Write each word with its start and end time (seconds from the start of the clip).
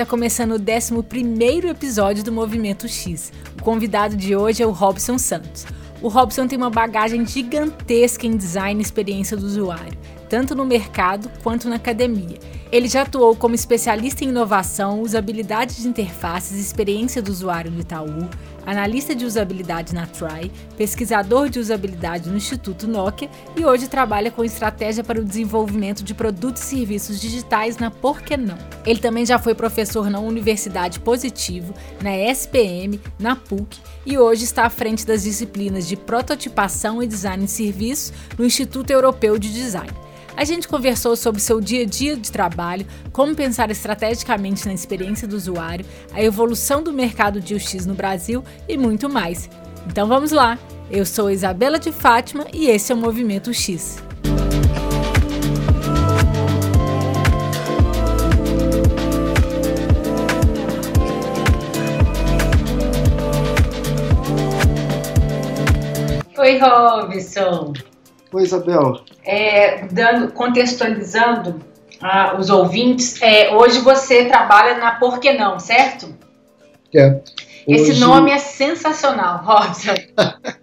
Está 0.00 0.08
começando 0.08 0.52
o 0.52 0.54
11 0.54 1.68
episódio 1.68 2.24
do 2.24 2.32
Movimento 2.32 2.88
X. 2.88 3.30
O 3.60 3.62
convidado 3.62 4.16
de 4.16 4.34
hoje 4.34 4.62
é 4.62 4.66
o 4.66 4.70
Robson 4.70 5.18
Santos. 5.18 5.66
O 6.00 6.08
Robson 6.08 6.48
tem 6.48 6.56
uma 6.56 6.70
bagagem 6.70 7.26
gigantesca 7.26 8.26
em 8.26 8.34
design 8.34 8.80
e 8.80 8.82
experiência 8.82 9.36
do 9.36 9.44
usuário, 9.44 9.98
tanto 10.26 10.54
no 10.54 10.64
mercado 10.64 11.30
quanto 11.42 11.68
na 11.68 11.76
academia. 11.76 12.38
Ele 12.72 12.88
já 12.88 13.02
atuou 13.02 13.34
como 13.34 13.54
especialista 13.54 14.24
em 14.24 14.28
inovação, 14.28 15.02
usabilidade 15.02 15.74
de 15.82 15.88
interfaces 15.88 16.56
experiência 16.56 17.20
do 17.20 17.28
usuário 17.28 17.68
no 17.68 17.80
Itaú, 17.80 18.30
analista 18.64 19.12
de 19.12 19.24
usabilidade 19.24 19.92
na 19.92 20.06
Try, 20.06 20.52
pesquisador 20.76 21.48
de 21.48 21.58
usabilidade 21.58 22.28
no 22.30 22.36
Instituto 22.36 22.86
Nokia 22.86 23.28
e 23.56 23.64
hoje 23.64 23.88
trabalha 23.88 24.30
com 24.30 24.44
estratégia 24.44 25.02
para 25.02 25.20
o 25.20 25.24
desenvolvimento 25.24 26.04
de 26.04 26.14
produtos 26.14 26.62
e 26.62 26.76
serviços 26.76 27.20
digitais 27.20 27.76
na 27.76 27.90
Por 27.90 28.22
que 28.22 28.36
Não. 28.36 28.58
Ele 28.86 29.00
também 29.00 29.26
já 29.26 29.36
foi 29.36 29.52
professor 29.52 30.08
na 30.08 30.20
Universidade 30.20 31.00
Positivo, 31.00 31.74
na 32.00 32.16
SPM, 32.16 33.00
na 33.18 33.34
PUC 33.34 33.78
e 34.06 34.16
hoje 34.16 34.44
está 34.44 34.64
à 34.64 34.70
frente 34.70 35.04
das 35.04 35.24
disciplinas 35.24 35.88
de 35.88 35.96
prototipação 35.96 37.02
e 37.02 37.06
design 37.08 37.44
de 37.46 37.50
serviços 37.50 38.12
no 38.38 38.44
Instituto 38.44 38.92
Europeu 38.92 39.36
de 39.40 39.52
Design. 39.52 40.09
A 40.36 40.44
gente 40.44 40.68
conversou 40.68 41.16
sobre 41.16 41.40
seu 41.40 41.60
dia 41.60 41.82
a 41.82 41.86
dia 41.86 42.16
de 42.16 42.30
trabalho, 42.30 42.86
como 43.12 43.34
pensar 43.34 43.70
estrategicamente 43.70 44.66
na 44.66 44.72
experiência 44.72 45.28
do 45.28 45.36
usuário, 45.36 45.84
a 46.12 46.22
evolução 46.22 46.82
do 46.82 46.92
mercado 46.92 47.40
de 47.40 47.54
UX 47.54 47.84
no 47.86 47.94
Brasil 47.94 48.42
e 48.68 48.76
muito 48.76 49.08
mais. 49.08 49.50
Então 49.86 50.06
vamos 50.06 50.30
lá! 50.30 50.58
Eu 50.90 51.06
sou 51.06 51.30
Isabela 51.30 51.78
de 51.78 51.92
Fátima 51.92 52.46
e 52.52 52.66
esse 52.68 52.90
é 52.90 52.94
o 52.94 52.98
Movimento 52.98 53.54
X. 53.54 54.02
Oi, 66.36 66.58
Robson. 66.58 67.72
Oi, 68.32 68.42
Isabel. 68.44 69.00
É, 69.24 69.86
dando, 69.88 70.32
contextualizando 70.32 71.60
ah, 72.00 72.36
os 72.38 72.48
ouvintes, 72.48 73.20
é, 73.20 73.52
hoje 73.54 73.80
você 73.80 74.26
trabalha 74.26 74.78
na 74.78 74.92
Por 74.92 75.18
que 75.18 75.32
Não, 75.32 75.58
certo? 75.58 76.14
É. 76.94 77.08
Hoje... 77.08 77.22
Esse 77.66 78.00
nome 78.00 78.30
é 78.30 78.38
sensacional, 78.38 79.42
Robson. 79.44 79.94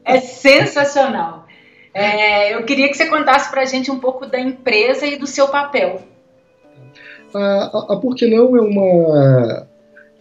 é 0.06 0.20
sensacional. 0.22 1.46
É, 1.94 2.56
eu 2.56 2.64
queria 2.64 2.88
que 2.88 2.96
você 2.96 3.08
contasse 3.08 3.50
para 3.52 3.64
a 3.64 3.66
gente 3.66 3.92
um 3.92 4.00
pouco 4.00 4.26
da 4.26 4.40
empresa 4.40 5.06
e 5.06 5.18
do 5.18 5.28
seu 5.28 5.50
papel. 5.50 6.02
A, 7.34 7.40
a, 7.40 7.94
a 7.94 7.98
Por 7.98 8.16
que 8.16 8.28
Não 8.28 8.56
é 8.56 8.62
uma 8.62 9.68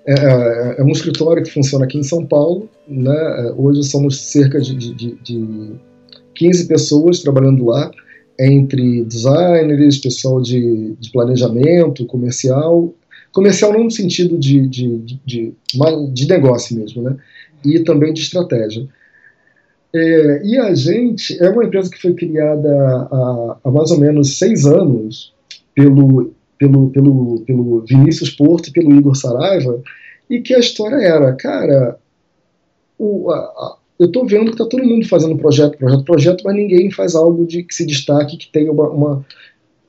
é, 0.06 0.14
é, 0.14 0.76
é, 0.78 0.82
um 0.82 0.90
escritório 0.90 1.42
que 1.44 1.52
funciona 1.52 1.84
aqui 1.84 1.98
em 1.98 2.02
São 2.02 2.26
Paulo. 2.26 2.68
Né? 2.88 3.52
Hoje 3.56 3.84
somos 3.84 4.20
cerca 4.20 4.60
de, 4.60 4.74
de, 4.74 5.14
de 5.16 5.76
15 6.36 6.66
pessoas 6.66 7.20
trabalhando 7.20 7.64
lá, 7.64 7.90
entre 8.38 9.02
designers, 9.04 9.98
pessoal 9.98 10.40
de, 10.40 10.94
de 11.00 11.10
planejamento, 11.10 12.06
comercial, 12.06 12.94
comercial 13.32 13.72
não 13.72 13.84
no 13.84 13.90
sentido 13.90 14.38
de, 14.38 14.66
de, 14.66 14.98
de, 15.24 15.54
de, 16.12 16.28
negócio 16.28 16.76
mesmo, 16.76 17.02
né? 17.02 17.16
E 17.64 17.80
também 17.80 18.12
de 18.12 18.20
estratégia. 18.20 18.86
É, 19.94 20.42
e 20.44 20.58
a 20.58 20.74
gente 20.74 21.42
é 21.42 21.48
uma 21.48 21.64
empresa 21.64 21.90
que 21.90 22.00
foi 22.00 22.14
criada 22.14 22.68
há, 23.10 23.58
há, 23.64 23.70
mais 23.70 23.90
ou 23.90 23.98
menos 23.98 24.38
seis 24.38 24.66
anos 24.66 25.32
pelo, 25.74 26.32
pelo, 26.58 26.90
pelo, 26.90 27.40
pelo 27.40 27.80
Vinícius 27.86 28.30
Porto 28.30 28.68
e 28.68 28.72
pelo 28.72 28.94
Igor 28.94 29.14
Saraiva, 29.14 29.82
e 30.28 30.40
que 30.40 30.54
a 30.54 30.58
história 30.58 30.96
era, 30.96 31.32
cara, 31.34 31.98
o, 32.98 33.30
a, 33.30 33.78
eu 33.98 34.06
estou 34.06 34.26
vendo 34.26 34.46
que 34.46 34.52
está 34.52 34.66
todo 34.66 34.84
mundo 34.84 35.08
fazendo 35.08 35.36
projeto, 35.36 35.78
projeto, 35.78 36.04
projeto, 36.04 36.44
mas 36.44 36.54
ninguém 36.54 36.90
faz 36.90 37.14
algo 37.14 37.46
de 37.46 37.62
que 37.62 37.74
se 37.74 37.86
destaque, 37.86 38.36
que 38.36 38.50
tenha 38.50 38.70
uma, 38.70 38.88
uma 38.90 39.26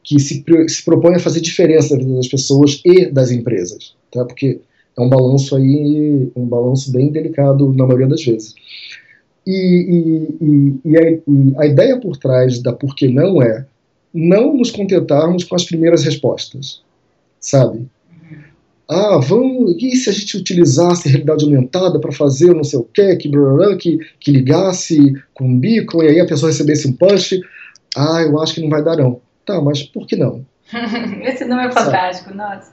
que 0.03 0.19
se, 0.19 0.43
se 0.67 0.85
propõe 0.85 1.15
a 1.15 1.19
fazer 1.19 1.41
diferença 1.41 1.95
na 1.95 2.03
vida 2.03 2.15
das 2.15 2.27
pessoas 2.27 2.81
e 2.85 3.07
das 3.07 3.31
empresas, 3.31 3.93
tá? 4.11 4.23
Porque 4.23 4.59
é 4.97 5.01
um 5.01 5.09
balanço 5.09 5.55
aí, 5.55 6.31
um 6.35 6.45
balanço 6.45 6.91
bem 6.91 7.11
delicado 7.11 7.73
na 7.73 7.85
maioria 7.85 8.07
das 8.07 8.23
vezes. 8.23 8.55
E, 9.45 10.31
e, 10.41 10.79
e, 10.85 10.97
a, 10.97 11.11
e 11.11 11.21
a 11.57 11.65
ideia 11.65 11.99
por 11.99 12.17
trás 12.17 12.59
da 12.61 12.73
por 12.73 12.95
que 12.95 13.07
não 13.07 13.41
é 13.41 13.65
não 14.13 14.55
nos 14.55 14.71
contentarmos 14.71 15.43
com 15.43 15.55
as 15.55 15.65
primeiras 15.65 16.03
respostas, 16.03 16.81
sabe? 17.39 17.85
Ah, 18.89 19.17
vamos, 19.17 19.75
e 19.81 19.95
se 19.97 20.09
a 20.09 20.13
gente 20.13 20.37
utilizasse 20.37 21.09
realidade 21.09 21.43
aumentada 21.43 21.99
para 21.99 22.11
fazer 22.11 22.53
não 22.53 22.63
sei 22.63 22.79
o 22.79 22.83
quê, 22.83 23.17
que, 23.17 23.29
que, 23.79 23.97
que 24.19 24.31
ligasse 24.31 25.13
com 25.33 25.45
um 25.45 25.59
beacon 25.59 26.03
e 26.03 26.07
aí 26.07 26.19
a 26.21 26.25
pessoa 26.25 26.51
recebesse 26.51 26.87
um 26.87 26.93
push? 26.93 27.33
Ah, 27.95 28.21
eu 28.21 28.39
acho 28.41 28.55
que 28.55 28.61
não 28.61 28.69
vai 28.69 28.83
dar 28.83 28.95
não. 28.95 29.19
Tá, 29.45 29.61
mas 29.61 29.83
por 29.83 30.07
que 30.07 30.15
não? 30.15 30.45
Esse 31.23 31.43
nome 31.45 31.65
é 31.65 31.71
fantástico, 31.71 32.29
sabe? 32.29 32.37
nossa. 32.37 32.71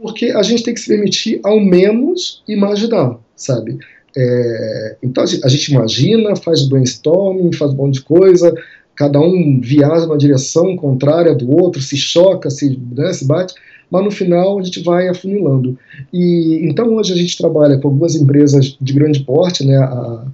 Porque 0.00 0.26
a 0.26 0.42
gente 0.42 0.64
tem 0.64 0.74
que 0.74 0.80
se 0.80 0.88
permitir 0.88 1.40
ao 1.44 1.60
menos 1.60 2.42
imaginar, 2.48 3.16
sabe? 3.36 3.78
É, 4.16 4.96
então 5.02 5.22
a 5.22 5.48
gente 5.48 5.72
imagina, 5.72 6.34
faz 6.34 6.66
brainstorming, 6.66 7.52
faz 7.52 7.72
um 7.72 7.76
monte 7.76 7.94
de 7.94 8.02
coisa, 8.02 8.52
cada 8.96 9.20
um 9.20 9.60
viaja 9.62 10.06
numa 10.06 10.18
direção 10.18 10.76
contrária 10.76 11.34
do 11.34 11.50
outro, 11.50 11.80
se 11.80 11.96
choca, 11.96 12.50
se, 12.50 12.80
né, 12.92 13.12
se 13.12 13.26
bate, 13.26 13.54
mas 13.90 14.04
no 14.04 14.10
final 14.10 14.58
a 14.58 14.62
gente 14.62 14.82
vai 14.82 15.08
afunilando. 15.08 15.76
E 16.12 16.60
então 16.62 16.94
hoje 16.94 17.12
a 17.12 17.16
gente 17.16 17.36
trabalha 17.36 17.78
com 17.78 17.88
algumas 17.88 18.14
empresas 18.14 18.76
de 18.80 18.92
grande 18.92 19.20
porte, 19.20 19.66
né? 19.66 19.76
A 19.76 20.24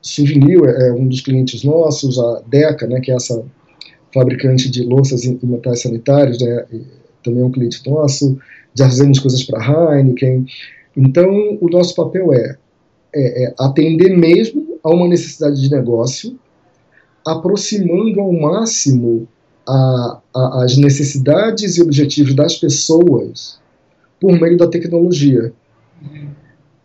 Souvenir 0.00 0.58
é 0.64 0.92
um 0.92 1.06
dos 1.06 1.20
clientes 1.20 1.62
nossos, 1.62 2.18
a 2.18 2.42
Deca, 2.46 2.86
né? 2.86 3.00
Que 3.00 3.12
é 3.12 3.14
essa 3.14 3.44
fabricante 4.12 4.70
de 4.70 4.82
louças 4.82 5.24
e 5.24 5.38
metais 5.42 5.82
sanitários, 5.82 6.40
né? 6.40 6.64
Também 7.22 7.42
é 7.42 7.44
um 7.44 7.52
cliente 7.52 7.88
nosso. 7.88 8.38
Já 8.74 8.88
fizemos 8.88 9.18
coisas 9.18 9.44
para 9.44 9.60
Heineken. 9.96 10.46
Então 10.96 11.58
o 11.60 11.68
nosso 11.70 11.94
papel 11.94 12.32
é, 12.32 12.56
é, 13.14 13.44
é 13.44 13.54
atender 13.58 14.16
mesmo 14.16 14.78
a 14.82 14.90
uma 14.90 15.06
necessidade 15.06 15.60
de 15.60 15.70
negócio, 15.70 16.36
aproximando 17.24 18.20
ao 18.20 18.32
máximo 18.32 19.28
a, 19.68 20.20
a, 20.34 20.64
as 20.64 20.76
necessidades 20.76 21.76
e 21.76 21.82
objetivos 21.82 22.34
das 22.34 22.56
pessoas 22.56 23.60
por 24.20 24.40
meio 24.40 24.56
da 24.56 24.68
tecnologia. 24.68 25.52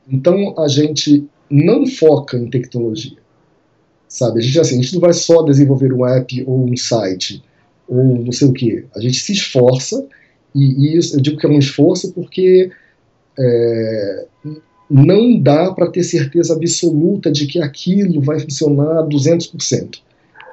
Então 0.07 0.57
a 0.57 0.67
gente 0.67 1.27
não 1.49 1.85
foca 1.85 2.37
em 2.37 2.49
tecnologia, 2.49 3.17
sabe? 4.07 4.39
A 4.39 4.41
gente 4.41 4.59
assim, 4.59 4.79
a 4.79 4.81
gente 4.81 4.93
não 4.93 5.01
vai 5.01 5.13
só 5.13 5.41
desenvolver 5.43 5.93
um 5.93 6.05
app 6.05 6.43
ou 6.45 6.69
um 6.69 6.75
site 6.75 7.43
ou 7.87 8.23
não 8.23 8.31
sei 8.31 8.47
o 8.47 8.53
que. 8.53 8.85
A 8.95 8.99
gente 8.99 9.19
se 9.19 9.33
esforça 9.33 10.05
e, 10.53 10.93
e 10.93 10.97
isso, 10.97 11.15
eu 11.15 11.21
digo 11.21 11.37
que 11.37 11.45
é 11.45 11.49
um 11.49 11.59
esforço 11.59 12.11
porque 12.13 12.71
é, 13.39 14.25
não 14.89 15.39
dá 15.39 15.71
para 15.73 15.91
ter 15.91 16.03
certeza 16.03 16.53
absoluta 16.53 17.31
de 17.31 17.45
que 17.45 17.61
aquilo 17.61 18.21
vai 18.21 18.39
funcionar 18.39 19.03
200%. 19.03 19.99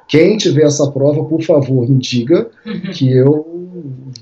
Quem 0.07 0.37
tiver 0.37 0.63
essa 0.63 0.89
prova, 0.91 1.23
por 1.25 1.41
favor, 1.41 1.89
me 1.89 1.97
diga 1.97 2.49
uhum. 2.65 2.81
que 2.93 3.11
eu 3.11 3.55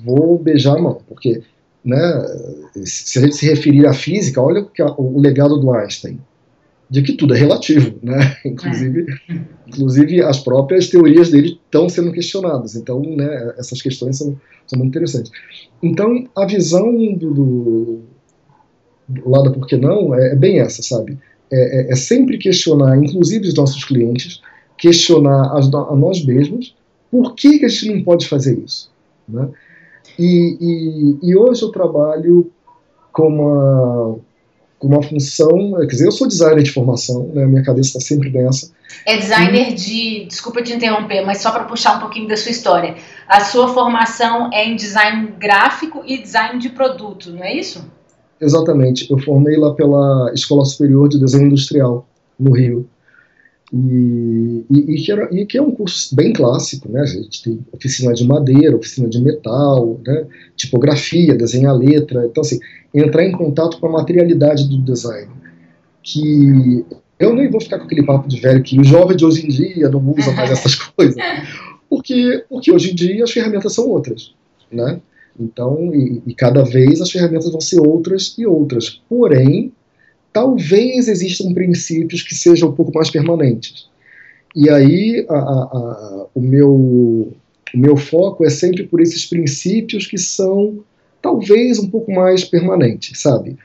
vou 0.04 0.38
beijar 0.38 0.78
a 0.78 0.82
mão, 0.82 1.02
porque 1.08 1.42
né, 1.84 2.26
se 2.86 3.20
a 3.20 3.22
gente 3.24 3.36
se 3.36 3.46
referir 3.46 3.86
à 3.86 3.94
física, 3.94 4.42
olha 4.42 4.66
o 4.98 5.20
legado 5.20 5.60
do 5.60 5.72
Einstein, 5.72 6.20
de 6.90 7.02
que 7.02 7.14
tudo 7.14 7.34
é 7.34 7.38
relativo, 7.38 7.96
né? 8.02 8.38
Inclusive, 8.46 9.06
é. 9.30 9.40
inclusive 9.68 10.22
as 10.22 10.40
próprias 10.40 10.88
teorias 10.90 11.30
dele 11.30 11.60
estão 11.66 11.90
sendo 11.90 12.12
questionadas. 12.12 12.76
Então, 12.76 13.02
né, 13.02 13.54
essas 13.58 13.82
questões 13.82 14.18
são, 14.18 14.40
são 14.68 14.80
muito 14.80 14.90
interessantes. 14.90 15.32
Então, 15.82 16.28
a 16.36 16.46
visão 16.46 16.94
do, 17.16 17.34
do, 17.34 18.00
do 19.10 19.30
lado 19.30 19.52
por 19.52 19.68
que 19.68 19.76
não 19.76 20.14
é, 20.16 20.32
é 20.32 20.36
bem 20.36 20.60
essa, 20.60 20.82
sabe? 20.82 21.18
É, 21.52 21.82
é, 21.82 21.92
é 21.92 21.96
sempre 21.96 22.38
questionar, 22.38 22.98
inclusive 22.98 23.48
os 23.48 23.56
nossos 23.56 23.84
clientes, 23.84 24.42
questionar 24.84 25.50
a 25.56 25.96
nós 25.96 26.26
mesmos 26.26 26.76
por 27.10 27.36
que, 27.36 27.60
que 27.60 27.66
a 27.66 27.70
gente 27.70 27.94
não 27.94 28.04
pode 28.04 28.28
fazer 28.28 28.60
isso. 28.60 28.92
Né? 29.26 29.48
E, 30.20 30.58
e, 30.60 31.30
e, 31.30 31.38
hoje 31.38 31.62
eu 31.62 31.70
trabalho 31.70 32.52
com 33.14 33.30
uma, 33.30 34.20
com 34.78 34.88
uma 34.90 35.02
função, 35.02 35.74
quer 35.80 35.86
dizer, 35.86 36.08
eu 36.08 36.12
sou 36.12 36.28
designer 36.28 36.64
de 36.64 36.72
formação, 36.72 37.32
né, 37.34 37.46
minha 37.46 37.64
cabeça 37.64 37.98
está 37.98 38.02
sempre 38.02 38.30
nessa. 38.30 38.74
É 39.06 39.16
designer 39.16 39.70
e, 39.70 39.74
de, 39.74 40.26
desculpa 40.26 40.62
te 40.62 40.74
interromper, 40.74 41.26
mas 41.26 41.38
só 41.38 41.52
para 41.52 41.64
puxar 41.64 41.96
um 41.96 42.00
pouquinho 42.02 42.28
da 42.28 42.36
sua 42.36 42.52
história. 42.52 42.96
A 43.26 43.40
sua 43.40 43.70
formação 43.70 44.50
é 44.52 44.68
em 44.68 44.76
design 44.76 45.34
gráfico 45.40 46.04
e 46.06 46.22
design 46.22 46.60
de 46.60 46.70
produto, 46.70 47.32
não 47.32 47.44
é 47.44 47.56
isso? 47.56 47.90
Exatamente, 48.42 49.10
eu 49.10 49.18
formei 49.18 49.56
lá 49.56 49.74
pela 49.74 50.30
Escola 50.34 50.66
Superior 50.66 51.08
de 51.08 51.18
Desenho 51.18 51.46
Industrial, 51.46 52.06
no 52.38 52.52
Rio. 52.52 52.90
E, 53.74 54.66
e, 54.70 54.94
e, 54.94 55.04
que 55.04 55.12
era, 55.12 55.30
e, 55.34 55.46
que 55.48 55.58
é 55.58 55.62
um 55.62 55.72
curso 55.72 56.16
bem 56.16 56.32
clássico, 56.32 56.92
né? 56.92 57.02
A 57.02 57.06
gente 57.06 57.42
tem 57.42 57.60
oficina 57.72 58.14
de 58.14 58.24
madeira, 58.24 58.76
oficina 58.76 59.10
de 59.10 59.20
metal, 59.20 60.00
né? 60.06 60.28
tipografia, 60.56 61.36
desenhar 61.36 61.76
letra. 61.76 62.24
Então, 62.26 62.42
assim, 62.42 62.60
entrar 62.94 63.26
em 63.26 63.32
contato 63.32 63.80
com 63.80 63.88
a 63.88 63.92
materialidade 63.92 64.70
do 64.70 64.78
design. 64.78 65.28
Que 66.04 66.86
eu 67.18 67.34
nem 67.34 67.50
vou 67.50 67.60
ficar 67.60 67.80
com 67.80 67.86
aquele 67.86 68.04
papo 68.04 68.28
de 68.28 68.40
velho 68.40 68.62
que 68.62 68.80
o 68.80 68.84
jovem 68.84 69.18
de 69.18 69.26
hoje 69.26 69.44
em 69.44 69.50
dia 69.50 69.90
não 69.90 70.08
usa 70.08 70.32
mais 70.34 70.52
essas 70.52 70.76
coisas. 70.76 71.16
Porque, 71.90 72.46
porque 72.48 72.72
hoje 72.72 72.92
em 72.92 72.96
dia 72.96 73.24
as 73.24 73.32
ferramentas 73.32 73.74
são 73.74 73.88
outras, 73.90 74.36
né? 74.72 75.02
Então, 75.40 75.92
e, 75.96 76.22
e 76.28 76.36
cada 76.36 76.64
vez 76.64 77.02
as 77.02 77.10
ferramentas 77.10 77.50
vão 77.50 77.62
ser 77.62 77.80
outras 77.80 78.36
e 78.38 78.46
outras. 78.46 79.02
Porém, 79.10 79.72
talvez 80.34 81.08
existam 81.08 81.54
princípios 81.54 82.24
que 82.24 82.34
sejam 82.34 82.70
um 82.70 82.74
pouco 82.74 82.92
mais 82.94 83.10
permanentes. 83.10 83.88
E 84.56 84.70
aí 84.70 85.26
a, 85.30 85.36
a, 85.36 85.38
a, 85.38 86.26
o, 86.34 86.42
meu, 86.42 86.74
o 86.74 87.78
meu 87.78 87.96
foco 87.96 88.44
é 88.44 88.50
sempre 88.50 88.84
por 88.84 89.00
esses 89.00 89.26
princípios 89.26 90.08
que 90.08 90.18
são 90.18 90.84
talvez 91.22 91.80
um 91.80 91.90
pouco 91.90 92.12
mais 92.12 92.44
permanentes, 92.44 93.22
sabe? 93.22 93.58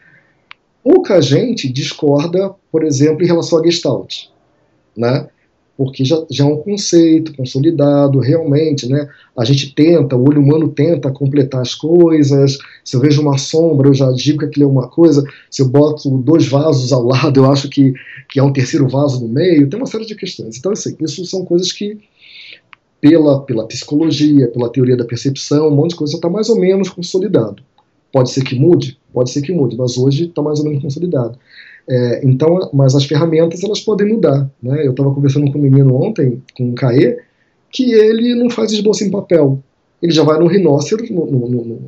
Pouca 0.83 1.21
gente 1.21 1.69
discorda, 1.69 2.55
por 2.71 2.85
exemplo, 2.85 3.25
em 3.25 3.27
relação 3.27 3.59
a 3.59 3.65
Gestalt, 3.65 4.27
né? 4.97 5.29
Porque 5.79 6.05
já, 6.05 6.21
já 6.29 6.43
é 6.43 6.47
um 6.49 6.57
conceito 6.57 7.33
consolidado, 7.37 8.19
realmente, 8.19 8.89
né? 8.89 9.09
A 9.37 9.45
gente 9.45 9.73
tenta, 9.73 10.17
o 10.17 10.29
olho 10.29 10.43
humano 10.43 10.71
tenta 10.71 11.09
completar 11.09 11.61
as 11.61 11.73
coisas. 11.73 12.59
Se 12.85 12.97
eu 12.97 13.01
vejo 13.01 13.23
uma 13.23 13.39
sombra, 13.39 13.89
eu 13.89 13.95
já 13.95 14.11
digo 14.11 14.41
que 14.41 14.47
aquilo 14.47 14.65
é 14.65 14.69
uma 14.69 14.89
coisa. 14.89 15.23
Se 15.49 15.63
eu 15.63 15.69
boto 15.69 16.11
dois 16.19 16.49
vasos 16.49 16.93
ao 16.93 17.05
lado, 17.05 17.39
eu 17.39 17.49
acho 17.49 17.69
que, 17.69 17.93
que 18.29 18.41
é 18.41 18.43
um 18.43 18.53
terceiro 18.53 18.89
vaso 18.89 19.21
no 19.21 19.29
meio. 19.29 19.71
Tem 19.71 19.79
uma 19.79 19.87
série 19.87 20.05
de 20.05 20.17
questões. 20.17 20.59
Então, 20.59 20.73
assim, 20.73 20.97
isso 21.01 21.25
são 21.25 21.45
coisas 21.45 21.71
que, 21.71 21.97
pela, 23.01 23.43
pela 23.43 23.65
psicologia, 23.69 24.49
pela 24.49 24.73
teoria 24.73 24.97
da 24.97 25.05
percepção, 25.05 25.69
um 25.69 25.77
monte 25.77 25.91
de 25.91 25.97
coisa 25.97 26.17
está 26.17 26.29
mais 26.29 26.49
ou 26.49 26.59
menos 26.59 26.89
consolidado. 26.89 27.63
Pode 28.13 28.33
ser 28.33 28.43
que 28.43 28.57
mude? 28.57 28.99
Pode 29.13 29.31
ser 29.31 29.43
que 29.43 29.53
mude, 29.53 29.77
mas 29.77 29.97
hoje 29.97 30.25
está 30.25 30.43
mais 30.43 30.59
ou 30.59 30.65
menos 30.65 30.83
consolidado. 30.83 31.39
É, 31.89 32.21
então, 32.23 32.71
mas 32.73 32.95
as 32.95 33.05
ferramentas 33.05 33.65
elas 33.65 33.81
podem 33.81 34.09
mudar. 34.09 34.49
Né? 34.63 34.87
Eu 34.87 34.91
estava 34.91 35.13
conversando 35.15 35.51
com 35.51 35.59
um 35.59 35.63
menino 35.63 35.95
ontem, 35.95 36.43
com 36.57 36.71
o 36.71 36.75
Caê, 36.75 37.19
que 37.71 37.93
ele 37.93 38.35
não 38.35 38.51
faz 38.51 38.73
esboço 38.73 39.05
em 39.05 39.11
papel. 39.11 39.63
Ele 40.03 40.13
já 40.13 40.23
vai 40.23 40.39
no 40.39 40.47
rhinóceros, 40.47 41.11
no, 41.11 41.27
no, 41.27 41.49
no, 41.49 41.65
no, 41.65 41.81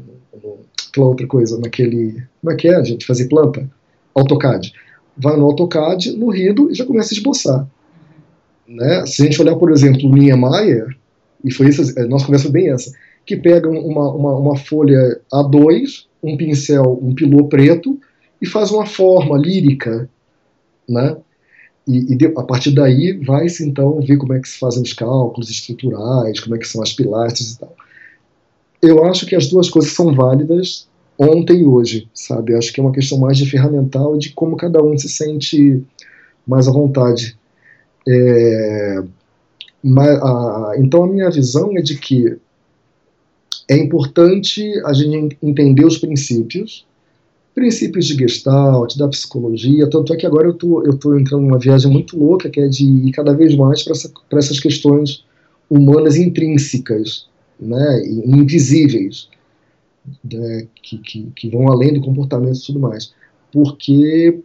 aquela 0.90 1.06
outra 1.06 1.26
coisa, 1.26 1.58
naquele. 1.58 2.22
Como 2.40 2.52
é 2.52 2.56
que 2.56 2.68
é, 2.68 2.76
a 2.76 2.82
gente? 2.82 3.06
Fazer 3.06 3.28
planta? 3.28 3.70
AutoCAD. 4.14 4.72
Vai 5.16 5.36
no 5.36 5.44
AutoCAD, 5.44 6.16
no 6.16 6.30
Rido, 6.30 6.70
e 6.70 6.74
já 6.74 6.84
começa 6.84 7.14
a 7.14 7.16
esboçar. 7.16 7.68
Né? 8.66 9.04
Se 9.06 9.22
a 9.22 9.24
gente 9.26 9.40
olhar, 9.40 9.56
por 9.56 9.70
exemplo, 9.70 10.08
o 10.08 10.14
Niemeyer, 10.14 10.96
e 11.44 11.52
foi 11.52 11.68
isso, 11.68 11.98
é, 11.98 12.06
nós 12.06 12.24
conversamos 12.24 12.52
bem 12.52 12.70
essa, 12.70 12.92
que 13.24 13.36
pega 13.36 13.68
uma, 13.68 14.12
uma, 14.12 14.36
uma 14.36 14.56
folha 14.56 15.20
A2, 15.32 16.06
um 16.22 16.36
pincel, 16.36 16.98
um 17.02 17.14
pilô 17.14 17.44
preto, 17.44 17.98
e 18.40 18.46
faz 18.46 18.70
uma 18.70 18.86
forma 18.86 19.36
lírica, 19.36 20.08
né? 20.88 21.16
E, 21.86 22.12
e 22.12 22.16
de, 22.16 22.26
a 22.26 22.42
partir 22.42 22.70
daí 22.72 23.18
vai-se 23.24 23.66
então 23.66 24.00
ver 24.00 24.16
como 24.16 24.32
é 24.34 24.40
que 24.40 24.48
se 24.48 24.58
fazem 24.58 24.82
os 24.82 24.92
cálculos 24.92 25.50
estruturais, 25.50 26.40
como 26.40 26.54
é 26.54 26.58
que 26.58 26.68
são 26.68 26.82
as 26.82 26.92
pilastras 26.92 27.52
e 27.52 27.58
tal. 27.58 27.74
Eu 28.82 29.04
acho 29.04 29.26
que 29.26 29.36
as 29.36 29.48
duas 29.48 29.68
coisas 29.68 29.92
são 29.92 30.14
válidas 30.14 30.88
ontem 31.18 31.60
e 31.60 31.66
hoje, 31.66 32.08
sabe? 32.14 32.52
Eu 32.52 32.58
acho 32.58 32.72
que 32.72 32.80
é 32.80 32.82
uma 32.82 32.92
questão 32.92 33.18
mais 33.18 33.36
de 33.36 33.48
ferramental 33.48 34.16
de 34.16 34.30
como 34.30 34.56
cada 34.56 34.82
um 34.82 34.96
se 34.96 35.08
sente 35.08 35.82
mais 36.46 36.66
à 36.66 36.72
vontade. 36.72 37.36
É, 38.08 39.02
mas, 39.82 40.18
a, 40.22 40.72
então 40.78 41.04
a 41.04 41.06
minha 41.06 41.30
visão 41.30 41.76
é 41.76 41.82
de 41.82 41.98
que 41.98 42.38
é 43.68 43.76
importante 43.76 44.62
a 44.84 44.92
gente 44.92 45.36
entender 45.42 45.84
os 45.84 45.98
princípios, 45.98 46.86
princípios 47.54 48.06
de 48.06 48.14
Gestalt, 48.14 48.96
da 48.96 49.08
psicologia, 49.08 49.88
tanto 49.88 50.12
é 50.12 50.16
que 50.16 50.26
agora 50.26 50.48
eu 50.48 50.54
tô, 50.54 50.84
eu 50.84 50.96
tô 50.96 51.18
entrando 51.18 51.42
numa 51.42 51.58
viagem 51.58 51.90
muito 51.90 52.18
louca, 52.18 52.48
que 52.48 52.60
é 52.60 52.68
de 52.68 52.84
ir 52.84 53.12
cada 53.12 53.34
vez 53.34 53.54
mais 53.56 53.82
para 53.82 53.92
essa, 53.92 54.12
essas 54.32 54.60
questões 54.60 55.24
humanas 55.68 56.16
intrínsecas, 56.16 57.26
né, 57.58 58.02
invisíveis, 58.24 59.28
né, 60.24 60.66
que, 60.82 60.98
que, 60.98 61.32
que, 61.36 61.50
vão 61.50 61.68
além 61.68 61.92
do 61.92 62.00
comportamento 62.00 62.58
e 62.58 62.66
tudo 62.66 62.80
mais. 62.80 63.12
Porque, 63.52 64.40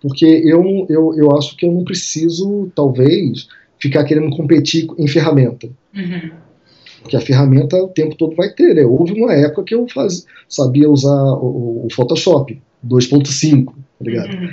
porque 0.00 0.26
eu, 0.26 0.86
eu, 0.88 1.14
eu 1.14 1.36
acho 1.36 1.56
que 1.56 1.66
eu 1.66 1.72
não 1.72 1.84
preciso, 1.84 2.70
talvez, 2.74 3.48
ficar 3.78 4.04
querendo 4.04 4.34
competir 4.36 4.86
em 4.98 5.08
ferramenta. 5.08 5.68
Uhum. 5.94 6.30
Porque 7.02 7.16
a 7.16 7.20
ferramenta 7.20 7.76
o 7.76 7.88
tempo 7.88 8.16
todo 8.16 8.34
vai 8.34 8.50
ter. 8.50 8.74
Né? 8.74 8.84
Houve 8.84 9.12
uma 9.12 9.32
época 9.32 9.64
que 9.64 9.74
eu 9.74 9.86
faz, 9.88 10.26
sabia 10.48 10.90
usar 10.90 11.22
o, 11.34 11.86
o 11.86 11.88
Photoshop 11.92 12.60
2.5, 12.86 13.66
tá 13.66 13.72
ligado? 14.00 14.30
Uhum. 14.34 14.48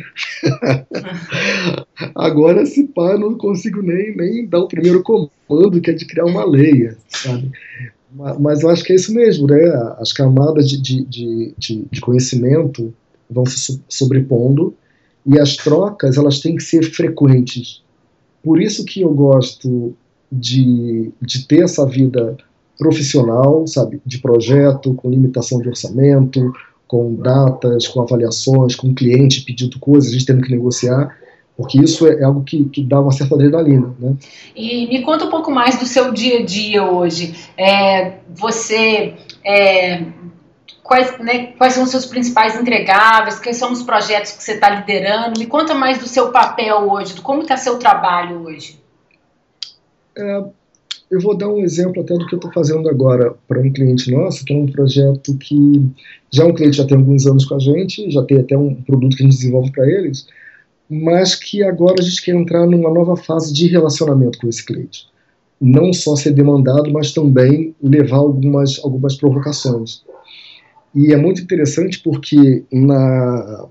Agora, 2.15 2.65
se 2.65 2.87
pá, 2.87 3.17
não 3.17 3.37
consigo 3.37 3.81
nem, 3.81 4.15
nem 4.15 4.47
dar 4.47 4.59
o 4.59 4.67
primeiro 4.67 5.03
comando, 5.03 5.81
que 5.81 5.91
é 5.91 5.93
de 5.93 6.05
criar 6.05 6.25
uma 6.25 6.45
leia, 6.45 6.97
sabe? 7.07 7.51
Mas 8.39 8.61
eu 8.61 8.69
acho 8.69 8.83
que 8.83 8.93
é 8.93 8.95
isso 8.95 9.13
mesmo, 9.13 9.47
né? 9.47 9.61
As 9.99 10.13
camadas 10.13 10.69
de, 10.69 10.81
de, 10.81 11.53
de, 11.57 11.85
de 11.91 12.01
conhecimento 12.01 12.93
vão 13.29 13.45
se 13.45 13.81
sobrepondo 13.89 14.73
e 15.25 15.39
as 15.39 15.57
trocas 15.57 16.15
elas 16.17 16.39
têm 16.39 16.55
que 16.55 16.63
ser 16.63 16.83
frequentes. 16.83 17.83
Por 18.41 18.61
isso 18.61 18.85
que 18.85 19.01
eu 19.01 19.13
gosto 19.13 19.97
de, 20.31 21.11
de 21.21 21.47
ter 21.47 21.63
essa 21.63 21.85
vida 21.85 22.37
profissional, 22.77 23.65
sabe, 23.67 24.01
de 24.05 24.19
projeto, 24.19 24.93
com 24.93 25.09
limitação 25.09 25.61
de 25.61 25.69
orçamento, 25.69 26.53
com 26.87 27.15
datas, 27.15 27.87
com 27.87 28.01
avaliações, 28.01 28.75
com 28.75 28.93
cliente 28.93 29.41
pedindo 29.41 29.79
coisas, 29.79 30.09
a 30.09 30.13
gente 30.13 30.25
tendo 30.25 30.43
que 30.43 30.51
negociar, 30.51 31.15
porque 31.57 31.79
isso 31.79 32.05
é 32.07 32.23
algo 32.23 32.43
que, 32.43 32.65
que 32.65 32.83
dá 32.83 32.99
uma 32.99 33.11
certa 33.11 33.35
adrenalina. 33.35 33.95
Né? 33.97 34.15
E 34.55 34.87
me 34.87 35.01
conta 35.03 35.25
um 35.25 35.29
pouco 35.29 35.49
mais 35.49 35.79
do 35.79 35.85
seu 35.85 36.11
dia 36.11 36.39
a 36.39 36.45
dia 36.45 36.83
hoje. 36.83 37.33
É, 37.57 38.15
você. 38.33 39.13
É, 39.43 40.03
quais, 40.83 41.17
né, 41.19 41.53
quais 41.57 41.73
são 41.73 41.83
os 41.83 41.89
seus 41.89 42.05
principais 42.05 42.59
entregáveis? 42.59 43.39
Quais 43.39 43.57
são 43.57 43.71
os 43.71 43.81
projetos 43.83 44.33
que 44.33 44.43
você 44.43 44.53
está 44.53 44.69
liderando? 44.69 45.39
Me 45.39 45.45
conta 45.45 45.73
mais 45.73 45.97
do 45.97 46.07
seu 46.07 46.31
papel 46.31 46.91
hoje, 46.91 47.15
do 47.15 47.21
como 47.21 47.41
está 47.41 47.55
seu 47.55 47.79
trabalho 47.79 48.43
hoje. 48.45 48.77
É, 50.17 50.45
eu 51.09 51.19
vou 51.19 51.37
dar 51.37 51.49
um 51.49 51.61
exemplo 51.61 52.01
até 52.01 52.15
do 52.15 52.25
que 52.25 52.33
eu 52.33 52.37
estou 52.37 52.51
fazendo 52.51 52.89
agora 52.89 53.35
para 53.47 53.59
um 53.59 53.71
cliente 53.71 54.11
nosso, 54.11 54.43
que 54.43 54.53
é 54.53 54.57
um 54.57 54.65
projeto 54.65 55.37
que 55.37 55.81
já 56.31 56.43
é 56.43 56.47
um 56.47 56.53
cliente 56.53 56.77
já 56.77 56.85
tem 56.85 56.97
alguns 56.97 57.25
anos 57.27 57.45
com 57.45 57.55
a 57.55 57.59
gente, 57.59 58.09
já 58.09 58.23
tem 58.23 58.39
até 58.39 58.57
um 58.57 58.75
produto 58.75 59.15
que 59.15 59.23
a 59.23 59.25
gente 59.25 59.37
desenvolve 59.37 59.71
para 59.71 59.89
eles, 59.89 60.27
mas 60.89 61.35
que 61.35 61.63
agora 61.63 61.95
a 61.99 62.03
gente 62.03 62.23
quer 62.23 62.35
entrar 62.35 62.65
numa 62.65 62.91
nova 62.91 63.15
fase 63.15 63.53
de 63.53 63.67
relacionamento 63.67 64.39
com 64.39 64.47
esse 64.47 64.65
cliente. 64.65 65.07
Não 65.59 65.93
só 65.93 66.15
ser 66.15 66.31
demandado, 66.31 66.91
mas 66.91 67.13
também 67.13 67.73
levar 67.81 68.17
algumas, 68.17 68.79
algumas 68.83 69.15
provocações. 69.15 70.03
E 70.93 71.13
é 71.13 71.17
muito 71.17 71.41
interessante 71.41 71.99
porque 71.99 72.63
na, 72.71 73.67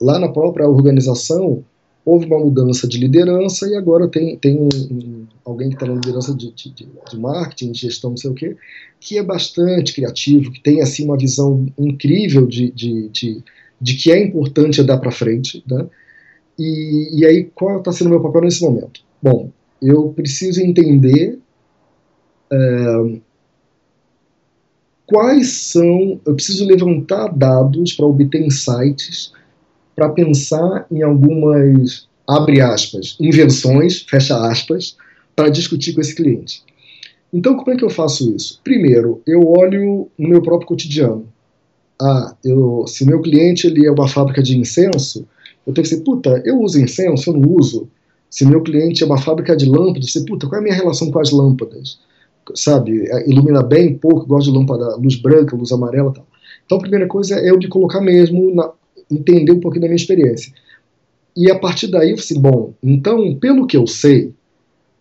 lá 0.00 0.18
na 0.18 0.28
própria 0.28 0.68
organização, 0.68 1.64
houve 2.08 2.24
uma 2.24 2.38
mudança 2.38 2.88
de 2.88 2.98
liderança 2.98 3.68
e 3.68 3.76
agora 3.76 4.08
tem, 4.08 4.36
tem 4.38 4.58
um, 4.58 4.68
um, 4.90 5.26
alguém 5.44 5.68
que 5.68 5.74
está 5.74 5.86
na 5.86 5.94
liderança 5.94 6.34
de, 6.34 6.50
de, 6.52 6.72
de, 6.72 7.18
marketing, 7.18 7.72
de 7.72 7.80
gestão, 7.80 8.10
não 8.10 8.16
sei 8.16 8.30
o 8.30 8.34
quê, 8.34 8.56
que 8.98 9.18
é 9.18 9.22
bastante 9.22 9.92
criativo, 9.92 10.50
que 10.50 10.62
tem 10.62 10.80
assim 10.80 11.04
uma 11.04 11.18
visão 11.18 11.66
incrível 11.78 12.46
de, 12.46 12.70
de, 12.70 13.08
de, 13.10 13.42
de 13.78 13.94
que 13.94 14.10
é 14.10 14.24
importante 14.24 14.80
andar 14.80 14.96
para 14.98 15.10
frente. 15.10 15.62
Né? 15.70 15.86
E, 16.58 17.20
e 17.20 17.26
aí, 17.26 17.44
qual 17.54 17.78
está 17.78 17.92
sendo 17.92 18.06
o 18.06 18.10
meu 18.10 18.22
papel 18.22 18.42
nesse 18.42 18.62
momento? 18.62 19.02
Bom, 19.22 19.50
eu 19.82 20.08
preciso 20.08 20.62
entender 20.62 21.38
é, 22.50 23.18
quais 25.06 25.52
são. 25.52 26.18
Eu 26.24 26.34
preciso 26.34 26.64
levantar 26.64 27.28
dados 27.28 27.92
para 27.92 28.06
obter 28.06 28.40
insights 28.40 29.32
para 29.98 30.10
pensar 30.10 30.86
em 30.92 31.02
algumas, 31.02 32.06
abre 32.24 32.60
aspas, 32.60 33.16
invenções, 33.20 34.02
fecha 34.02 34.48
aspas, 34.48 34.96
para 35.34 35.48
discutir 35.48 35.92
com 35.92 36.00
esse 36.00 36.14
cliente. 36.14 36.62
Então, 37.32 37.56
como 37.56 37.72
é 37.72 37.76
que 37.76 37.84
eu 37.84 37.90
faço 37.90 38.32
isso? 38.32 38.60
Primeiro, 38.62 39.20
eu 39.26 39.42
olho 39.44 40.08
no 40.16 40.28
meu 40.28 40.40
próprio 40.40 40.68
cotidiano. 40.68 41.26
Ah, 42.00 42.36
eu, 42.44 42.84
se 42.86 43.04
meu 43.04 43.20
cliente 43.20 43.66
ele 43.66 43.86
é 43.86 43.90
uma 43.90 44.06
fábrica 44.06 44.40
de 44.40 44.56
incenso, 44.56 45.26
eu 45.66 45.74
tenho 45.74 45.84
que 45.84 45.90
dizer, 45.90 46.04
puta, 46.04 46.40
eu 46.44 46.60
uso 46.60 46.80
incenso, 46.80 47.30
eu 47.30 47.34
não 47.36 47.50
uso. 47.56 47.88
Se 48.30 48.46
meu 48.46 48.62
cliente 48.62 49.02
é 49.02 49.06
uma 49.06 49.18
fábrica 49.18 49.56
de 49.56 49.68
lâmpadas, 49.68 50.12
sei, 50.12 50.24
puta, 50.24 50.46
qual 50.46 50.58
é 50.58 50.60
a 50.60 50.62
minha 50.62 50.76
relação 50.76 51.10
com 51.10 51.18
as 51.18 51.32
lâmpadas? 51.32 51.98
Sabe, 52.54 53.04
é, 53.10 53.28
ilumina 53.28 53.64
bem, 53.64 53.98
pouco, 53.98 54.26
gosto 54.26 54.52
de 54.52 54.56
lâmpada, 54.56 54.94
luz 54.94 55.16
branca, 55.16 55.56
luz 55.56 55.72
amarela 55.72 56.12
tal. 56.12 56.26
Então, 56.64 56.78
a 56.78 56.80
primeira 56.80 57.08
coisa 57.08 57.34
é 57.34 57.50
eu 57.50 57.58
de 57.58 57.66
colocar 57.66 58.00
mesmo 58.00 58.54
na, 58.54 58.70
entender 59.10 59.52
um 59.52 59.60
pouquinho 59.60 59.82
da 59.82 59.88
minha 59.88 59.96
experiência. 59.96 60.52
e 61.36 61.50
a 61.50 61.58
partir 61.58 61.88
daí 61.88 62.10
eu 62.10 62.18
falei 62.18 62.24
assim, 62.24 62.40
bom, 62.40 62.74
então, 62.82 63.34
pelo 63.36 63.66
que 63.66 63.76
eu 63.76 63.86
sei, 63.86 64.32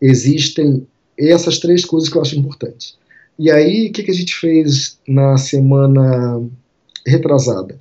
existem 0.01 0.85
essas 1.17 1.59
três 1.59 1.83
coisas 1.83 2.09
que 2.09 2.17
eu 2.17 2.21
acho 2.21 2.37
importantes. 2.37 2.95
E 3.39 3.51
aí, 3.51 3.87
o 3.87 3.91
que, 3.91 4.03
que 4.03 4.11
a 4.11 4.13
gente 4.13 4.35
fez 4.35 4.99
na 5.07 5.37
semana 5.37 6.41
retrasada? 7.05 7.77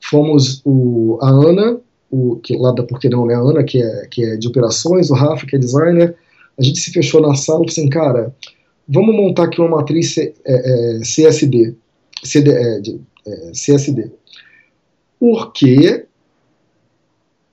Fomos 0.00 0.62
o, 0.64 1.18
a 1.20 1.28
Ana, 1.28 1.78
o, 2.10 2.36
que, 2.36 2.56
lá 2.56 2.72
da 2.72 2.82
Porque 2.82 3.08
Não, 3.08 3.26
né? 3.26 3.34
A 3.34 3.40
Ana, 3.40 3.64
que 3.64 3.82
é, 3.82 4.06
que 4.06 4.24
é 4.24 4.36
de 4.36 4.48
operações, 4.48 5.10
o 5.10 5.14
Rafa, 5.14 5.46
que 5.46 5.56
é 5.56 5.58
designer, 5.58 6.14
a 6.58 6.62
gente 6.62 6.78
se 6.78 6.92
fechou 6.92 7.20
na 7.20 7.34
sala 7.34 7.64
e 7.64 7.70
assim, 7.70 7.88
cara, 7.88 8.34
vamos 8.88 9.14
montar 9.14 9.44
aqui 9.44 9.60
uma 9.60 9.76
matriz 9.76 10.16
é, 10.16 10.32
é, 10.46 10.98
CSD, 11.00 11.74
CD, 12.22 12.50
é, 12.50 12.80
de, 12.80 13.00
é, 13.26 13.50
CSD. 13.52 14.10
Porque 15.18 16.06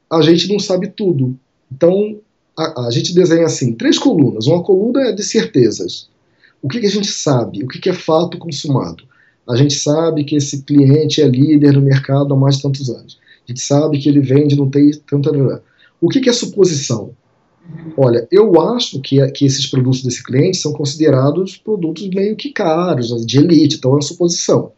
a 0.10 0.22
gente 0.22 0.52
não 0.52 0.60
sabe 0.60 0.90
tudo. 0.90 1.38
Então, 1.72 2.20
a, 2.58 2.88
a, 2.88 2.92
gente 2.92 3.14
desenha 3.14 3.46
assim, 3.46 3.74
três 3.74 3.98
colunas. 3.98 4.48
Uma 4.48 4.64
coluna 4.64 5.02
é 5.08 5.12
de 5.12 5.24
certezas. 5.24 6.10
O 6.62 6.68
que, 6.68 6.80
que 6.80 6.86
a 6.86 6.92
gente 6.92 7.08
sabe? 7.08 7.64
O 7.64 7.68
que, 7.68 7.80
que 7.80 7.90
é 7.90 7.94
fato 7.94 8.38
consumado? 8.38 9.04
A 9.50 9.56
gente 9.56 9.74
sabe 9.74 10.24
que 10.24 10.36
esse 10.36 10.64
cliente 10.64 11.22
é 11.22 11.28
líder 11.28 11.74
no 11.74 11.82
mercado 11.82 12.34
há 12.34 12.38
mais 12.38 12.58
de 12.58 12.64
tantos 12.64 12.90
anos. 12.90 13.20
A 13.48 13.52
gente 13.52 13.62
sabe 13.62 13.98
que 14.00 14.08
ele 14.08 14.20
vende, 14.20 14.56
não 14.56 14.70
tem 14.70 14.92
tanta. 15.10 15.64
O 16.00 16.10
que, 16.10 16.20
que 16.20 16.30
é 16.30 16.34
suposição? 16.34 17.12
Olha, 17.96 18.28
eu 18.32 18.60
acho 18.60 19.00
que, 19.02 19.26
que 19.32 19.46
esses 19.46 19.66
produtos 19.66 20.04
desse 20.04 20.24
cliente 20.24 20.58
são 20.58 20.74
considerados 20.74 21.58
produtos 21.58 22.10
meio 22.10 22.36
que 22.36 22.52
caros, 22.52 23.26
de 23.26 23.38
elite, 23.38 23.78
então 23.78 23.92
é 23.92 23.96
uma 23.96 24.02
suposição. 24.02 24.72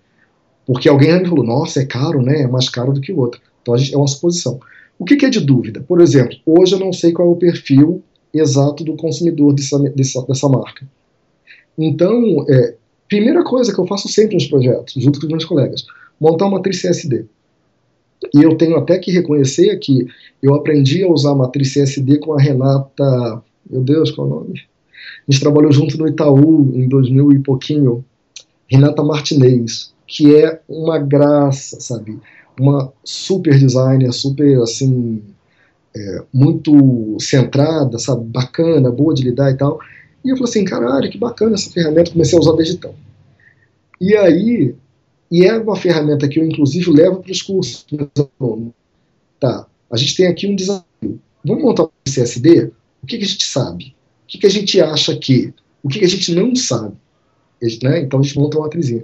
Porque 0.66 0.88
alguém 0.88 1.20
me 1.20 1.28
falou, 1.28 1.44
nossa, 1.44 1.82
é 1.82 1.86
caro, 1.86 2.22
né? 2.22 2.42
É 2.42 2.48
mais 2.48 2.70
caro 2.70 2.94
do 2.94 3.02
que 3.02 3.12
o 3.12 3.20
outro. 3.20 3.42
Então 3.62 3.78
gente, 3.78 3.94
é 3.94 3.98
uma 3.98 4.08
suposição. 4.08 4.60
O 4.98 5.06
que, 5.06 5.16
que, 5.16 5.26
é 5.26 5.30
de 5.30 5.40
dúvida? 5.40 5.82
Por 5.82 6.00
exemplo, 6.02 6.38
hoje 6.46 6.74
eu 6.74 6.80
não 6.80 6.94
sei 6.94 7.12
qual 7.12 7.28
é 7.28 7.32
o 7.32 7.36
perfil 7.36 8.04
exato 8.34 8.84
do 8.84 8.96
consumidor 8.96 9.54
dessa, 9.54 9.78
dessa, 9.80 10.22
dessa 10.26 10.50
marca. 10.50 10.88
Então, 11.78 12.46
é, 12.50 12.76
primeira 13.08 13.44
coisa 13.44 13.74
que 13.74 13.80
eu 13.80 13.88
faço 13.88 14.08
sempre 14.08 14.36
nos 14.36 14.48
projetos, 14.48 14.94
junto 14.96 15.20
com 15.20 15.26
os 15.26 15.32
meus 15.32 15.46
colegas, 15.46 15.86
montar 16.20 16.46
uma 16.46 16.58
matriz 16.58 16.82
CSD. 16.82 17.26
E 18.34 18.42
eu 18.42 18.56
tenho 18.56 18.78
até 18.78 18.98
que 18.98 19.12
reconhecer 19.12 19.78
que 19.80 20.08
eu 20.42 20.54
aprendi 20.54 21.04
a 21.04 21.10
usar 21.10 21.32
a 21.32 21.36
matriz 21.36 21.74
CSD 21.74 22.20
com 22.20 22.34
a 22.34 22.42
Renata. 22.42 23.44
Meu 23.70 23.82
Deus, 23.82 24.12
qual 24.12 24.28
é 24.28 24.32
o 24.32 24.34
nome? 24.36 24.62
A 25.28 25.32
gente 25.32 25.42
trabalhou 25.42 25.72
junto 25.72 25.98
no 25.98 26.08
Itaú 26.08 26.72
em 26.74 26.88
2000 26.88 27.34
e 27.34 27.40
pouquinho. 27.40 28.06
Renata 28.68 29.04
Martinez, 29.04 29.94
que 30.14 30.36
é 30.36 30.62
uma 30.70 31.00
graça, 31.00 31.80
sabe? 31.80 32.20
Uma 32.60 32.94
super 33.04 33.58
designer, 33.58 34.14
super 34.14 34.62
assim, 34.62 35.24
é, 35.96 36.24
muito 36.32 37.18
centrada, 37.20 37.98
sabe? 37.98 38.24
Bacana, 38.26 38.92
boa 38.92 39.12
de 39.12 39.24
lidar 39.24 39.50
e 39.50 39.58
tal. 39.58 39.80
E 40.24 40.30
eu 40.30 40.38
falei 40.38 40.52
assim, 40.52 40.64
caralho, 40.64 41.10
que 41.10 41.18
bacana 41.18 41.56
essa 41.56 41.72
ferramenta, 41.72 42.12
comecei 42.12 42.38
a 42.38 42.42
usar 42.42 42.54
desde 42.54 42.76
então. 42.76 42.94
E 44.00 44.16
aí, 44.16 44.76
e 45.32 45.46
é 45.46 45.58
uma 45.58 45.76
ferramenta 45.76 46.28
que 46.28 46.40
eu, 46.40 46.46
inclusive, 46.46 46.92
levo 46.92 47.20
para 47.20 47.32
os 47.32 47.42
cursos 47.42 47.84
Tá, 49.40 49.66
a 49.90 49.98
gente 49.98 50.16
tem 50.16 50.28
aqui 50.28 50.46
um 50.46 50.56
desafio. 50.56 51.20
Vamos 51.44 51.64
montar 51.64 51.86
um 51.86 51.90
CSD? 52.06 52.72
O 53.02 53.08
que, 53.08 53.18
que 53.18 53.24
a 53.24 53.28
gente 53.28 53.46
sabe? 53.46 53.96
O 54.26 54.28
que, 54.28 54.38
que 54.38 54.46
a 54.46 54.50
gente 54.50 54.80
acha 54.80 55.18
que? 55.18 55.52
O 55.82 55.90
que, 55.90 56.00
que 56.00 56.06
a 56.06 56.10
gente 56.10 56.36
não 56.36 56.56
sabe? 56.56 56.96
Né? 57.82 58.02
Então 58.02 58.20
a 58.20 58.24
gente 58.24 58.38
monta 58.38 58.58
uma 58.58 58.66
matrizinha. 58.66 59.04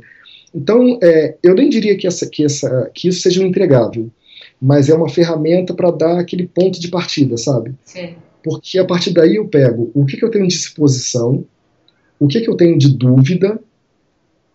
Então, 0.53 0.99
é, 1.01 1.35
eu 1.43 1.53
nem 1.53 1.69
diria 1.69 1.95
que, 1.97 2.07
essa, 2.07 2.27
que, 2.27 2.43
essa, 2.43 2.89
que 2.93 3.07
isso 3.07 3.21
seja 3.21 3.41
um 3.41 3.47
entregável, 3.47 4.09
mas 4.61 4.89
é 4.89 4.95
uma 4.95 5.09
ferramenta 5.09 5.73
para 5.73 5.91
dar 5.91 6.19
aquele 6.19 6.47
ponto 6.47 6.79
de 6.79 6.87
partida, 6.87 7.37
sabe? 7.37 7.73
Sim. 7.85 8.15
Porque 8.43 8.79
a 8.79 8.85
partir 8.85 9.11
daí 9.11 9.35
eu 9.35 9.47
pego 9.47 9.91
o 9.93 10.05
que, 10.05 10.17
que 10.17 10.25
eu 10.25 10.31
tenho 10.31 10.47
de 10.47 10.53
exposição, 10.53 11.45
o 12.19 12.27
que, 12.27 12.41
que 12.41 12.49
eu 12.49 12.55
tenho 12.55 12.77
de 12.77 12.89
dúvida, 12.89 13.59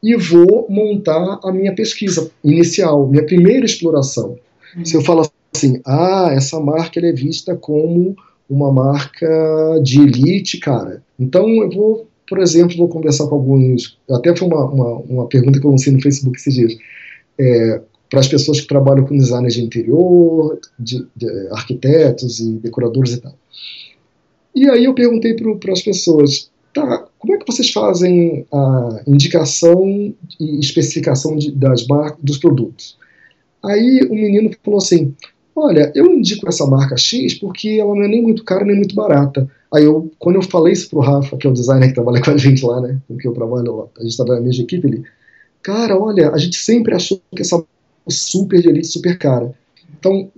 e 0.03 0.15
vou 0.17 0.67
montar 0.69 1.41
a 1.43 1.51
minha 1.51 1.75
pesquisa 1.75 2.31
inicial, 2.43 3.09
minha 3.09 3.25
primeira 3.25 3.65
exploração. 3.65 4.37
Uhum. 4.77 4.85
Se 4.85 4.95
eu 4.95 5.01
falo 5.01 5.23
assim, 5.55 5.81
ah, 5.87 6.29
essa 6.33 6.61
marca 6.61 7.01
é 7.01 7.13
vista 7.13 7.57
como 7.57 8.15
uma 8.49 8.71
marca 8.71 9.81
de 9.83 10.01
elite, 10.01 10.59
cara. 10.59 11.03
Então 11.19 11.49
eu 11.63 11.71
vou, 11.71 12.07
por 12.29 12.39
exemplo, 12.39 12.77
vou 12.77 12.89
conversar 12.89 13.27
com 13.27 13.35
alguns. 13.35 13.99
Até 14.11 14.35
foi 14.35 14.49
uma, 14.49 14.65
uma, 14.71 14.99
uma 15.01 15.27
pergunta 15.29 15.61
que 15.61 15.67
eu 15.67 15.71
lancei 15.71 15.93
no 15.93 16.01
Facebook 16.01 16.39
esses 16.39 16.55
dias. 16.55 16.77
É, 17.39 17.81
para 18.09 18.21
as 18.21 18.29
pessoas 18.29 18.61
que 18.61 18.67
trabalham 18.67 19.05
com 19.05 19.17
designers 19.17 19.55
de 19.55 19.63
interior, 19.63 20.59
de, 20.79 21.05
de 21.17 21.49
arquitetos 21.51 22.39
e 22.41 22.53
decoradores 22.59 23.15
e 23.15 23.21
tal. 23.21 23.35
E 24.55 24.71
aí 24.71 24.85
eu 24.85 24.95
perguntei 24.95 25.35
para 25.35 25.73
as 25.73 25.83
pessoas, 25.83 26.51
tá, 26.73 27.09
como 27.19 27.35
é 27.35 27.39
que 27.39 27.47
vocês 27.47 27.71
fazem 27.73 28.47
a 28.53 29.03
indicação 29.07 30.15
e 30.39 30.61
especificação 30.61 31.37
de, 31.37 31.51
das 31.51 31.87
marcas 31.87 32.21
dos 32.23 32.39
produtos? 32.39 32.97
Aí 33.65 34.07
o 34.09 34.15
menino 34.15 34.51
falou 34.63 34.79
assim: 34.79 35.15
Olha, 35.57 35.93
eu 35.95 36.07
indico 36.07 36.49
essa 36.49 36.67
marca 36.67 36.97
X 36.97 37.35
porque 37.35 37.79
ela 37.81 37.95
não 37.95 38.03
é 38.03 38.09
nem 38.09 38.23
muito 38.23 38.45
cara 38.45 38.65
nem 38.65 38.77
muito 38.77 38.95
barata. 38.95 39.49
Aí 39.73 39.85
eu, 39.85 40.11
quando 40.19 40.37
eu 40.37 40.43
falei 40.43 40.73
isso 40.73 40.91
pro 40.91 41.01
Rafa, 41.01 41.37
que 41.37 41.47
é 41.47 41.51
o 41.51 41.53
designer 41.53 41.89
que 41.89 41.95
trabalha 41.95 42.21
com 42.21 42.31
a 42.31 42.37
gente 42.39 42.65
lá, 42.65 42.81
né? 42.81 43.01
Com 43.07 43.17
que 43.17 43.29
eu 43.29 43.33
trabalho 43.33 43.77
lá, 43.77 43.87
a 43.99 44.03
gente 44.03 44.17
trabalha 44.17 44.41
na 44.41 44.47
mesma 44.47 44.65
equipe, 44.65 44.87
ele, 44.87 45.05
cara, 45.63 45.99
olha, 45.99 46.31
a 46.31 46.39
gente 46.39 46.57
sempre 46.57 46.95
achou 46.95 47.21
que 47.35 47.43
essa 47.43 47.57
marca 47.57 47.69
é 48.07 48.11
super 48.11 48.61
de 48.61 48.69
elite, 48.69 48.89
super 48.89 49.17
cara. 49.17 49.55
Então, 49.99 50.29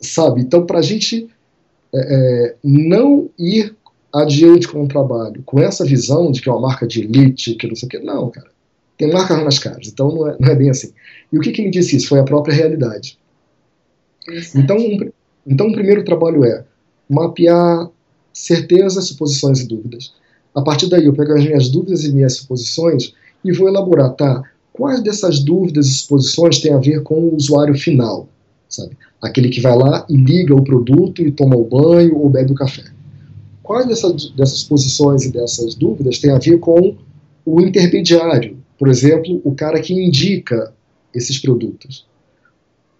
sabe, 0.00 0.40
então 0.40 0.64
pra 0.64 0.80
gente 0.82 1.28
é, 1.92 1.98
é, 1.98 2.56
não 2.62 3.28
ir 3.38 3.74
adiante 4.14 4.68
com 4.68 4.84
o 4.84 4.88
trabalho, 4.88 5.42
com 5.44 5.60
essa 5.60 5.84
visão 5.84 6.30
de 6.30 6.40
que 6.40 6.48
é 6.48 6.52
uma 6.52 6.60
marca 6.60 6.86
de 6.86 7.00
elite, 7.00 7.54
que 7.54 7.66
não 7.66 7.76
sei 7.76 7.86
o 7.86 7.90
que. 7.90 7.98
Não, 7.98 8.30
cara. 8.30 8.48
Tem 8.96 9.12
marcas 9.12 9.40
mais 9.42 9.58
caras, 9.58 9.86
então 9.86 10.12
não 10.12 10.28
é, 10.28 10.36
não 10.40 10.48
é 10.48 10.54
bem 10.56 10.70
assim. 10.70 10.92
E 11.32 11.38
o 11.38 11.40
que, 11.40 11.52
que 11.52 11.62
me 11.62 11.70
disse 11.70 11.96
isso? 11.96 12.08
Foi 12.08 12.18
a 12.18 12.24
própria 12.24 12.54
realidade. 12.54 13.18
Então, 14.54 14.76
um, 14.76 15.10
então, 15.46 15.68
o 15.68 15.72
primeiro 15.72 16.04
trabalho 16.04 16.44
é 16.44 16.64
mapear 17.08 17.88
certezas, 18.32 19.08
suposições 19.08 19.60
e 19.60 19.68
dúvidas. 19.68 20.12
A 20.54 20.62
partir 20.62 20.88
daí, 20.88 21.04
eu 21.04 21.14
pego 21.14 21.32
as 21.32 21.44
minhas 21.44 21.68
dúvidas 21.68 22.04
e 22.04 22.12
minhas 22.12 22.36
suposições 22.36 23.14
e 23.44 23.52
vou 23.52 23.68
elaborar, 23.68 24.12
tá? 24.14 24.42
Quais 24.72 25.02
dessas 25.02 25.40
dúvidas 25.40 25.86
e 25.86 25.94
suposições 25.94 26.60
têm 26.60 26.72
a 26.72 26.78
ver 26.78 27.02
com 27.02 27.14
o 27.14 27.34
usuário 27.34 27.74
final, 27.74 28.28
sabe? 28.68 28.96
Aquele 29.20 29.48
que 29.48 29.60
vai 29.60 29.76
lá 29.76 30.06
e 30.08 30.16
liga 30.16 30.54
o 30.54 30.62
produto 30.62 31.22
e 31.22 31.32
toma 31.32 31.56
o 31.56 31.64
banho 31.64 32.16
ou 32.16 32.28
bebe 32.28 32.52
o 32.52 32.54
café 32.54 32.84
quais 33.68 33.86
dessas, 33.86 34.30
dessas 34.30 34.64
posições 34.64 35.26
e 35.26 35.30
dessas 35.30 35.74
dúvidas 35.74 36.18
têm 36.18 36.30
a 36.30 36.38
ver 36.38 36.58
com 36.58 36.96
o 37.44 37.60
intermediário, 37.60 38.56
por 38.78 38.88
exemplo, 38.88 39.42
o 39.44 39.54
cara 39.54 39.78
que 39.78 39.92
indica 39.92 40.72
esses 41.14 41.38
produtos, 41.38 42.06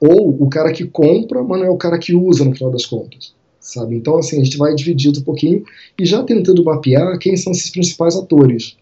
ou 0.00 0.42
o 0.42 0.48
cara 0.48 0.72
que 0.72 0.84
compra, 0.86 1.42
mas 1.42 1.60
não 1.60 1.66
é 1.66 1.70
o 1.70 1.76
cara 1.76 1.98
que 1.98 2.14
usa 2.14 2.44
no 2.44 2.54
final 2.54 2.70
das 2.70 2.86
contas, 2.86 3.34
sabe? 3.60 3.96
Então, 3.96 4.18
assim, 4.18 4.40
a 4.40 4.44
gente 4.44 4.56
vai 4.56 4.74
dividindo 4.74 5.20
um 5.20 5.24
pouquinho 5.24 5.64
e 5.98 6.04
já 6.04 6.22
tentando 6.22 6.62
mapear 6.64 7.18
quem 7.18 7.36
são 7.36 7.52
esses 7.52 7.70
principais 7.70 8.16
atores. 8.16 8.76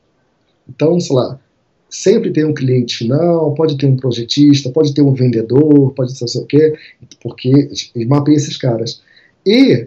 Então, 0.68 0.99
sei 1.00 1.16
lá, 1.16 1.40
sempre 1.88 2.32
tem 2.32 2.44
um 2.44 2.54
cliente 2.54 2.96
final, 2.96 3.54
pode 3.54 3.78
ter 3.78 3.87
um 3.87 3.96
projetista, 3.96 4.70
pode 4.70 4.92
ter 4.92 5.02
um 5.02 5.14
vendedor, 5.14 5.92
pode 5.94 6.14
ter 6.14 6.20
não 6.20 6.28
sei 6.28 6.42
o 6.42 6.46
quê, 6.46 6.75
porque 7.23 7.68
mapeia 8.06 8.37
esses 8.37 8.56
caras. 8.56 9.02
E, 9.44 9.87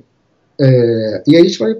é, 0.59 1.23
e 1.27 1.35
aí 1.35 1.41
a 1.41 1.45
gente 1.45 1.59
vai 1.59 1.75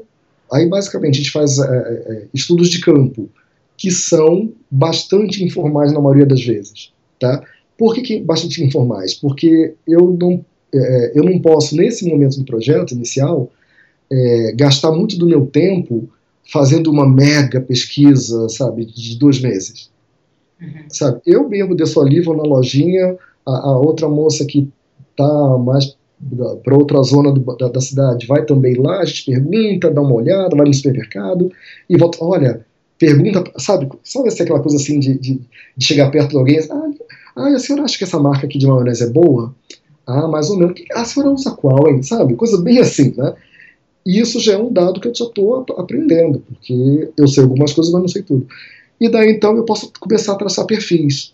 Aí, 0.51 0.67
basicamente, 0.67 1.15
a 1.15 1.17
gente 1.17 1.31
faz 1.31 1.59
é, 1.59 1.63
é, 1.63 2.13
é, 2.13 2.27
estudos 2.33 2.69
de 2.69 2.79
campo 2.79 3.29
que 3.77 3.91
são 3.91 4.51
bastante 4.69 5.43
informais 5.43 5.93
na 5.93 6.01
maioria 6.01 6.25
das 6.25 6.43
vezes. 6.43 6.91
Tá? 7.19 7.43
Por 7.79 7.95
que, 7.95 8.01
que 8.01 8.19
bastante 8.19 8.61
informais? 8.61 9.13
Porque 9.13 9.73
eu 9.87 10.15
não, 10.19 10.45
é, 10.75 11.11
eu 11.15 11.23
não 11.23 11.39
posso, 11.39 11.77
nesse 11.77 12.05
momento 12.05 12.37
do 12.37 12.43
projeto 12.43 12.91
inicial, 12.91 13.49
é, 14.11 14.53
gastar 14.55 14.91
muito 14.91 15.17
do 15.17 15.25
meu 15.25 15.45
tempo 15.45 16.09
fazendo 16.51 16.91
uma 16.91 17.07
mega 17.07 17.61
pesquisa, 17.61 18.49
sabe, 18.49 18.85
de 18.85 19.17
dois 19.17 19.39
meses. 19.39 19.89
Uhum. 20.61 20.67
Sabe, 20.89 21.21
eu 21.25 21.47
mesmo 21.47 21.73
desço 21.73 22.01
ali, 22.01 22.19
vou 22.19 22.35
na 22.35 22.43
lojinha, 22.43 23.17
a, 23.45 23.69
a 23.69 23.79
outra 23.79 24.09
moça 24.09 24.45
que 24.45 24.67
está 25.11 25.57
mais 25.57 25.97
para 26.63 26.75
outra 26.75 27.01
zona 27.01 27.31
do, 27.31 27.55
da, 27.55 27.69
da, 27.69 27.79
cidade, 27.79 28.27
vai 28.27 28.43
também 28.45 28.75
lá, 28.75 28.99
a 28.99 29.05
gente 29.05 29.25
pergunta, 29.25 29.89
dá 29.89 30.01
uma 30.01 30.15
olhada, 30.15 30.53
vai 30.53 30.67
no 30.67 30.73
supermercado 30.73 31.49
e 31.89 31.95
volta, 31.97 32.17
olha, 32.21 32.65
pergunta, 32.97 33.41
sabe, 33.57 33.87
sabe 34.03 34.27
aquela 34.27 34.59
coisa 34.59 34.75
assim 34.75 34.99
de, 34.99 35.17
de, 35.17 35.41
de, 35.77 35.85
chegar 35.85 36.11
perto 36.11 36.31
de 36.31 36.37
alguém, 36.37 36.59
ah, 36.59 36.91
ah, 37.35 37.47
a 37.47 37.59
senhora 37.59 37.83
acha 37.83 37.97
que 37.97 38.03
essa 38.03 38.19
marca 38.19 38.45
aqui 38.45 38.57
de 38.57 38.67
maionese 38.67 39.03
é 39.03 39.09
boa? 39.09 39.55
Ah, 40.05 40.27
mais 40.27 40.49
ou 40.49 40.57
menos, 40.57 40.79
a 40.93 41.05
senhora 41.05 41.31
usa 41.31 41.51
qual, 41.51 41.89
hein, 41.89 42.01
sabe, 42.01 42.35
coisa 42.35 42.61
bem 42.61 42.79
assim, 42.79 43.13
né? 43.15 43.35
E 44.05 44.19
isso 44.19 44.39
já 44.39 44.53
é 44.53 44.57
um 44.57 44.71
dado 44.71 44.99
que 44.99 45.07
eu 45.07 45.13
já 45.13 45.25
estou 45.25 45.65
aprendendo, 45.77 46.39
porque 46.39 47.09
eu 47.15 47.27
sei 47.27 47.43
algumas 47.43 47.73
coisas, 47.73 47.93
mas 47.93 48.01
não 48.01 48.07
sei 48.07 48.23
tudo. 48.23 48.47
E 48.99 49.07
daí 49.07 49.31
então 49.31 49.55
eu 49.55 49.63
posso 49.63 49.91
começar 49.99 50.33
a 50.33 50.37
traçar 50.37 50.65
perfis. 50.65 51.33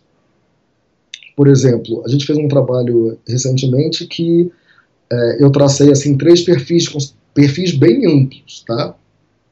Por 1.35 1.47
exemplo, 1.47 2.03
a 2.05 2.09
gente 2.09 2.25
fez 2.25 2.37
um 2.37 2.47
trabalho 2.47 3.17
recentemente 3.27 4.05
que 4.07 4.51
é, 5.11 5.43
eu 5.43 5.51
tracei 5.51 5.91
assim 5.91 6.17
três 6.17 6.41
perfis, 6.41 7.13
perfis 7.33 7.75
bem 7.77 8.05
amplos, 8.05 8.63
tá? 8.65 8.95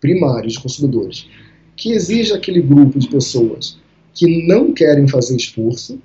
primários 0.04 0.54
de 0.54 0.60
consumidores, 0.60 1.30
que 1.78 1.94
exige 1.94 2.34
aquele 2.34 2.62
grupo 2.62 3.00
de 3.00 3.08
pessoas 3.08 3.78
que 4.14 4.46
não 4.46 4.74
querem 4.74 5.08
fazer 5.08 5.38
esforço, 5.38 5.98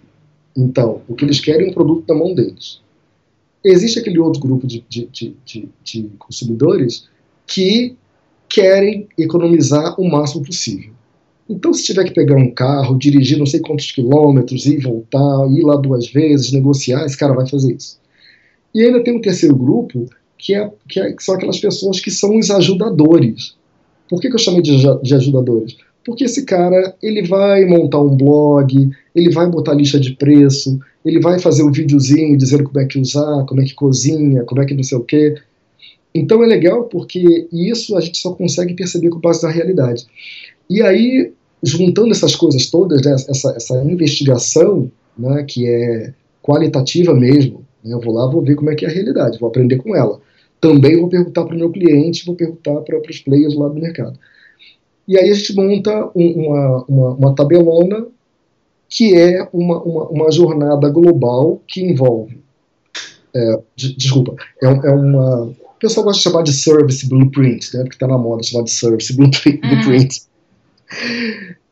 então, 0.59 1.03
o 1.07 1.15
que 1.15 1.25
eles 1.25 1.38
querem 1.38 1.69
é 1.69 1.71
um 1.71 1.73
produto 1.73 2.05
na 2.09 2.15
mão 2.17 2.35
deles. 2.35 2.81
Existe 3.65 4.00
aquele 4.00 4.19
outro 4.19 4.41
grupo 4.41 4.67
de, 4.67 4.85
de, 4.88 5.09
de, 5.45 5.69
de, 5.85 6.11
consumidores 6.19 7.09
que 7.47 7.95
querem 8.49 9.07
economizar 9.17 10.00
o 10.00 10.09
máximo 10.11 10.45
possível. 10.45 10.93
Então, 11.49 11.73
se 11.73 11.85
tiver 11.85 12.05
que 12.05 12.12
pegar 12.12 12.37
um 12.37 12.50
carro, 12.50 12.99
dirigir 12.99 13.38
não 13.38 13.47
sei 13.47 13.61
quantos 13.61 13.93
quilômetros, 13.93 14.67
ir 14.67 14.83
voltar, 14.83 15.47
ir 15.50 15.62
lá 15.62 15.77
duas 15.77 16.11
vezes, 16.11 16.53
negociar, 16.53 17.05
esse 17.07 17.17
cara 17.17 17.35
vai 17.35 17.49
fazer 17.49 17.75
isso. 17.75 17.99
E 18.75 18.83
ainda 18.83 19.03
tem 19.03 19.17
um 19.17 19.21
terceiro 19.21 19.55
grupo, 19.55 20.09
que, 20.37 20.55
é, 20.55 20.71
que, 20.88 21.00
é, 21.00 21.12
que 21.12 21.23
são 21.23 21.37
aquelas 21.37 21.59
pessoas 21.59 22.00
que 22.00 22.11
são 22.11 22.37
os 22.37 22.50
ajudadores. 22.50 23.57
Por 24.09 24.21
que, 24.21 24.29
que 24.29 24.35
eu 24.35 24.41
chamei 24.41 24.62
de, 24.62 24.77
de 25.03 25.15
ajudadores? 25.15 25.77
Porque 26.05 26.25
esse 26.25 26.45
cara, 26.45 26.97
ele 27.03 27.27
vai 27.27 27.65
montar 27.67 28.00
um 28.00 28.17
blog, 28.17 28.91
ele 29.19 29.31
vai 29.31 29.49
botar 29.49 29.75
lista 29.75 29.99
de 29.99 30.15
preço, 30.15 30.79
ele 31.05 31.21
vai 31.21 31.39
fazer 31.39 31.63
um 31.63 31.73
videozinho 31.73 32.37
dizendo 32.37 32.65
como 32.65 32.81
é 32.81 32.87
que 32.87 32.99
usar, 32.99 33.45
como 33.47 33.61
é 33.61 33.65
que 33.65 33.75
cozinha, 33.75 34.45
como 34.45 34.63
é 34.63 34.67
que 34.67 34.75
não 34.75 34.83
sei 34.83 34.99
o 34.99 35.05
quê. 35.05 35.35
Então 36.15 36.43
é 36.43 36.47
legal 36.47 36.85
porque 36.85 37.47
isso 37.53 37.97
a 37.97 38.01
gente 38.01 38.19
só 38.19 38.33
consegue 38.33 38.75
perceber 38.75 39.11
com 39.11 39.21
base 39.21 39.43
na 39.43 39.51
realidade. 39.51 40.07
E 40.69 40.83
aí, 40.83 41.33
juntando 41.63 42.11
essas 42.11 42.35
coisas 42.35 42.71
todas, 42.71 43.03
né, 43.03 43.13
essa, 43.13 43.55
essa 43.57 43.83
investigação, 43.83 44.91
né, 45.17 45.45
que 45.47 45.67
é 45.67 46.13
qualitativa 46.43 47.15
mesmo, 47.15 47.65
né, 47.85 47.95
eu 47.95 48.01
vou 48.01 48.15
lá, 48.15 48.31
vou 48.31 48.43
ver 48.43 48.55
como 48.55 48.71
é 48.71 48.75
que 48.75 48.85
é 48.85 48.89
a 48.89 48.93
realidade, 48.93 49.39
vou 49.39 49.49
aprender 49.49 49.79
com 49.79 49.95
ela. 49.95 50.21
Também 50.61 50.99
vou 50.99 51.09
perguntar 51.09 51.45
para 51.45 51.55
o 51.55 51.59
meu 51.59 51.71
cliente, 51.71 52.27
vou 52.27 52.35
perguntar 52.35 52.81
para 52.81 52.99
os 52.99 53.21
players 53.21 53.55
lá 53.55 53.69
do 53.69 53.81
mercado. 53.81 54.19
E 55.07 55.17
aí 55.17 55.31
a 55.31 55.35
gente 55.35 55.55
monta 55.55 56.11
um, 56.15 56.33
uma, 56.33 56.85
uma, 56.87 57.15
uma, 57.15 57.35
tabelona 57.35 58.07
que 58.88 59.14
é 59.14 59.47
uma, 59.52 59.83
uma, 59.83 60.09
uma, 60.09 60.30
jornada 60.30 60.88
global 60.88 61.61
que 61.68 61.83
envolve. 61.83 62.40
É, 63.35 63.61
desculpa, 63.76 64.35
é, 64.62 64.66
é, 64.66 64.90
uma. 64.90 65.42
O 65.45 65.78
pessoal 65.78 66.04
gosta 66.04 66.18
de 66.18 66.25
chamar 66.25 66.42
de 66.42 66.52
service 66.52 67.07
blueprint, 67.09 67.76
né, 67.76 67.83
porque 67.83 67.97
está 67.97 68.09
na 68.09 68.18
moda 68.18 68.42
chamar 68.42 68.64
de 68.64 68.71
service 68.71 69.14
blueprint. 69.14 69.61
Uhum. 69.62 69.71
blueprint. 69.71 70.23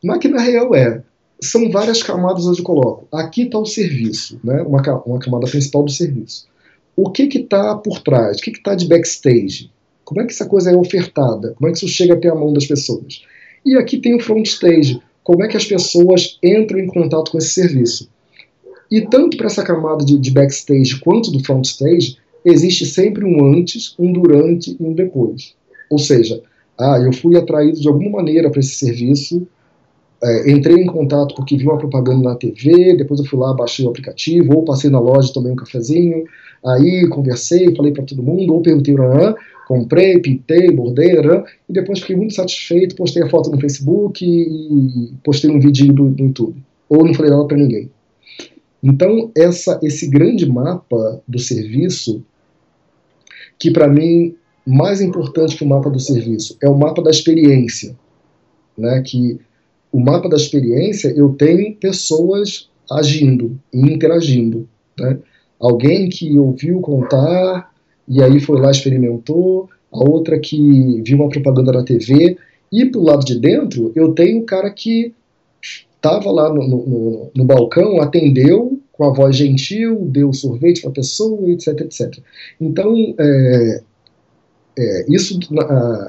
Mas 0.03 0.19
que 0.19 0.27
na 0.27 0.41
real 0.41 0.73
é. 0.75 1.01
São 1.39 1.69
várias 1.69 2.01
camadas 2.01 2.47
onde 2.47 2.61
eu 2.61 2.65
coloco. 2.65 3.07
Aqui 3.11 3.43
está 3.43 3.59
o 3.59 3.65
serviço, 3.65 4.39
né, 4.43 4.63
uma, 4.63 4.81
uma 5.05 5.19
camada 5.19 5.45
principal 5.45 5.83
do 5.83 5.91
serviço. 5.91 6.47
O 6.95 7.11
que 7.11 7.23
está 7.23 7.75
por 7.75 8.01
trás? 8.01 8.39
O 8.39 8.41
que 8.41 8.49
está 8.49 8.73
de 8.73 8.87
backstage? 8.87 9.69
Como 10.03 10.19
é 10.19 10.25
que 10.25 10.31
essa 10.31 10.47
coisa 10.47 10.71
é 10.71 10.75
ofertada? 10.75 11.53
Como 11.53 11.67
é 11.67 11.71
que 11.71 11.77
isso 11.77 11.87
chega 11.87 12.15
até 12.15 12.29
a 12.29 12.33
mão 12.33 12.51
das 12.51 12.65
pessoas? 12.65 13.21
E 13.63 13.75
aqui 13.75 13.97
tem 13.99 14.15
o 14.15 14.19
front 14.19 14.47
stage. 14.47 14.99
Como 15.27 15.43
é 15.43 15.49
que 15.49 15.57
as 15.57 15.65
pessoas 15.65 16.39
entram 16.41 16.79
em 16.79 16.87
contato 16.87 17.31
com 17.31 17.37
esse 17.37 17.49
serviço? 17.49 18.09
E 18.89 19.01
tanto 19.01 19.35
para 19.35 19.47
essa 19.47 19.61
camada 19.61 20.05
de, 20.05 20.17
de, 20.17 20.31
backstage 20.31 21.01
quanto 21.01 21.33
do 21.33 21.43
front 21.43 21.65
stage, 21.65 22.15
existe 22.45 22.85
sempre 22.85 23.25
um 23.25 23.43
antes, 23.43 23.93
um 23.99 24.13
durante 24.13 24.77
e 24.79 24.81
um 24.81 24.93
depois. 24.93 25.53
Ou 25.91 25.99
seja, 25.99 26.41
ah, 26.79 26.97
eu 27.03 27.11
fui 27.11 27.35
atraído 27.35 27.77
de 27.77 27.89
alguma 27.89 28.09
maneira 28.09 28.49
para 28.49 28.61
esse 28.61 28.75
serviço, 28.75 29.45
é, 30.23 30.49
entrei 30.49 30.77
em 30.77 30.85
contato 30.85 31.35
porque 31.35 31.57
vi 31.57 31.65
uma 31.65 31.77
propaganda 31.77 32.29
na 32.29 32.35
TV, 32.35 32.95
depois 32.95 33.19
eu 33.19 33.25
fui 33.25 33.37
lá, 33.37 33.53
baixei 33.53 33.85
o 33.85 33.89
aplicativo, 33.89 34.55
ou 34.55 34.63
passei 34.63 34.89
na 34.89 35.01
loja, 35.01 35.33
tomei 35.33 35.51
um 35.51 35.57
cafezinho, 35.57 36.23
aí 36.65 37.05
conversei, 37.09 37.75
falei 37.75 37.91
para 37.91 38.05
todo 38.05 38.23
mundo, 38.23 38.53
ou 38.53 38.61
perguntei, 38.61 38.95
ah, 38.97 39.35
comprei, 39.67 40.17
pintei, 40.19 40.71
bordei, 40.71 41.13
e 41.67 41.73
depois 41.73 41.99
fiquei 41.99 42.15
muito 42.15 42.33
satisfeito, 42.33 42.95
postei 42.95 43.21
a 43.21 43.29
foto 43.29 43.51
no 43.51 43.59
Facebook 43.59 44.25
e 44.25 45.13
postei 45.25 45.51
um 45.51 45.59
vídeo 45.59 45.91
no, 45.93 46.15
YouTube. 46.17 46.63
Ou 46.87 47.05
não 47.05 47.13
falei 47.13 47.29
nada 47.29 47.43
para 47.45 47.57
ninguém. 47.57 47.91
Então, 48.81 49.29
essa, 49.35 49.77
esse 49.83 50.07
grande 50.07 50.49
mapa 50.49 51.21
do 51.27 51.37
serviço, 51.37 52.23
que 53.59 53.69
para 53.69 53.89
mim, 53.89 54.35
mais 54.65 55.01
importante 55.01 55.57
que 55.57 55.65
o 55.65 55.67
mapa 55.67 55.89
do 55.89 55.99
serviço, 55.99 56.57
é 56.61 56.69
o 56.69 56.77
mapa 56.77 57.01
da 57.01 57.11
experiência. 57.11 57.93
Né, 58.77 59.01
que 59.01 59.37
o 59.91 59.99
mapa 59.99 60.29
da 60.29 60.37
experiência, 60.37 61.09
eu 61.09 61.33
tenho 61.33 61.75
pessoas 61.75 62.69
agindo 62.89 63.59
e 63.73 63.81
interagindo. 63.81 64.69
Né? 64.97 65.17
Alguém 65.59 66.07
que 66.07 66.37
ouviu 66.39 66.79
contar 66.79 67.69
e 68.07 68.21
aí 68.21 68.39
foi 68.39 68.59
lá 68.59 68.71
experimentou, 68.71 69.69
a 69.91 70.09
outra 70.09 70.39
que 70.39 71.01
viu 71.03 71.17
uma 71.17 71.29
propaganda 71.29 71.71
na 71.71 71.83
TV, 71.83 72.37
e 72.71 72.85
pro 72.85 73.01
lado 73.01 73.25
de 73.25 73.39
dentro 73.39 73.91
eu 73.95 74.13
tenho 74.13 74.39
um 74.39 74.45
cara 74.45 74.69
que 74.69 75.13
estava 75.61 76.31
lá 76.31 76.53
no, 76.53 76.67
no, 76.67 77.31
no, 77.35 77.45
balcão, 77.45 78.01
atendeu 78.01 78.79
com 78.91 79.03
a 79.05 79.13
voz 79.13 79.35
gentil, 79.35 80.05
deu 80.05 80.31
sorvete 80.33 80.81
para 80.81 80.89
a 80.89 80.93
pessoa, 80.93 81.51
etc, 81.51 81.81
etc. 81.81 82.19
Então, 82.59 82.95
é, 83.19 83.81
é, 84.77 85.05
isso, 85.09 85.39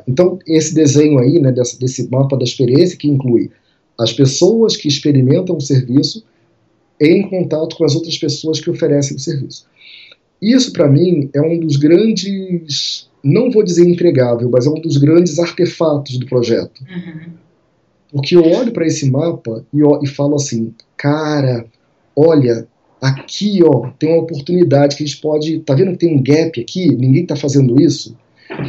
então 0.07 0.39
esse 0.47 0.75
desenho 0.75 1.19
aí, 1.19 1.41
né, 1.41 1.51
desse, 1.53 1.79
desse 1.79 2.09
mapa 2.11 2.37
da 2.37 2.45
experiência 2.45 2.99
que 2.99 3.09
inclui 3.09 3.51
as 3.99 4.13
pessoas 4.13 4.77
que 4.77 4.87
experimentam 4.87 5.57
o 5.57 5.61
serviço 5.61 6.25
em 7.01 7.29
contato 7.29 7.77
com 7.77 7.85
as 7.85 7.95
outras 7.95 8.17
pessoas 8.17 8.61
que 8.61 8.71
oferecem 8.71 9.17
o 9.17 9.21
serviço. 9.21 9.67
Isso, 10.41 10.73
para 10.73 10.89
mim, 10.89 11.29
é 11.35 11.41
um 11.41 11.59
dos 11.59 11.77
grandes, 11.77 13.09
não 13.23 13.51
vou 13.51 13.63
dizer 13.65 13.89
entregável, 13.89 14.49
mas 14.51 14.67
é 14.67 14.71
um 14.71 14.81
dos 14.81 14.97
grandes 14.97 15.39
artefatos 15.39 16.17
do 16.19 16.27
projeto. 16.27 16.81
Uhum. 16.83 17.33
Porque 18.13 18.37
eu 18.37 18.45
olho 18.45 18.73
para 18.73 18.87
esse 18.87 19.11
mapa 19.11 19.65
e, 19.73 19.83
ó, 19.83 20.01
e 20.03 20.07
falo 20.07 20.37
assim, 20.37 20.73
cara, 20.97 21.67
olha, 22.17 22.67
aqui 23.01 23.61
ó, 23.63 23.91
tem 23.99 24.11
uma 24.11 24.23
oportunidade 24.23 24.97
que 24.97 25.03
a 25.03 25.07
gente 25.07 25.21
pode. 25.21 25.61
Tá 25.61 25.75
vendo 25.75 25.93
que 25.93 25.99
tem 25.99 26.17
um 26.17 26.23
gap 26.23 26.61
aqui? 26.61 26.89
Ninguém 26.95 27.23
está 27.23 27.37
fazendo 27.37 27.81
isso? 27.81 28.17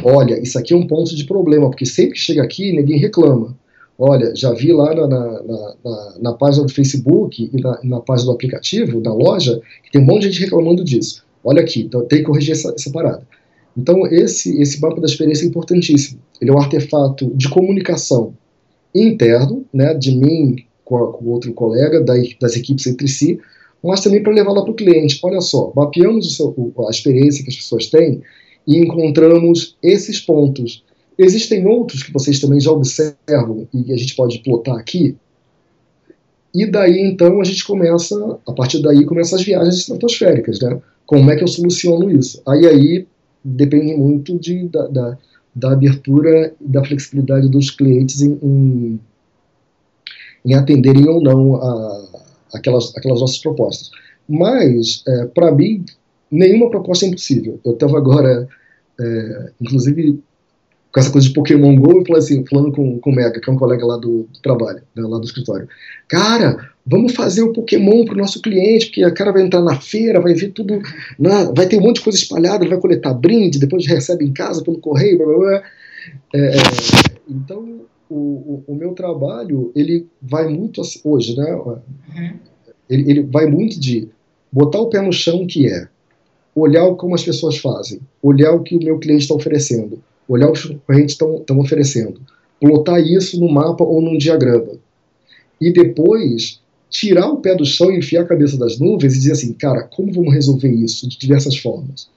Olha, 0.04 0.38
isso 0.40 0.58
aqui 0.58 0.74
é 0.74 0.76
um 0.76 0.86
ponto 0.86 1.14
de 1.16 1.24
problema, 1.24 1.70
porque 1.70 1.86
sempre 1.86 2.12
que 2.12 2.20
chega 2.20 2.42
aqui, 2.42 2.72
ninguém 2.72 2.98
reclama. 2.98 3.56
Olha, 3.98 4.34
já 4.34 4.52
vi 4.52 4.72
lá 4.72 4.94
na, 4.94 5.06
na, 5.06 5.42
na, 5.84 6.14
na 6.20 6.32
página 6.34 6.64
do 6.64 6.72
Facebook 6.72 7.50
e 7.52 7.60
na, 7.60 7.80
na 7.82 8.00
página 8.00 8.30
do 8.30 8.34
aplicativo, 8.34 9.00
da 9.00 9.12
loja, 9.12 9.60
que 9.84 9.90
tem 9.90 10.00
um 10.00 10.04
monte 10.04 10.22
de 10.22 10.32
gente 10.32 10.44
reclamando 10.44 10.84
disso. 10.84 11.24
Olha 11.42 11.62
aqui, 11.62 11.82
então 11.82 12.04
tem 12.04 12.18
que 12.18 12.24
corrigir 12.24 12.52
essa, 12.52 12.72
essa 12.76 12.90
parada. 12.90 13.26
Então, 13.76 14.06
esse, 14.06 14.60
esse 14.60 14.80
mapa 14.80 15.00
da 15.00 15.06
experiência 15.06 15.44
é 15.44 15.48
importantíssimo. 15.48 16.20
Ele 16.40 16.50
é 16.50 16.54
um 16.54 16.58
artefato 16.58 17.32
de 17.34 17.48
comunicação 17.48 18.34
interno, 18.94 19.64
né, 19.72 19.94
de 19.94 20.14
mim 20.14 20.56
com, 20.84 20.96
a, 20.96 21.12
com 21.12 21.26
outro 21.26 21.52
colega, 21.52 22.02
da, 22.02 22.14
das 22.40 22.56
equipes 22.56 22.86
entre 22.86 23.06
si, 23.08 23.38
mas 23.82 24.00
também 24.00 24.22
para 24.22 24.32
levar 24.32 24.52
lá 24.52 24.62
para 24.62 24.72
o 24.72 24.74
cliente. 24.74 25.18
Olha 25.22 25.40
só, 25.40 25.72
mapeamos 25.74 26.38
a 26.40 26.90
experiência 26.90 27.44
que 27.44 27.50
as 27.50 27.56
pessoas 27.56 27.86
têm 27.86 28.20
e 28.66 28.76
encontramos 28.76 29.76
esses 29.82 30.20
pontos. 30.20 30.84
Existem 31.16 31.66
outros 31.66 32.02
que 32.02 32.12
vocês 32.12 32.40
também 32.40 32.60
já 32.60 32.70
observam 32.72 33.68
e 33.72 33.92
a 33.92 33.96
gente 33.96 34.14
pode 34.14 34.38
plotar 34.40 34.76
aqui. 34.76 35.16
E 36.54 36.66
daí, 36.66 37.00
então, 37.00 37.40
a 37.40 37.44
gente 37.44 37.64
começa, 37.64 38.38
a 38.46 38.52
partir 38.52 38.82
daí, 38.82 39.04
começam 39.04 39.38
as 39.38 39.44
viagens 39.44 39.76
estratosféricas, 39.76 40.58
né? 40.60 40.80
Como 41.10 41.28
é 41.28 41.34
que 41.34 41.42
eu 41.42 41.48
soluciono 41.48 42.08
isso? 42.08 42.40
Aí 42.46 42.64
aí 42.68 43.06
depende 43.44 43.96
muito 43.96 44.38
de, 44.38 44.68
da, 44.68 44.86
da, 44.86 45.18
da 45.52 45.72
abertura 45.72 46.54
e 46.60 46.68
da 46.68 46.84
flexibilidade 46.84 47.48
dos 47.48 47.68
clientes 47.68 48.22
em, 48.22 48.38
em, 48.40 49.00
em 50.44 50.54
atenderem 50.54 51.08
ou 51.08 51.20
não 51.20 51.56
a, 51.56 52.28
aquelas, 52.54 52.96
aquelas 52.96 53.20
nossas 53.20 53.38
propostas. 53.38 53.90
Mas, 54.28 55.02
é, 55.08 55.26
para 55.26 55.50
mim, 55.50 55.84
nenhuma 56.30 56.70
proposta 56.70 57.04
é 57.04 57.08
impossível. 57.08 57.58
Eu 57.64 57.72
estava 57.72 57.98
agora, 57.98 58.48
é, 59.00 59.50
inclusive, 59.60 60.22
com 60.92 61.00
essa 61.00 61.10
coisa 61.10 61.26
de 61.26 61.34
Pokémon 61.34 61.74
GO, 61.74 62.04
eu 62.06 62.16
assim, 62.16 62.46
falando 62.46 62.70
com, 62.70 63.00
com 63.00 63.10
o 63.10 63.14
Mega, 63.16 63.40
que 63.40 63.50
é 63.50 63.52
um 63.52 63.58
colega 63.58 63.84
lá 63.84 63.96
do, 63.96 64.28
do 64.32 64.40
trabalho, 64.40 64.82
né, 64.94 65.02
lá 65.02 65.18
do 65.18 65.24
escritório. 65.24 65.68
Cara, 66.06 66.70
Vamos 66.90 67.14
fazer 67.14 67.42
o 67.42 67.52
Pokémon 67.52 68.04
para 68.04 68.14
o 68.14 68.18
nosso 68.18 68.42
cliente, 68.42 68.86
porque 68.86 69.04
a 69.04 69.12
cara 69.12 69.30
vai 69.30 69.42
entrar 69.42 69.62
na 69.62 69.80
feira, 69.80 70.20
vai 70.20 70.34
ver 70.34 70.48
tudo, 70.50 70.82
na, 71.16 71.44
né, 71.44 71.52
vai 71.54 71.68
ter 71.68 71.78
um 71.78 71.82
monte 71.82 71.96
de 71.96 72.02
coisa 72.02 72.18
espalhada, 72.18 72.64
ele 72.64 72.70
vai 72.70 72.80
coletar 72.80 73.14
brinde, 73.14 73.60
depois 73.60 73.86
recebe 73.86 74.24
em 74.24 74.32
casa 74.32 74.64
pelo 74.64 74.78
correio, 74.78 75.18
blá 75.18 75.26
blá 75.26 75.38
blá. 75.38 75.62
É, 76.34 76.38
é 76.38 76.52
então, 77.28 77.82
o, 78.08 78.14
o, 78.14 78.64
o, 78.66 78.74
meu 78.74 78.92
trabalho, 78.92 79.70
ele 79.76 80.08
vai 80.20 80.48
muito, 80.48 80.80
assim, 80.80 81.00
hoje, 81.04 81.36
né? 81.36 81.54
Uhum. 81.54 82.32
Ele, 82.88 83.10
ele 83.10 83.22
vai 83.22 83.46
muito 83.46 83.78
de 83.78 84.08
botar 84.50 84.80
o 84.80 84.88
pé 84.88 85.00
no 85.00 85.12
chão, 85.12 85.46
que 85.46 85.68
é 85.68 85.86
olhar 86.56 86.92
como 86.96 87.14
as 87.14 87.22
pessoas 87.22 87.58
fazem, 87.58 88.00
olhar 88.20 88.52
o 88.52 88.64
que 88.64 88.76
o 88.76 88.82
meu 88.82 88.98
cliente 88.98 89.22
está 89.22 89.34
oferecendo, 89.34 90.02
olhar 90.28 90.48
o 90.48 90.52
que 90.52 90.58
os 90.58 90.66
concorrentes 90.66 91.12
estão 91.12 91.60
oferecendo, 91.60 92.20
plotar 92.60 93.00
isso 93.00 93.38
no 93.38 93.48
mapa 93.48 93.84
ou 93.84 94.02
num 94.02 94.18
diagrama. 94.18 94.72
E 95.60 95.72
depois 95.72 96.59
tirar 96.90 97.30
o 97.30 97.38
pé 97.38 97.54
do 97.54 97.64
chão 97.64 97.90
e 97.90 97.98
enfiar 97.98 98.22
a 98.22 98.26
cabeça 98.26 98.58
das 98.58 98.78
nuvens 98.78 99.14
e 99.14 99.18
dizer 99.18 99.32
assim, 99.32 99.52
cara, 99.52 99.84
como 99.84 100.12
vamos 100.12 100.34
resolver 100.34 100.70
isso 100.70 101.08
de 101.08 101.16
diversas 101.16 101.56
formas? 101.56 102.08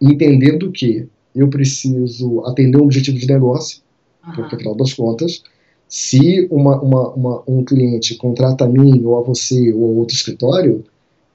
entendendo 0.00 0.72
que 0.72 1.06
eu 1.34 1.48
preciso 1.48 2.40
atender 2.46 2.78
um 2.78 2.84
objetivo 2.84 3.18
de 3.18 3.26
negócio, 3.26 3.80
uhum. 4.26 4.32
porque 4.34 4.54
afinal 4.56 4.74
das 4.74 4.94
contas, 4.94 5.42
se 5.88 6.48
uma, 6.50 6.80
uma, 6.80 7.08
uma, 7.10 7.42
um 7.46 7.64
cliente 7.64 8.14
contrata 8.14 8.64
a 8.64 8.68
mim, 8.68 9.02
ou 9.04 9.18
a 9.18 9.22
você, 9.22 9.72
ou 9.72 9.84
a 9.84 9.98
outro 9.98 10.14
escritório, 10.14 10.84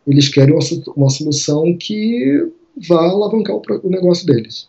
eles 0.08 0.30
querem 0.30 0.54
uma, 0.54 0.64
uma 0.96 1.10
solução 1.10 1.76
que 1.78 2.50
vá 2.88 3.08
alavancar 3.08 3.56
o, 3.56 3.62
o 3.84 3.90
negócio 3.90 4.26
deles. 4.26 4.68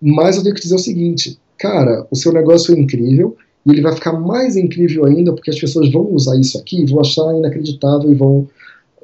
Mas 0.00 0.36
eu 0.36 0.42
tenho 0.42 0.54
que 0.54 0.60
dizer 0.60 0.74
o 0.74 0.78
seguinte, 0.78 1.38
cara, 1.58 2.06
o 2.10 2.16
seu 2.16 2.32
negócio 2.32 2.74
é 2.74 2.78
incrível, 2.78 3.36
e 3.66 3.70
ele 3.70 3.80
vai 3.80 3.94
ficar 3.94 4.12
mais 4.12 4.56
incrível 4.56 5.06
ainda 5.06 5.32
porque 5.32 5.50
as 5.50 5.58
pessoas 5.58 5.90
vão 5.90 6.02
usar 6.12 6.38
isso 6.38 6.58
aqui, 6.58 6.84
vão 6.84 7.00
achar 7.00 7.34
inacreditável 7.34 8.10
e 8.10 8.14
vão, 8.14 8.46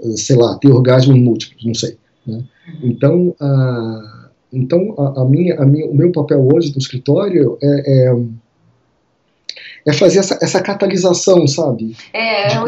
eh, 0.02 0.16
sei 0.16 0.36
lá, 0.36 0.58
ter 0.58 0.70
orgasmos 0.70 1.18
múltiplos, 1.18 1.64
não 1.64 1.74
sei. 1.74 1.96
Né? 2.26 2.44
Então, 2.82 3.34
a, 3.40 4.28
então 4.52 4.94
a, 4.98 5.22
a, 5.22 5.24
minha, 5.24 5.58
a 5.60 5.64
minha, 5.64 5.86
o 5.86 5.94
meu 5.94 6.12
papel 6.12 6.46
hoje 6.52 6.72
do 6.72 6.78
escritório 6.78 7.56
é, 7.62 8.08
é, 8.08 8.16
é 9.86 9.92
fazer 9.94 10.18
essa, 10.18 10.38
essa 10.42 10.60
catalisação, 10.60 11.46
sabe? 11.46 11.96
É, 12.12 12.56
eu, 12.58 12.66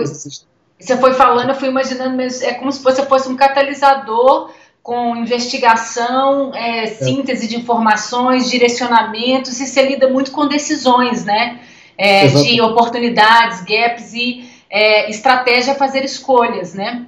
você 0.83 0.97
foi 0.97 1.13
falando, 1.13 1.51
eu 1.51 1.55
fui 1.55 1.69
imaginando, 1.69 2.17
mas 2.17 2.43
é 2.43 2.55
como 2.55 2.73
se 2.73 2.83
você 2.83 3.05
fosse 3.05 3.29
um 3.29 3.37
catalisador 3.37 4.51
com 4.83 5.15
investigação, 5.15 6.53
é, 6.55 6.85
é. 6.85 6.87
síntese 6.87 7.45
é. 7.45 7.49
de 7.49 7.57
informações, 7.57 8.51
direcionamentos, 8.51 9.61
e 9.61 9.67
você 9.67 9.87
lida 9.87 10.09
muito 10.09 10.33
com 10.33 10.49
decisões, 10.49 11.25
né? 11.25 11.61
É, 11.97 12.27
de 12.27 12.61
oportunidades, 12.61 13.63
gaps 13.65 14.13
e 14.15 14.45
é, 14.71 15.11
estratégia 15.11 15.75
fazer 15.75 16.05
escolhas, 16.05 16.75
né? 16.75 17.07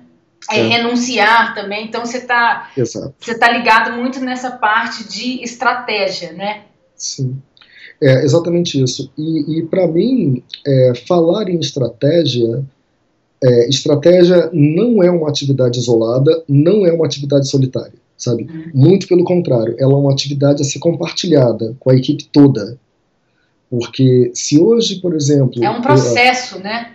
É, 0.50 0.60
renunciar 0.60 1.54
também. 1.54 1.86
Então 1.86 2.04
você 2.04 2.18
está 2.18 2.70
você 3.18 3.38
tá 3.38 3.50
ligado 3.50 3.92
muito 3.92 4.20
nessa 4.20 4.50
parte 4.50 5.08
de 5.08 5.42
estratégia, 5.42 6.32
né? 6.32 6.64
Sim. 6.94 7.40
É 8.02 8.22
exatamente 8.22 8.82
isso. 8.82 9.10
E, 9.16 9.58
e 9.58 9.62
para 9.62 9.86
mim, 9.86 10.42
é, 10.66 10.92
falar 11.06 11.48
em 11.48 11.58
estratégia, 11.58 12.62
é, 13.42 13.68
estratégia 13.68 14.50
não 14.52 15.02
é 15.02 15.10
uma 15.10 15.28
atividade 15.28 15.78
isolada, 15.78 16.44
não 16.46 16.86
é 16.86 16.92
uma 16.92 17.06
atividade 17.06 17.48
solitária, 17.48 17.94
sabe? 18.16 18.44
Uhum. 18.44 18.70
Muito 18.74 19.08
pelo 19.08 19.24
contrário, 19.24 19.74
ela 19.78 19.92
é 19.92 19.96
uma 19.96 20.12
atividade 20.12 20.60
a 20.60 20.64
ser 20.64 20.78
compartilhada 20.80 21.74
com 21.80 21.90
a 21.90 21.94
equipe 21.94 22.24
toda. 22.24 22.78
Porque 23.78 24.30
se 24.34 24.60
hoje, 24.60 25.00
por 25.00 25.14
exemplo. 25.14 25.62
É 25.62 25.70
um 25.70 25.82
processo, 25.82 26.56
eu, 26.56 26.60
né? 26.62 26.92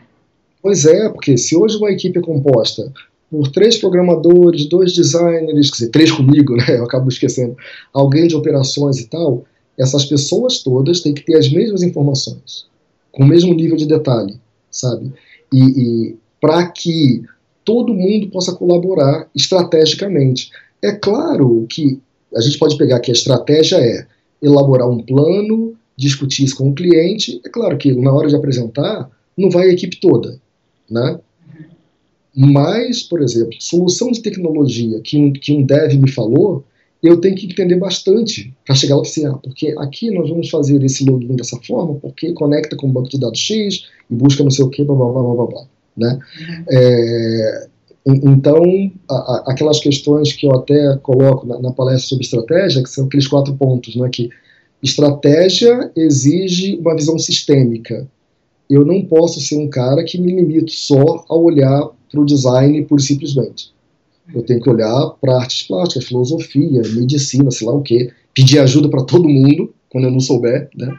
Pois 0.62 0.86
é, 0.86 1.10
porque 1.10 1.38
se 1.38 1.56
hoje 1.56 1.78
uma 1.78 1.92
equipe 1.92 2.20
é 2.20 2.22
composta 2.22 2.92
por 3.30 3.48
três 3.50 3.78
programadores, 3.78 4.65
dois 4.65 4.94
designers, 4.94 5.70
quer 5.70 5.78
dizer, 5.78 5.89
três 5.89 6.12
comigo, 6.12 6.56
né? 6.58 6.78
Eu 6.78 6.86
acabo 6.86 7.10
esquecendo, 7.10 7.56
alguém 7.94 8.28
de 8.28 8.36
operações 8.36 9.00
e 9.00 9.08
tal, 9.08 9.44
essas 9.78 10.06
pessoas 10.06 10.60
todas 10.60 11.02
têm 11.02 11.13
que 11.13 11.24
ter 11.24 11.36
as 11.36 11.52
mesmas 11.52 11.84
informações, 11.84 12.65
com 13.12 13.24
o 13.24 13.28
mesmo 13.28 13.54
nível 13.54 13.78
de 13.78 13.86
detalhe, 13.86 14.39
sabe? 14.72 15.12
E, 15.54 15.60
e 15.60 16.15
para 16.39 16.68
que 16.68 17.24
todo 17.63 17.94
mundo 17.94 18.30
possa 18.30 18.54
colaborar 18.54 19.28
estrategicamente. 19.36 20.50
É 20.82 20.92
claro 20.92 21.68
que 21.70 22.00
a 22.36 22.42
gente 22.42 22.58
pode 22.58 22.78
pegar 22.78 23.00
que 23.00 23.12
a 23.12 23.13
estratégia 23.13 23.78
é 23.78 24.08
elaborar 24.42 24.89
um 24.89 25.04
plano, 25.04 25.76
discutir 26.00 26.46
isso 26.46 26.56
com 26.56 26.70
o 26.70 26.74
cliente. 26.74 27.42
É 27.46 27.50
claro 27.50 27.78
que 27.78 27.94
na 27.94 28.14
hora 28.14 28.28
de 28.28 28.36
apresentar, 28.36 29.10
não 29.38 29.50
vai 29.50 29.70
a 29.70 29.74
equipe 29.74 30.00
toda, 30.00 30.40
né? 30.90 31.20
Mas, 32.36 33.04
por 33.04 33.22
exemplo, 33.22 33.54
solução 33.60 34.12
de 34.12 34.22
tecnologia 34.22 35.02
que 35.02 35.18
um, 35.18 35.34
que 35.34 35.52
um 35.52 35.64
dev 35.64 35.94
me 35.96 36.10
falou, 36.10 36.64
eu 37.02 37.20
tenho 37.20 37.36
que 37.36 37.48
entender 37.48 37.76
bastante 37.78 38.54
para 38.66 38.76
chegar 38.76 38.96
lá 38.96 39.02
assim, 39.02 39.26
ah, 39.26 39.34
porque 39.34 39.74
aqui 39.78 40.12
nós 40.12 40.30
vamos 40.30 40.50
fazer 40.50 40.84
esse 40.84 41.04
login 41.04 41.36
dessa 41.36 41.58
forma, 41.66 41.96
porque 41.96 42.34
conecta 42.34 42.76
com 42.76 42.88
o 42.88 42.92
banco 42.92 43.10
de 43.10 43.20
dados 43.20 43.40
X 43.40 43.86
e 44.10 44.16
busca 44.16 44.44
não 44.44 44.52
sei 44.52 44.66
o 44.66 44.70
que, 44.70 44.84
blá 44.84 44.96
blá 44.96 45.12
blá 45.12 45.34
blá 45.34 45.46
blá. 45.46 45.64
Né? 45.98 46.20
É, 46.70 47.68
então, 48.06 48.64
a, 49.10 49.16
a, 49.16 49.44
aquelas 49.48 49.80
questões 49.80 50.34
que 50.34 50.46
eu 50.46 50.56
até 50.56 50.98
coloco 50.98 51.46
na, 51.46 51.60
na, 51.60 51.72
palestra 51.72 52.08
sobre 52.10 52.26
estratégia, 52.26 52.84
que 52.84 52.90
são 52.90 53.06
aqueles 53.06 53.28
quatro 53.28 53.54
pontos, 53.56 53.96
né, 53.96 54.10
que 54.10 54.30
estratégia 54.82 55.92
exige 55.96 56.78
uma 56.78 56.96
visão 56.96 57.18
sistêmica. 57.20 58.08
Eu 58.70 58.86
não 58.86 59.04
posso 59.04 59.42
ser 59.42 59.58
um 59.58 59.68
cara 59.68 60.04
que 60.04 60.20
me 60.20 60.34
limito 60.34 60.72
só 60.72 61.26
a 61.28 61.36
olhar 61.36 61.89
para 62.10 62.22
o 62.22 62.26
design 62.26 62.80
e 62.89 63.02
simplesmente. 63.02 63.72
Eu 64.34 64.44
tenho 64.44 64.62
que 64.62 64.70
olhar 64.70 65.10
para 65.20 65.38
artes 65.38 65.68
plásticas, 65.68 66.06
filosofia, 66.06 66.82
medicina, 66.94 67.50
sei 67.50 67.68
lá 67.68 67.74
o 67.74 67.82
quê, 67.82 68.12
pedir 68.34 68.60
ajuda 68.60 68.89
para 68.89 69.04
todo 69.04 69.28
mundo 69.28 69.74
quando 69.89 70.06
eu 70.06 70.12
não 70.12 70.20
souber, 70.20 70.70
né? 70.76 70.96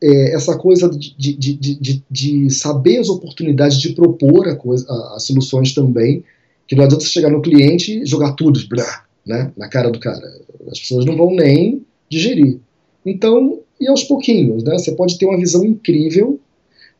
É, 0.00 0.32
essa 0.32 0.56
coisa 0.56 0.88
de, 0.88 1.12
de, 1.18 1.54
de, 1.54 2.04
de, 2.08 2.50
saber 2.50 2.98
as 2.98 3.08
oportunidades 3.08 3.80
de 3.80 3.94
propor 3.94 4.46
a 4.46 4.54
coisa, 4.54 4.86
as 5.16 5.24
soluções 5.24 5.74
também, 5.74 6.22
que 6.68 6.76
não 6.76 6.84
adianta 6.84 7.04
você 7.04 7.10
chegar 7.10 7.30
no 7.30 7.42
cliente 7.42 8.02
e 8.02 8.06
jogar 8.06 8.34
tudo 8.34 8.60
blá, 8.68 9.04
né, 9.26 9.50
na 9.56 9.68
cara 9.68 9.90
do 9.90 9.98
cara. 9.98 10.24
As 10.70 10.78
pessoas 10.78 11.04
não 11.04 11.16
vão 11.16 11.34
nem 11.34 11.84
digerir. 12.10 12.58
Então, 13.04 13.60
e 13.80 13.88
aos 13.88 14.04
pouquinhos, 14.04 14.62
né, 14.64 14.72
você 14.78 14.92
pode 14.92 15.18
ter 15.18 15.26
uma 15.26 15.38
visão 15.38 15.64
incrível 15.64 16.40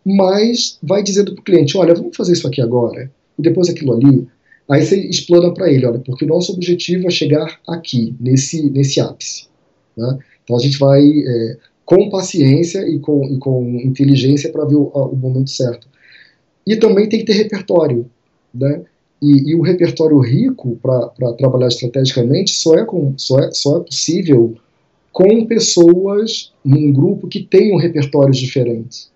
mas 0.09 0.79
vai 0.83 1.03
dizendo 1.03 1.35
para 1.35 1.41
o 1.41 1.45
cliente, 1.45 1.77
olha, 1.77 1.95
vamos 1.95 2.17
fazer 2.17 2.33
isso 2.33 2.47
aqui 2.47 2.63
agora, 2.63 3.11
e 3.39 3.43
depois 3.43 3.69
aquilo 3.69 3.93
ali. 3.93 4.27
Aí 4.69 4.85
você 4.85 4.97
explana 4.97 5.53
para 5.53 5.71
ele, 5.71 5.87
olha, 5.87 5.99
porque 5.99 6.25
o 6.25 6.29
nosso 6.29 6.53
objetivo 6.53 7.07
é 7.07 7.11
chegar 7.11 7.61
aqui, 7.67 8.15
nesse, 8.19 8.71
nesse 8.71 9.01
ápice. 9.01 9.47
Né? 9.97 10.19
Então 10.45 10.57
a 10.57 10.61
gente 10.61 10.79
vai 10.79 11.03
é, 11.03 11.57
com 11.85 12.09
paciência 12.11 12.87
e 12.89 12.99
com, 12.99 13.25
e 13.25 13.39
com 13.39 13.65
inteligência 13.83 14.51
para 14.51 14.65
ver 14.65 14.77
o, 14.77 14.85
o, 14.85 15.17
momento 15.17 15.51
certo. 15.51 15.87
E 16.67 16.77
também 16.77 17.09
tem 17.09 17.21
que 17.21 17.27
ter 17.27 17.35
repertório. 17.35 18.11
Né? 18.55 18.83
E, 19.23 19.51
e 19.51 19.55
o 19.55 19.63
repertório 19.63 20.19
rico 20.19 20.79
para 20.83 21.33
trabalhar 21.33 21.69
estrategicamente 21.69 22.51
só 22.51 22.77
é, 22.77 22.85
com, 22.85 23.15
só, 23.17 23.41
é, 23.41 23.51
só 23.53 23.79
é 23.79 23.81
possível 23.81 24.55
com 25.13 25.47
pessoas 25.47 26.53
num 26.65 26.93
grupo 26.93 27.29
que 27.29 27.43
tenham 27.43 27.79
repertórios 27.79 28.39
diferentes. 28.39 29.11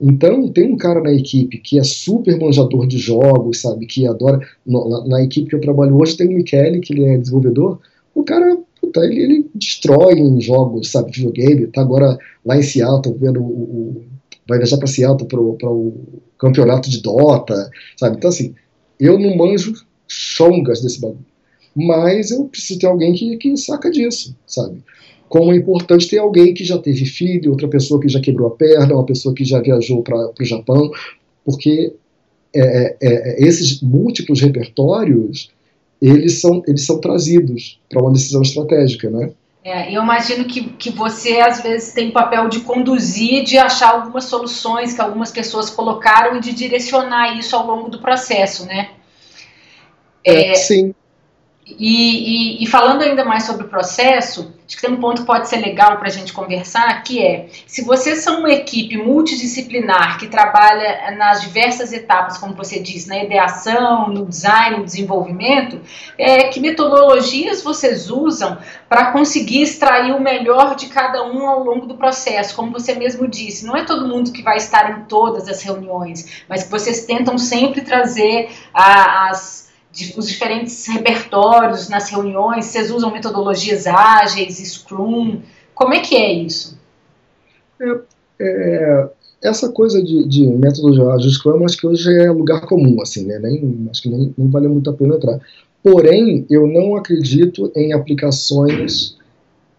Então, 0.00 0.48
tem 0.48 0.72
um 0.72 0.78
cara 0.78 1.00
na 1.02 1.12
equipe 1.12 1.58
que 1.58 1.78
é 1.78 1.84
super 1.84 2.38
manjador 2.38 2.86
de 2.86 2.96
jogos, 2.96 3.60
sabe, 3.60 3.84
que 3.86 4.06
adora. 4.06 4.40
Na, 4.66 5.06
na 5.06 5.22
equipe 5.22 5.50
que 5.50 5.54
eu 5.54 5.60
trabalho 5.60 5.94
hoje 6.00 6.16
tem 6.16 6.26
o 6.26 6.32
Michele, 6.32 6.80
que 6.80 6.94
ele 6.94 7.04
é 7.04 7.18
desenvolvedor. 7.18 7.78
O 8.14 8.24
cara, 8.24 8.58
puta, 8.80 9.00
ele, 9.00 9.20
ele 9.20 9.50
destrói 9.54 10.14
em 10.14 10.40
jogos, 10.40 10.90
sabe, 10.90 11.12
videogame. 11.12 11.66
Tá 11.66 11.82
agora 11.82 12.18
lá 12.44 12.56
em 12.56 12.62
Seattle, 12.62 13.16
vendo 13.18 13.42
o. 13.42 13.44
o 13.44 14.02
vai 14.48 14.58
viajar 14.58 14.78
para 14.78 14.86
Seattle 14.88 15.28
para 15.28 15.70
o 15.70 15.94
campeonato 16.38 16.90
de 16.90 17.02
Dota, 17.02 17.70
sabe? 17.96 18.16
Então, 18.16 18.30
assim, 18.30 18.54
eu 18.98 19.18
não 19.18 19.36
manjo 19.36 19.74
chongas 20.08 20.80
desse 20.80 21.00
bagulho. 21.00 21.29
Mas 21.74 22.30
eu 22.30 22.44
preciso 22.44 22.80
ter 22.80 22.86
alguém 22.86 23.12
que, 23.12 23.36
que 23.36 23.56
saca 23.56 23.90
disso, 23.90 24.36
sabe? 24.46 24.82
como 25.30 25.52
é 25.52 25.56
importante 25.56 26.08
ter 26.08 26.18
alguém 26.18 26.52
que 26.52 26.64
já 26.64 26.76
teve 26.76 27.06
filho, 27.06 27.52
outra 27.52 27.68
pessoa 27.68 28.00
que 28.00 28.08
já 28.08 28.20
quebrou 28.20 28.48
a 28.48 28.50
perna, 28.50 28.94
uma 28.94 29.06
pessoa 29.06 29.32
que 29.32 29.44
já 29.44 29.60
viajou 29.60 30.02
para 30.02 30.16
o 30.16 30.44
Japão, 30.44 30.90
porque 31.44 31.94
é, 32.52 32.60
é, 32.60 32.96
é, 33.00 33.44
esses 33.46 33.80
múltiplos 33.80 34.40
repertórios 34.40 35.48
eles 36.02 36.40
são, 36.40 36.60
eles 36.66 36.84
são 36.84 37.00
trazidos 37.00 37.78
para 37.88 38.02
uma 38.02 38.12
decisão 38.12 38.42
estratégica, 38.42 39.08
né? 39.08 39.30
É, 39.62 39.94
eu 39.94 40.02
imagino 40.02 40.46
que, 40.46 40.64
que 40.70 40.90
você 40.90 41.38
às 41.38 41.62
vezes 41.62 41.92
tem 41.92 42.08
o 42.08 42.12
papel 42.12 42.48
de 42.48 42.60
conduzir, 42.60 43.44
de 43.44 43.56
achar 43.56 43.90
algumas 43.90 44.24
soluções 44.24 44.94
que 44.94 45.00
algumas 45.00 45.30
pessoas 45.30 45.70
colocaram 45.70 46.38
e 46.38 46.40
de 46.40 46.52
direcionar 46.52 47.38
isso 47.38 47.54
ao 47.54 47.66
longo 47.66 47.88
do 47.88 48.00
processo, 48.00 48.66
né? 48.66 48.90
É, 50.24 50.54
sim. 50.54 50.92
E, 51.78 52.58
e, 52.58 52.64
e, 52.64 52.66
falando 52.66 53.02
ainda 53.02 53.24
mais 53.24 53.44
sobre 53.44 53.66
o 53.66 53.68
processo, 53.68 54.54
acho 54.66 54.76
que 54.76 54.82
tem 54.82 54.92
um 54.92 55.00
ponto 55.00 55.22
que 55.22 55.26
pode 55.26 55.48
ser 55.48 55.56
legal 55.56 55.96
para 55.98 56.08
a 56.08 56.10
gente 56.10 56.32
conversar, 56.32 57.02
que 57.02 57.24
é, 57.24 57.48
se 57.66 57.84
vocês 57.84 58.22
são 58.22 58.40
uma 58.40 58.50
equipe 58.50 58.96
multidisciplinar 58.96 60.18
que 60.18 60.26
trabalha 60.26 61.14
nas 61.16 61.40
diversas 61.40 61.92
etapas, 61.92 62.38
como 62.38 62.54
você 62.54 62.78
disse, 62.78 63.08
na 63.08 63.22
ideação, 63.22 64.08
no 64.08 64.26
design, 64.26 64.78
no 64.78 64.84
desenvolvimento, 64.84 65.80
é, 66.18 66.48
que 66.48 66.60
metodologias 66.60 67.62
vocês 67.62 68.10
usam 68.10 68.58
para 68.88 69.12
conseguir 69.12 69.62
extrair 69.62 70.12
o 70.12 70.20
melhor 70.20 70.74
de 70.74 70.86
cada 70.86 71.24
um 71.24 71.48
ao 71.48 71.62
longo 71.62 71.86
do 71.86 71.94
processo? 71.94 72.54
Como 72.54 72.72
você 72.72 72.94
mesmo 72.94 73.28
disse, 73.28 73.66
não 73.66 73.76
é 73.76 73.84
todo 73.84 74.08
mundo 74.08 74.32
que 74.32 74.42
vai 74.42 74.56
estar 74.56 74.90
em 74.98 75.04
todas 75.04 75.48
as 75.48 75.62
reuniões, 75.62 76.44
mas 76.48 76.64
que 76.64 76.70
vocês 76.70 77.04
tentam 77.04 77.38
sempre 77.38 77.82
trazer 77.82 78.50
a, 78.72 79.30
as 79.30 79.69
os 80.16 80.28
diferentes 80.28 80.86
repertórios 80.86 81.88
nas 81.88 82.10
reuniões? 82.10 82.66
Vocês 82.66 82.90
usam 82.90 83.12
metodologias 83.12 83.86
ágeis, 83.86 84.58
Scrum? 84.58 85.40
Como 85.74 85.94
é 85.94 86.00
que 86.00 86.16
é 86.16 86.32
isso? 86.32 86.78
É, 87.80 88.00
é, 88.40 89.08
essa 89.42 89.70
coisa 89.72 90.02
de, 90.02 90.26
de 90.28 90.46
método 90.46 91.10
ágil 91.10 91.30
Scrum, 91.30 91.64
acho 91.64 91.76
que 91.76 91.86
hoje 91.86 92.14
é 92.18 92.30
lugar 92.30 92.60
comum, 92.62 93.00
assim, 93.00 93.24
né? 93.26 93.38
Nem, 93.38 93.88
acho 93.90 94.02
que 94.02 94.08
nem, 94.08 94.34
nem 94.36 94.50
vale 94.50 94.68
muito 94.68 94.90
a 94.90 94.92
pena 94.92 95.16
entrar. 95.16 95.40
Porém, 95.82 96.46
eu 96.50 96.66
não 96.66 96.94
acredito 96.94 97.72
em 97.74 97.92
aplicações 97.92 99.16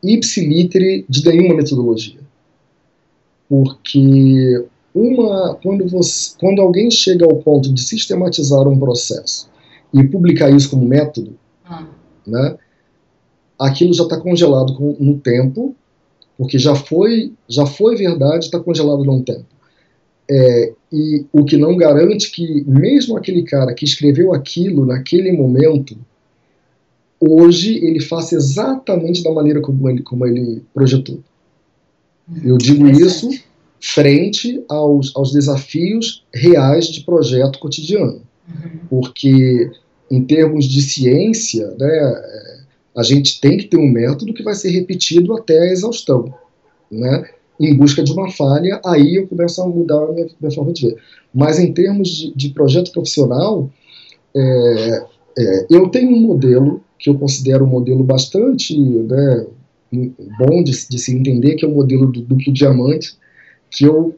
ipsiliter 0.04 1.06
de 1.08 1.26
nenhuma 1.26 1.56
metodologia. 1.56 2.20
Porque 3.48 4.66
uma, 4.96 5.56
quando, 5.62 5.88
você, 5.88 6.34
quando 6.40 6.62
alguém 6.62 6.90
chega 6.90 7.26
ao 7.26 7.36
ponto 7.38 7.72
de 7.72 7.82
sistematizar 7.82 8.68
um 8.68 8.80
processo 8.80 9.51
e 9.94 10.04
publicar 10.04 10.50
isso 10.50 10.70
como 10.70 10.86
método, 10.86 11.38
ah. 11.66 11.88
né, 12.26 12.58
aquilo 13.60 13.94
já 13.94 14.04
está 14.04 14.18
congelado 14.18 14.74
com, 14.76 14.96
no 15.00 15.18
tempo, 15.20 15.76
porque 16.38 16.58
já 16.58 16.76
foi, 16.76 17.34
já 17.48 17.66
foi 17.66 17.96
verdade, 17.96 18.46
está 18.46 18.60
congelado 18.60 19.04
no 19.04 19.24
tempo. 19.24 19.46
É, 20.30 20.74
e 20.92 21.26
o 21.32 21.44
que 21.44 21.58
não 21.58 21.76
garante 21.76 22.32
que 22.32 22.64
mesmo 22.66 23.18
aquele 23.18 23.44
cara 23.44 23.74
que 23.74 23.86
escreveu 23.86 24.34
aquilo 24.34 24.86
naquele 24.86 25.32
momento, 25.32 25.98
hoje 27.20 27.84
ele 27.86 28.00
faça 28.00 28.36
exatamente 28.36 29.24
da 29.24 29.32
maneira 29.32 29.62
como 29.62 29.90
ele, 29.90 30.02
como 30.02 30.26
ele 30.26 30.64
projetou. 30.74 31.20
Hum, 32.30 32.42
Eu 32.44 32.58
digo 32.58 32.88
isso 32.88 33.30
frente 33.80 34.64
aos, 34.70 35.12
aos 35.16 35.32
desafios 35.32 36.24
reais 36.34 36.88
de 36.88 37.02
projeto 37.02 37.60
cotidiano. 37.60 38.22
Uhum. 38.48 38.80
Porque, 38.90 39.72
em 40.12 40.24
termos 40.26 40.66
de 40.66 40.82
ciência, 40.82 41.74
né, 41.80 42.22
a 42.96 43.02
gente 43.02 43.40
tem 43.40 43.58
que 43.58 43.66
ter 43.66 43.78
um 43.78 43.90
método 43.90 44.34
que 44.34 44.44
vai 44.44 44.54
ser 44.54 44.70
repetido 44.70 45.34
até 45.34 45.58
a 45.58 45.72
exaustão. 45.72 46.34
Né? 46.92 47.30
Em 47.58 47.76
busca 47.76 48.04
de 48.04 48.12
uma 48.12 48.30
falha, 48.30 48.82
aí 48.86 49.16
eu 49.16 49.28
começo 49.28 49.62
a 49.62 49.68
mudar 49.68 50.04
a 50.04 50.12
minha, 50.12 50.28
minha 50.40 50.52
forma 50.52 50.74
de 50.74 50.88
ver. 50.88 50.98
Mas, 51.34 51.58
em 51.58 51.72
termos 51.72 52.10
de, 52.10 52.36
de 52.36 52.50
projeto 52.50 52.92
profissional, 52.92 53.70
é, 54.36 55.06
é, 55.40 55.68
eu 55.70 55.88
tenho 55.88 56.10
um 56.10 56.20
modelo 56.20 56.84
que 57.00 57.10
eu 57.10 57.18
considero 57.18 57.64
um 57.64 57.70
modelo 57.70 58.04
bastante 58.04 58.78
né, 58.78 59.46
bom 60.38 60.62
de, 60.64 60.72
de, 60.90 61.00
se 61.00 61.16
entender, 61.16 61.56
que 61.56 61.66
é 61.66 61.68
o 61.68 61.74
modelo 61.74 62.12
do 62.12 62.22
duplo 62.22 62.52
diamante, 62.52 63.16
que 63.70 63.86
eu 63.86 64.16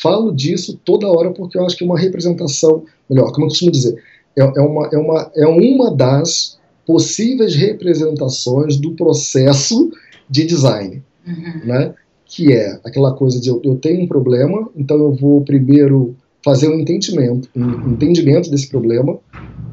falo 0.00 0.32
disso 0.32 0.80
toda 0.84 1.08
hora 1.08 1.32
porque 1.32 1.58
eu 1.58 1.64
acho 1.64 1.76
que 1.76 1.84
é 1.84 1.86
uma 1.86 1.98
representação, 1.98 2.84
melhor, 3.10 3.32
como 3.32 3.46
eu 3.46 3.50
costumo 3.50 3.70
dizer, 3.70 4.00
é, 4.38 4.42
é, 4.42 4.60
uma, 4.60 4.88
é, 4.92 4.98
uma, 4.98 5.30
é 5.34 5.46
uma 5.46 5.94
das 5.94 6.58
possíveis 6.86 7.54
representações 7.54 8.76
do 8.76 8.92
processo 8.92 9.90
de 10.28 10.44
design, 10.44 11.02
uhum. 11.26 11.60
né? 11.64 11.94
que 12.26 12.52
é 12.52 12.78
aquela 12.84 13.14
coisa 13.14 13.40
de 13.40 13.48
eu, 13.48 13.60
eu, 13.64 13.76
tenho 13.76 14.02
um 14.02 14.08
problema, 14.08 14.68
então 14.76 14.96
eu 14.96 15.12
vou 15.14 15.42
primeiro 15.42 16.16
fazer 16.44 16.68
um 16.68 16.78
entendimento, 16.80 17.48
um 17.56 17.92
entendimento 17.92 18.50
desse 18.50 18.68
problema. 18.68 19.18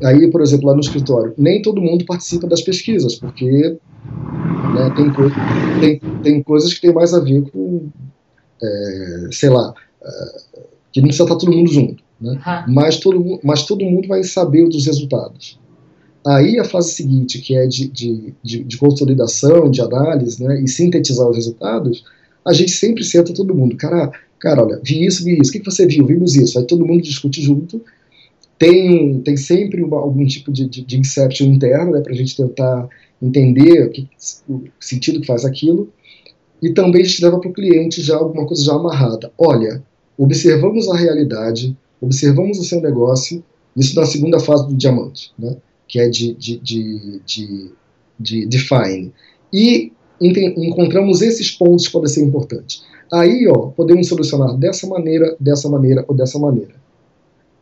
Aí, 0.03 0.29
por 0.29 0.41
exemplo, 0.41 0.67
lá 0.67 0.73
no 0.73 0.79
escritório, 0.79 1.33
nem 1.37 1.61
todo 1.61 1.81
mundo 1.81 2.05
participa 2.05 2.47
das 2.47 2.61
pesquisas, 2.61 3.15
porque 3.15 3.77
né, 4.73 4.93
tem, 4.95 5.11
tem, 5.79 6.21
tem 6.21 6.43
coisas 6.43 6.73
que 6.73 6.81
tem 6.81 6.93
mais 6.93 7.13
a 7.13 7.19
ver 7.19 7.41
com 7.51 7.89
é, 8.61 9.27
sei 9.31 9.49
lá, 9.49 9.73
é, 10.03 10.09
que 10.91 11.01
não 11.01 11.07
precisa 11.07 11.23
estar 11.23 11.35
todo 11.35 11.51
mundo 11.51 11.71
junto, 11.71 12.02
né? 12.23 12.31
Uhum. 12.67 12.73
mas, 12.73 12.97
todo, 12.97 13.39
mas 13.43 13.65
todo 13.65 13.83
mundo 13.83 14.07
vai 14.07 14.23
saber 14.23 14.67
dos 14.67 14.85
resultados. 14.85 15.59
Aí 16.25 16.57
a 16.57 16.63
fase 16.63 16.93
seguinte, 16.93 17.39
que 17.39 17.55
é 17.55 17.67
de, 17.67 17.87
de, 17.89 18.33
de, 18.41 18.63
de 18.63 18.77
consolidação, 18.77 19.69
de 19.69 19.81
análise, 19.81 20.41
né, 20.41 20.61
e 20.61 20.67
sintetizar 20.69 21.27
os 21.27 21.35
resultados, 21.35 22.05
a 22.45 22.53
gente 22.53 22.71
sempre 22.71 23.03
senta 23.03 23.33
todo 23.33 23.53
mundo, 23.53 23.75
cara, 23.75 24.09
cara, 24.39 24.63
olha, 24.63 24.79
vi 24.81 25.05
isso, 25.05 25.23
vi 25.23 25.37
isso, 25.39 25.49
o 25.49 25.53
que, 25.53 25.59
que 25.59 25.69
você 25.69 25.85
viu? 25.85 26.05
Vimos 26.05 26.35
isso, 26.35 26.57
aí 26.57 26.65
todo 26.65 26.85
mundo 26.85 27.03
discute 27.03 27.41
junto, 27.41 27.81
tem, 28.57 29.19
tem 29.19 29.35
sempre 29.35 29.83
uma, 29.83 29.97
algum 29.97 30.25
tipo 30.25 30.49
de, 30.49 30.67
de, 30.67 30.85
de 30.85 30.97
inception 30.97 31.47
interno, 31.47 31.91
né, 31.91 31.99
para 31.99 32.13
a 32.13 32.15
gente 32.15 32.37
tentar 32.37 32.87
entender 33.21 33.87
o, 33.87 33.89
que, 33.89 34.07
o 34.47 34.63
sentido 34.79 35.19
que 35.19 35.27
faz 35.27 35.43
aquilo, 35.43 35.91
e 36.61 36.69
também 36.69 37.01
a 37.01 37.05
gente 37.05 37.21
leva 37.21 37.39
para 37.39 37.49
o 37.49 37.53
cliente 37.53 38.01
já 38.01 38.15
alguma 38.15 38.45
coisa 38.45 38.63
já 38.63 38.73
amarrada. 38.73 39.29
Olha, 39.37 39.83
observamos 40.17 40.87
a 40.89 40.95
realidade, 40.95 41.75
observamos 42.03 42.59
o 42.59 42.63
seu 42.63 42.81
negócio, 42.81 43.43
isso 43.75 43.95
na 43.95 44.05
segunda 44.05 44.39
fase 44.39 44.67
do 44.67 44.75
diamante, 44.75 45.31
né? 45.37 45.55
que 45.87 45.99
é 45.99 46.09
de, 46.09 46.33
de, 46.33 46.57
de, 46.59 47.21
de, 47.25 47.71
de 48.19 48.45
define. 48.45 49.11
E 49.51 49.91
encontramos 50.21 51.21
esses 51.21 51.51
pontos 51.51 51.87
que 51.87 51.93
podem 51.93 52.09
ser 52.09 52.23
importantes. 52.23 52.83
Aí, 53.11 53.47
ó, 53.47 53.67
podemos 53.67 54.07
solucionar 54.07 54.55
dessa 54.57 54.87
maneira, 54.87 55.35
dessa 55.39 55.69
maneira 55.69 56.03
ou 56.07 56.15
dessa 56.15 56.39
maneira. 56.39 56.73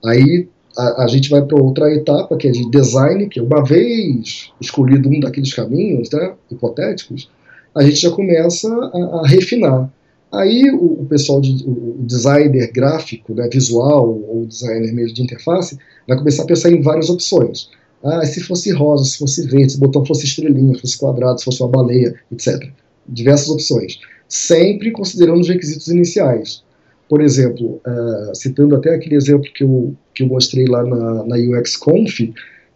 Aí 0.05 0.47
a, 0.77 1.03
a 1.03 1.07
gente 1.07 1.29
vai 1.29 1.41
para 1.41 1.61
outra 1.61 1.93
etapa, 1.93 2.37
que 2.37 2.47
é 2.47 2.51
de 2.51 2.69
design, 2.69 3.27
que 3.27 3.41
uma 3.41 3.63
vez 3.63 4.51
escolhido 4.59 5.09
um 5.09 5.19
daqueles 5.19 5.53
caminhos 5.53 6.09
né, 6.11 6.33
hipotéticos, 6.49 7.29
a 7.75 7.83
gente 7.83 7.97
já 7.97 8.11
começa 8.11 8.73
a, 8.73 9.21
a 9.21 9.27
refinar. 9.27 9.91
Aí 10.31 10.69
o, 10.71 11.01
o 11.01 11.05
pessoal, 11.05 11.41
de, 11.41 11.63
o 11.65 11.97
designer 11.99 12.71
gráfico, 12.71 13.33
né, 13.33 13.49
visual, 13.51 14.07
ou 14.27 14.45
designer 14.45 14.93
mesmo 14.93 15.13
de 15.13 15.23
interface, 15.23 15.77
vai 16.07 16.17
começar 16.17 16.43
a 16.43 16.47
pensar 16.47 16.71
em 16.71 16.81
várias 16.81 17.09
opções. 17.09 17.69
Ah, 18.03 18.25
se 18.25 18.41
fosse 18.41 18.71
rosa, 18.71 19.03
se 19.03 19.17
fosse 19.17 19.47
verde, 19.47 19.73
se 19.73 19.77
o 19.77 19.81
botão 19.81 20.05
fosse 20.05 20.25
estrelinha, 20.25 20.73
se 20.75 20.81
fosse 20.81 20.97
quadrado, 20.97 21.37
se 21.39 21.45
fosse 21.45 21.61
uma 21.61 21.69
baleia, 21.69 22.15
etc. 22.31 22.69
Diversas 23.07 23.49
opções. 23.49 23.99
Sempre 24.27 24.91
considerando 24.91 25.41
os 25.41 25.49
requisitos 25.49 25.87
iniciais. 25.89 26.63
Por 27.07 27.21
exemplo, 27.21 27.81
uh, 27.85 28.33
citando 28.33 28.75
até 28.75 28.95
aquele 28.95 29.15
exemplo 29.15 29.51
que 29.53 29.63
eu, 29.63 29.93
que 30.15 30.23
eu 30.23 30.27
mostrei 30.27 30.65
lá 30.65 30.83
na, 30.83 31.25
na 31.25 31.35
UX 31.35 31.75
Conf, 31.75 32.21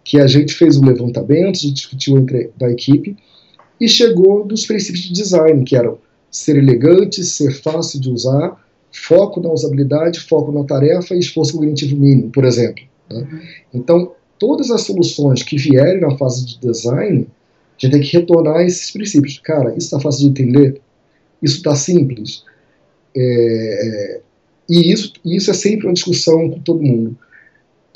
que 0.04 0.20
a 0.20 0.28
gente 0.28 0.54
fez 0.54 0.78
um 0.78 0.86
levantamento, 0.86 1.56
a 1.56 1.60
gente 1.60 1.74
discutiu 1.74 2.18
entre 2.18 2.52
da 2.58 2.70
equipe, 2.70 3.16
e 3.80 3.88
chegou 3.88 4.46
dos 4.46 4.66
princípios 4.66 5.06
de 5.06 5.14
design, 5.14 5.64
que 5.64 5.76
eram 5.76 5.98
ser 6.36 6.58
elegante, 6.58 7.24
ser 7.24 7.54
fácil 7.54 8.00
de 8.02 8.10
usar, 8.10 8.62
foco 8.92 9.40
na 9.40 9.50
usabilidade, 9.50 10.20
foco 10.20 10.52
na 10.52 10.66
tarefa 10.66 11.16
e 11.16 11.20
esforço 11.20 11.54
cognitivo 11.54 11.96
mínimo, 11.96 12.30
por 12.30 12.44
exemplo. 12.44 12.84
Né? 13.10 13.20
Uhum. 13.20 13.40
Então, 13.74 14.12
todas 14.38 14.70
as 14.70 14.82
soluções 14.82 15.44
que 15.44 15.56
vierem 15.56 16.02
na 16.02 16.18
fase 16.18 16.46
de 16.46 16.60
design, 16.60 17.26
a 17.26 17.82
gente 17.82 17.92
tem 17.94 18.02
que 18.02 18.18
retornar 18.18 18.58
a 18.58 18.64
esses 18.66 18.92
princípios. 18.92 19.40
Cara, 19.40 19.70
isso 19.70 19.88
está 19.88 20.00
fácil 20.00 20.24
de 20.24 20.28
entender? 20.28 20.82
Isso 21.42 21.58
está 21.58 21.74
simples? 21.74 22.44
É, 23.16 24.20
e 24.70 24.92
isso, 24.92 25.14
isso 25.24 25.50
é 25.50 25.54
sempre 25.54 25.88
uma 25.88 25.94
discussão 25.94 26.50
com 26.50 26.60
todo 26.60 26.84
mundo. 26.84 27.18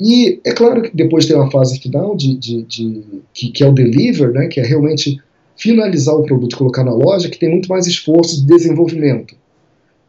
E 0.00 0.40
é 0.44 0.52
claro 0.52 0.80
que 0.80 0.96
depois 0.96 1.26
tem 1.26 1.36
uma 1.36 1.50
fase 1.50 1.78
final 1.78 2.16
de, 2.16 2.38
de, 2.38 2.62
de 2.62 3.04
que, 3.34 3.50
que, 3.50 3.62
é 3.62 3.68
o 3.68 3.72
deliver, 3.72 4.32
né, 4.32 4.46
que 4.46 4.60
é 4.60 4.64
realmente 4.64 5.20
finalizar 5.60 6.14
o 6.14 6.22
produto 6.22 6.54
e 6.54 6.56
colocar 6.56 6.82
na 6.82 6.94
loja, 6.94 7.28
que 7.28 7.38
tem 7.38 7.50
muito 7.50 7.68
mais 7.68 7.86
esforço 7.86 8.40
de 8.40 8.46
desenvolvimento. 8.46 9.36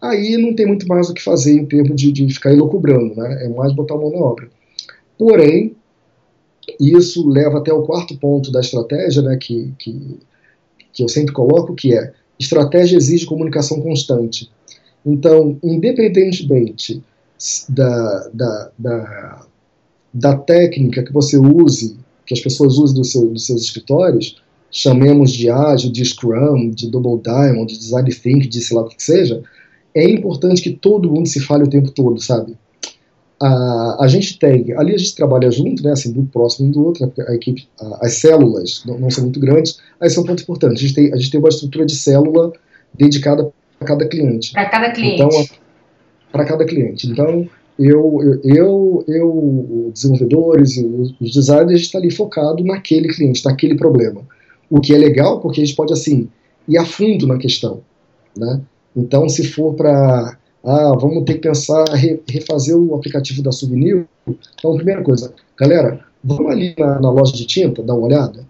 Aí 0.02 0.38
não 0.38 0.56
tem 0.56 0.66
muito 0.66 0.88
mais 0.88 1.10
o 1.10 1.14
que 1.14 1.22
fazer 1.22 1.54
em 1.54 1.66
termos 1.66 2.00
de, 2.00 2.12
de 2.12 2.34
ficar 2.34 2.54
elocubrando, 2.54 3.14
né? 3.16 3.46
é 3.46 3.50
mais 3.50 3.74
botar 3.74 3.96
a 3.96 3.98
mão 3.98 4.10
na 4.10 4.18
obra. 4.18 4.50
Porém, 5.18 5.76
isso 6.80 7.28
leva 7.28 7.58
até 7.58 7.74
o 7.74 7.84
quarto 7.84 8.18
ponto 8.18 8.50
da 8.50 8.62
estratégia, 8.62 9.22
né, 9.22 9.38
que, 9.40 9.74
que, 9.78 10.20
que 10.94 11.04
eu 11.04 11.10
sempre 11.10 11.34
coloco, 11.34 11.76
que 11.76 11.94
é 11.94 12.14
estratégia 12.40 12.98
exige 12.98 13.26
comunicação 13.26 13.82
constante. 13.82 14.50
Então, 15.06 15.60
independentemente 15.62 17.04
da, 17.68 18.30
da, 18.34 18.72
da, 18.80 19.46
da 20.14 20.38
técnica 20.38 21.04
que 21.04 21.12
você 21.12 21.38
use, 21.38 21.98
que 22.26 22.34
as 22.34 22.40
pessoas 22.40 22.78
usem 22.78 22.96
do 22.96 23.04
seu, 23.04 23.28
dos 23.28 23.46
seus 23.46 23.64
escritórios, 23.64 24.42
chamemos 24.72 25.32
de 25.32 25.50
ágil, 25.50 25.92
de 25.92 26.04
Scrum, 26.06 26.70
de 26.70 26.90
Double 26.90 27.22
Diamond, 27.22 27.72
de 27.72 27.78
Design 27.78 28.10
Think, 28.10 28.48
de 28.48 28.62
sei 28.62 28.78
lá 28.78 28.84
o 28.84 28.88
que 28.88 29.04
seja, 29.04 29.44
é 29.94 30.10
importante 30.10 30.62
que 30.62 30.72
todo 30.72 31.12
mundo 31.12 31.28
se 31.28 31.42
fale 31.42 31.64
o 31.64 31.70
tempo 31.70 31.92
todo, 31.92 32.20
sabe? 32.22 32.56
A, 33.40 34.06
a 34.06 34.08
gente 34.08 34.38
tem, 34.38 34.72
ali 34.78 34.94
a 34.94 34.98
gente 34.98 35.16
trabalha 35.16 35.50
junto, 35.52 35.84
né, 35.84 35.92
assim, 35.92 36.14
muito 36.14 36.32
próximo 36.32 36.70
um 36.70 36.72
do 36.72 36.86
outro, 36.86 37.12
a, 37.28 37.34
equipe, 37.34 37.68
a, 37.80 38.06
as 38.06 38.14
células 38.14 38.84
não, 38.86 39.00
não, 39.00 39.10
são 39.10 39.24
muito 39.26 39.40
grandes, 39.40 39.80
aí 40.00 40.10
são 40.10 40.24
um 40.24 40.28
ponto 40.28 40.44
importante. 40.44 40.74
A 40.74 40.88
gente, 40.88 40.94
tem, 40.94 41.14
a 41.14 41.18
gente 41.18 41.32
tem 41.32 41.40
uma 41.40 41.50
estrutura 41.50 41.86
de 41.86 41.96
célula 41.96 42.54
dedicada 42.94 43.52
para 43.78 43.88
cada 43.88 44.08
cliente. 44.08 44.54
Para 44.54 44.70
cada 44.70 44.92
cliente. 44.92 45.24
Então, 45.24 45.46
para 46.32 46.46
cada 46.46 46.66
cliente. 46.66 47.08
Então, 47.08 47.50
eu, 47.80 48.40
eu, 48.44 49.04
eu, 49.08 49.88
os 49.88 49.94
desenvolvedores, 49.94 50.78
os 51.20 51.34
designers, 51.34 51.72
a 51.72 51.76
gente 51.76 51.86
está 51.86 51.98
ali 51.98 52.12
focado 52.12 52.64
naquele 52.64 53.08
cliente, 53.08 53.44
naquele 53.44 53.76
problema. 53.76 54.22
O 54.72 54.80
que 54.80 54.96
é 54.96 54.98
legal 54.98 55.42
porque 55.42 55.62
a 55.62 55.66
gente 55.66 55.76
pode, 55.76 55.92
assim, 55.92 56.30
ir 56.68 56.78
a 56.78 56.86
fundo 56.86 57.28
na 57.28 57.38
questão, 57.38 57.82
né? 58.36 58.62
Então, 58.96 59.28
se 59.28 59.44
for 59.44 59.74
para, 59.74 60.38
ah, 60.64 60.94
vamos 60.98 61.26
ter 61.26 61.34
que 61.34 61.42
pensar, 61.42 61.84
re, 61.90 62.22
refazer 62.28 62.78
o 62.78 62.96
aplicativo 62.96 63.44
da 63.44 63.52
Souvenir, 63.52 64.08
então, 64.58 64.76
primeira 64.76 65.04
coisa, 65.04 65.34
galera, 65.58 66.00
vamos 66.24 66.50
ali 66.50 66.74
na, 66.78 67.02
na 67.02 67.12
loja 67.12 67.34
de 67.34 67.46
tinta, 67.46 67.84
dar 67.84 67.96
uma 67.96 68.08
olhada? 68.08 68.48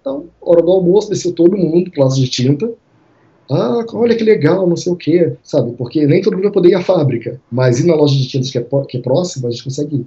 Então, 0.00 0.26
hora 0.40 0.62
do 0.62 0.70
almoço, 0.70 1.08
desceu 1.08 1.32
todo 1.32 1.56
mundo 1.56 1.90
para 1.90 2.04
loja 2.04 2.20
de 2.20 2.28
tinta, 2.28 2.70
Ah, 3.50 3.84
olha 3.92 4.16
que 4.16 4.24
legal, 4.24 4.66
não 4.66 4.76
sei 4.76 4.92
o 4.92 4.96
quê, 4.96 5.32
sabe? 5.42 5.72
Porque 5.72 6.06
nem 6.06 6.22
todo 6.22 6.34
mundo 6.34 6.44
vai 6.44 6.52
poder 6.52 6.70
ir 6.70 6.74
à 6.74 6.82
fábrica, 6.82 7.40
mas 7.50 7.80
ir 7.80 7.86
na 7.86 7.94
loja 7.94 8.16
de 8.16 8.26
tintas 8.26 8.50
que 8.50 8.58
é, 8.58 8.66
que 8.88 8.98
é 8.98 9.00
próxima, 9.00 9.48
a 9.48 9.50
gente 9.50 9.64
consegue 9.64 9.96
ir. 9.96 10.06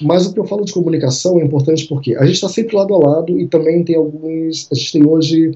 Mas 0.00 0.26
o 0.26 0.32
que 0.32 0.40
eu 0.40 0.46
falo 0.46 0.64
de 0.64 0.72
comunicação 0.72 1.38
é 1.38 1.44
importante 1.44 1.86
porque 1.86 2.16
a 2.16 2.24
gente 2.24 2.36
está 2.36 2.48
sempre 2.48 2.74
lado 2.74 2.94
a 2.94 2.98
lado 2.98 3.38
e 3.38 3.46
também 3.46 3.84
tem 3.84 3.96
alguns. 3.96 4.68
A 4.72 4.74
gente 4.74 4.92
tem 4.92 5.06
hoje 5.06 5.52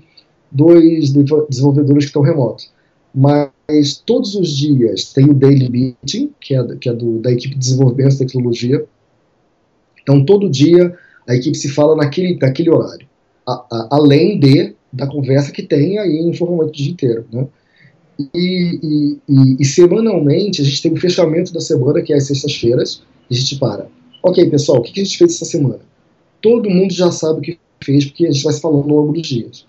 dois 0.53 1.13
desenvolvedores 1.49 2.05
que 2.05 2.11
estão 2.11 2.23
remotos. 2.23 2.71
Mas 3.15 4.03
todos 4.05 4.35
os 4.35 4.51
dias 4.51 5.13
tem 5.13 5.29
o 5.31 5.35
Daily 5.35 5.71
Meeting, 5.71 6.33
que 6.41 6.55
é, 6.55 6.63
que 6.77 6.89
é 6.89 6.93
do, 6.93 7.19
da 7.19 7.33
equipe 7.33 7.55
de 7.55 7.61
desenvolvimento 7.61 8.13
de 8.13 8.19
tecnologia. 8.19 8.85
Então, 10.03 10.25
todo 10.25 10.51
dia 10.51 10.95
a 11.27 11.35
equipe 11.35 11.57
se 11.57 11.69
fala 11.69 11.97
naquele, 11.97 12.39
naquele 12.41 12.71
horário. 12.71 13.07
A, 13.47 13.53
a, 13.53 13.89
além 13.93 14.39
de 14.39 14.75
da 14.97 15.07
conversa 15.07 15.53
que 15.53 15.63
tem 15.63 15.99
aí 15.99 16.19
informalmente 16.21 16.71
o 16.71 16.73
dia 16.73 16.93
inteiro. 16.93 17.27
Né? 17.33 17.47
E, 18.35 18.81
e, 18.83 19.19
e, 19.29 19.57
e, 19.61 19.65
semanalmente 19.65 20.63
a 20.63 20.65
gente 20.65 20.83
tem 20.83 20.93
o 20.93 20.97
fechamento 20.97 21.53
da 21.53 21.61
semana, 21.61 22.01
que 22.01 22.13
é 22.13 22.17
as 22.17 22.27
sextas-feiras, 22.27 23.03
e 23.31 23.35
a 23.35 23.39
gente 23.39 23.59
para. 23.59 23.87
Ok, 24.23 24.49
pessoal, 24.49 24.79
o 24.79 24.83
que 24.83 25.01
a 25.01 25.05
gente 25.05 25.19
fez 25.19 25.35
essa 25.35 25.45
semana? 25.45 25.81
Todo 26.41 26.71
mundo 26.71 26.93
já 26.93 27.11
sabe 27.11 27.39
o 27.39 27.43
que 27.43 27.59
fez, 27.85 28.07
porque 28.07 28.27
a 28.27 28.33
gente 28.33 28.43
vai 28.43 28.53
se 28.55 28.61
falando 28.61 28.91
ao 28.91 29.01
longo 29.01 29.13
dos 29.13 29.27
dias. 29.27 29.67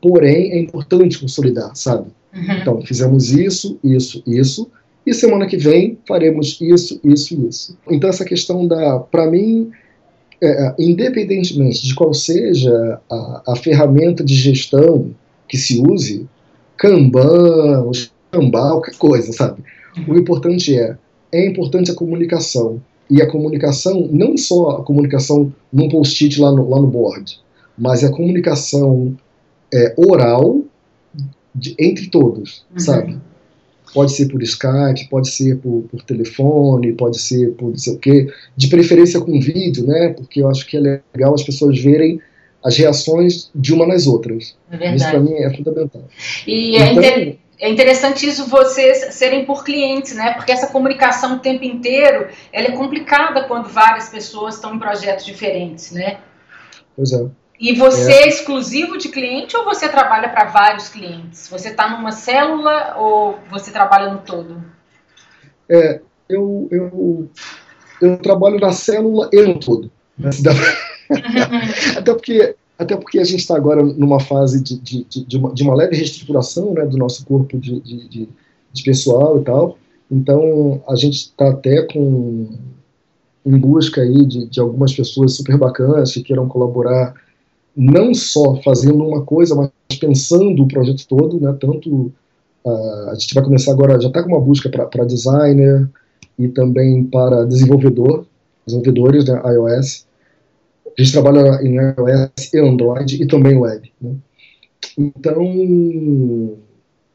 Porém, 0.00 0.52
é 0.52 0.58
importante 0.58 1.18
consolidar, 1.18 1.76
sabe? 1.76 2.08
Uhum. 2.34 2.52
Então, 2.60 2.82
fizemos 2.82 3.32
isso, 3.32 3.78
isso, 3.84 4.22
isso, 4.26 4.70
e 5.04 5.12
semana 5.12 5.46
que 5.46 5.56
vem 5.56 5.98
faremos 6.06 6.58
isso, 6.60 7.00
isso 7.04 7.46
isso. 7.46 7.78
Então, 7.90 8.08
essa 8.08 8.24
questão 8.24 8.66
da. 8.66 8.98
Para 8.98 9.30
mim, 9.30 9.70
é, 10.42 10.48
é, 10.48 10.74
independentemente 10.78 11.86
de 11.86 11.94
qual 11.94 12.14
seja 12.14 13.00
a, 13.10 13.42
a, 13.48 13.56
ferramenta 13.56 14.24
de 14.24 14.34
gestão 14.34 15.10
que 15.46 15.58
se 15.58 15.82
use, 15.86 16.26
Kanban, 16.76 17.90
Kanban, 18.30 18.70
qualquer 18.70 18.96
coisa, 18.96 19.32
sabe? 19.32 19.62
O 20.08 20.16
importante 20.16 20.78
é, 20.78 20.96
é 21.30 21.46
importante 21.46 21.90
a 21.90 21.94
comunicação. 21.94 22.80
E 23.10 23.20
a 23.20 23.28
comunicação, 23.28 24.08
não 24.10 24.36
só 24.36 24.70
a 24.70 24.84
comunicação 24.84 25.52
num 25.72 25.88
post-it 25.88 26.40
lá 26.40 26.52
no, 26.52 26.68
lá 26.70 26.80
no 26.80 26.86
board, 26.86 27.40
mas 27.76 28.04
a 28.04 28.10
comunicação 28.10 29.16
é, 29.74 29.92
oral 29.96 30.62
de, 31.54 31.74
entre 31.78 32.06
todos, 32.08 32.64
uhum. 32.70 32.78
sabe? 32.78 33.18
Pode 33.92 34.12
ser 34.12 34.28
por 34.28 34.42
Skype, 34.42 35.08
pode 35.10 35.30
ser 35.30 35.56
por, 35.58 35.82
por, 35.90 36.02
telefone, 36.02 36.92
pode 36.92 37.20
ser 37.20 37.50
por 37.52 37.70
não 37.70 37.76
sei 37.76 37.94
o 37.94 37.98
quê. 37.98 38.32
De 38.56 38.68
preferência 38.68 39.20
com 39.20 39.40
vídeo, 39.40 39.86
né? 39.86 40.10
Porque 40.10 40.42
eu 40.42 40.48
acho 40.48 40.66
que 40.66 40.76
é 40.76 40.80
legal 40.80 41.34
as 41.34 41.42
pessoas 41.42 41.78
verem 41.80 42.20
as 42.62 42.76
reações 42.76 43.50
de 43.54 43.72
uma 43.72 43.86
nas 43.86 44.06
outras. 44.06 44.56
É 44.70 44.94
isso 44.94 45.10
para 45.10 45.20
mim 45.20 45.34
é 45.34 45.56
fundamental. 45.56 46.04
E 46.46 46.76
é 46.76 46.92
então, 46.92 47.02
é, 47.02 47.20
inter 47.20 47.38
é 47.60 47.68
interessante 47.68 48.26
isso 48.26 48.46
vocês 48.46 49.14
serem 49.14 49.44
por 49.44 49.64
clientes, 49.64 50.14
né? 50.14 50.32
Porque 50.32 50.50
essa 50.50 50.68
comunicação 50.68 51.36
o 51.36 51.38
tempo 51.40 51.64
inteiro 51.64 52.28
ela 52.52 52.68
é 52.68 52.72
complicada 52.72 53.44
quando 53.44 53.68
várias 53.68 54.08
pessoas 54.08 54.54
estão 54.54 54.74
em 54.74 54.78
projetos 54.78 55.26
diferentes, 55.26 55.92
né? 55.92 56.18
Pois 56.96 57.12
é. 57.12 57.26
E 57.60 57.74
você 57.74 58.10
é. 58.10 58.22
é 58.22 58.28
exclusivo 58.28 58.96
de 58.96 59.10
cliente 59.10 59.54
ou 59.54 59.64
você 59.64 59.86
trabalha 59.86 60.30
para 60.30 60.46
vários 60.46 60.88
clientes? 60.88 61.46
Você 61.48 61.68
está 61.68 61.90
numa 61.90 62.10
célula 62.10 62.96
ou 62.96 63.38
você 63.50 63.70
trabalha 63.70 64.10
no 64.10 64.20
todo? 64.20 64.64
É, 65.68 66.00
eu, 66.26 66.66
eu, 66.70 67.28
eu 68.00 68.16
trabalho 68.16 68.58
na 68.58 68.72
célula 68.72 69.28
e 69.30 69.42
no 69.42 69.60
todo. 69.60 69.90
Né? 70.18 70.30
até, 71.98 72.14
porque, 72.14 72.56
até 72.78 72.96
porque 72.96 73.18
a 73.18 73.24
gente 73.24 73.40
está 73.40 73.56
agora 73.56 73.82
numa 73.82 74.20
fase 74.20 74.62
de, 74.62 74.78
de, 74.78 75.04
de, 75.04 75.24
de, 75.26 75.36
uma, 75.36 75.52
de 75.52 75.62
uma 75.62 75.74
leve 75.74 75.96
reestruturação 75.96 76.72
né, 76.72 76.86
do 76.86 76.96
nosso 76.96 77.26
corpo 77.26 77.58
de, 77.58 77.78
de, 77.80 78.28
de 78.72 78.82
pessoal 78.82 79.38
e 79.38 79.44
tal. 79.44 79.76
Então, 80.10 80.82
a 80.88 80.96
gente 80.96 81.16
está 81.16 81.50
até 81.50 81.82
com 81.82 82.48
em 83.44 83.56
busca 83.56 84.02
aí 84.02 84.24
de, 84.26 84.46
de 84.46 84.60
algumas 84.60 84.94
pessoas 84.94 85.34
super 85.34 85.56
bacanas 85.56 86.12
que 86.12 86.22
queiram 86.22 86.46
colaborar 86.46 87.14
não 87.76 88.12
só 88.14 88.56
fazendo 88.62 89.04
uma 89.04 89.22
coisa, 89.22 89.54
mas 89.54 89.70
pensando 89.98 90.62
o 90.62 90.68
projeto 90.68 91.06
todo, 91.06 91.40
né? 91.40 91.56
Tanto 91.60 92.12
uh, 92.64 93.10
a 93.10 93.14
gente 93.14 93.34
vai 93.34 93.44
começar 93.44 93.72
agora, 93.72 94.00
já 94.00 94.08
está 94.08 94.22
com 94.22 94.30
uma 94.30 94.40
busca 94.40 94.68
para 94.68 95.04
designer 95.04 95.88
e 96.38 96.48
também 96.48 97.04
para 97.04 97.44
desenvolvedor, 97.44 98.26
desenvolvedores, 98.66 99.24
né? 99.26 99.40
iOS. 99.44 100.06
A 100.98 101.02
gente 101.02 101.12
trabalha 101.12 101.62
em 101.62 101.76
iOS 101.76 102.52
e 102.52 102.58
Android 102.58 103.22
e 103.22 103.26
também 103.26 103.56
web. 103.56 103.90
Né? 104.00 104.14
Então, 104.98 106.56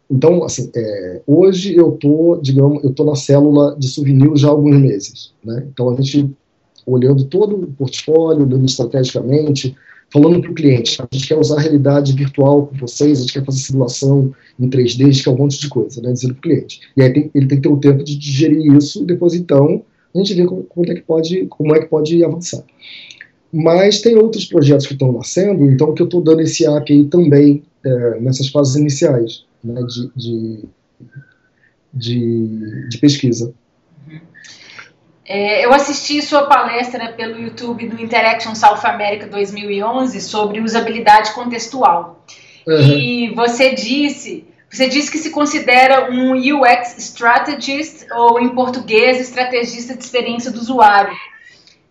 então 0.09 0.43
assim, 0.43 0.71
é, 0.75 1.21
hoje 1.27 1.75
eu 1.75 1.91
tô, 1.91 2.39
digamos, 2.41 2.83
eu 2.83 2.93
tô 2.93 3.03
na 3.03 3.15
célula 3.15 3.75
de 3.77 3.87
souvenir 3.87 4.35
já 4.35 4.47
há 4.47 4.51
alguns 4.51 4.79
meses, 4.79 5.33
né? 5.43 5.65
Então 5.71 5.89
a 5.89 5.95
gente 5.95 6.31
olhando 6.85 7.25
todo 7.25 7.55
o 7.55 7.67
portfólio, 7.67 8.45
olhando 8.45 8.65
estrategicamente, 8.65 9.75
falando 10.11 10.41
para 10.41 10.51
o 10.51 10.55
cliente, 10.55 11.01
a 11.01 11.07
gente 11.11 11.27
quer 11.27 11.37
usar 11.37 11.57
a 11.57 11.61
realidade 11.61 12.13
virtual 12.13 12.67
com 12.67 12.77
vocês, 12.77 13.19
a 13.19 13.21
gente 13.21 13.33
quer 13.33 13.45
fazer 13.45 13.59
simulação 13.59 14.33
em 14.59 14.69
3D, 14.69 15.03
a 15.03 15.11
gente 15.11 15.23
quer 15.23 15.29
um 15.31 15.37
monte 15.37 15.59
de 15.59 15.69
coisa, 15.69 16.01
né, 16.01 16.13
dizendo 16.13 16.35
para 16.35 16.39
o 16.39 16.41
cliente. 16.43 16.81
E 16.95 17.01
aí 17.01 17.13
tem, 17.13 17.31
ele 17.33 17.47
tem 17.47 17.57
que 17.57 17.67
ter 17.67 17.73
o 17.73 17.79
tempo 17.79 18.03
de 18.03 18.17
digerir 18.17 18.73
isso, 18.73 19.03
e 19.03 19.05
depois 19.05 19.33
então 19.33 19.83
a 20.13 20.17
gente 20.17 20.33
vê 20.33 20.45
como, 20.45 20.63
como, 20.63 20.89
é 20.89 20.95
que 20.95 21.01
pode, 21.01 21.45
como 21.47 21.75
é 21.75 21.79
que 21.79 21.87
pode 21.87 22.23
avançar. 22.23 22.63
Mas 23.51 24.01
tem 24.01 24.15
outros 24.15 24.45
projetos 24.45 24.87
que 24.87 24.93
estão 24.93 25.11
nascendo, 25.11 25.65
então 25.65 25.93
que 25.93 26.01
eu 26.01 26.05
estou 26.05 26.21
dando 26.21 26.41
esse 26.41 26.65
app 26.65 26.91
aí 26.91 27.05
também 27.05 27.63
é, 27.83 28.19
nessas 28.19 28.49
fases 28.49 28.75
iniciais 28.75 29.45
né, 29.63 29.81
de, 29.83 30.11
de, 30.15 30.59
de, 31.93 32.89
de 32.89 32.97
pesquisa. 32.97 33.53
É, 35.27 35.65
eu 35.65 35.73
assisti 35.73 36.21
sua 36.21 36.43
palestra 36.43 37.11
pelo 37.13 37.39
YouTube 37.39 37.87
do 37.87 37.99
Interaction 37.99 38.53
South 38.53 38.85
America 38.85 39.25
2011 39.25 40.21
sobre 40.21 40.59
usabilidade 40.59 41.33
contextual. 41.33 42.23
Uhum. 42.67 42.79
E 42.79 43.33
você 43.33 43.73
disse, 43.73 44.47
você 44.69 44.87
disse 44.87 45.11
que 45.11 45.17
se 45.17 45.31
considera 45.31 46.11
um 46.11 46.33
UX 46.33 46.97
strategist 46.99 48.05
ou 48.11 48.39
em 48.39 48.49
português 48.49 49.19
estrategista 49.19 49.95
de 49.95 50.03
experiência 50.03 50.51
do 50.51 50.59
usuário. 50.59 51.15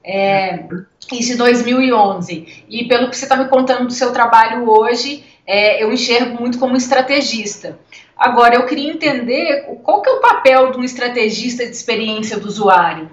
É, 0.04 0.64
isso 1.12 1.32
em 1.32 1.36
2011. 1.36 2.64
E 2.68 2.84
pelo 2.84 3.10
que 3.10 3.16
você 3.16 3.24
está 3.24 3.36
me 3.36 3.48
contando 3.48 3.86
do 3.86 3.92
seu 3.92 4.12
trabalho 4.12 4.68
hoje, 4.68 5.24
é, 5.44 5.82
eu 5.82 5.92
enxergo 5.92 6.40
muito 6.40 6.58
como 6.58 6.76
estrategista. 6.76 7.78
Agora, 8.16 8.54
eu 8.54 8.66
queria 8.66 8.92
entender 8.92 9.62
qual 9.82 10.00
que 10.00 10.08
é 10.08 10.12
o 10.12 10.20
papel 10.20 10.70
de 10.70 10.78
um 10.78 10.84
estrategista 10.84 11.64
de 11.64 11.72
experiência 11.72 12.38
do 12.38 12.46
usuário. 12.46 13.10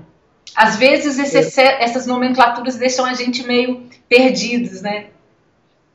Às 0.56 0.76
vezes 0.76 1.18
esse, 1.18 1.62
é. 1.62 1.84
essas 1.84 2.06
nomenclaturas 2.06 2.76
deixam 2.76 3.06
a 3.06 3.14
gente 3.14 3.46
meio 3.46 3.84
perdidos, 4.10 4.82
né? 4.82 5.08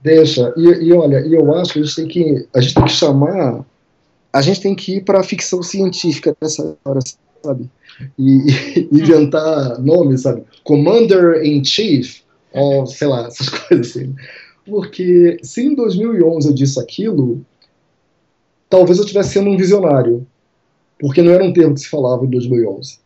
Deixa. 0.00 0.54
E, 0.56 0.62
e, 0.62 0.92
olha, 0.92 1.18
eu 1.18 1.54
acho 1.54 1.72
que 1.72 1.80
a 1.80 1.82
gente 1.82 1.96
tem 1.96 2.08
que, 2.08 2.48
a 2.54 2.60
gente 2.60 2.74
tem 2.74 2.84
que 2.84 2.92
chamar, 2.92 3.64
a 4.32 4.42
gente 4.42 4.60
tem 4.60 4.74
que 4.74 4.96
ir 4.96 5.04
para 5.04 5.20
a 5.20 5.24
ficção 5.24 5.62
científica 5.62 6.36
nessa 6.40 6.76
hora, 6.84 7.00
sabe? 7.42 7.68
E, 8.18 8.50
e 8.50 8.88
inventar 8.92 9.78
nomes, 9.80 10.22
sabe? 10.22 10.44
Commander 10.64 11.44
in 11.44 11.64
Chief, 11.64 12.20
ou 12.52 12.86
sei 12.86 13.08
lá, 13.08 13.26
essas 13.26 13.48
coisas 13.50 13.90
assim. 13.90 14.14
Porque 14.64 15.38
se 15.42 15.62
em 15.62 15.74
2011 15.74 16.48
eu 16.48 16.54
disse 16.54 16.80
aquilo, 16.80 17.44
talvez 18.68 18.98
eu 18.98 19.04
estivesse 19.04 19.34
sendo 19.34 19.50
um 19.50 19.56
visionário, 19.56 20.26
porque 20.98 21.22
não 21.22 21.32
era 21.32 21.44
um 21.44 21.52
termo 21.52 21.74
que 21.74 21.80
se 21.80 21.88
falava 21.88 22.24
em 22.24 22.30
2011 22.30 23.05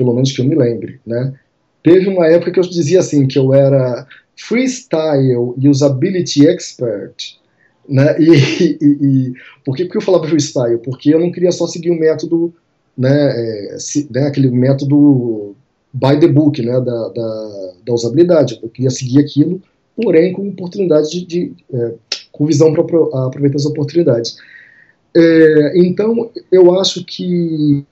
pelo 0.00 0.14
menos 0.14 0.32
que 0.32 0.40
eu 0.40 0.46
me 0.46 0.54
lembre, 0.54 0.98
né? 1.06 1.34
Teve 1.82 2.08
uma 2.08 2.26
época 2.26 2.50
que 2.50 2.58
eu 2.58 2.64
dizia 2.64 3.00
assim, 3.00 3.26
que 3.26 3.38
eu 3.38 3.52
era 3.52 4.06
freestyle 4.34 5.54
usability 5.62 6.48
expert, 6.48 7.36
né? 7.86 8.16
E, 8.18 8.78
e, 8.80 8.86
e 8.86 9.32
por 9.62 9.76
que, 9.76 9.84
que 9.84 9.94
eu 9.94 10.00
falava 10.00 10.26
freestyle? 10.26 10.78
Porque 10.78 11.12
eu 11.12 11.20
não 11.20 11.30
queria 11.30 11.52
só 11.52 11.66
seguir 11.66 11.90
o 11.90 11.94
um 11.94 11.98
método, 11.98 12.54
né, 12.96 13.74
é, 13.74 13.78
se, 13.78 14.08
né, 14.10 14.26
aquele 14.26 14.50
método 14.50 15.54
by 15.92 16.18
the 16.18 16.28
book, 16.28 16.62
né, 16.62 16.80
da, 16.80 17.08
da, 17.08 17.72
da, 17.84 17.92
usabilidade. 17.92 18.58
Eu 18.62 18.70
queria 18.70 18.90
seguir 18.90 19.20
aquilo, 19.20 19.60
porém 19.94 20.32
com 20.32 20.48
oportunidade 20.48 21.10
de, 21.10 21.26
de 21.26 21.52
é, 21.74 21.92
com 22.32 22.46
visão 22.46 22.72
para 22.72 22.82
aproveitar 23.26 23.56
as 23.56 23.66
oportunidades. 23.66 24.38
É, 25.14 25.78
então, 25.78 26.30
eu 26.50 26.80
acho 26.80 27.04
que 27.04 27.84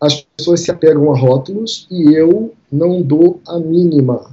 as 0.00 0.20
pessoas 0.36 0.60
se 0.60 0.70
apegam 0.70 1.12
a 1.12 1.18
rótulos 1.18 1.86
e 1.90 2.14
eu 2.14 2.54
não 2.70 3.02
dou 3.02 3.40
a 3.46 3.58
mínima. 3.58 4.30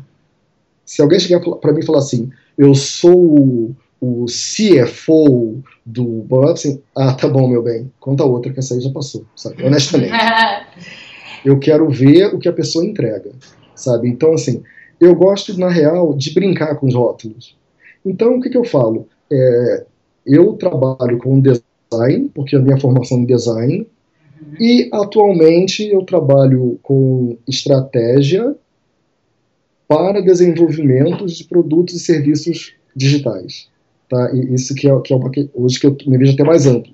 Se 0.85 1.01
alguém 1.01 1.19
chegar 1.19 1.39
para 1.39 1.71
mim 1.71 1.79
e 1.79 1.85
falar 1.85 1.99
assim, 1.99 2.29
eu 2.57 2.75
sou 2.75 3.73
o 4.01 4.25
CFO 4.25 5.63
do 5.85 6.25
assim, 6.49 6.81
ah, 6.95 7.13
tá 7.13 7.27
bom, 7.27 7.47
meu 7.47 7.63
bem, 7.63 7.89
conta 7.99 8.25
outra 8.25 8.51
que 8.51 8.59
essa 8.59 8.73
aí 8.73 8.81
já 8.81 8.91
passou, 8.91 9.25
sabe? 9.35 9.63
Honestamente. 9.63 10.11
eu 11.45 11.57
quero 11.57 11.89
ver 11.89 12.33
o 12.33 12.39
que 12.39 12.49
a 12.49 12.53
pessoa 12.53 12.85
entrega, 12.85 13.31
sabe? 13.73 14.09
Então, 14.09 14.33
assim, 14.33 14.61
eu 14.99 15.15
gosto, 15.15 15.57
na 15.57 15.69
real, 15.69 16.13
de 16.13 16.33
brincar 16.33 16.75
com 16.75 16.87
os 16.87 16.93
rótulos. 16.93 17.55
Então, 18.05 18.35
o 18.35 18.41
que, 18.41 18.49
que 18.49 18.57
eu 18.57 18.65
falo? 18.65 19.07
É, 19.31 19.85
eu 20.25 20.53
trabalho 20.53 21.17
com 21.17 21.39
design, 21.39 22.29
porque 22.33 22.55
a 22.55 22.59
minha 22.59 22.79
formação 22.79 23.19
em 23.19 23.25
design. 23.25 23.87
E 24.59 24.89
atualmente 24.91 25.87
eu 25.87 26.03
trabalho 26.03 26.79
com 26.83 27.37
estratégia 27.47 28.55
para 29.87 30.21
desenvolvimento 30.21 31.25
de 31.25 31.43
produtos 31.43 31.95
e 31.95 31.99
serviços 31.99 32.73
digitais. 32.95 33.67
Tá? 34.09 34.31
E 34.33 34.53
isso 34.53 34.73
que 34.75 34.89
é, 34.89 35.01
que 35.01 35.13
é 35.13 35.15
uma, 35.15 35.31
hoje 35.53 35.79
que 35.79 35.87
eu 35.87 35.95
me 36.07 36.17
vejo 36.17 36.33
até 36.33 36.43
mais 36.43 36.65
amplo. 36.65 36.93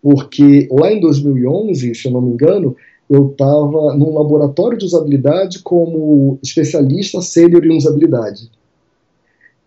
Porque 0.00 0.68
lá 0.70 0.92
em 0.92 1.00
2011, 1.00 1.94
se 1.94 2.06
eu 2.06 2.12
não 2.12 2.20
me 2.20 2.32
engano, 2.32 2.76
eu 3.08 3.30
estava 3.30 3.94
num 3.94 4.14
laboratório 4.14 4.78
de 4.78 4.84
usabilidade 4.84 5.60
como 5.60 6.38
especialista 6.42 7.20
sênior 7.20 7.64
em 7.64 7.76
usabilidade. 7.76 8.50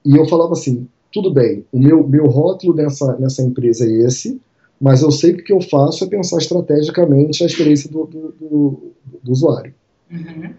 E 0.04 0.16
eu 0.16 0.26
falava 0.26 0.54
assim, 0.54 0.88
tudo 1.12 1.34
bem, 1.34 1.64
o 1.72 1.80
meu, 1.80 2.08
meu 2.08 2.26
rótulo 2.26 2.76
nessa, 2.76 3.16
nessa 3.18 3.42
empresa 3.42 3.86
é 3.86 4.06
esse, 4.06 4.40
mas 4.80 5.02
eu 5.02 5.12
sei 5.12 5.34
que 5.34 5.42
o 5.42 5.44
que 5.44 5.54
eu 5.54 5.62
faço 5.62 6.04
é 6.04 6.08
pensar 6.08 6.38
estrategicamente 6.38 7.44
a 7.44 7.48
experiência 7.48 7.90
do, 7.90 8.06
do, 8.06 8.36
do, 8.40 8.92
do 9.24 9.32
usuário. 9.32 9.74
Uhum. 10.12 10.54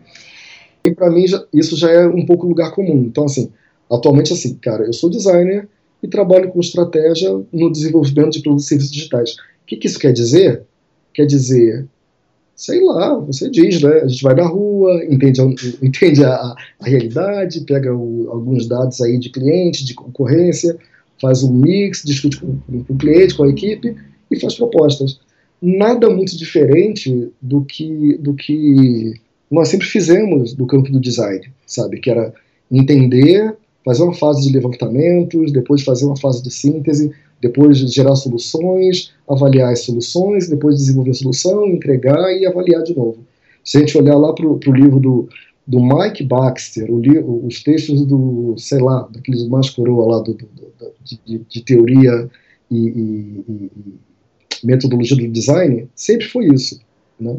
E 0.84 0.94
para 0.94 1.10
mim 1.10 1.26
já, 1.26 1.44
isso 1.52 1.76
já 1.76 1.90
é 1.90 2.06
um 2.06 2.24
pouco 2.24 2.46
lugar 2.46 2.72
comum. 2.72 3.04
Então, 3.04 3.24
assim, 3.24 3.50
atualmente, 3.90 4.32
assim, 4.32 4.54
cara, 4.54 4.84
eu 4.84 4.92
sou 4.92 5.10
designer 5.10 5.68
e 6.02 6.08
trabalho 6.08 6.50
com 6.50 6.60
estratégia 6.60 7.30
no 7.52 7.70
desenvolvimento 7.70 8.32
de 8.32 8.42
produtos 8.42 8.66
e 8.66 8.68
serviços 8.68 8.92
digitais. 8.92 9.32
O 9.34 9.66
que, 9.66 9.76
que 9.76 9.86
isso 9.86 9.98
quer 9.98 10.12
dizer? 10.12 10.62
Quer 11.12 11.26
dizer 11.26 11.86
sei 12.56 12.82
lá, 12.82 13.14
você 13.18 13.50
diz, 13.50 13.82
né? 13.82 14.00
A 14.00 14.08
gente 14.08 14.22
vai 14.22 14.34
na 14.34 14.46
rua, 14.46 15.04
entende, 15.04 15.42
entende 15.82 16.24
a, 16.24 16.54
a 16.80 16.84
realidade, 16.84 17.60
pega 17.60 17.94
o, 17.94 18.30
alguns 18.30 18.66
dados 18.66 19.00
aí 19.02 19.18
de 19.18 19.28
cliente, 19.28 19.84
de 19.84 19.94
concorrência, 19.94 20.76
faz 21.20 21.42
um 21.42 21.52
mix, 21.52 22.02
discute 22.04 22.40
com, 22.40 22.58
com 22.66 22.92
o 22.92 22.96
cliente, 22.96 23.36
com 23.36 23.44
a 23.44 23.48
equipe 23.48 23.94
e 24.30 24.40
faz 24.40 24.54
propostas. 24.54 25.18
Nada 25.60 26.10
muito 26.10 26.36
diferente 26.36 27.30
do 27.40 27.62
que, 27.62 28.18
do 28.18 28.34
que 28.34 29.14
nós 29.50 29.68
sempre 29.68 29.86
fizemos 29.86 30.56
no 30.56 30.66
campo 30.66 30.90
do 30.90 31.00
design, 31.00 31.42
sabe? 31.66 31.98
Que 32.00 32.10
era 32.10 32.34
entender, 32.70 33.56
fazer 33.84 34.02
uma 34.02 34.14
fase 34.14 34.46
de 34.46 34.52
levantamentos, 34.52 35.52
depois 35.52 35.82
fazer 35.82 36.04
uma 36.04 36.16
fase 36.16 36.42
de 36.42 36.50
síntese, 36.50 37.12
depois 37.40 37.78
gerar 37.78 38.16
soluções, 38.16 39.12
avaliar 39.28 39.72
as 39.72 39.80
soluções, 39.80 40.48
depois 40.48 40.76
desenvolver 40.76 41.10
a 41.10 41.14
solução, 41.14 41.66
entregar 41.68 42.32
e 42.32 42.46
avaliar 42.46 42.82
de 42.82 42.96
novo. 42.96 43.18
Se 43.64 43.78
a 43.78 43.80
gente 43.80 43.96
olhar 43.96 44.16
lá 44.16 44.32
para 44.32 44.46
o 44.46 44.72
livro 44.72 44.98
do, 44.98 45.28
do 45.66 45.80
Mike 45.80 46.22
Baxter, 46.24 46.88
o, 46.90 47.46
os 47.46 47.62
textos 47.62 48.06
do, 48.06 48.54
sei 48.56 48.78
lá, 48.80 49.08
daqueles 49.10 49.48
mais 49.48 49.68
coroa 49.70 50.16
lá 50.16 50.22
do, 50.22 50.34
do, 50.34 50.46
do 50.46 50.92
de, 51.24 51.38
de, 51.48 51.60
teoria 51.62 52.30
e, 52.70 52.76
e, 52.76 53.44
e, 53.48 53.70
metodologia 54.64 55.16
do 55.16 55.28
design, 55.28 55.88
sempre 55.94 56.26
foi 56.26 56.46
isso. 56.46 56.80
Né? 57.18 57.36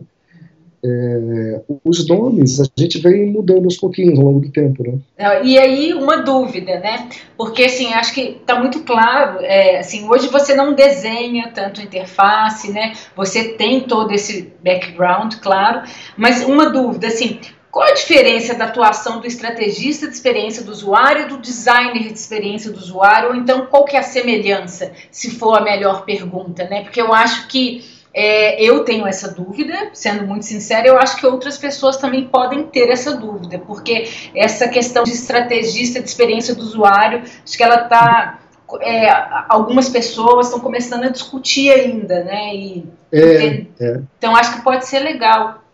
é, 0.84 1.62
os 1.84 2.08
nomes 2.08 2.60
a 2.60 2.66
gente 2.78 3.00
vem 3.00 3.32
mudando 3.32 3.66
aos 3.66 3.78
pouquinhos 3.78 4.18
ao 4.20 4.26
longo 4.26 4.40
do 4.40 4.52
tempo, 4.52 4.84
né? 4.84 5.00
E 5.44 5.58
aí 5.58 5.94
uma 5.94 6.18
dúvida, 6.18 6.80
né? 6.80 7.10
Porque 7.36 7.64
assim 7.64 7.94
acho 7.94 8.14
que 8.14 8.38
está 8.40 8.60
muito 8.60 8.84
claro, 8.84 9.40
é, 9.42 9.80
assim 9.80 10.08
hoje 10.08 10.28
você 10.28 10.54
não 10.56 10.74
desenha 10.74 11.52
tanto 11.54 11.82
interface, 11.82 12.72
né? 12.72 12.94
Você 13.16 13.50
tem 13.54 13.82
todo 13.82 14.12
esse 14.14 14.54
background, 14.64 15.36
claro, 15.36 15.82
mas 16.16 16.44
uma 16.44 16.70
dúvida, 16.70 17.08
assim, 17.08 17.40
qual 17.78 17.88
a 17.88 17.94
diferença 17.94 18.56
da 18.56 18.66
atuação 18.66 19.20
do 19.20 19.28
estrategista 19.28 20.08
de 20.08 20.14
experiência 20.16 20.64
do 20.64 20.72
usuário 20.72 21.28
e 21.28 21.30
do 21.30 21.38
designer 21.38 22.08
de 22.08 22.14
experiência 22.14 22.72
do 22.72 22.80
usuário? 22.80 23.30
Ou 23.30 23.36
então 23.36 23.68
qual 23.68 23.86
que 23.86 23.96
é 23.96 24.00
a 24.00 24.04
semelhança, 24.04 24.94
se 25.12 25.30
for 25.30 25.60
a 25.60 25.62
melhor 25.62 26.04
pergunta, 26.04 26.68
né? 26.68 26.82
Porque 26.82 27.00
eu 27.00 27.14
acho 27.14 27.48
que 27.48 27.86
é, 28.12 28.60
eu 28.60 28.84
tenho 28.84 29.06
essa 29.06 29.32
dúvida, 29.32 29.92
sendo 29.94 30.26
muito 30.26 30.44
sincera, 30.44 30.88
eu 30.88 30.98
acho 30.98 31.18
que 31.18 31.28
outras 31.28 31.56
pessoas 31.56 31.98
também 31.98 32.28
podem 32.28 32.64
ter 32.64 32.90
essa 32.90 33.16
dúvida, 33.16 33.60
porque 33.60 34.10
essa 34.34 34.68
questão 34.68 35.04
de 35.04 35.12
estrategista 35.12 36.02
de 36.02 36.10
experiência 36.10 36.56
do 36.56 36.64
usuário, 36.64 37.22
acho 37.46 37.56
que 37.56 37.62
ela 37.62 37.84
está. 37.84 38.40
É, 38.82 39.08
algumas 39.48 39.88
pessoas 39.88 40.48
estão 40.48 40.60
começando 40.60 41.04
a 41.04 41.10
discutir 41.10 41.70
ainda, 41.70 42.24
né? 42.24 42.56
E, 42.56 42.90
é, 43.12 43.66
é. 43.80 44.02
Então 44.18 44.36
acho 44.36 44.56
que 44.56 44.64
pode 44.64 44.88
ser 44.88 44.98
legal. 44.98 45.67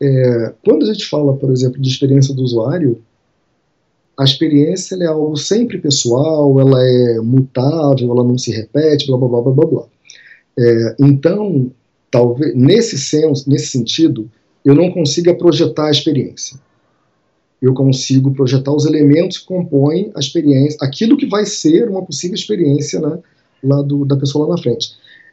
É, 0.00 0.52
quando 0.64 0.84
a 0.84 0.92
gente 0.92 1.06
fala, 1.06 1.36
por 1.36 1.50
exemplo, 1.50 1.80
de 1.80 1.88
experiência 1.88 2.34
do 2.34 2.42
usuário, 2.42 3.02
a 4.18 4.24
experiência 4.24 4.96
é 4.96 5.06
algo 5.06 5.36
sempre 5.36 5.78
pessoal, 5.78 6.58
ela 6.60 6.80
é 6.82 7.20
mutável, 7.20 8.10
ela 8.10 8.22
não 8.24 8.38
se 8.38 8.52
repete, 8.52 9.06
blá 9.06 9.16
blá 9.16 9.28
blá 9.28 9.52
blá 9.52 9.66
blá. 9.66 9.84
É, 10.56 10.96
então, 11.00 11.70
talvez 12.10 12.54
nesse 12.54 12.96
senso, 12.96 13.48
nesse 13.48 13.66
sentido, 13.66 14.30
eu 14.64 14.74
não 14.74 14.90
consiga 14.92 15.34
projetar 15.34 15.88
a 15.88 15.90
experiência. 15.90 16.58
Eu 17.60 17.74
consigo 17.74 18.32
projetar 18.32 18.72
os 18.72 18.86
elementos 18.86 19.38
que 19.38 19.46
compõem 19.46 20.12
a 20.14 20.20
experiência, 20.20 20.78
aquilo 20.80 21.16
que 21.16 21.26
vai 21.26 21.44
ser 21.44 21.88
uma 21.88 22.02
possível 22.02 22.34
experiência 22.34 23.00
né, 23.00 23.18
lá 23.62 23.82
do, 23.82 24.04
da 24.04 24.16
pessoa 24.16 24.46
lá 24.46 24.54
na 24.54 24.62
frente. 24.62 24.92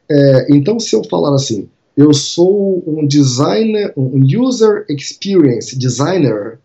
É, 0.10 0.48
então, 0.50 0.80
se 0.80 0.96
eu 0.96 1.04
falar 1.04 1.36
assim, 1.36 1.70
eu 1.96 2.14
sou 2.14 2.84
um 2.88 3.06
designer, 3.06 3.94
um 3.98 4.22
user 4.42 4.86
experience 4.90 5.78
designer, 5.78 6.60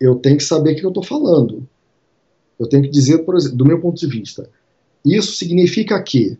eu 0.00 0.16
tenho 0.16 0.36
que 0.36 0.44
saber 0.44 0.72
o 0.72 0.76
que 0.76 0.84
eu 0.84 0.90
estou 0.90 1.02
falando. 1.02 1.66
Eu 2.58 2.68
tenho 2.68 2.82
que 2.82 2.90
dizer, 2.90 3.18
por 3.18 3.36
exemplo, 3.36 3.56
do 3.56 3.64
meu 3.64 3.80
ponto 3.80 3.98
de 3.98 4.06
vista, 4.06 4.48
isso 5.04 5.32
significa 5.32 6.00
que 6.02 6.38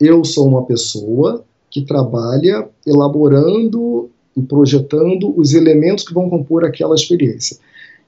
eu 0.00 0.24
sou 0.24 0.46
uma 0.46 0.64
pessoa 0.64 1.44
que 1.70 1.82
trabalha 1.82 2.68
elaborando 2.86 4.10
e 4.36 4.42
projetando 4.42 5.32
os 5.38 5.54
elementos 5.54 6.04
que 6.04 6.14
vão 6.14 6.28
compor 6.28 6.64
aquela 6.64 6.94
experiência. 6.94 7.58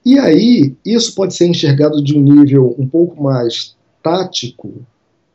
E 0.05 0.19
aí, 0.19 0.75
isso 0.85 1.15
pode 1.15 1.35
ser 1.35 1.47
enxergado 1.47 2.03
de 2.03 2.17
um 2.17 2.23
nível 2.23 2.75
um 2.79 2.87
pouco 2.87 3.23
mais 3.23 3.75
tático, 4.03 4.73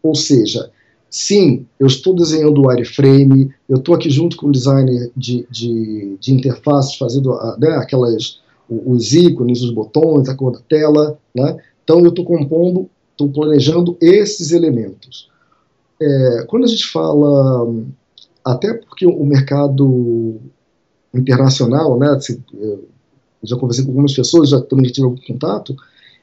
ou 0.01 0.15
seja, 0.15 0.71
sim, 1.13 1.67
eu 1.79 1.85
estou 1.85 2.15
desenhando 2.15 2.59
o 2.59 2.67
wireframe, 2.67 3.53
eu 3.69 3.77
estou 3.77 3.93
aqui 3.93 4.09
junto 4.09 4.35
com 4.35 4.47
o 4.47 4.51
designer 4.51 5.11
de, 5.15 5.45
de, 5.47 6.17
de 6.19 6.33
interfaces, 6.33 6.95
fazendo 6.95 7.37
né, 7.59 7.69
aquelas, 7.75 8.41
os 8.67 9.13
ícones, 9.13 9.61
os 9.61 9.69
botões, 9.69 10.27
a 10.27 10.33
cor 10.33 10.53
da 10.53 10.59
tela, 10.61 11.15
né? 11.35 11.55
então 11.83 11.99
eu 11.99 12.09
estou 12.09 12.25
compondo, 12.25 12.89
estou 13.11 13.29
planejando 13.29 13.95
esses 14.01 14.51
elementos. 14.51 15.29
É, 16.01 16.45
quando 16.47 16.63
a 16.63 16.67
gente 16.67 16.87
fala, 16.87 17.71
até 18.43 18.73
porque 18.73 19.05
o 19.05 19.23
mercado 19.23 20.37
internacional, 21.13 21.99
né, 21.99 22.09
assim, 22.09 22.43
eu 22.59 22.87
já 23.43 23.55
conversei 23.55 23.85
com 23.85 23.91
algumas 23.91 24.15
pessoas, 24.15 24.49
já 24.49 24.59
também 24.59 24.91
tive 24.91 25.05
algum 25.05 25.21
contato, 25.27 25.75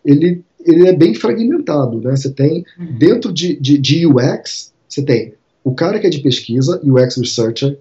ele, 0.04 0.44
ele 0.66 0.88
é 0.88 0.92
bem 0.92 1.14
fragmentado, 1.14 2.00
né, 2.00 2.16
você 2.16 2.32
tem, 2.32 2.64
uhum. 2.76 2.98
dentro 2.98 3.32
de, 3.32 3.54
de, 3.54 3.78
de 3.78 4.04
UX, 4.04 4.70
você 4.90 5.02
tem 5.02 5.34
o 5.62 5.74
cara 5.74 5.98
que 5.98 6.06
é 6.06 6.10
de 6.10 6.18
pesquisa, 6.18 6.80
UX 6.82 7.16
Researcher, 7.16 7.78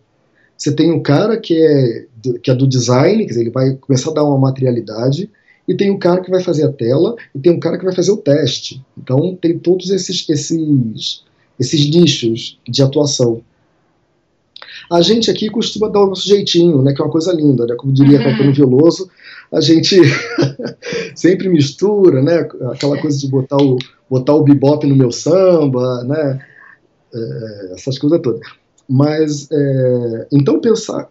você 0.55 0.74
tem 0.74 0.91
o 0.91 1.01
cara 1.01 1.38
que 1.38 1.55
é, 1.55 2.05
do, 2.22 2.39
que 2.39 2.51
é 2.51 2.55
do 2.55 2.68
design, 2.68 3.24
quer 3.24 3.30
dizer, 3.30 3.41
ele 3.41 3.49
vai 3.49 3.76
começar 3.76 4.12
a 4.12 4.14
dar 4.14 4.24
uma 4.24 4.38
materialidade, 4.38 5.30
e 5.68 5.76
tem 5.76 5.89
o 5.91 5.97
cara 5.97 6.22
que 6.22 6.32
vai 6.32 6.41
fazer 6.41 6.66
a 6.66 6.72
tela, 6.72 7.16
e 7.34 7.39
tem 7.39 7.51
o 7.53 7.60
cara 7.60 7.78
que 7.78 7.86
vai 7.86 7.95
fazer 7.95 8.12
o 8.12 8.18
teste. 8.18 8.84
Então, 8.97 9.38
tem 9.39 9.57
todos 9.57 9.89
esses, 9.89 10.28
esses 10.30 11.24
esses 11.60 11.89
nichos 11.89 12.57
de 12.68 12.82
atuação. 12.82 13.41
A 14.91 15.01
gente 15.01 15.30
aqui 15.30 15.49
costuma 15.49 15.88
dar 15.88 16.01
o 16.01 16.07
nosso 16.07 16.28
jeitinho, 16.28 16.82
né, 16.82 16.93
que 16.93 17.01
é 17.01 17.05
uma 17.05 17.12
coisa 17.12 17.32
linda, 17.34 17.66
né, 17.66 17.76
como 17.76 17.93
diria 17.93 18.18
uhum. 18.18 18.24
Caetano 18.24 18.53
Veloso, 18.53 19.10
a 19.51 19.62
gente 19.62 19.99
sempre 21.14 21.49
mistura, 21.49 22.22
né, 22.22 22.47
aquela 22.72 22.97
coisa 22.99 23.18
de 23.20 23.28
botar 23.28 23.57
o, 23.57 23.78
botar 24.10 24.34
o 24.34 24.43
bebop 24.43 24.86
no 24.88 24.95
meu 24.95 25.12
samba, 25.12 26.03
né, 26.03 26.39
é, 27.14 27.74
essas 27.74 27.97
coisas 27.97 28.20
todas. 28.22 28.41
Mas, 28.88 29.47
é, 29.51 30.28
então 30.32 30.60
pensar, 30.60 31.10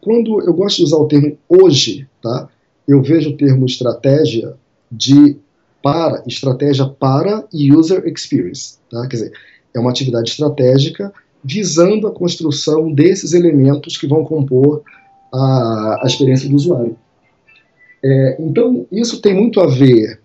quando, 0.00 0.40
eu 0.42 0.52
gosto 0.52 0.78
de 0.78 0.84
usar 0.84 0.96
o 0.96 1.06
termo 1.06 1.38
hoje, 1.48 2.08
tá, 2.22 2.48
eu 2.88 3.02
vejo 3.02 3.30
o 3.30 3.36
termo 3.36 3.66
estratégia 3.66 4.54
de 4.90 5.36
para, 5.82 6.22
estratégia 6.26 6.86
para 6.86 7.44
user 7.52 8.06
experience. 8.06 8.78
Tá? 8.90 9.02
Quer 9.06 9.16
dizer, 9.16 9.32
é 9.74 9.78
uma 9.78 9.90
atividade 9.90 10.30
estratégica 10.30 11.12
visando 11.42 12.06
a 12.06 12.12
construção 12.12 12.92
desses 12.92 13.32
elementos 13.32 13.96
que 13.96 14.06
vão 14.06 14.24
compor 14.24 14.82
a, 15.32 16.00
a 16.02 16.06
experiência 16.06 16.48
do 16.48 16.56
usuário. 16.56 16.96
É, 18.02 18.36
então, 18.40 18.86
isso 18.90 19.20
tem 19.20 19.34
muito 19.34 19.60
a 19.60 19.66
ver, 19.66 20.20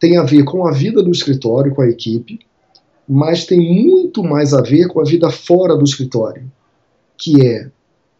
tem 0.00 0.16
a 0.16 0.22
ver 0.22 0.44
com 0.44 0.66
a 0.66 0.72
vida 0.72 1.02
do 1.02 1.10
escritório, 1.10 1.74
com 1.74 1.82
a 1.82 1.88
equipe, 1.88 2.40
mas 3.08 3.46
tem 3.46 3.58
muito 3.58 4.22
mais 4.22 4.52
a 4.52 4.60
ver 4.60 4.88
com 4.88 5.00
a 5.00 5.04
vida 5.04 5.30
fora 5.30 5.76
do 5.76 5.84
escritório, 5.84 6.44
que 7.16 7.40
é 7.44 7.70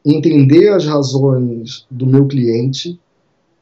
entender 0.04 0.72
as 0.72 0.86
razões 0.86 1.86
do 1.90 2.06
meu 2.06 2.26
cliente, 2.26 2.98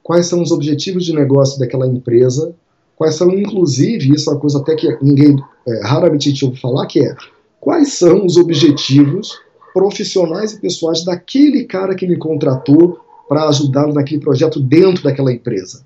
quais 0.03 0.27
são 0.27 0.41
os 0.41 0.53
objetivos 0.53 1.05
de 1.05 1.12
negócio 1.12 1.59
daquela 1.59 1.87
empresa, 1.87 2.55
quais 2.95 3.16
são, 3.16 3.29
inclusive, 3.31 4.14
isso 4.14 4.31
é 4.31 4.33
uma 4.35 4.41
coisa 4.41 4.59
até 4.59 4.77
que 4.77 4.87
ninguém 5.03 5.37
é, 5.66 5.87
raramente 5.87 6.31
gente 6.31 6.45
ouve 6.45 6.61
falar, 6.61 6.87
que 6.87 7.01
é 7.01 7.14
quais 7.61 7.95
são 7.95 8.24
os 8.24 8.37
objetivos 8.37 9.37
profissionais 9.74 10.53
e 10.53 10.61
pessoais 10.61 11.05
daquele 11.05 11.64
cara 11.64 11.97
que 11.97 12.07
me 12.07 12.16
contratou 12.16 13.01
para 13.29 13.49
ajudá-lo 13.49 13.93
naquele 13.93 14.20
projeto 14.20 14.61
dentro 14.61 15.03
daquela 15.03 15.33
empresa. 15.33 15.85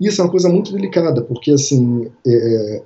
Isso 0.00 0.20
é 0.20 0.24
uma 0.24 0.30
coisa 0.30 0.48
muito 0.48 0.72
delicada, 0.72 1.20
porque 1.20 1.50
assim, 1.50 2.08
é, 2.26 2.82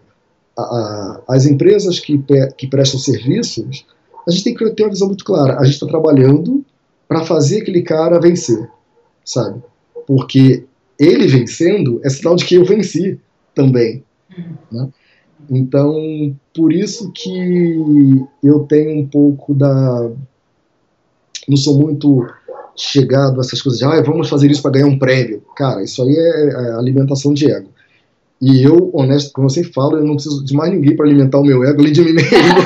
a, 0.56 1.20
as 1.28 1.46
empresas 1.46 1.98
que, 2.00 2.22
que 2.56 2.66
prestam 2.66 2.98
serviços, 3.00 3.86
a 4.26 4.30
gente 4.30 4.44
tem 4.44 4.54
que 4.54 4.70
ter 4.70 4.84
uma 4.84 4.90
visão 4.90 5.08
muito 5.08 5.24
clara. 5.24 5.58
A 5.58 5.64
gente 5.64 5.74
está 5.74 5.86
trabalhando 5.86 6.64
para 7.06 7.24
fazer 7.24 7.62
aquele 7.62 7.82
cara 7.82 8.20
vencer, 8.20 8.68
sabe? 9.24 9.62
Porque 10.06 10.64
ele 10.98 11.26
vencendo 11.26 12.00
é 12.04 12.08
sinal 12.08 12.36
de 12.36 12.44
que 12.44 12.54
eu 12.54 12.64
venci 12.64 13.18
também. 13.54 14.02
Né? 14.70 14.88
Então, 15.50 16.34
por 16.54 16.72
isso 16.72 17.12
que 17.12 18.24
eu 18.42 18.60
tenho 18.60 19.00
um 19.00 19.06
pouco 19.06 19.54
da. 19.54 20.10
Não 21.46 21.56
sou 21.56 21.78
muito 21.78 22.26
chegado 22.76 23.38
a 23.38 23.44
essas 23.44 23.60
coisas 23.60 23.78
de 23.78 23.84
ah, 23.84 24.02
vamos 24.02 24.28
fazer 24.28 24.50
isso 24.50 24.62
para 24.62 24.72
ganhar 24.72 24.86
um 24.86 24.98
prêmio. 24.98 25.42
Cara, 25.54 25.82
isso 25.82 26.02
aí 26.02 26.16
é, 26.16 26.48
é 26.48 26.72
alimentação 26.72 27.34
de 27.34 27.50
ego. 27.50 27.68
E 28.40 28.62
eu, 28.62 28.90
honesto, 28.92 29.32
como 29.32 29.46
eu 29.46 29.50
sempre 29.50 29.72
falo, 29.72 29.96
eu 29.96 30.04
não 30.04 30.14
preciso 30.14 30.44
de 30.44 30.54
mais 30.54 30.70
ninguém 30.70 30.96
para 30.96 31.06
alimentar 31.06 31.38
o 31.38 31.44
meu 31.44 31.64
ego, 31.64 31.80
além 31.80 31.92
de 31.92 32.02
mim 32.02 32.12
mesmo. 32.12 32.28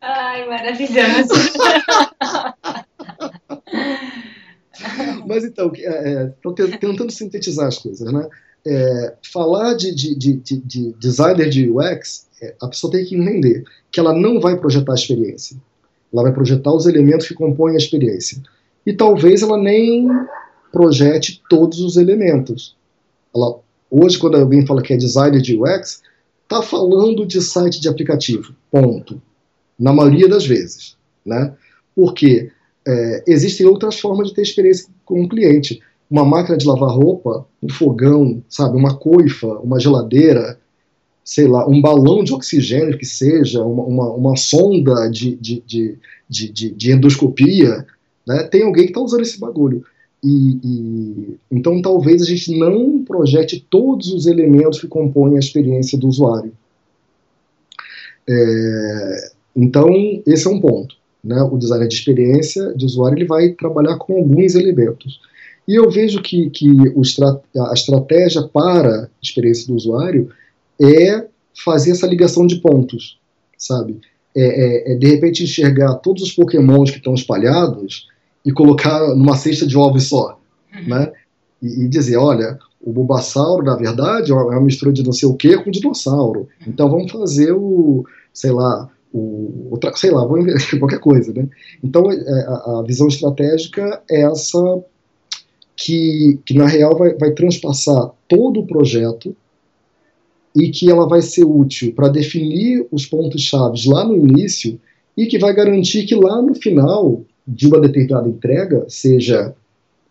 Ai, 0.00 0.48
maravilhoso. 0.48 1.34
Mas 5.26 5.44
então, 5.44 5.70
estou 5.74 6.54
é, 6.58 6.78
tentando 6.78 7.12
sintetizar 7.12 7.68
as 7.68 7.78
coisas, 7.78 8.12
né? 8.12 8.28
É, 8.66 9.14
falar 9.32 9.74
de, 9.74 9.94
de, 9.94 10.14
de, 10.14 10.36
de, 10.36 10.92
designer 10.98 11.48
de 11.48 11.70
UX, 11.70 12.26
é, 12.42 12.54
a 12.60 12.68
pessoa 12.68 12.90
tem 12.90 13.04
que 13.04 13.14
entender 13.14 13.64
que 13.90 14.00
ela 14.00 14.14
não 14.14 14.40
vai 14.40 14.56
projetar 14.56 14.92
a 14.92 14.94
experiência. 14.94 15.56
Ela 16.12 16.24
vai 16.24 16.32
projetar 16.32 16.72
os 16.72 16.86
elementos 16.86 17.28
que 17.28 17.34
compõem 17.34 17.74
a 17.74 17.78
experiência. 17.78 18.42
E 18.84 18.92
talvez 18.92 19.42
ela 19.42 19.58
nem 19.58 20.08
projete 20.72 21.40
todos 21.48 21.80
os 21.80 21.96
elementos. 21.96 22.76
Ela, 23.34 23.58
hoje, 23.90 24.18
quando 24.18 24.36
alguém 24.36 24.66
fala 24.66 24.82
que 24.82 24.92
é 24.92 24.96
designer 24.96 25.40
de 25.40 25.56
UX, 25.56 26.02
está 26.42 26.62
falando 26.62 27.26
de 27.26 27.40
site 27.42 27.80
de 27.80 27.88
aplicativo. 27.88 28.54
Ponto. 28.70 29.20
Na 29.78 29.92
maioria 29.92 30.28
das 30.28 30.46
vezes. 30.46 30.96
Né? 31.24 31.54
Porque 31.94 32.50
é, 32.86 33.24
existem 33.26 33.66
outras 33.66 34.00
formas 34.00 34.28
de 34.28 34.34
ter 34.34 34.42
experiência 34.42 34.88
com 35.04 35.22
o 35.22 35.28
cliente. 35.28 35.80
Uma 36.10 36.24
máquina 36.24 36.56
de 36.56 36.66
lavar 36.66 36.90
roupa, 36.90 37.46
um 37.62 37.68
fogão, 37.68 38.42
sabe, 38.48 38.76
uma 38.78 38.96
coifa, 38.96 39.46
uma 39.58 39.78
geladeira, 39.78 40.58
sei 41.22 41.46
lá, 41.46 41.68
um 41.68 41.82
balão 41.82 42.24
de 42.24 42.32
oxigênio 42.32 42.96
que 42.96 43.04
seja, 43.04 43.62
uma, 43.62 43.84
uma, 43.84 44.12
uma 44.14 44.36
sonda 44.36 45.10
de, 45.10 45.36
de, 45.36 45.62
de, 45.66 45.98
de, 46.26 46.70
de 46.70 46.92
endoscopia, 46.92 47.86
né? 48.26 48.44
tem 48.44 48.62
alguém 48.62 48.84
que 48.84 48.90
está 48.92 49.02
usando 49.02 49.20
esse 49.20 49.38
bagulho. 49.38 49.84
E, 50.22 50.58
e, 50.64 51.38
então 51.50 51.80
talvez 51.80 52.22
a 52.22 52.24
gente 52.24 52.58
não 52.58 53.04
projete 53.04 53.64
todos 53.70 54.12
os 54.12 54.26
elementos 54.26 54.80
que 54.80 54.88
compõem 54.88 55.36
a 55.36 55.38
experiência 55.38 55.96
do 55.96 56.08
usuário. 56.08 56.52
É, 58.28 59.30
então 59.54 59.88
esse 60.26 60.46
é 60.46 60.50
um 60.50 60.60
ponto. 60.60 60.96
Né? 61.22 61.40
O 61.42 61.56
designer 61.56 61.88
de 61.88 61.94
experiência 61.94 62.74
de 62.74 62.84
usuário 62.84 63.18
ele 63.18 63.26
vai 63.26 63.50
trabalhar 63.50 63.96
com 63.96 64.16
alguns 64.16 64.54
elementos. 64.54 65.20
E 65.66 65.74
eu 65.74 65.90
vejo 65.90 66.22
que, 66.22 66.48
que 66.50 66.70
o, 66.70 67.02
a 67.68 67.72
estratégia 67.74 68.42
para 68.42 69.04
a 69.04 69.08
experiência 69.22 69.66
do 69.66 69.74
usuário 69.74 70.30
é 70.80 71.26
fazer 71.64 71.90
essa 71.90 72.06
ligação 72.06 72.46
de 72.46 72.56
pontos, 72.56 73.18
sabe? 73.56 74.00
É, 74.34 74.42
é, 74.42 74.92
é, 74.92 74.94
de 74.96 75.06
repente 75.06 75.42
enxergar 75.42 75.94
todos 75.96 76.22
os 76.22 76.32
pokémons 76.32 76.90
que 76.90 76.98
estão 76.98 77.14
espalhados 77.14 78.06
e 78.44 78.52
colocar 78.52 79.00
numa 79.14 79.36
cesta 79.36 79.66
de 79.66 79.76
ovos 79.76 80.08
só, 80.08 80.38
uhum. 80.74 80.88
né? 80.88 81.12
E, 81.62 81.84
e, 81.84 81.88
dizer, 81.88 82.16
olha, 82.16 82.58
o 82.80 82.92
Bulbasauro, 82.92 83.64
na 83.64 83.76
verdade, 83.76 84.30
é 84.30 84.34
uma 84.34 84.60
mistura 84.60 84.92
de 84.92 85.02
não 85.02 85.12
sei 85.12 85.28
o 85.28 85.34
que 85.34 85.56
com 85.58 85.70
dinossauro. 85.70 86.48
Então 86.66 86.88
vamos 86.88 87.10
fazer 87.10 87.52
o, 87.52 88.04
sei 88.32 88.52
lá, 88.52 88.88
o, 89.12 89.68
outra, 89.70 89.94
sei 89.96 90.10
lá, 90.10 90.24
vou 90.24 90.38
qualquer 90.78 91.00
coisa, 91.00 91.32
né? 91.32 91.48
Então 91.82 92.10
é, 92.10 92.44
a, 92.46 92.78
a, 92.78 92.84
visão 92.86 93.08
estratégica 93.08 94.02
é 94.10 94.22
essa 94.22 94.82
que, 95.76 96.38
que 96.44 96.54
na 96.54 96.66
real 96.66 96.96
vai, 96.96 97.14
vai 97.14 97.32
transpassar 97.32 98.10
todo 98.28 98.60
o 98.60 98.66
projeto 98.66 99.34
e 100.56 100.70
que 100.70 100.90
ela 100.90 101.06
vai 101.08 101.22
ser 101.22 101.44
útil 101.44 101.92
para 101.94 102.08
definir 102.08 102.86
os 102.90 103.06
pontos-chave 103.06 103.88
lá 103.88 104.04
no 104.04 104.16
início 104.16 104.80
e 105.16 105.26
que 105.26 105.38
vai 105.38 105.54
garantir 105.54 106.04
que 106.04 106.14
lá 106.14 106.40
no 106.40 106.54
final 106.54 107.22
de 107.48 107.66
uma 107.66 107.80
determinada 107.80 108.28
entrega, 108.28 108.84
seja 108.88 109.54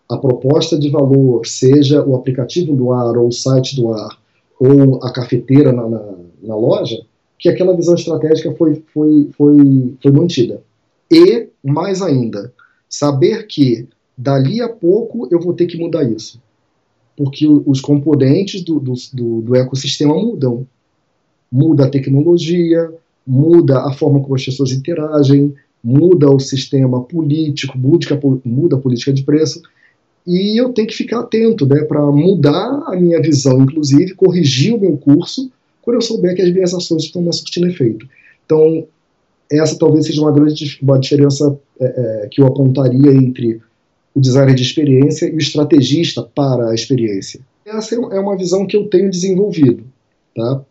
a 0.09 0.17
proposta 0.17 0.77
de 0.77 0.89
valor, 0.89 1.45
seja 1.45 2.03
o 2.03 2.15
aplicativo 2.15 2.75
do 2.75 2.91
ar, 2.91 3.15
ou 3.17 3.27
o 3.27 3.31
site 3.31 3.75
do 3.75 3.93
ar, 3.93 4.17
ou 4.59 5.03
a 5.03 5.13
cafeteira 5.13 5.71
na, 5.71 5.87
na, 5.87 6.15
na 6.41 6.55
loja, 6.55 6.97
que 7.37 7.47
aquela 7.47 7.75
visão 7.75 7.93
estratégica 7.93 8.51
foi, 8.55 8.83
foi, 8.91 9.29
foi, 9.37 9.95
foi 10.01 10.11
mantida. 10.11 10.61
E, 11.11 11.47
mais 11.63 12.01
ainda, 12.01 12.51
saber 12.89 13.45
que 13.45 13.87
dali 14.17 14.61
a 14.61 14.67
pouco 14.67 15.27
eu 15.29 15.39
vou 15.39 15.53
ter 15.53 15.67
que 15.67 15.77
mudar 15.77 16.03
isso 16.03 16.41
porque 17.17 17.47
os 17.47 17.81
componentes 17.81 18.61
do, 18.61 18.79
do, 18.79 18.93
do, 19.41 19.55
ecossistema 19.55 20.13
mudam. 20.13 20.67
Muda 21.51 21.85
a 21.85 21.89
tecnologia, 21.89 22.93
muda 23.25 23.79
a 23.79 23.91
forma 23.91 24.21
como 24.21 24.35
as 24.35 24.45
pessoas 24.45 24.71
interagem, 24.71 25.55
muda 25.83 26.29
o 26.29 26.39
sistema 26.39 27.03
político, 27.03 27.77
muda, 27.77 28.75
a 28.75 28.79
política 28.79 29.13
de 29.13 29.23
preço, 29.23 29.61
e 30.25 30.59
eu 30.59 30.73
tenho 30.73 30.87
que 30.87 30.95
ficar 30.95 31.21
atento 31.21 31.65
né, 31.65 31.83
para 31.83 32.05
mudar 32.11 32.83
a 32.87 32.95
minha 32.95 33.21
visão, 33.21 33.61
inclusive, 33.61 34.13
corrigir 34.13 34.75
o 34.75 34.79
meu 34.79 34.97
curso, 34.97 35.49
quando 35.81 35.95
eu 35.95 36.01
souber 36.01 36.35
que 36.35 36.41
as 36.41 36.51
minhas 36.51 36.73
ações 36.73 37.03
estão 37.03 37.21
me 37.21 37.31
surtindo 37.31 37.67
efeito. 37.67 38.05
Então, 38.45 38.85
essa 39.49 39.79
talvez 39.79 40.05
seja 40.05 40.21
uma 40.21 40.31
grande 40.33 40.77
uma 40.81 40.99
diferença 40.99 41.57
é, 41.79 41.85
é, 41.85 42.27
que 42.27 42.41
eu 42.41 42.47
apontaria 42.47 43.11
entre 43.13 43.61
o 44.13 44.19
designer 44.19 44.55
de 44.55 44.63
experiência 44.63 45.27
e 45.27 45.35
o 45.35 45.37
estrategista 45.37 46.23
para 46.23 46.71
a 46.71 46.75
experiência. 46.75 47.39
Essa 47.65 47.95
é, 47.95 47.97
é 47.97 48.19
uma 48.19 48.35
visão 48.35 48.65
que 48.65 48.75
eu 48.75 48.89
tenho 48.89 49.09
desenvolvido, 49.09 49.85
tá? 50.35 50.61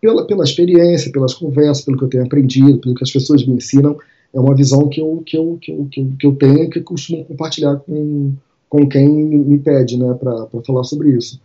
Pela, 0.00 0.26
pela 0.26 0.44
experiência, 0.44 1.12
pelas 1.12 1.34
conversas, 1.34 1.84
pelo 1.84 1.96
que 1.96 2.04
eu 2.04 2.08
tenho 2.08 2.24
aprendido, 2.24 2.78
pelo 2.78 2.94
que 2.94 3.04
as 3.04 3.12
pessoas 3.12 3.46
me 3.46 3.54
ensinam, 3.54 3.96
é 4.34 4.40
uma 4.40 4.54
visão 4.54 4.88
que 4.88 5.00
eu, 5.00 5.22
que 5.24 5.36
eu, 5.36 5.58
que 5.60 5.70
eu, 5.70 5.88
que 5.90 6.00
eu, 6.00 6.12
que 6.18 6.26
eu 6.26 6.34
tenho 6.34 6.64
e 6.64 6.70
que 6.70 6.80
eu 6.80 6.84
costumo 6.84 7.24
compartilhar 7.24 7.76
com, 7.76 8.32
com 8.68 8.88
quem 8.88 9.08
me 9.08 9.58
pede 9.58 9.96
né, 9.96 10.12
para 10.14 10.48
falar 10.66 10.82
sobre 10.84 11.16
isso. 11.16 11.40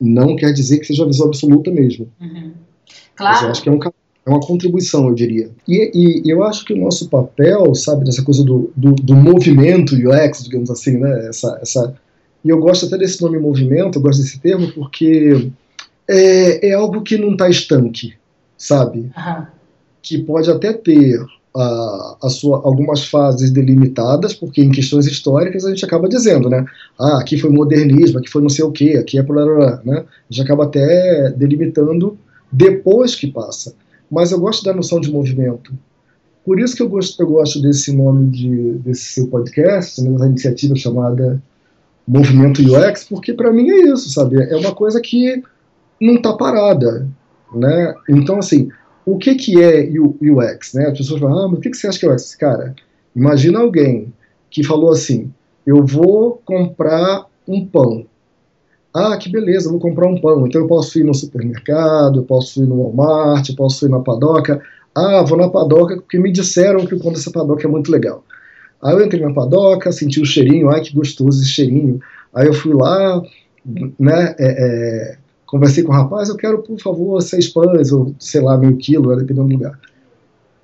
Não 0.00 0.34
quer 0.34 0.52
dizer 0.52 0.78
que 0.78 0.86
seja 0.86 1.04
a 1.04 1.06
visão 1.06 1.26
absoluta 1.26 1.70
mesmo. 1.70 2.08
Uhum. 2.20 2.52
Claro. 3.14 3.34
Mas 3.34 3.42
eu 3.42 3.50
acho 3.50 3.62
que 3.62 3.68
é 3.68 3.72
um 3.72 3.78
é 4.26 4.30
uma 4.30 4.40
contribuição, 4.40 5.06
eu 5.06 5.14
diria. 5.14 5.50
E, 5.68 5.92
e, 5.94 6.28
eu 6.28 6.42
acho 6.42 6.64
que 6.64 6.72
o 6.72 6.76
nosso 6.76 7.08
papel, 7.08 7.72
sabe, 7.76 8.04
nessa 8.04 8.24
coisa 8.24 8.42
do, 8.42 8.72
do, 8.76 8.92
do, 8.92 9.14
movimento 9.14 9.94
UX, 9.94 10.42
digamos 10.42 10.68
assim, 10.68 10.98
né? 10.98 11.28
Essa, 11.28 11.56
essa, 11.62 11.94
e 12.44 12.48
eu 12.48 12.58
gosto 12.58 12.86
até 12.86 12.98
desse 12.98 13.22
nome 13.22 13.38
movimento, 13.38 13.98
eu 13.98 14.02
gosto 14.02 14.20
desse 14.20 14.40
termo, 14.40 14.72
porque 14.72 15.48
é, 16.08 16.70
é 16.70 16.72
algo 16.72 17.02
que 17.02 17.16
não 17.16 17.32
está 17.32 17.48
estanque, 17.48 18.14
sabe? 18.58 19.12
Uhum. 19.16 19.46
Que 20.02 20.18
pode 20.18 20.50
até 20.50 20.72
ter 20.72 21.24
a, 21.56 22.16
a 22.22 22.28
sua, 22.28 22.58
algumas 22.58 23.06
fases 23.06 23.50
delimitadas, 23.50 24.34
porque 24.34 24.62
em 24.62 24.70
questões 24.70 25.06
históricas 25.06 25.64
a 25.64 25.70
gente 25.70 25.84
acaba 25.84 26.08
dizendo, 26.08 26.50
né? 26.50 26.64
Ah, 26.98 27.18
aqui 27.20 27.38
foi 27.38 27.50
modernismo, 27.50 28.18
aqui 28.18 28.30
foi 28.30 28.42
não 28.42 28.48
sei 28.48 28.64
o 28.64 28.70
quê, 28.70 28.96
aqui 29.00 29.18
é 29.18 29.22
por 29.22 29.36
né? 29.84 30.04
A 30.04 30.32
gente 30.32 30.44
acaba 30.44 30.64
até 30.64 31.30
delimitando 31.32 32.18
depois 32.52 33.14
que 33.14 33.26
passa 33.26 33.74
mas 34.10 34.32
eu 34.32 34.40
gosto 34.40 34.64
da 34.64 34.74
noção 34.74 35.00
de 35.00 35.10
movimento. 35.10 35.72
Por 36.44 36.60
isso 36.60 36.76
que 36.76 36.82
eu 36.82 36.88
gosto, 36.88 37.20
eu 37.20 37.26
gosto 37.26 37.60
desse 37.60 37.94
nome 37.94 38.30
de, 38.30 38.72
desse 38.78 39.14
seu 39.14 39.26
podcast, 39.26 40.00
né, 40.00 40.10
dessa 40.10 40.26
iniciativa 40.26 40.76
chamada 40.76 41.42
Movimento 42.06 42.62
UX, 42.62 43.04
porque 43.04 43.34
para 43.34 43.52
mim 43.52 43.68
é 43.68 43.78
isso, 43.88 44.10
sabe? 44.10 44.40
É 44.40 44.56
uma 44.56 44.72
coisa 44.72 45.00
que 45.00 45.42
não 46.00 46.14
está 46.14 46.32
parada, 46.34 47.08
né? 47.52 47.94
Então, 48.08 48.38
assim, 48.38 48.68
o 49.06 49.16
que, 49.16 49.36
que 49.36 49.62
é 49.62 49.88
UX, 49.88 50.74
né? 50.74 50.88
As 50.88 50.98
pessoas 50.98 51.20
falam, 51.20 51.38
ah, 51.38 51.48
mas 51.48 51.58
o 51.58 51.60
que, 51.62 51.70
que 51.70 51.76
você 51.76 51.86
acha 51.86 52.00
que 52.00 52.06
é 52.06 52.10
UX? 52.10 52.34
Cara, 52.34 52.74
imagina 53.14 53.60
alguém 53.60 54.12
que 54.50 54.64
falou 54.64 54.90
assim, 54.90 55.32
eu 55.64 55.86
vou 55.86 56.42
comprar 56.44 57.26
um 57.46 57.64
pão. 57.64 58.04
Ah, 58.92 59.16
que 59.16 59.30
beleza, 59.30 59.70
vou 59.70 59.78
comprar 59.78 60.08
um 60.08 60.20
pão. 60.20 60.46
Então 60.46 60.60
eu 60.60 60.66
posso 60.66 60.98
ir 60.98 61.04
no 61.04 61.14
supermercado, 61.14 62.18
eu 62.18 62.24
posso 62.24 62.62
ir 62.62 62.66
no 62.66 62.82
Walmart, 62.82 63.48
eu 63.48 63.54
posso 63.54 63.86
ir 63.86 63.90
na 63.90 64.00
padoca. 64.00 64.60
Ah, 64.92 65.22
vou 65.22 65.38
na 65.38 65.48
padoca 65.50 65.96
porque 65.96 66.18
me 66.18 66.32
disseram 66.32 66.84
que 66.84 66.94
o 66.94 66.98
pão 66.98 67.12
dessa 67.12 67.30
padoca 67.30 67.64
é 67.64 67.70
muito 67.70 67.92
legal. 67.92 68.24
Aí 68.82 68.94
eu 68.94 69.04
entrei 69.04 69.22
na 69.22 69.32
padoca, 69.32 69.92
senti 69.92 70.20
o 70.20 70.24
cheirinho, 70.24 70.70
ai 70.70 70.80
que 70.80 70.94
gostoso 70.94 71.40
esse 71.40 71.50
cheirinho. 71.50 72.00
Aí 72.34 72.46
eu 72.46 72.54
fui 72.54 72.74
lá, 72.74 73.22
né, 73.98 74.34
é, 74.38 74.46
é, 74.46 75.18
conversei 75.46 75.84
com 75.84 75.92
o 75.92 75.94
rapaz, 75.94 76.28
eu 76.28 76.36
quero, 76.36 76.58
por 76.58 76.78
favor, 76.80 77.20
seis 77.22 77.48
pães, 77.48 77.92
ou 77.92 78.14
sei 78.18 78.40
lá, 78.40 78.58
meio 78.58 78.76
quilo, 78.76 79.14
dependendo 79.16 79.48
do 79.48 79.54
lugar. 79.54 79.78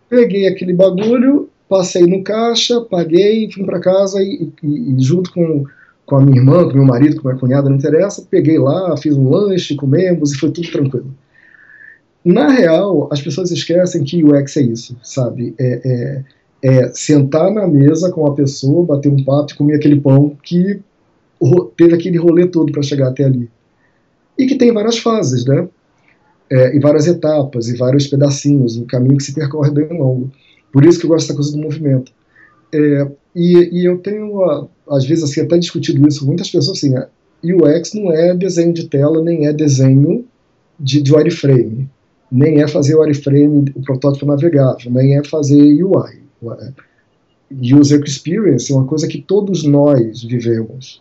Peguei 0.08 0.46
aquele 0.46 0.74
bagulho, 0.74 1.48
passei 1.68 2.06
no 2.06 2.22
caixa, 2.22 2.80
paguei, 2.82 3.50
fui 3.50 3.64
para 3.64 3.80
casa 3.80 4.22
e, 4.22 4.50
e, 4.62 4.94
e, 4.94 5.02
junto 5.02 5.32
com, 5.32 5.64
com 6.04 6.16
a 6.16 6.20
minha 6.20 6.38
irmã, 6.38 6.68
com 6.68 6.74
meu 6.74 6.84
marido, 6.84 7.16
com 7.16 7.28
minha 7.28 7.40
cunhada, 7.40 7.70
não 7.70 7.76
interessa, 7.76 8.26
peguei 8.28 8.58
lá, 8.58 8.94
fiz 8.96 9.16
um 9.16 9.30
lanche, 9.30 9.74
comemos 9.74 10.32
e 10.32 10.38
foi 10.38 10.50
tudo 10.50 10.70
tranquilo. 10.70 11.14
Na 12.24 12.48
real, 12.50 13.08
as 13.10 13.20
pessoas 13.20 13.50
esquecem 13.50 14.04
que 14.04 14.22
o 14.22 14.36
UX 14.36 14.56
é 14.56 14.62
isso, 14.62 14.96
sabe? 15.02 15.54
É, 15.58 16.24
é, 16.62 16.74
é 16.84 16.88
sentar 16.92 17.50
na 17.50 17.66
mesa 17.66 18.10
com 18.12 18.26
a 18.26 18.34
pessoa, 18.34 18.84
bater 18.84 19.10
um 19.10 19.24
papo 19.24 19.52
e 19.52 19.56
comer 19.56 19.74
aquele 19.76 20.00
pão 20.00 20.36
que 20.42 20.80
teve 21.76 21.94
aquele 21.94 22.18
rolê 22.18 22.46
todo 22.46 22.70
para 22.70 22.82
chegar 22.82 23.08
até 23.08 23.24
ali. 23.24 23.50
E 24.42 24.46
que 24.46 24.56
tem 24.56 24.72
várias 24.72 24.98
fases, 24.98 25.44
né? 25.44 25.68
É, 26.50 26.76
e 26.76 26.80
várias 26.80 27.06
etapas, 27.06 27.68
e 27.68 27.76
vários 27.76 28.08
pedacinhos, 28.08 28.76
um 28.76 28.84
caminho 28.84 29.16
que 29.16 29.22
se 29.22 29.32
percorre 29.32 29.70
bem 29.70 29.86
longo. 29.96 30.32
Por 30.72 30.84
isso 30.84 30.98
que 30.98 31.06
eu 31.06 31.10
gosto 31.10 31.28
dessa 31.28 31.34
coisa 31.34 31.52
do 31.52 31.58
movimento. 31.58 32.10
É, 32.74 33.06
e, 33.36 33.80
e, 33.80 33.84
eu 33.84 33.98
tenho, 33.98 34.68
às 34.90 35.04
vezes, 35.06 35.22
assim, 35.22 35.42
até 35.42 35.56
discutido 35.58 36.06
isso 36.08 36.20
com 36.20 36.26
muitas 36.26 36.50
pessoas, 36.50 36.76
assim, 36.76 36.92
UX 37.44 37.94
não 37.94 38.10
é 38.10 38.34
desenho 38.34 38.72
de 38.72 38.88
tela, 38.88 39.22
nem 39.22 39.46
é 39.46 39.52
desenho 39.52 40.24
de, 40.78 41.00
de 41.00 41.14
wireframe, 41.14 41.88
nem 42.30 42.62
é 42.62 42.66
fazer 42.66 42.96
wireframe, 42.96 43.72
o 43.76 43.82
protótipo 43.82 44.26
navegável, 44.26 44.90
nem 44.90 45.16
é 45.16 45.22
fazer 45.22 45.84
UI. 45.84 46.20
User 47.78 48.02
Experience 48.02 48.72
é 48.72 48.74
uma 48.74 48.86
coisa 48.86 49.06
que 49.06 49.22
todos 49.22 49.62
nós 49.62 50.24
vivemos 50.24 51.00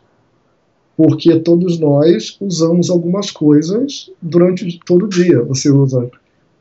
porque 1.02 1.40
todos 1.40 1.80
nós 1.80 2.38
usamos 2.40 2.92
algumas 2.92 3.32
coisas 3.32 4.12
durante 4.22 4.80
todo 4.86 5.06
o 5.06 5.10
dia. 5.10 5.42
Você 5.46 5.68
usa 5.72 6.08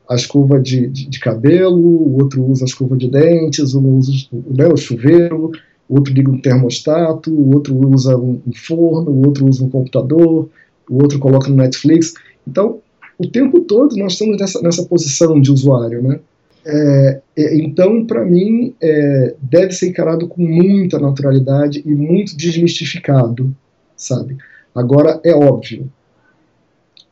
a 0.09 0.15
escova 0.15 0.59
de, 0.59 0.87
de, 0.87 1.07
de 1.07 1.19
cabelo, 1.19 1.77
o 1.77 2.17
outro 2.19 2.43
usa 2.43 2.65
a 2.65 2.67
escova 2.67 2.97
de 2.97 3.07
dentes, 3.07 3.75
um 3.75 3.97
usa 3.97 4.11
né, 4.31 4.67
o 4.67 4.75
chuveiro, 4.75 5.51
o 5.87 5.93
outro 5.93 6.11
liga 6.11 6.31
um 6.31 6.41
termostato, 6.41 7.31
o 7.31 7.53
outro 7.53 7.75
usa 7.87 8.17
um, 8.17 8.41
um 8.47 8.51
forno, 8.51 9.11
o 9.11 9.27
outro 9.27 9.47
usa 9.47 9.63
um 9.63 9.69
computador, 9.69 10.49
o 10.89 10.95
outro 10.95 11.19
coloca 11.19 11.47
no 11.47 11.57
Netflix. 11.57 12.15
Então, 12.47 12.79
o 13.19 13.27
tempo 13.27 13.59
todo 13.59 13.95
nós 13.95 14.13
estamos 14.13 14.39
nessa, 14.39 14.59
nessa 14.63 14.83
posição 14.85 15.39
de 15.39 15.51
usuário, 15.51 16.01
né? 16.01 16.19
É, 16.65 17.21
é 17.37 17.57
então, 17.57 18.07
para 18.07 18.25
mim, 18.25 18.73
é, 18.81 19.35
deve 19.39 19.71
ser 19.73 19.89
encarado 19.89 20.27
com 20.27 20.41
muita 20.41 20.97
naturalidade 20.97 21.83
e 21.85 21.93
muito 21.93 22.35
desmistificado 22.35 23.55
sabe? 24.01 24.37
Agora, 24.73 25.19
é 25.23 25.33
óbvio, 25.33 25.91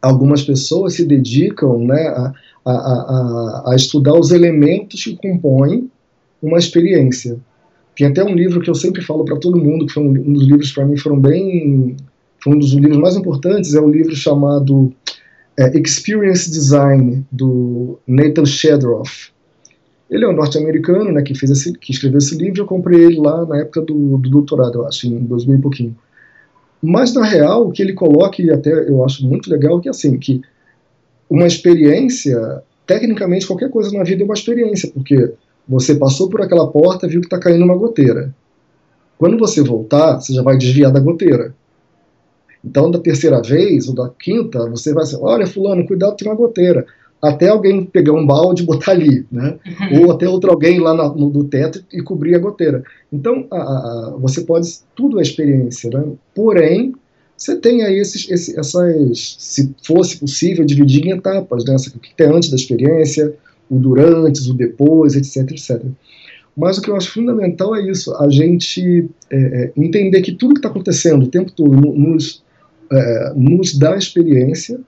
algumas 0.01 0.43
pessoas 0.43 0.95
se 0.95 1.05
dedicam 1.05 1.85
né, 1.85 2.07
a, 2.07 2.33
a, 2.65 2.71
a, 2.71 3.63
a 3.71 3.75
estudar 3.75 4.13
os 4.13 4.31
elementos 4.31 5.03
que 5.03 5.15
compõem 5.15 5.89
uma 6.41 6.57
experiência. 6.57 7.37
Tem 7.95 8.07
até 8.07 8.23
um 8.23 8.33
livro 8.33 8.61
que 8.61 8.69
eu 8.69 8.75
sempre 8.75 9.01
falo 9.01 9.23
para 9.25 9.37
todo 9.37 9.59
mundo, 9.59 9.85
que 9.85 9.93
foi 9.93 10.03
um, 10.03 10.09
um 10.09 10.33
dos 10.33 10.47
livros 10.47 10.71
para 10.71 10.85
mim 10.85 10.97
foram 10.97 11.19
bem, 11.19 11.95
foi 12.41 12.55
um 12.55 12.59
dos 12.59 12.71
livros 12.71 12.97
mais 12.97 13.15
importantes, 13.15 13.75
é 13.75 13.81
um 13.81 13.89
livro 13.89 14.15
chamado 14.15 14.91
é, 15.57 15.77
Experience 15.77 16.49
Design 16.49 17.25
do 17.31 17.99
Nathan 18.07 18.45
Shedroff. 18.45 19.31
Ele 20.09 20.25
é 20.25 20.27
um 20.27 20.33
norte-americano, 20.33 21.11
né, 21.11 21.21
que 21.21 21.35
fez 21.35 21.51
esse, 21.51 21.73
que 21.73 21.91
escreveu 21.91 22.17
esse 22.17 22.35
livro. 22.35 22.61
Eu 22.61 22.65
comprei 22.65 23.03
ele 23.03 23.19
lá 23.19 23.45
na 23.45 23.59
época 23.59 23.81
do, 23.81 24.17
do 24.17 24.29
doutorado, 24.29 24.79
eu 24.79 24.87
acho, 24.87 25.05
em 25.05 25.19
2000 25.19 25.57
e 25.57 25.61
pouquinho. 25.61 25.95
Mas, 26.81 27.13
na 27.13 27.25
real, 27.25 27.67
o 27.67 27.71
que 27.71 27.81
ele 27.81 27.93
coloca, 27.93 28.41
e 28.41 28.49
até 28.51 28.71
eu 28.71 29.03
acho 29.03 29.25
muito 29.25 29.49
legal, 29.49 29.79
que 29.81 29.89
assim, 29.89 30.17
que 30.17 30.41
uma 31.29 31.45
experiência, 31.45 32.63
tecnicamente, 32.87 33.45
qualquer 33.45 33.69
coisa 33.69 33.95
na 33.95 34.03
vida 34.03 34.23
é 34.23 34.25
uma 34.25 34.33
experiência, 34.33 34.89
porque 34.93 35.33
você 35.67 35.93
passou 35.95 36.29
por 36.29 36.41
aquela 36.41 36.67
porta 36.67 37.07
viu 37.07 37.21
que 37.21 37.27
está 37.27 37.37
caindo 37.37 37.63
uma 37.63 37.75
goteira. 37.75 38.33
Quando 39.17 39.37
você 39.37 39.61
voltar, 39.61 40.19
você 40.19 40.33
já 40.33 40.41
vai 40.41 40.57
desviar 40.57 40.91
da 40.91 40.99
goteira. 40.99 41.53
Então, 42.63 42.89
da 42.89 42.99
terceira 42.99 43.41
vez 43.41 43.87
ou 43.87 43.93
da 43.93 44.09
quinta, 44.09 44.69
você 44.69 44.93
vai 44.93 45.03
dizer: 45.03 45.19
olha, 45.21 45.45
fulano, 45.45 45.85
cuidado, 45.85 46.15
tem 46.15 46.27
uma 46.27 46.35
goteira 46.35 46.85
até 47.21 47.49
alguém 47.49 47.85
pegar 47.85 48.13
um 48.13 48.25
balde 48.25 48.63
e 48.63 48.65
botar 48.65 48.91
ali, 48.91 49.25
né? 49.31 49.57
Uhum. 49.91 50.05
Ou 50.05 50.11
até 50.11 50.27
outro 50.27 50.49
alguém 50.51 50.79
lá 50.79 50.93
no, 50.93 51.15
no, 51.15 51.29
do 51.29 51.43
teto 51.43 51.83
e 51.91 52.01
cobrir 52.01 52.35
a 52.35 52.39
goteira. 52.39 52.83
Então, 53.11 53.45
a, 53.51 53.57
a, 53.57 54.15
você 54.19 54.41
pode, 54.41 54.69
tudo 54.95 55.19
é 55.19 55.21
experiência, 55.21 55.89
né? 55.89 56.03
Porém, 56.33 56.93
você 57.35 57.55
tem 57.55 57.83
aí 57.83 57.97
esses, 57.99 58.29
esses, 58.29 58.57
essas, 58.57 59.37
se 59.39 59.73
fosse 59.83 60.17
possível, 60.17 60.65
dividir 60.65 61.05
em 61.05 61.11
etapas, 61.11 61.65
né? 61.65 61.75
O 61.75 61.99
que 61.99 62.15
tem 62.15 62.27
antes 62.27 62.49
da 62.49 62.55
experiência, 62.55 63.33
o 63.69 63.77
durante, 63.77 64.49
o 64.49 64.53
depois, 64.53 65.15
etc, 65.15 65.51
etc. 65.51 65.81
Mas 66.55 66.77
o 66.77 66.81
que 66.81 66.89
eu 66.89 66.95
acho 66.95 67.11
fundamental 67.11 67.75
é 67.75 67.89
isso, 67.89 68.13
a 68.15 68.29
gente 68.29 69.09
é, 69.29 69.37
é, 69.37 69.71
entender 69.77 70.21
que 70.21 70.33
tudo 70.33 70.53
que 70.53 70.59
está 70.59 70.69
acontecendo 70.69 71.23
o 71.23 71.29
tempo 71.29 71.51
todo 71.51 71.73
nos, 71.73 72.43
é, 72.91 73.33
nos 73.35 73.77
dá 73.77 73.95
experiência, 73.95 74.79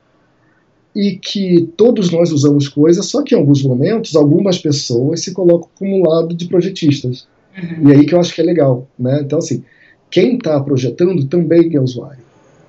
e 0.96 1.16
que 1.16 1.70
todos 1.78 2.12
nós 2.12 2.32
usamos 2.32 2.68
coisas, 2.68 3.06
só 3.06 3.24
que 3.24 3.34
em 3.34 3.38
alguns 3.38 3.64
momentos 3.64 4.16
algumas 4.16 4.58
pessoas 4.58 5.22
se 5.22 5.34
colocam 5.34 5.70
como 5.78 6.08
lado 6.08 6.36
de 6.36 6.46
projetistas. 6.46 7.28
Uhum. 7.58 7.90
E 7.90 7.94
aí 7.94 8.06
que 8.06 8.14
eu 8.14 8.20
acho 8.20 8.34
que 8.34 8.42
é 8.42 8.44
legal, 8.44 8.88
né? 9.00 9.22
Então 9.22 9.40
assim, 9.40 9.64
quem 10.10 10.36
está 10.36 10.60
projetando 10.60 11.26
também 11.26 11.74
é 11.76 11.80
usuário. 11.80 12.24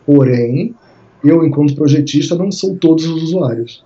Porém, 0.06 0.74
eu 1.24 1.44
enquanto 1.44 1.74
projetista 1.74 2.36
não 2.36 2.50
sou 2.50 2.76
todos 2.76 3.04
os 3.06 3.22
usuários. 3.22 3.84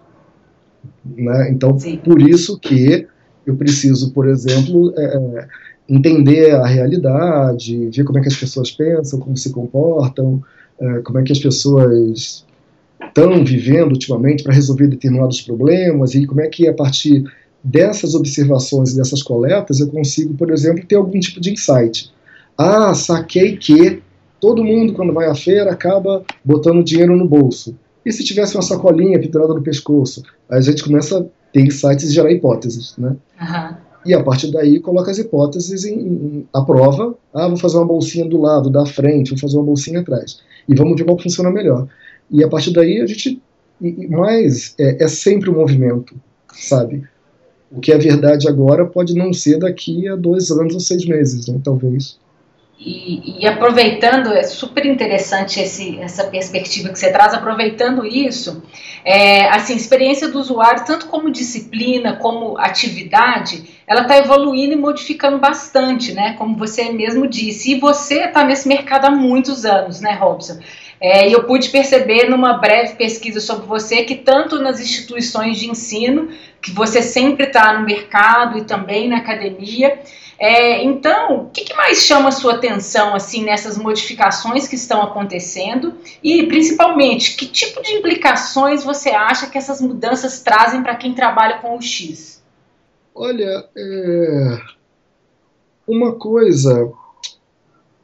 Né? 1.04 1.50
Então, 1.50 1.78
Sim. 1.78 1.98
por 1.98 2.20
isso 2.20 2.58
que 2.58 3.06
eu 3.46 3.56
preciso, 3.56 4.12
por 4.12 4.28
exemplo, 4.28 4.92
é, 4.96 5.04
é, 5.04 5.48
entender 5.88 6.54
a 6.54 6.66
realidade, 6.66 7.90
ver 7.90 8.04
como 8.04 8.18
é 8.18 8.22
que 8.22 8.28
as 8.28 8.36
pessoas 8.36 8.70
pensam, 8.70 9.20
como 9.20 9.36
se 9.36 9.50
comportam, 9.50 10.42
é, 10.80 10.98
como 11.00 11.18
é 11.18 11.22
que 11.22 11.32
as 11.32 11.38
pessoas 11.38 12.45
estão 13.16 13.42
vivendo 13.42 13.92
ultimamente 13.92 14.42
para 14.42 14.52
resolver 14.52 14.88
determinados 14.88 15.40
problemas 15.40 16.14
e 16.14 16.26
como 16.26 16.42
é 16.42 16.48
que 16.48 16.68
a 16.68 16.74
partir 16.74 17.24
dessas 17.64 18.14
observações 18.14 18.92
e 18.92 18.96
dessas 18.96 19.22
coletas 19.22 19.80
eu 19.80 19.88
consigo, 19.88 20.34
por 20.34 20.50
exemplo, 20.50 20.84
ter 20.86 20.96
algum 20.96 21.18
tipo 21.18 21.40
de 21.40 21.50
insight. 21.50 22.12
Ah, 22.58 22.94
saquei 22.94 23.56
que 23.56 24.02
todo 24.38 24.62
mundo 24.62 24.92
quando 24.92 25.14
vai 25.14 25.26
à 25.26 25.34
feira 25.34 25.72
acaba 25.72 26.22
botando 26.44 26.84
dinheiro 26.84 27.16
no 27.16 27.26
bolso. 27.26 27.74
E 28.04 28.12
se 28.12 28.22
tivesse 28.22 28.54
uma 28.54 28.62
sacolinha 28.62 29.18
pendurada 29.18 29.54
no 29.54 29.62
pescoço? 29.62 30.22
Aí 30.48 30.58
a 30.58 30.60
gente 30.62 30.84
começa 30.84 31.18
a 31.18 31.24
ter 31.52 31.62
insights 31.62 32.10
e 32.10 32.14
gerar 32.14 32.30
hipóteses, 32.30 32.94
né? 32.98 33.16
Uhum. 33.40 33.76
E 34.04 34.14
a 34.14 34.22
partir 34.22 34.52
daí 34.52 34.78
coloca 34.78 35.10
as 35.10 35.18
hipóteses 35.18 35.84
em, 35.84 35.98
em, 35.98 36.48
a 36.52 36.62
prova. 36.62 37.16
Ah, 37.34 37.48
vou 37.48 37.56
fazer 37.56 37.78
uma 37.78 37.86
bolsinha 37.86 38.28
do 38.28 38.40
lado, 38.40 38.70
da 38.70 38.86
frente, 38.86 39.30
vou 39.30 39.38
fazer 39.38 39.56
uma 39.56 39.64
bolsinha 39.64 40.00
atrás. 40.00 40.38
E 40.68 40.74
vamos 40.74 40.96
ver 40.96 41.04
qual 41.04 41.18
funciona 41.18 41.50
melhor. 41.50 41.88
E 42.30 42.42
a 42.44 42.48
partir 42.48 42.72
daí 42.72 43.00
a 43.00 43.06
gente. 43.06 43.40
Mas 44.08 44.74
é, 44.78 45.04
é 45.04 45.08
sempre 45.08 45.50
um 45.50 45.54
movimento, 45.54 46.14
sabe? 46.52 47.04
O 47.70 47.80
que 47.80 47.92
é 47.92 47.98
verdade 47.98 48.48
agora 48.48 48.86
pode 48.86 49.14
não 49.14 49.32
ser 49.32 49.58
daqui 49.58 50.08
a 50.08 50.16
dois 50.16 50.50
anos 50.50 50.74
ou 50.74 50.80
seis 50.80 51.04
meses, 51.04 51.46
né, 51.46 51.60
talvez. 51.62 52.18
E, 52.78 53.42
e, 53.42 53.46
aproveitando, 53.46 54.32
é 54.34 54.42
super 54.42 54.84
interessante 54.84 55.60
esse, 55.60 55.98
essa 55.98 56.24
perspectiva 56.24 56.90
que 56.90 56.98
você 56.98 57.10
traz, 57.10 57.32
aproveitando 57.32 58.04
isso, 58.04 58.62
é, 59.02 59.48
assim, 59.48 59.72
a 59.72 59.76
experiência 59.76 60.28
do 60.28 60.38
usuário, 60.38 60.84
tanto 60.84 61.06
como 61.06 61.30
disciplina, 61.30 62.16
como 62.16 62.58
atividade, 62.58 63.64
ela 63.86 64.02
está 64.02 64.18
evoluindo 64.18 64.74
e 64.74 64.76
modificando 64.76 65.38
bastante, 65.38 66.12
né, 66.12 66.34
como 66.36 66.54
você 66.56 66.92
mesmo 66.92 67.26
disse, 67.26 67.72
e 67.72 67.80
você 67.80 68.24
está 68.24 68.44
nesse 68.44 68.68
mercado 68.68 69.06
há 69.06 69.10
muitos 69.10 69.64
anos, 69.64 70.02
né, 70.02 70.12
Robson? 70.12 70.58
É, 71.00 71.28
e 71.28 71.32
eu 71.32 71.44
pude 71.44 71.68
perceber 71.68 72.28
numa 72.28 72.54
breve 72.54 72.94
pesquisa 72.94 73.40
sobre 73.40 73.66
você 73.66 74.04
que 74.04 74.14
tanto 74.14 74.58
nas 74.58 74.80
instituições 74.80 75.58
de 75.58 75.70
ensino, 75.70 76.30
que 76.60 76.70
você 76.70 77.02
sempre 77.02 77.46
está 77.46 77.78
no 77.78 77.84
mercado 77.84 78.58
e 78.58 78.64
também 78.64 79.08
na 79.08 79.18
academia. 79.18 80.00
É, 80.38 80.82
então, 80.84 81.44
o 81.44 81.50
que, 81.50 81.64
que, 81.64 81.74
mais 81.74 81.98
chama 82.02 82.28
a 82.28 82.32
sua 82.32 82.54
atenção 82.54 83.14
assim 83.14 83.44
nessas 83.44 83.78
modificações 83.78 84.68
que 84.68 84.74
estão 84.74 85.02
acontecendo 85.02 85.94
e, 86.22 86.46
principalmente, 86.46 87.36
que 87.36 87.46
tipo 87.46 87.82
de 87.82 87.92
implicações 87.92 88.84
você 88.84 89.10
acha 89.10 89.48
que 89.48 89.56
essas 89.56 89.80
mudanças 89.80 90.42
trazem 90.42 90.82
para 90.82 90.96
quem 90.96 91.14
trabalha 91.14 91.58
com 91.58 91.76
o 91.76 91.80
X? 91.80 92.42
Olha, 93.14 93.66
é... 93.74 94.58
uma 95.88 96.14
coisa 96.16 96.92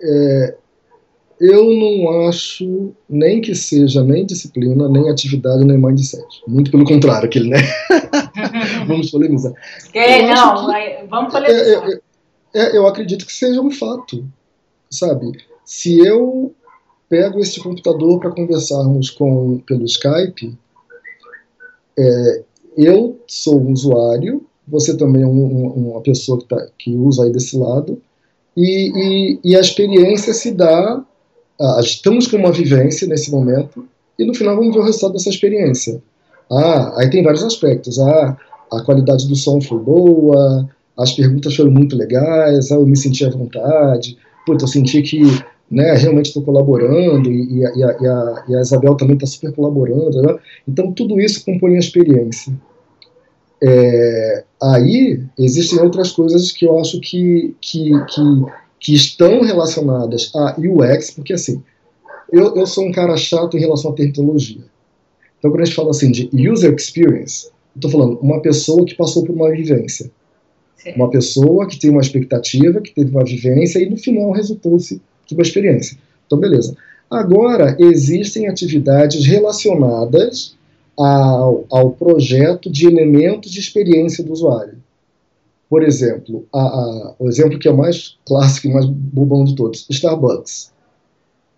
é, 0.01 0.57
eu 1.41 1.64
não 1.64 2.28
acho 2.28 2.93
nem 3.09 3.41
que 3.41 3.55
seja 3.55 4.03
nem 4.03 4.24
disciplina, 4.24 4.89
nem 4.89 5.11
atividade, 5.11 5.64
nem 5.64 5.78
mindset. 5.78 6.26
Muito 6.47 6.70
pelo 6.70 6.85
contrário, 6.85 7.26
aquele, 7.26 7.49
né? 7.49 7.59
vamos 8.87 9.11
polemizar. 9.11 9.53
É, 9.95 10.26
não, 10.26 10.66
que, 10.66 11.05
vamos 11.09 11.33
polemizar. 11.33 11.89
É, 11.89 11.93
é, 11.93 12.01
é, 12.55 12.76
eu 12.76 12.87
acredito 12.87 13.26
que 13.26 13.33
seja 13.33 13.61
um 13.61 13.70
fato, 13.70 14.24
sabe? 14.91 15.33
Se 15.64 15.99
eu 15.99 16.55
pego 17.09 17.41
esse 17.41 17.61
computador 17.61 18.20
para 18.20 18.30
conversarmos 18.30 19.11
com 19.11 19.59
pelo 19.66 19.85
Skype, 19.85 20.57
é, 21.99 22.43
eu 22.76 23.20
sou 23.26 23.61
um 23.61 23.72
usuário, 23.72 24.47
você 24.66 24.97
também 24.97 25.22
é 25.22 25.26
um, 25.26 25.45
um, 25.45 25.91
uma 25.91 26.01
pessoa 26.01 26.39
que, 26.39 26.47
tá, 26.47 26.66
que 26.78 26.95
usa 26.95 27.24
aí 27.24 27.33
desse 27.33 27.57
lado, 27.57 28.01
e, 28.57 28.93
e, 28.95 29.41
e 29.45 29.57
a 29.57 29.61
experiência 29.61 30.33
se 30.33 30.53
dá, 30.53 31.05
ah, 31.62 31.80
estamos 31.80 32.26
com 32.26 32.36
uma 32.36 32.52
vivência 32.52 33.06
nesse 33.06 33.30
momento, 33.30 33.86
e 34.18 34.24
no 34.24 34.34
final 34.34 34.56
vamos 34.56 34.74
ver 34.74 34.80
o 34.80 34.84
resultado 34.84 35.12
dessa 35.12 35.30
experiência. 35.30 36.02
Ah, 36.50 36.92
aí 36.98 37.08
tem 37.08 37.22
vários 37.22 37.44
aspectos. 37.44 37.98
Ah, 37.98 38.36
a 38.72 38.82
qualidade 38.82 39.28
do 39.28 39.36
som 39.36 39.60
foi 39.60 39.78
boa, 39.78 40.68
as 40.98 41.12
perguntas 41.12 41.54
foram 41.54 41.70
muito 41.70 41.96
legais, 41.96 42.70
ah, 42.72 42.74
eu 42.74 42.86
me 42.86 42.96
senti 42.96 43.24
à 43.24 43.30
vontade, 43.30 44.18
Putz, 44.44 44.62
eu 44.62 44.68
senti 44.68 45.02
que 45.02 45.22
né, 45.70 45.94
realmente 45.94 46.26
estou 46.26 46.42
colaborando 46.42 47.30
e, 47.30 47.58
e, 47.58 47.64
a, 47.64 47.72
e, 47.76 47.82
a, 47.84 48.44
e, 48.48 48.56
a, 48.56 48.60
Isabel 48.60 48.94
também 48.94 49.14
está 49.14 49.26
super 49.26 49.52
colaborando. 49.54 50.20
Né? 50.20 50.36
Então, 50.68 50.92
tudo 50.92 51.20
isso 51.20 51.44
compõe 51.44 51.76
a 51.76 51.78
experiência. 51.78 52.52
É, 53.62 54.44
aí, 54.60 55.22
existem 55.38 55.80
outras 55.80 56.10
coisas 56.10 56.50
que 56.50 56.66
eu 56.66 56.78
acho 56.78 57.00
que, 57.00 57.54
que, 57.60 57.90
que, 58.06 58.20
que 58.83 58.93
estão 58.93 59.43
relacionadas 59.43 60.30
a 60.35 60.57
UX, 60.59 61.12
porque 61.12 61.33
assim, 61.33 61.62
eu, 62.33 62.57
eu 62.57 62.66
sou 62.66 62.85
um 62.85 62.93
cara 62.93 63.16
chato 63.16 63.57
em 63.57 63.61
relação 63.61 63.93
à 63.93 63.95
tecnologia. 63.95 64.64
Então, 65.39 65.51
quando 65.51 65.62
a 65.62 65.64
gente 65.64 65.76
fala 65.76 65.91
assim 65.91 66.11
de 66.11 66.28
user 66.51 66.74
experience, 66.74 67.49
estou 67.74 67.91
falando 67.91 68.18
uma 68.20 68.43
pessoa 68.43 68.85
que 68.85 68.95
passou 68.95 69.24
por 69.24 69.35
uma 69.35 69.51
vivência. 69.51 70.11
Sim. 70.76 70.93
Uma 70.97 71.09
pessoa 71.09 71.66
que 71.68 71.78
tem 71.78 71.91
uma 71.91 72.01
expectativa, 72.01 72.80
que 72.80 72.93
teve 72.93 73.11
uma 73.11 73.24
vivência 73.24 73.78
e 73.78 73.89
no 73.89 73.97
final 73.97 74.33
resultou-se 74.33 75.01
de 75.26 75.35
uma 75.35 75.43
experiência. 75.43 75.97
Então, 76.26 76.39
beleza. 76.39 76.76
Agora, 77.09 77.76
existem 77.78 78.49
atividades 78.49 79.24
relacionadas 79.24 80.57
ao, 80.97 81.64
ao 81.70 81.91
projeto 81.93 82.68
de 82.68 82.87
elementos 82.87 83.53
de 83.53 83.61
experiência 83.61 84.24
do 84.24 84.33
usuário. 84.33 84.83
Por 85.72 85.82
exemplo, 85.82 86.46
a, 86.52 86.60
a, 86.60 87.14
o 87.18 87.30
exemplo 87.30 87.58
que 87.58 87.66
é 87.66 87.72
mais 87.72 88.18
clássico 88.26 88.66
e 88.66 88.70
mais 88.74 88.84
bobão 88.84 89.42
de 89.42 89.56
todos, 89.56 89.86
Starbucks. 89.88 90.70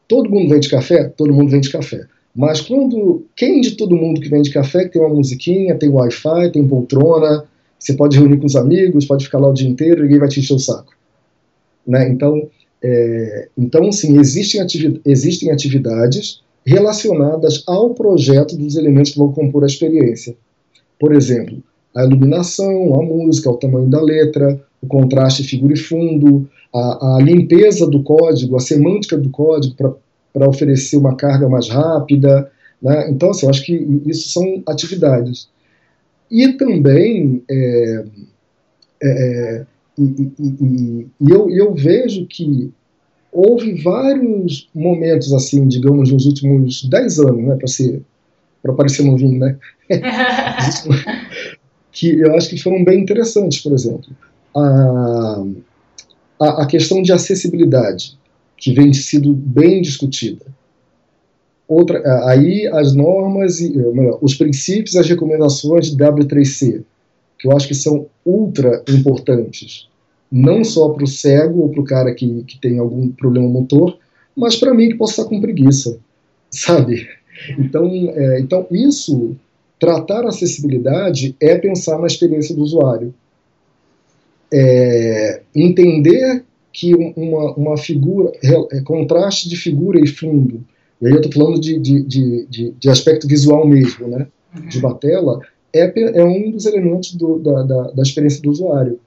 Todo 0.07 0.31
mundo 0.31 0.51
vende 0.51 0.69
café? 0.69 1.09
Todo 1.17 1.35
mundo 1.35 1.51
vende 1.51 1.69
café. 1.69 2.07
Mas 2.33 2.61
quando 2.61 3.27
quem 3.35 3.61
de 3.61 3.73
todo 3.73 3.97
mundo 3.97 4.21
que 4.21 4.29
vende 4.29 4.51
café 4.51 4.87
tem 4.87 5.03
uma 5.03 5.13
musiquinha, 5.13 5.77
tem 5.77 5.89
Wi-Fi, 5.89 6.53
tem 6.53 6.65
poltrona, 6.69 7.45
você 7.77 7.95
pode 7.95 8.17
reunir 8.17 8.37
com 8.37 8.47
os 8.47 8.55
amigos, 8.55 9.05
pode 9.05 9.25
ficar 9.25 9.41
lá 9.41 9.49
o 9.49 9.53
dia 9.53 9.69
inteiro, 9.69 10.05
ninguém 10.05 10.21
vai 10.21 10.29
te 10.29 10.39
encher 10.39 10.55
o 10.55 10.61
saco, 10.61 10.93
né? 11.85 12.09
Então, 12.09 12.49
é, 12.85 13.49
então 13.59 13.91
sim, 13.91 14.17
existem, 14.21 14.61
ativi 14.61 15.01
existem 15.05 15.51
atividades 15.51 16.41
relacionadas 16.65 17.65
ao 17.67 17.91
projeto 17.95 18.57
dos 18.57 18.77
elementos 18.77 19.11
que 19.11 19.19
vão 19.19 19.33
compor 19.33 19.65
a 19.65 19.67
experiência. 19.67 20.37
Por 21.01 21.13
exemplo, 21.13 21.61
a 21.95 22.05
iluminação, 22.05 22.99
a 22.99 23.03
música, 23.03 23.51
o 23.51 23.57
tamanho 23.57 23.87
da 23.87 24.01
letra, 24.01 24.61
o 24.83 24.87
contraste 24.87 25.45
figura 25.45 25.75
e 25.75 25.79
fundo, 25.79 26.49
a, 26.75 27.17
a 27.17 27.23
limpeza 27.23 27.87
do 27.89 28.03
código, 28.03 28.57
a 28.57 28.61
semântica 28.61 29.17
do 29.17 29.31
código 29.31 29.75
para 30.33 30.49
oferecer 30.49 30.97
uma 30.97 31.15
carga 31.15 31.49
mais 31.49 31.69
rápida. 31.69 32.51
Né? 32.83 33.11
Então, 33.11 33.31
assim, 33.31 33.47
eu 33.47 33.51
acho 33.51 33.65
que 33.65 34.03
isso 34.07 34.29
são 34.29 34.63
atividades. 34.67 35.49
E 36.31 36.53
também, 36.55 37.43
é, 37.49 38.05
é, 39.03 39.09
é 39.09 39.67
e, 39.97 40.33
e, 40.41 41.07
e 41.21 41.31
eu, 41.31 41.49
eu 41.51 41.75
vejo 41.75 42.27
que 42.27 42.73
houve 43.33 43.81
vários 43.83 44.69
momentos, 44.75 45.33
assim, 45.33 45.69
digamos, 45.69 46.11
nos 46.11 46.27
últimos 46.27 46.85
10 46.85 47.21
anos, 47.21 47.45
né, 47.45 47.57
para 47.57 47.69
ser 47.69 48.03
para 48.61 48.73
parecer 48.73 49.05
novinho, 49.05 49.39
né? 49.39 49.59
que 51.95 52.21
eu 52.21 52.35
acho 52.35 52.51
que 52.51 52.61
foram 52.61 52.85
bem 52.85 53.01
interessantes, 53.01 53.61
por 53.61 53.73
exemplo. 53.73 54.05
A, 54.55 55.45
a, 56.41 56.63
a 56.63 56.67
questão 56.67 57.01
de 57.01 57.13
acessibilidade 57.13 58.19
que 58.57 58.75
vem 58.75 58.93
sido 58.93 59.33
bem 59.33 59.81
discutida. 59.81 60.45
Outra, 61.67 62.03
aí 62.29 62.67
as 62.67 62.95
normas, 62.95 63.61
e, 63.61 63.71
melhor, 63.71 64.19
os 64.21 64.35
princípios 64.35 64.95
e 64.95 64.99
as 64.99 65.09
recomendações 65.09 65.91
de 65.91 65.97
W3C, 65.97 66.83
que 67.39 67.49
eu 67.49 67.57
acho 67.57 67.69
que 67.69 67.75
são 67.75 68.07
ultra 68.27 68.83
importantes, 68.89 69.89
não 70.31 70.65
só 70.65 70.89
para 70.91 71.05
o 71.05 71.07
cego 71.07 71.63
ou 71.63 71.69
para 71.69 71.81
o 71.81 71.85
cara 71.85 72.15
que, 72.15 72.43
que 72.45 72.59
tem 72.59 72.79
algum 72.79 73.09
problema 73.11 73.49
motor, 73.49 73.97
mas 74.37 74.57
para 74.57 74.75
mim 74.75 74.89
que 74.89 74.97
posso 74.97 75.13
estar 75.13 75.25
com 75.25 75.41
preguiça, 75.41 75.99
sabe? 76.51 77.09
Então, 77.59 77.87
é, 78.15 78.41
então 78.41 78.67
isso, 78.71 79.37
tratar 79.85 80.25
a 80.25 80.29
acessibilidade 80.29 81.37
é 81.39 81.59
pensar 81.59 81.99
na 81.99 82.07
experiência 82.07 82.55
do 82.55 82.63
usuário. 82.63 83.15
É, 84.51 85.43
entender 85.55 86.43
que 86.73 86.95
uma, 86.95 87.53
uma 87.55 87.77
figura, 87.77 88.33
é, 88.73 88.81
contraste 88.81 89.47
de 89.47 89.57
figura 89.57 90.01
e 90.01 90.07
fundo, 90.07 90.65
e 91.03 91.07
aí 91.07 91.13
eu 91.13 91.21
estou 91.21 91.33
falando 91.33 91.61
de, 91.61 91.79
de, 91.79 92.03
de, 92.03 92.71
de, 92.71 92.89
aspecto 92.89 93.29
visual 93.29 93.67
mesmo, 93.67 94.09
né, 94.09 94.27
uhum. 94.57 94.69
de 94.69 94.79
uma 94.79 94.95
tela, 94.95 95.41
é, 95.71 96.19
é 96.19 96.25
um 96.25 96.51
dos 96.51 96.65
elementos 96.65 97.15
do, 97.15 97.39
da, 97.39 97.63
da, 97.63 97.83
da 97.91 98.03
experiência 98.03 98.41
do 98.41 98.51
usuário. 98.51 98.99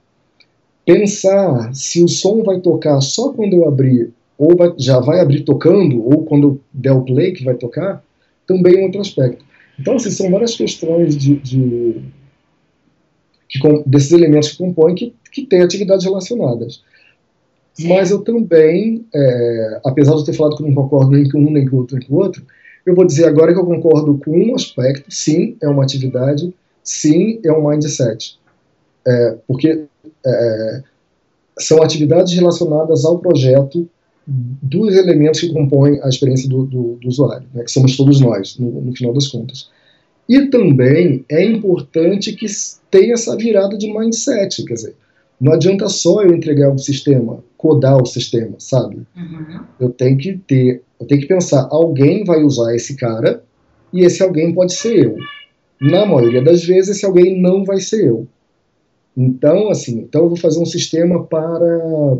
Pensar 0.86 1.74
se 1.74 2.04
o 2.04 2.08
som 2.08 2.42
vai 2.44 2.60
tocar 2.60 3.00
só 3.00 3.32
quando 3.32 3.54
eu 3.54 3.66
abrir, 3.66 4.12
ou 4.38 4.56
vai, 4.56 4.72
já 4.78 5.00
vai 5.00 5.20
abrir 5.20 5.40
tocando, 5.40 6.04
ou 6.04 6.24
quando 6.24 6.48
eu 6.48 6.60
der 6.72 6.92
o 6.92 7.02
play 7.02 7.32
que 7.32 7.44
vai 7.44 7.54
tocar, 7.54 8.02
também 8.46 8.78
é 8.78 8.84
outro 8.84 9.00
aspecto. 9.00 9.47
Então, 9.78 9.94
assim, 9.94 10.10
são 10.10 10.30
várias 10.30 10.56
questões 10.56 11.16
de, 11.16 11.36
de 11.36 12.02
que, 13.48 13.58
desses 13.86 14.12
elementos 14.12 14.50
que 14.50 14.58
compõem 14.58 14.94
que, 14.94 15.14
que 15.32 15.46
têm 15.46 15.62
atividades 15.62 16.04
relacionadas. 16.04 16.82
Mas 17.80 18.10
eu 18.10 18.22
também, 18.22 19.06
é, 19.14 19.80
apesar 19.84 20.14
de 20.14 20.18
eu 20.20 20.24
ter 20.24 20.32
falado 20.32 20.56
que 20.56 20.62
não 20.64 20.74
concordo 20.74 21.12
nem 21.12 21.30
com 21.30 21.38
um, 21.38 21.50
nem 21.50 21.66
com 21.66 21.76
o 21.76 21.78
outro, 21.80 21.96
nem 21.96 22.08
com 22.08 22.14
o 22.14 22.18
outro, 22.18 22.44
eu 22.84 22.94
vou 22.94 23.06
dizer 23.06 23.26
agora 23.26 23.52
que 23.52 23.58
eu 23.58 23.66
concordo 23.66 24.18
com 24.24 24.32
um 24.32 24.54
aspecto, 24.54 25.12
sim, 25.12 25.56
é 25.62 25.68
uma 25.68 25.84
atividade, 25.84 26.52
sim, 26.82 27.38
é 27.44 27.52
um 27.52 27.68
mindset. 27.68 28.38
É, 29.06 29.36
porque 29.46 29.84
é, 30.26 30.82
são 31.58 31.82
atividades 31.82 32.32
relacionadas 32.32 33.04
ao 33.04 33.18
projeto 33.18 33.88
dos 34.30 34.94
elementos 34.94 35.40
que 35.40 35.52
compõem 35.52 35.98
a 36.02 36.08
experiência 36.08 36.48
do, 36.48 36.64
do, 36.64 36.98
do 37.00 37.08
usuário, 37.08 37.46
né, 37.54 37.64
que 37.64 37.70
somos 37.70 37.96
todos 37.96 38.20
nós, 38.20 38.58
no, 38.58 38.82
no, 38.82 38.94
final 38.94 39.14
das 39.14 39.26
contas. 39.28 39.70
E 40.28 40.46
também 40.48 41.24
é 41.30 41.42
importante 41.42 42.34
que 42.34 42.46
tenha 42.90 43.14
essa 43.14 43.34
virada 43.36 43.78
de 43.78 43.90
mindset, 43.90 44.62
quer 44.66 44.74
dizer, 44.74 44.94
não 45.40 45.52
adianta 45.52 45.88
só 45.88 46.22
eu 46.22 46.34
entregar 46.34 46.70
um 46.70 46.76
sistema, 46.76 47.42
codar 47.56 47.96
o 48.02 48.04
sistema, 48.04 48.56
sabe? 48.58 49.06
Uhum. 49.16 49.60
Eu 49.80 49.90
tenho 49.90 50.18
que 50.18 50.36
ter, 50.36 50.82
eu 51.00 51.06
tenho 51.06 51.22
que 51.22 51.26
pensar, 51.26 51.66
alguém 51.70 52.22
vai 52.24 52.42
usar 52.42 52.74
esse 52.74 52.96
cara 52.96 53.42
e 53.92 54.04
esse 54.04 54.22
alguém 54.22 54.52
pode 54.52 54.74
ser 54.74 55.06
eu. 55.06 55.16
Na 55.80 56.04
maioria 56.04 56.42
das 56.42 56.64
vezes, 56.64 56.96
esse 56.96 57.06
alguém 57.06 57.40
não 57.40 57.64
vai 57.64 57.80
ser 57.80 58.08
eu. 58.08 58.26
Então, 59.16 59.70
assim, 59.70 60.00
então 60.00 60.24
eu 60.24 60.28
vou 60.28 60.36
fazer 60.36 60.60
um 60.60 60.66
sistema 60.66 61.24
para 61.24 62.18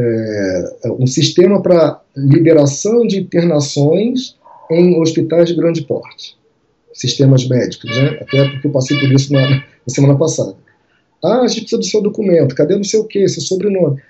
é, 0.00 0.92
um 0.98 1.06
sistema 1.06 1.60
para 1.60 2.00
liberação 2.16 3.06
de 3.06 3.18
internações 3.18 4.36
em 4.70 5.00
hospitais 5.00 5.48
de 5.48 5.56
grande 5.56 5.82
porte, 5.82 6.36
sistemas 6.92 7.48
médicos, 7.48 7.90
né? 7.90 8.18
Até 8.20 8.48
porque 8.48 8.66
eu 8.66 8.70
passei 8.70 8.98
por 8.98 9.10
isso 9.12 9.32
na, 9.32 9.48
na 9.50 9.62
semana 9.88 10.16
passada. 10.16 10.54
Ah, 11.24 11.40
a 11.40 11.48
gente 11.48 11.62
precisa 11.62 11.80
do 11.80 11.86
seu 11.86 12.00
documento, 12.00 12.54
cadê 12.54 12.76
não 12.76 12.84
sei 12.84 13.00
o 13.00 13.04
que, 13.04 13.28
seu 13.28 13.42
sobrenome? 13.42 14.00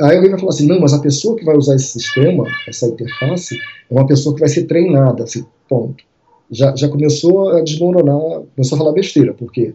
Aí 0.00 0.16
alguém 0.16 0.30
vai 0.30 0.40
falar 0.40 0.52
assim, 0.52 0.66
não, 0.66 0.80
mas 0.80 0.94
a 0.94 1.00
pessoa 1.00 1.36
que 1.36 1.44
vai 1.44 1.56
usar 1.56 1.76
esse 1.76 2.00
sistema, 2.00 2.46
essa 2.66 2.86
interface, 2.86 3.56
é 3.56 3.94
uma 3.94 4.06
pessoa 4.06 4.34
que 4.34 4.40
vai 4.40 4.48
ser 4.48 4.64
treinada, 4.64 5.24
assim, 5.24 5.44
ponto. 5.68 6.02
Já, 6.50 6.74
já 6.74 6.88
começou 6.88 7.50
a 7.50 7.60
desmoronar, 7.60 8.42
começou 8.54 8.76
a 8.76 8.78
falar 8.78 8.92
besteira, 8.92 9.34
porque 9.34 9.74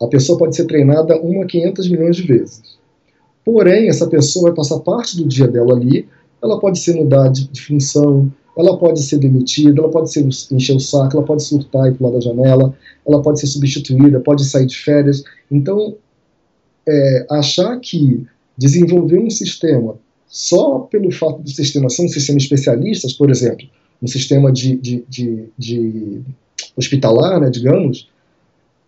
a 0.00 0.06
pessoa 0.06 0.38
pode 0.38 0.56
ser 0.56 0.64
treinada 0.64 1.16
uma 1.20 1.44
a 1.44 1.46
500 1.46 1.88
milhões 1.90 2.16
de 2.16 2.22
vezes. 2.22 2.78
Porém, 3.50 3.88
essa 3.88 4.06
pessoa 4.06 4.48
vai 4.48 4.54
passar 4.54 4.78
parte 4.80 5.16
do 5.16 5.26
dia 5.26 5.48
dela 5.48 5.74
ali, 5.74 6.06
ela 6.42 6.60
pode 6.60 6.78
ser 6.78 6.94
mudada 6.96 7.30
de, 7.30 7.48
de 7.48 7.62
função, 7.62 8.30
ela 8.54 8.76
pode 8.76 9.02
ser 9.02 9.16
demitida, 9.16 9.80
ela 9.80 9.90
pode 9.90 10.12
ser, 10.12 10.28
encher 10.52 10.76
o 10.76 10.78
saco, 10.78 11.16
ela 11.16 11.24
pode 11.24 11.42
surtar 11.42 11.88
e 11.88 11.94
pular 11.94 12.12
da 12.12 12.20
janela, 12.20 12.76
ela 13.06 13.22
pode 13.22 13.40
ser 13.40 13.46
substituída, 13.46 14.20
pode 14.20 14.44
sair 14.44 14.66
de 14.66 14.76
férias. 14.76 15.24
Então, 15.50 15.96
é, 16.86 17.26
achar 17.30 17.80
que 17.80 18.26
desenvolver 18.54 19.18
um 19.18 19.30
sistema 19.30 19.94
só 20.26 20.80
pelo 20.80 21.10
fato 21.10 21.40
do 21.40 21.48
sistema 21.48 21.88
ser 21.88 22.04
um 22.04 22.08
sistema 22.08 22.36
especialista, 22.36 23.08
por 23.16 23.30
exemplo, 23.30 23.66
um 24.02 24.06
sistema 24.06 24.52
de, 24.52 24.76
de, 24.76 25.04
de, 25.08 25.44
de 25.56 26.20
hospitalar, 26.76 27.40
né, 27.40 27.48
digamos, 27.48 28.10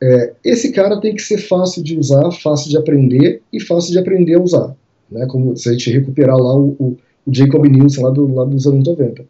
é, 0.03 0.33
esse 0.45 0.73
cara 0.73 1.01
tem 1.01 1.15
que 1.15 1.23
ser 1.23 1.39
fácil 1.39 1.83
de 1.83 1.99
usar, 1.99 2.31
fácil 2.33 2.71
de 2.71 2.79
aprender 2.79 3.43
e 3.53 3.61
fácil 3.61 3.93
de 3.93 3.99
aprender 3.99 4.35
a 4.35 4.41
usar. 4.41 4.77
Né, 5.11 5.27
como 5.27 5.57
se 5.57 5.69
a 5.69 5.73
gente 5.73 5.91
recuperar 5.91 6.37
lá 6.37 6.57
o, 6.57 6.77
o 6.79 6.97
o 7.27 7.35
Jacob 7.35 7.65
Nielsen 7.67 8.03
lá, 8.05 8.11
do, 8.11 8.35
lá 8.35 8.45
dos 8.45 8.67
anos 8.67 8.87
90. 8.87 9.25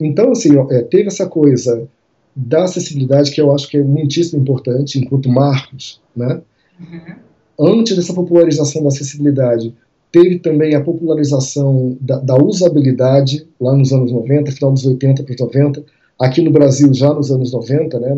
Então, 0.00 0.32
assim, 0.32 0.50
é, 0.70 0.82
teve 0.82 1.08
essa 1.08 1.26
coisa 1.26 1.88
da 2.34 2.64
acessibilidade 2.64 3.30
que 3.30 3.40
eu 3.40 3.54
acho 3.54 3.68
que 3.68 3.76
é 3.76 3.82
muitíssimo 3.82 4.40
importante 4.40 4.98
enquanto 4.98 5.28
marcos, 5.28 6.00
né? 6.16 6.40
Uhum. 6.80 7.78
Antes 7.78 7.96
dessa 7.96 8.14
popularização 8.14 8.82
da 8.82 8.88
acessibilidade, 8.88 9.74
teve 10.10 10.38
também 10.38 10.74
a 10.74 10.80
popularização 10.80 11.96
da, 12.00 12.18
da, 12.18 12.36
usabilidade 12.36 13.46
lá 13.60 13.76
nos 13.76 13.92
anos 13.92 14.10
90, 14.10 14.50
final 14.52 14.72
dos 14.72 14.86
80 14.86 15.22
para 15.22 15.34
os 15.34 15.40
90, 15.40 15.84
aqui 16.18 16.42
no 16.42 16.50
Brasil 16.50 16.92
já 16.92 17.12
nos 17.12 17.30
anos 17.30 17.52
90, 17.52 18.00
né, 18.00 18.14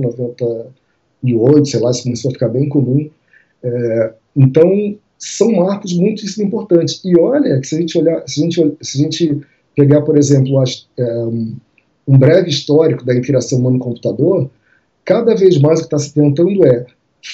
98, 1.24 1.68
sei 1.68 1.80
lá, 1.80 1.90
isso 1.90 2.02
começou 2.02 2.30
a 2.30 2.34
ficar 2.34 2.48
bem 2.48 2.68
comum. 2.68 3.08
É, 3.62 4.12
então, 4.36 4.96
são 5.18 5.52
marcos 5.52 5.92
muito 5.94 6.24
importantes. 6.40 7.00
E 7.04 7.18
olha, 7.18 7.62
se 7.62 7.76
a 7.76 7.80
gente 7.80 7.98
olhar, 7.98 8.22
se 8.26 8.40
a 8.40 8.44
gente, 8.44 8.76
se 8.82 8.98
a 8.98 9.02
gente 9.02 9.40
pegar, 9.74 10.02
por 10.02 10.18
exemplo, 10.18 10.60
as, 10.60 10.86
é, 10.98 11.24
um 12.06 12.18
breve 12.18 12.50
histórico 12.50 13.04
da 13.04 13.14
interação 13.14 13.58
humano-computador, 13.58 14.50
cada 15.04 15.34
vez 15.34 15.58
mais 15.58 15.80
o 15.80 15.82
que 15.82 15.86
está 15.86 15.98
se 15.98 16.12
tentando 16.12 16.64
é 16.66 16.86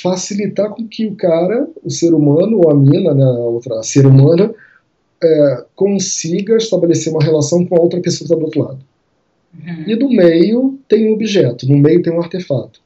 facilitar 0.02 0.70
com 0.70 0.86
que 0.86 1.06
o 1.06 1.16
cara, 1.16 1.68
o 1.82 1.90
ser 1.90 2.14
humano, 2.14 2.58
ou 2.58 2.70
a 2.70 2.74
mina, 2.74 3.12
né, 3.12 3.24
a 3.24 3.38
outra 3.40 3.80
a 3.80 3.82
ser 3.82 4.06
humana, 4.06 4.54
é, 5.22 5.64
consiga 5.74 6.56
estabelecer 6.56 7.12
uma 7.12 7.22
relação 7.22 7.66
com 7.66 7.76
a 7.76 7.80
outra 7.80 8.00
pessoa 8.00 8.18
que 8.18 8.24
está 8.24 8.36
do 8.36 8.44
outro 8.44 8.60
lado. 8.62 8.78
Uhum. 9.52 9.84
E 9.86 9.96
no 9.96 10.08
meio 10.08 10.78
tem 10.88 11.10
um 11.10 11.14
objeto, 11.14 11.68
no 11.68 11.76
meio 11.76 12.02
tem 12.02 12.12
um 12.12 12.20
artefato. 12.20 12.80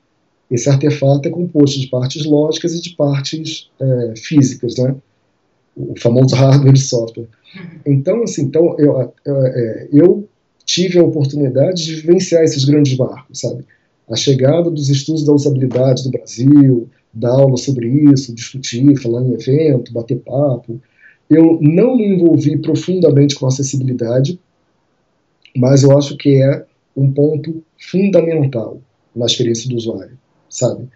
Esse 0.50 0.68
artefato 0.68 1.28
é 1.28 1.30
composto 1.30 1.80
de 1.80 1.88
partes 1.88 2.24
lógicas 2.24 2.74
e 2.74 2.80
de 2.80 2.90
partes 2.90 3.70
é, 3.80 4.14
físicas, 4.16 4.76
né? 4.76 4.94
o 5.76 5.94
famoso 5.98 6.34
hardware 6.36 6.74
e 6.74 6.78
software. 6.78 7.28
Então, 7.84 8.22
assim, 8.22 8.42
então 8.42 8.76
eu, 8.78 9.12
eu, 9.24 9.46
é, 9.46 9.88
eu 9.92 10.28
tive 10.64 10.98
a 10.98 11.04
oportunidade 11.04 11.84
de 11.84 11.94
vivenciar 11.96 12.42
esses 12.42 12.64
grandes 12.64 12.96
marcos, 12.96 13.40
sabe? 13.40 13.64
A 14.08 14.16
chegada 14.16 14.70
dos 14.70 14.88
estudos 14.88 15.24
da 15.24 15.32
usabilidade 15.32 16.04
do 16.04 16.10
Brasil, 16.10 16.88
dar 17.12 17.30
aula 17.30 17.56
sobre 17.56 17.88
isso, 17.88 18.34
discutir, 18.34 18.96
falar 19.00 19.22
em 19.22 19.32
evento, 19.32 19.92
bater 19.92 20.18
papo. 20.18 20.80
Eu 21.30 21.58
não 21.60 21.96
me 21.96 22.08
envolvi 22.08 22.58
profundamente 22.58 23.34
com 23.34 23.46
acessibilidade, 23.46 24.38
mas 25.56 25.82
eu 25.82 25.96
acho 25.96 26.16
que 26.16 26.42
é 26.42 26.66
um 26.96 27.10
ponto 27.10 27.62
fundamental 27.78 28.80
na 29.14 29.26
experiência 29.26 29.68
do 29.68 29.76
usuário, 29.76 30.18
sabe? 30.54 30.88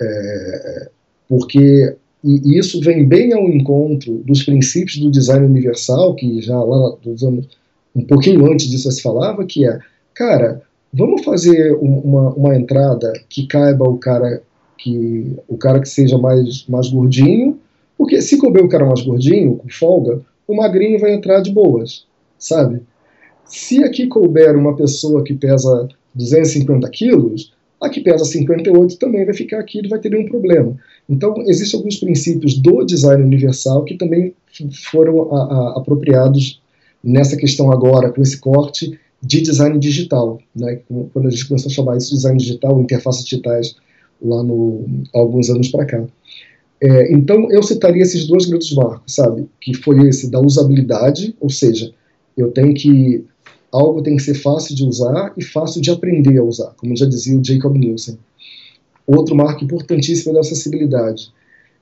É, 0.00 0.90
porque 1.28 1.96
e 2.24 2.58
isso 2.58 2.80
vem 2.80 3.06
bem 3.06 3.32
ao 3.32 3.48
encontro 3.48 4.22
dos 4.26 4.42
princípios 4.42 4.98
do 4.98 5.10
design 5.10 5.46
universal, 5.46 6.14
que 6.16 6.40
já 6.42 6.60
lá 6.60 6.96
dos 7.02 7.22
anos 7.22 7.48
um 7.94 8.02
pouquinho 8.02 8.50
antes 8.50 8.68
disso 8.68 8.90
se 8.90 9.02
falava, 9.02 9.44
que 9.44 9.66
é, 9.66 9.78
cara, 10.14 10.62
vamos 10.92 11.24
fazer 11.24 11.74
uma, 11.76 12.30
uma 12.34 12.56
entrada 12.56 13.12
que 13.28 13.46
caiba 13.46 13.88
o 13.88 13.98
cara 13.98 14.42
que 14.76 15.36
o 15.48 15.56
cara 15.56 15.80
que 15.80 15.88
seja 15.88 16.16
mais, 16.18 16.64
mais 16.68 16.88
gordinho, 16.88 17.58
porque 17.96 18.20
se 18.22 18.38
couber 18.38 18.64
o 18.64 18.68
cara 18.68 18.86
mais 18.86 19.02
gordinho, 19.02 19.56
com 19.56 19.68
folga, 19.68 20.20
o 20.46 20.54
magrinho 20.54 21.00
vai 21.00 21.12
entrar 21.12 21.40
de 21.40 21.52
boas, 21.52 22.06
sabe? 22.38 22.82
Se 23.44 23.82
aqui 23.82 24.06
couber 24.06 24.56
uma 24.56 24.76
pessoa 24.76 25.24
que 25.24 25.34
pesa 25.34 25.88
250 26.14 26.88
quilos, 26.90 27.52
a 27.80 27.88
que 27.88 28.00
pesa 28.00 28.24
58 28.24 28.98
também 28.98 29.24
vai 29.24 29.34
ficar 29.34 29.60
aqui, 29.60 29.80
não 29.82 29.88
vai 29.88 30.00
ter 30.00 30.10
nenhum 30.10 30.28
problema. 30.28 30.76
Então, 31.08 31.34
existem 31.46 31.78
alguns 31.78 31.96
princípios 31.96 32.58
do 32.58 32.84
design 32.84 33.22
universal 33.22 33.84
que 33.84 33.96
também 33.96 34.34
foram 34.90 35.32
a, 35.32 35.42
a, 35.42 35.78
apropriados 35.78 36.60
nessa 37.02 37.36
questão 37.36 37.70
agora, 37.70 38.10
com 38.10 38.20
esse 38.20 38.38
corte 38.38 38.98
de 39.22 39.40
design 39.40 39.78
digital, 39.78 40.40
né? 40.54 40.80
quando 41.12 41.26
a 41.26 41.30
gente 41.30 41.46
começou 41.46 41.70
a 41.70 41.74
chamar 41.74 41.96
isso 41.96 42.10
de 42.10 42.16
design 42.16 42.38
digital, 42.38 42.80
interfaces 42.80 43.24
digitais, 43.24 43.76
lá 44.20 44.42
no 44.42 44.84
alguns 45.14 45.48
anos 45.48 45.68
para 45.68 45.84
cá. 45.84 46.04
É, 46.80 47.12
então, 47.12 47.50
eu 47.50 47.62
citaria 47.62 48.02
esses 48.02 48.26
dois 48.26 48.46
grandes 48.46 48.72
marcos, 48.72 49.14
sabe? 49.14 49.46
Que 49.60 49.74
foi 49.74 50.08
esse 50.08 50.30
da 50.30 50.40
usabilidade, 50.40 51.34
ou 51.40 51.50
seja, 51.50 51.92
eu 52.36 52.50
tenho 52.50 52.74
que 52.74 53.24
algo 53.72 54.02
tem 54.02 54.16
que 54.16 54.22
ser 54.22 54.34
fácil 54.34 54.74
de 54.74 54.84
usar 54.84 55.32
e 55.36 55.44
fácil 55.44 55.80
de 55.80 55.90
aprender 55.90 56.38
a 56.38 56.42
usar, 56.42 56.74
como 56.76 56.96
já 56.96 57.06
dizia 57.06 57.38
o 57.38 57.44
Jacob 57.44 57.76
Nielsen. 57.76 58.18
Outro 59.06 59.34
marco 59.34 59.64
importantíssimo 59.64 60.32
é 60.32 60.34
da 60.34 60.40
acessibilidade. 60.40 61.32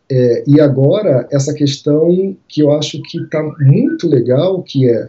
É, 0.08 0.44
e 0.46 0.60
agora, 0.60 1.26
essa 1.32 1.52
questão 1.52 2.36
que 2.48 2.62
eu 2.62 2.70
acho 2.70 3.00
que 3.02 3.18
está 3.18 3.42
muito 3.60 4.08
legal, 4.08 4.62
que 4.62 4.88
é 4.88 5.08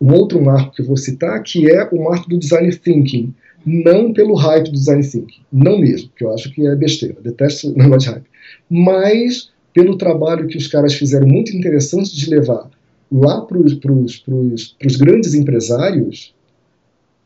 um 0.00 0.14
outro 0.14 0.42
marco 0.42 0.74
que 0.74 0.82
eu 0.82 0.86
vou 0.86 0.96
citar, 0.96 1.42
que 1.42 1.70
é 1.70 1.86
o 1.92 2.04
marco 2.04 2.28
do 2.28 2.38
design 2.38 2.74
thinking. 2.74 3.34
Não 3.66 4.12
pelo 4.12 4.34
hype 4.34 4.66
do 4.66 4.72
design 4.72 5.02
thinking, 5.02 5.42
não 5.52 5.78
mesmo, 5.78 6.10
que 6.16 6.24
eu 6.24 6.32
acho 6.32 6.50
que 6.54 6.66
é 6.66 6.74
besteira, 6.74 7.20
detesto 7.20 7.68
o 7.74 7.76
negócio 7.76 8.08
de 8.08 8.14
hype, 8.14 8.26
mas 8.70 9.50
pelo 9.74 9.98
trabalho 9.98 10.46
que 10.46 10.56
os 10.56 10.66
caras 10.66 10.94
fizeram 10.94 11.26
muito 11.26 11.54
interessante 11.54 12.16
de 12.16 12.30
levar 12.30 12.70
lá 13.10 13.40
para 13.42 13.58
os 13.58 14.96
grandes 14.96 15.34
empresários 15.34 16.34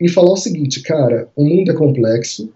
e 0.01 0.09
falar 0.09 0.33
o 0.33 0.37
seguinte, 0.37 0.83
cara, 0.83 1.29
o 1.37 1.45
mundo 1.45 1.71
é 1.71 1.75
complexo, 1.75 2.51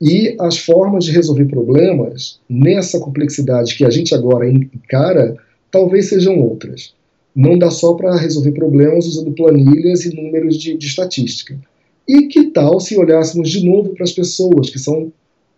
e 0.00 0.36
as 0.40 0.58
formas 0.58 1.04
de 1.04 1.12
resolver 1.12 1.46
problemas 1.46 2.40
nessa 2.48 2.98
complexidade 3.00 3.74
que 3.76 3.84
a 3.84 3.90
gente 3.90 4.14
agora 4.14 4.48
encara 4.50 5.36
talvez 5.70 6.08
sejam 6.08 6.38
outras. 6.40 6.94
Não 7.34 7.58
dá 7.58 7.70
só 7.70 7.94
para 7.94 8.16
resolver 8.16 8.52
problemas 8.52 9.06
usando 9.06 9.32
planilhas 9.32 10.04
e 10.04 10.14
números 10.14 10.56
de, 10.56 10.76
de, 10.76 10.86
estatística. 10.86 11.58
E 12.06 12.28
que 12.28 12.50
tal 12.50 12.78
se 12.78 12.96
olhássemos 12.96 13.48
de 13.48 13.64
novo 13.66 13.90
para 13.90 14.04
as 14.04 14.12
pessoas, 14.12 14.70
que 14.70 14.78
são 14.78 15.12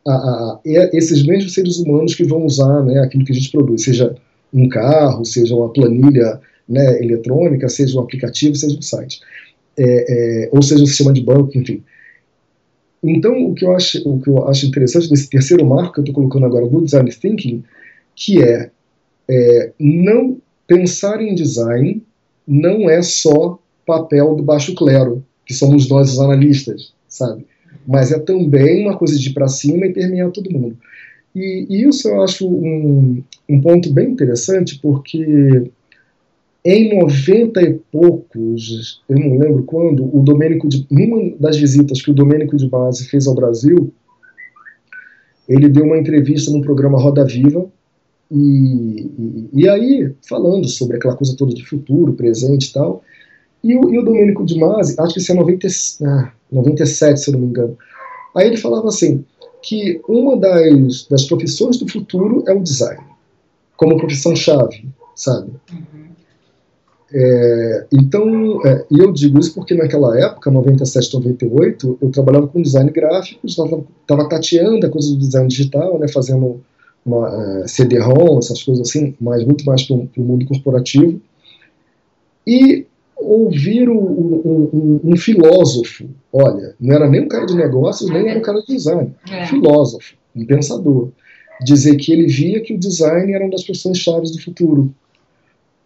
a, 0.06 0.12
a, 0.12 0.60
esses 0.64 1.26
mesmos 1.26 1.52
seres 1.52 1.78
humanos 1.78 2.14
que 2.14 2.24
vão 2.24 2.46
usar 2.46 2.82
né, 2.84 3.00
aquilo 3.00 3.24
que 3.24 3.32
a 3.32 3.34
gente 3.34 3.50
produz, 3.50 3.82
seja 3.82 4.14
um 4.54 4.68
carro, 4.68 5.24
seja 5.24 5.54
uma 5.54 5.70
planilha 5.70 6.40
né, 6.68 7.02
eletrônica, 7.02 7.68
seja 7.68 7.96
um 7.98 8.02
aplicativo, 8.02 8.54
seja 8.56 8.76
um 8.76 8.82
site, 8.82 9.20
é, 9.76 9.84
é, 9.84 10.48
ou 10.52 10.62
seja 10.62 10.82
um 10.82 10.86
sistema 10.86 11.12
de 11.12 11.22
banco, 11.22 11.56
enfim. 11.56 11.82
Então, 13.02 13.46
o 13.46 13.54
que 13.54 13.64
eu 13.64 13.72
acho, 13.72 14.08
o 14.08 14.20
que 14.20 14.28
eu 14.28 14.48
acho 14.48 14.66
interessante 14.66 15.08
desse 15.08 15.28
terceiro 15.28 15.64
marco 15.64 15.94
que 15.94 16.00
eu 16.00 16.02
estou 16.02 16.14
colocando 16.14 16.46
agora 16.46 16.66
do 16.66 16.82
design 16.82 17.10
thinking, 17.10 17.62
que 18.14 18.42
é, 18.42 18.70
é, 19.28 19.72
não 19.78 20.38
pensar 20.66 21.20
em 21.20 21.34
design 21.34 22.02
não 22.46 22.88
é 22.90 23.02
só 23.02 23.58
papel 23.86 24.34
do 24.34 24.42
baixo 24.42 24.74
clero, 24.74 25.24
que 25.44 25.54
somos 25.54 25.88
nós 25.88 26.12
os 26.12 26.18
analistas, 26.18 26.92
sabe? 27.08 27.46
Mas 27.86 28.10
é 28.10 28.18
também 28.18 28.84
uma 28.84 28.96
coisa 28.96 29.16
de 29.16 29.28
ir 29.28 29.32
para 29.32 29.46
cima 29.46 29.86
e 29.86 29.92
permear 29.92 30.30
todo 30.32 30.50
mundo. 30.50 30.76
E, 31.34 31.66
e 31.68 31.88
isso 31.88 32.08
eu 32.08 32.22
acho 32.22 32.48
um, 32.48 33.22
um 33.48 33.60
ponto 33.60 33.92
bem 33.92 34.10
interessante, 34.10 34.78
porque 34.80 35.70
em 36.66 36.98
90 36.98 37.62
e 37.62 37.74
poucos, 37.92 39.00
eu 39.08 39.16
não 39.16 39.38
lembro 39.38 39.62
quando, 39.62 40.04
o 40.04 40.20
Domênico 40.20 40.68
de, 40.68 40.84
numa 40.90 41.36
das 41.38 41.56
visitas 41.56 42.02
que 42.02 42.10
o 42.10 42.14
Domênico 42.14 42.56
de 42.56 42.68
Base 42.68 43.08
fez 43.08 43.28
ao 43.28 43.36
Brasil, 43.36 43.92
ele 45.48 45.68
deu 45.68 45.84
uma 45.84 45.96
entrevista 45.96 46.50
no 46.50 46.60
programa 46.60 47.00
Roda 47.00 47.24
Viva, 47.24 47.70
e, 48.28 48.36
e, 49.16 49.48
e, 49.52 49.68
aí, 49.68 50.12
falando 50.28 50.66
sobre 50.68 50.96
aquela 50.96 51.14
coisa 51.14 51.36
toda 51.36 51.54
de 51.54 51.64
futuro, 51.64 52.14
presente 52.14 52.70
e 52.70 52.72
tal, 52.72 53.04
e 53.62 53.76
o, 53.76 53.88
e 53.88 53.98
o 54.00 54.04
Domênico 54.04 54.44
de 54.44 54.58
Masi, 54.58 54.96
acho 54.98 55.14
que 55.14 55.20
isso 55.20 55.30
é 55.30 55.36
90, 55.36 55.68
ah, 56.02 56.32
97, 56.50 57.20
se 57.20 57.30
eu 57.30 57.34
não 57.34 57.40
me 57.42 57.46
engano, 57.46 57.78
aí 58.34 58.48
ele 58.48 58.56
falava 58.56 58.88
assim, 58.88 59.24
que 59.62 60.00
uma 60.08 60.36
das, 60.36 61.06
das 61.08 61.26
profissões 61.26 61.78
do 61.78 61.88
futuro 61.88 62.42
é 62.48 62.52
o 62.52 62.60
design, 62.60 63.04
como 63.76 63.96
profissão-chave, 63.96 64.84
sabe? 65.14 65.52
É, 67.12 67.86
então, 67.92 68.60
é, 68.66 68.84
e 68.90 68.98
eu 68.98 69.12
digo 69.12 69.38
isso 69.38 69.54
porque 69.54 69.74
naquela 69.74 70.18
época, 70.18 70.50
97, 70.50 71.14
98, 71.14 71.98
eu 72.00 72.10
trabalhava 72.10 72.48
com 72.48 72.60
design 72.60 72.90
gráfico, 72.90 73.46
estava 73.46 74.28
tateando 74.28 74.86
a 74.86 74.90
coisa 74.90 75.10
do 75.10 75.18
design 75.18 75.48
digital, 75.48 75.98
né, 75.98 76.08
fazendo 76.08 76.60
uma 77.04 77.30
uh, 77.30 77.62
é, 77.62 77.68
CD-ROM, 77.68 78.38
essas 78.38 78.62
coisas 78.62 78.88
assim, 78.88 79.14
mas 79.20 79.44
muito 79.44 79.64
mais 79.64 79.84
para 79.84 79.94
o 79.94 80.08
mundo 80.18 80.44
corporativo. 80.46 81.20
E 82.44 82.86
ouvir 83.16 83.88
um, 83.88 83.96
um, 83.96 85.00
um, 85.04 85.16
filósofo, 85.16 86.08
olha, 86.32 86.74
não 86.80 86.94
era 86.94 87.08
nem 87.08 87.22
um 87.22 87.28
cara 87.28 87.46
de 87.46 87.54
negócios, 87.54 88.10
nem 88.10 88.28
era 88.28 88.38
um 88.38 88.42
cara 88.42 88.60
de 88.60 88.66
design, 88.66 89.14
é. 89.30 89.44
um 89.44 89.46
filósofo, 89.46 90.14
um 90.34 90.44
pensador, 90.44 91.10
dizer 91.64 91.96
que 91.96 92.12
ele 92.12 92.26
via 92.26 92.60
que 92.60 92.74
o 92.74 92.78
design 92.78 93.32
era 93.32 93.44
uma 93.44 93.52
das 93.52 93.64
profissões 93.64 93.98
chaves 93.98 94.32
do 94.32 94.42
futuro 94.42 94.92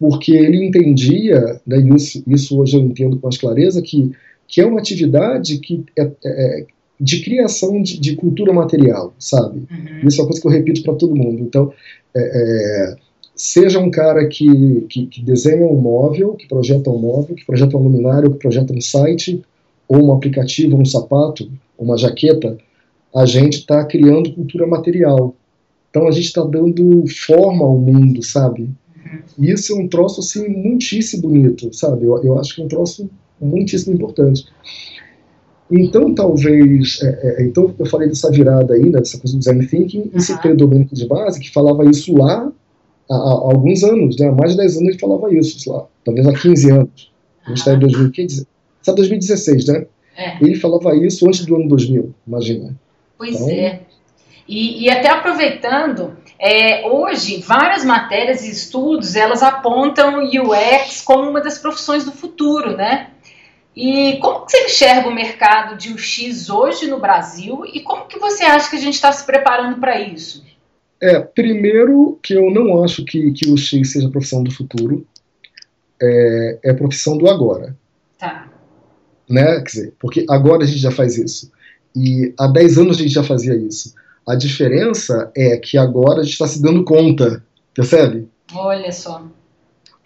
porque 0.01 0.31
ele 0.31 0.65
entendia, 0.65 1.61
né, 1.63 1.77
isso, 2.25 2.59
hoje 2.59 2.75
eu 2.75 2.81
entendo 2.81 3.17
com 3.17 3.27
mais 3.27 3.37
clareza, 3.37 3.83
que, 3.83 4.11
que 4.47 4.59
é 4.59 4.65
uma 4.65 4.79
atividade 4.79 5.59
que 5.59 5.85
é, 5.95 6.01
é, 6.01 6.09
é 6.25 6.65
de 6.99 7.23
criação 7.23 7.79
de, 7.83 7.99
de, 7.99 8.15
cultura 8.15 8.51
material, 8.51 9.13
sabe? 9.19 9.59
Uhum. 9.59 10.07
Isso 10.07 10.19
é 10.19 10.23
uma 10.23 10.27
coisa 10.27 10.41
que 10.41 10.47
eu 10.47 10.51
repito 10.51 10.81
para 10.81 10.95
todo 10.95 11.15
mundo. 11.15 11.43
Então, 11.43 11.71
é, 12.15 12.21
é 12.21 12.95
seja 13.35 13.79
um 13.79 13.91
cara 13.91 14.27
que, 14.27 14.85
que, 14.89 15.05
que, 15.05 15.21
desenha 15.21 15.67
um 15.67 15.79
móvel, 15.79 16.33
que 16.33 16.47
projeta 16.47 16.89
um 16.89 16.97
móvel, 16.97 17.35
que 17.35 17.45
projeta 17.45 17.77
um 17.77 17.83
luminário, 17.83 18.31
que 18.31 18.39
projeta 18.39 18.73
um 18.73 18.81
site, 18.81 19.43
ou 19.87 20.03
um 20.03 20.13
aplicativo, 20.13 20.77
um 20.77 20.85
sapato, 20.85 21.47
uma 21.77 21.95
jaqueta, 21.95 22.57
a 23.15 23.25
gente 23.27 23.59
está 23.59 23.85
criando 23.85 24.33
cultura 24.33 24.65
material. 24.65 25.35
Então 25.91 26.07
a 26.07 26.11
gente 26.11 26.25
está 26.25 26.43
dando 26.43 27.05
forma 27.07 27.65
ao 27.65 27.77
mundo, 27.77 28.23
sabe? 28.23 28.69
E 29.37 29.51
isso 29.51 29.73
é 29.73 29.75
um 29.75 29.87
troço 29.87 30.21
assim 30.21 30.47
muitíssimo 30.47 31.23
bonito, 31.23 31.73
sabe? 31.73 32.05
Eu, 32.05 32.23
eu 32.23 32.39
acho 32.39 32.55
que 32.55 32.61
é 32.61 32.65
um 32.65 32.67
troço 32.67 33.09
muitíssimo 33.39 33.95
importante. 33.95 34.45
Então, 35.71 36.13
talvez, 36.13 36.99
é, 37.01 37.07
é, 37.41 37.43
então 37.45 37.73
eu 37.79 37.85
falei 37.85 38.09
dessa 38.09 38.29
virada 38.29 38.73
aí, 38.73 38.89
né, 38.89 38.99
dessa 38.99 39.17
coisa 39.17 39.35
do 39.35 39.39
design 39.39 39.65
thinking, 39.65 40.01
uhum. 40.01 40.11
e 40.13 40.21
citei 40.21 40.51
o 40.51 40.57
Domênico 40.57 40.93
de 40.93 41.07
Base, 41.07 41.39
que 41.39 41.49
falava 41.49 41.89
isso 41.89 42.13
lá 42.13 42.51
há, 43.09 43.15
há, 43.15 43.31
alguns 43.31 43.81
anos, 43.83 44.17
né, 44.17 44.27
há 44.27 44.31
mais 44.33 44.51
de 44.51 44.57
10 44.57 44.77
anos 44.77 44.89
ele 44.89 44.99
falava 44.99 45.33
isso, 45.33 45.71
lá, 45.71 45.85
talvez 46.03 46.27
há 46.27 46.33
15 46.33 46.71
anos. 46.71 47.11
A 47.45 47.49
gente 47.49 47.57
está 47.57 47.73
em 47.73 47.79
2015, 47.79 48.47
está 48.81 48.93
2016, 48.93 49.65
né? 49.67 49.85
É. 50.15 50.43
Ele 50.43 50.55
falava 50.55 50.93
isso 50.95 51.25
antes 51.25 51.45
do 51.45 51.55
ano 51.55 51.69
2000, 51.69 52.13
imagina. 52.27 52.75
Pois 53.17 53.35
então, 53.35 53.49
é. 53.49 53.81
E, 54.47 54.83
e, 54.83 54.89
até 54.89 55.09
aproveitando, 55.09 56.17
é, 56.41 56.89
hoje 56.89 57.39
várias 57.39 57.85
matérias 57.85 58.43
e 58.43 58.49
estudos 58.49 59.15
elas 59.15 59.43
apontam 59.43 60.23
o 60.23 60.25
UX 60.25 61.01
como 61.01 61.29
uma 61.29 61.39
das 61.39 61.59
profissões 61.59 62.03
do 62.03 62.11
futuro, 62.11 62.75
né? 62.75 63.11
E 63.75 64.17
como 64.17 64.45
que 64.45 64.51
você 64.51 64.65
enxerga 64.65 65.07
o 65.07 65.13
mercado 65.13 65.77
de 65.77 65.93
UX 65.93 66.49
hoje 66.49 66.87
no 66.87 66.99
Brasil 66.99 67.63
e 67.71 67.81
como 67.81 68.07
que 68.07 68.17
você 68.17 68.43
acha 68.43 68.69
que 68.71 68.75
a 68.75 68.79
gente 68.79 68.95
está 68.95 69.11
se 69.11 69.23
preparando 69.23 69.79
para 69.79 70.01
isso? 70.01 70.43
É, 70.99 71.19
primeiro 71.19 72.19
que 72.23 72.33
eu 72.33 72.49
não 72.49 72.83
acho 72.83 73.05
que, 73.05 73.31
que 73.33 73.47
o 73.47 73.53
UX 73.53 73.91
seja 73.91 74.07
a 74.07 74.11
profissão 74.11 74.43
do 74.43 74.51
futuro, 74.51 75.05
é, 76.01 76.59
é 76.63 76.71
a 76.71 76.75
profissão 76.75 77.17
do 77.19 77.29
agora. 77.29 77.77
Tá. 78.17 78.49
Né? 79.29 79.57
Quer 79.57 79.63
dizer, 79.63 79.93
porque 79.99 80.25
agora 80.27 80.63
a 80.63 80.67
gente 80.67 80.79
já 80.79 80.91
faz 80.91 81.17
isso. 81.17 81.51
E 81.95 82.33
há 82.39 82.47
10 82.47 82.79
anos 82.79 82.97
a 82.97 83.01
gente 83.01 83.13
já 83.13 83.23
fazia 83.23 83.55
isso. 83.55 83.93
A 84.27 84.35
diferença 84.35 85.31
é 85.35 85.57
que 85.57 85.77
agora 85.77 86.21
a 86.21 86.23
gente 86.23 86.33
está 86.33 86.47
se 86.47 86.61
dando 86.61 86.83
conta, 86.83 87.43
percebe? 87.73 88.27
Olha 88.53 88.91
só. 88.91 89.25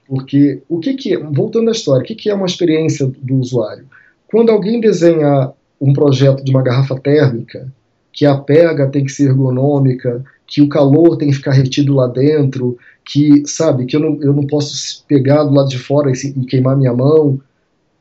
Porque 0.07 0.61
o 0.69 0.79
que, 0.79 0.93
que 0.93 1.13
é, 1.13 1.17
voltando 1.17 1.69
à 1.69 1.71
história, 1.71 2.01
o 2.01 2.05
que, 2.05 2.15
que 2.15 2.29
é 2.29 2.33
uma 2.33 2.45
experiência 2.45 3.11
do 3.21 3.35
usuário? 3.35 3.85
Quando 4.27 4.51
alguém 4.51 4.79
desenha 4.79 5.51
um 5.81 5.93
projeto 5.93 6.43
de 6.43 6.51
uma 6.51 6.61
garrafa 6.61 6.95
térmica, 6.99 7.71
que 8.13 8.25
a 8.25 8.37
pega 8.37 8.87
tem 8.87 9.03
que 9.03 9.11
ser 9.11 9.29
ergonômica, 9.29 10.23
que 10.47 10.61
o 10.61 10.69
calor 10.69 11.17
tem 11.17 11.29
que 11.29 11.35
ficar 11.35 11.51
retido 11.51 11.93
lá 11.95 12.07
dentro, 12.07 12.77
que, 13.03 13.45
sabe, 13.45 13.85
que 13.85 13.95
eu 13.95 13.99
não, 13.99 14.21
eu 14.21 14.33
não 14.33 14.47
posso 14.47 15.03
pegar 15.07 15.43
do 15.43 15.53
lado 15.53 15.69
de 15.69 15.77
fora 15.77 16.09
e, 16.09 16.13
e 16.13 16.45
queimar 16.45 16.77
minha 16.77 16.93
mão, 16.93 17.39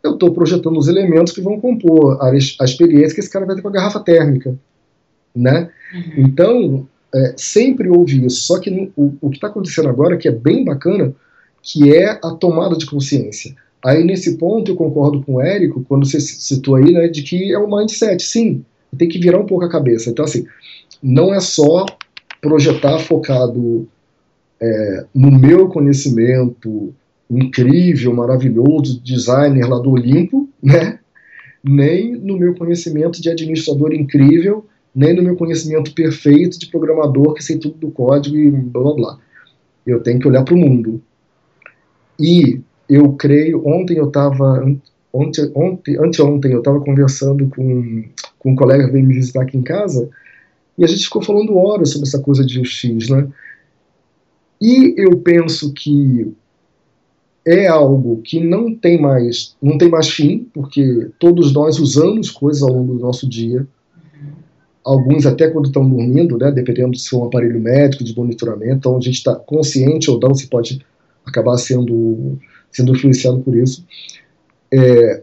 eu 0.03 0.13
estou 0.15 0.33
projetando 0.33 0.79
os 0.79 0.87
elementos 0.87 1.33
que 1.33 1.41
vão 1.41 1.61
compor 1.61 2.19
a, 2.21 2.29
a, 2.29 2.65
experiência 2.65 3.15
que 3.15 3.21
esse 3.21 3.31
cara 3.31 3.47
vai 3.47 3.57
ter 3.57 3.63
com 3.63 3.69
a 3.69 3.73
garrafa 3.73 4.01
térmica, 4.01 4.57
né? 5.35 5.71
Uhum. 5.95 6.25
Então, 6.25 6.89
é, 7.15 7.35
sempre 7.37 7.89
houve 7.89 8.25
isso, 8.25 8.43
só 8.43 8.59
que 8.59 8.93
o, 8.97 9.15
o 9.21 9.31
que 9.31 9.37
está 9.37 9.49
acontecendo 9.49 9.89
agora, 9.89 10.17
que 10.17 10.29
é 10.29 10.33
bem 10.33 10.65
bacana, 10.65 11.15
que 11.63 11.95
é 11.95 12.11
a 12.23 12.31
tomada 12.31 12.77
de 12.77 12.87
consciência. 12.87 13.55
Aí, 13.85 14.03
nesse 14.03 14.39
ponto, 14.39 14.71
eu 14.71 14.77
concordo 14.77 15.23
com 15.23 15.35
o 15.35 15.41
Érico, 15.41 15.85
quando 15.87 16.07
você 16.07 16.19
citou 16.19 16.77
aí, 16.77 16.93
né, 16.93 17.09
de 17.09 17.23
que 17.23 17.53
é 17.53 17.59
um 17.59 17.75
mindset. 17.75 18.23
Sim, 18.23 18.65
tem 18.97 19.09
que 19.09 19.19
virar 19.19 19.39
um 19.39 19.47
pouco 19.47 19.65
a 19.65 19.71
cabeça. 19.71 20.11
Então, 20.11 20.25
assim, 20.25 20.47
não 21.03 21.35
é 21.35 21.41
só 21.41 21.85
projetar 22.41 22.99
focado 22.99 23.87
é, 24.61 25.05
no 25.15 25.31
meu 25.31 25.69
conhecimento 25.69 26.95
incrível, 27.31 28.15
maravilhoso, 28.15 29.01
designer 29.03 29.69
lá 29.69 29.79
do 29.79 29.91
Olimpo, 29.91 30.49
né? 30.63 30.99
nem 31.63 32.13
no 32.13 32.39
meu 32.39 32.55
conhecimento 32.55 33.21
de 33.21 33.31
administrador 33.31 33.95
incrível, 33.95 34.67
nem 34.95 35.15
no 35.15 35.23
meu 35.23 35.37
conhecimento 35.37 35.93
perfeito 35.93 36.59
de 36.59 36.67
programador 36.67 37.35
que 37.35 37.43
sei 37.43 37.59
tudo 37.59 37.77
do 37.79 37.91
código 37.91 38.37
e 38.37 38.51
blá 38.51 38.83
blá 38.83 38.95
blá. 38.95 39.19
Eu 39.87 40.01
tenho 40.01 40.21
que 40.21 40.29
olhar 40.29 40.45
para 40.45 40.55
o 40.55 40.59
mundo. 40.59 41.03
E 42.19 42.61
eu 42.89 43.13
creio, 43.13 43.67
ontem 43.67 43.99
eu 43.99 44.09
estava, 44.09 44.65
ontem, 45.13 45.51
ontem, 45.55 45.97
anteontem 45.99 46.53
eu 46.53 46.59
estava 46.59 46.81
conversando 46.81 47.49
com, 47.49 48.05
com 48.39 48.53
um 48.53 48.57
colega 48.57 48.87
que 48.87 48.93
veio 48.93 49.07
me 49.07 49.15
visitar 49.15 49.43
aqui 49.43 49.57
em 49.57 49.63
casa, 49.63 50.09
e 50.77 50.85
a 50.85 50.87
gente 50.87 51.05
ficou 51.05 51.23
falando 51.23 51.57
horas 51.57 51.91
sobre 51.91 52.07
essa 52.07 52.21
coisa 52.21 52.45
de 52.45 52.61
UX, 52.61 53.09
né? 53.09 53.29
E 54.61 54.95
eu 54.97 55.17
penso 55.19 55.73
que 55.73 56.33
é 57.47 57.67
algo 57.67 58.21
que 58.23 58.41
não 58.41 58.75
tem 58.75 59.01
mais, 59.01 59.57
não 59.61 59.77
tem 59.77 59.89
mais 59.89 60.09
fim, 60.09 60.49
porque 60.53 61.11
todos 61.19 61.53
nós 61.53 61.79
usamos 61.79 62.31
coisas 62.31 62.63
ao 62.63 62.71
longo 62.71 62.95
do 62.95 63.01
nosso 63.01 63.29
dia. 63.29 63.67
Alguns 64.85 65.25
até 65.25 65.49
quando 65.49 65.67
estão 65.67 65.89
dormindo, 65.89 66.37
né, 66.37 66.53
dependendo 66.53 66.97
se 66.99 67.09
for 67.09 67.23
um 67.23 67.27
aparelho 67.27 67.59
médico 67.59 68.05
de 68.05 68.15
monitoramento, 68.15 68.75
então 68.75 68.97
a 68.97 69.01
gente 69.01 69.17
está 69.17 69.35
consciente 69.35 70.11
ou 70.11 70.21
não, 70.21 70.35
se 70.35 70.47
pode 70.47 70.85
acabar 71.25 71.57
sendo, 71.57 72.39
sendo 72.71 72.93
influenciado 72.95 73.41
por 73.41 73.57
isso. 73.57 73.85
É, 74.71 75.23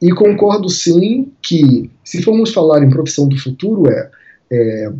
e 0.00 0.10
concordo 0.12 0.68
sim 0.68 1.30
que, 1.42 1.90
se 2.02 2.22
formos 2.22 2.52
falar 2.52 2.82
em 2.82 2.90
profissão 2.90 3.28
do 3.28 3.38
futuro, 3.38 3.90
é, 3.90 4.10
é 4.50 4.92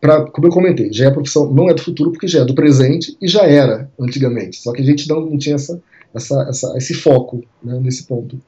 pra, 0.00 0.26
como 0.26 0.46
eu 0.46 0.52
comentei, 0.52 0.92
já 0.92 1.06
é 1.06 1.10
profissão, 1.10 1.52
não 1.52 1.70
é 1.70 1.74
do 1.74 1.80
futuro 1.80 2.12
porque 2.12 2.28
já 2.28 2.40
é 2.40 2.44
do 2.44 2.54
presente 2.54 3.16
e 3.20 3.26
já 3.26 3.42
era 3.46 3.90
antigamente. 3.98 4.58
Só 4.58 4.72
que 4.72 4.82
a 4.82 4.84
gente 4.84 5.08
não, 5.08 5.20
não 5.22 5.38
tinha 5.38 5.54
essa, 5.54 5.80
essa, 6.14 6.46
essa, 6.48 6.76
esse 6.76 6.92
foco 6.92 7.42
né, 7.62 7.80
nesse 7.80 8.04
ponto. 8.04 8.40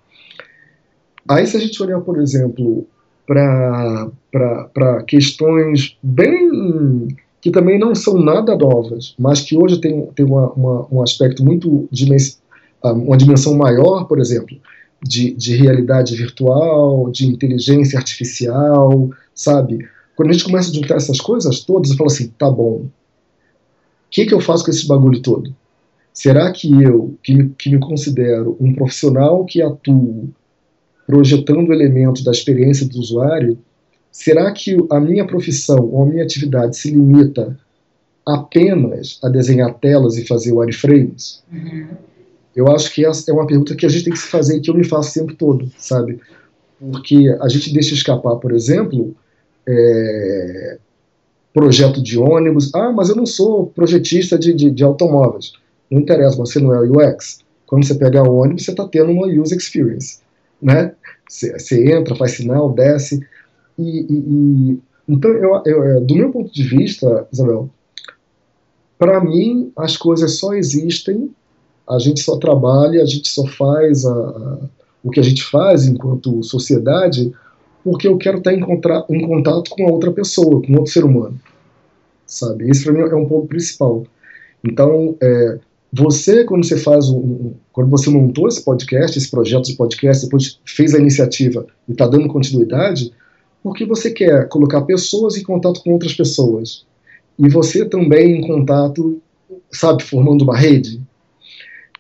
Aí, 1.29 1.47
se 1.47 1.57
a 1.57 1.61
gente 1.61 1.83
olhar, 1.83 2.01
por 2.01 2.21
exemplo, 2.21 2.87
para 3.27 5.03
questões 5.07 5.97
bem 6.03 7.09
que 7.41 7.51
também 7.51 7.79
não 7.79 7.95
são 7.95 8.19
nada 8.19 8.57
novas, 8.57 9.15
mas 9.19 9.43
que 9.43 9.55
hoje 9.55 9.79
tem, 9.79 10.07
tem 10.15 10.25
uma, 10.25 10.51
uma, 10.53 10.89
um 10.91 11.03
aspecto 11.03 11.45
muito 11.45 11.87
dimens, 11.93 12.41
ah, 12.83 12.95
uma 12.95 13.19
dimensão 13.19 13.55
maior, 13.55 14.05
por 14.05 14.19
exemplo, 14.19 14.57
de, 15.03 15.35
de 15.35 15.55
realidade 15.55 16.17
virtual, 16.17 17.11
de 17.11 17.27
inteligência 17.27 17.99
artificial, 17.99 19.11
sabe? 19.35 19.87
Quando 20.17 20.31
a 20.31 20.33
gente 20.33 20.45
começa 20.45 20.71
a 20.71 20.75
juntar 20.75 20.97
essas 20.97 21.21
coisas 21.21 21.61
todas, 21.61 21.91
eu 21.91 21.97
falo 21.99 22.11
assim, 22.11 22.29
tá 22.29 22.51
bom, 22.51 22.87
o 22.87 22.91
que, 24.11 24.25
que 24.25 24.33
eu 24.33 24.41
faço 24.41 24.65
com 24.65 24.71
esse 24.71 24.87
bagulho 24.87 25.21
todo? 25.21 25.55
Será 26.15 26.51
que 26.51 26.73
eu, 26.83 27.19
que 27.23 27.35
me, 27.35 27.51
que 27.51 27.69
me 27.69 27.79
considero 27.79 28.57
um 28.59 28.73
profissional 28.73 29.45
que 29.45 29.61
atuo 29.61 30.31
projetando 31.07 31.73
elementos 31.73 32.25
da 32.25 32.33
experiência 32.33 32.89
do 32.89 32.99
usuário, 32.99 33.59
Será 34.15 34.53
que 34.53 34.77
a 34.93 35.01
minha 35.01 35.27
profissão 35.27 35.91
ou 35.91 36.05
a 36.05 36.07
minha 36.07 36.23
atividade 36.23 36.77
se 36.77 36.89
limita 36.89 37.59
apenas 38.25 39.19
a 39.25 39.29
desenhar 39.29 39.75
telas 39.75 40.17
e 40.17 40.25
fazer 40.25 40.53
wireframes? 40.53 41.43
Uhum. 41.53 41.89
Eu 42.55 42.69
acho 42.69 42.95
que 42.95 43.05
essa 43.05 43.29
é 43.29 43.35
uma 43.35 43.45
pergunta 43.45 43.75
que 43.75 43.85
a 43.85 43.89
gente 43.89 44.05
tem 44.05 44.13
que 44.13 44.21
se 44.21 44.29
fazer 44.29 44.57
e 44.57 44.61
que 44.61 44.71
eu 44.71 44.75
me 44.77 44.85
faço 44.85 45.11
o 45.11 45.27
tempo 45.27 45.37
todo, 45.37 45.69
sabe? 45.77 46.21
Porque 46.79 47.37
a 47.41 47.49
gente 47.49 47.75
deixa 47.75 47.93
escapar, 47.93 48.37
por 48.37 48.53
exemplo, 48.53 49.17
é, 49.67 50.79
projeto 51.53 52.01
de 52.01 52.17
ônibus. 52.17 52.73
Ah, 52.73 52.93
mas 52.93 53.09
eu 53.09 53.17
não 53.17 53.27
sou 53.27 53.67
projetista 53.67 54.39
de, 54.39 54.55
de, 54.55 54.71
de 54.71 54.85
automóveis. 54.85 55.55
Não 55.91 56.01
interessa, 56.01 56.37
você 56.37 56.61
não 56.61 56.73
é 56.73 56.89
UX. 56.89 57.41
Quando 57.67 57.85
você 57.85 57.97
pega 57.97 58.23
o 58.23 58.37
ônibus, 58.37 58.65
você 58.65 58.71
está 58.71 58.87
tendo 58.87 59.11
uma 59.11 59.27
user 59.27 59.59
experience, 59.59 60.19
né? 60.65 60.95
Você, 61.29 61.93
entra, 61.93 62.17
faz 62.17 62.33
sinal, 62.33 62.73
desce. 62.73 63.25
E, 63.79 63.83
e, 63.83 64.15
e 64.73 64.81
então, 65.07 65.31
eu, 65.31 65.63
eu, 65.67 65.85
é, 65.85 66.01
do 66.01 66.15
meu 66.15 66.33
ponto 66.33 66.53
de 66.53 66.63
vista, 66.63 67.29
Isabel, 67.31 67.69
para 68.99 69.23
mim 69.23 69.71
as 69.77 69.97
coisas 69.99 70.39
só 70.39 70.55
existem, 70.55 71.31
a 71.87 71.99
gente 71.99 72.21
só 72.21 72.39
trabalha, 72.39 73.03
a 73.03 73.07
gente 73.07 73.29
só 73.29 73.47
faz 73.47 74.07
a, 74.07 74.11
a, 74.11 74.59
o 75.03 75.11
que 75.11 75.21
a 75.21 75.23
gente 75.23 75.45
faz 75.45 75.87
enquanto 75.87 76.43
sociedade, 76.43 77.31
porque 77.83 78.09
eu 78.09 78.17
quero 78.17 78.39
estar 78.39 78.55
em, 78.55 78.61
contra, 78.61 79.05
em 79.11 79.27
contato 79.27 79.71
com 79.71 79.87
a 79.87 79.93
outra 79.93 80.11
pessoa, 80.11 80.63
com 80.63 80.73
outro 80.73 80.91
ser 80.91 81.05
humano, 81.05 81.39
sabe? 82.27 82.71
Esse 82.71 82.85
para 82.85 82.95
mim 82.95 83.01
é 83.01 83.15
um 83.15 83.29
ponto 83.29 83.47
principal. 83.47 84.07
Então, 84.65 85.15
é, 85.21 85.59
você 85.97 86.45
quando 86.45 86.67
você 86.67 86.77
faz 86.77 87.09
um, 87.09 87.53
quando 87.73 87.89
você 87.89 88.11
montou 88.11 88.49
esse 88.49 88.65
podcast, 88.65 89.17
esse 89.17 89.31
projeto 89.31 89.67
de 89.67 89.77
podcast, 89.77 90.25
depois 90.25 90.59
fez 90.65 90.95
a 90.95 90.99
iniciativa 90.99 91.67
e 91.89 91.93
está 91.93 92.07
dando 92.07 92.29
continuidade, 92.29 93.13
porque 93.63 93.85
você 93.85 94.11
quer 94.11 94.49
colocar 94.49 94.83
pessoas 94.83 95.37
em 95.37 95.43
contato 95.43 95.83
com 95.83 95.93
outras 95.93 96.13
pessoas. 96.13 96.85
E 97.39 97.49
você 97.49 97.85
também 97.85 98.39
em 98.39 98.47
contato, 98.47 99.21
sabe, 99.73 100.03
formando 100.03 100.43
uma 100.43 100.57
rede. 100.57 101.01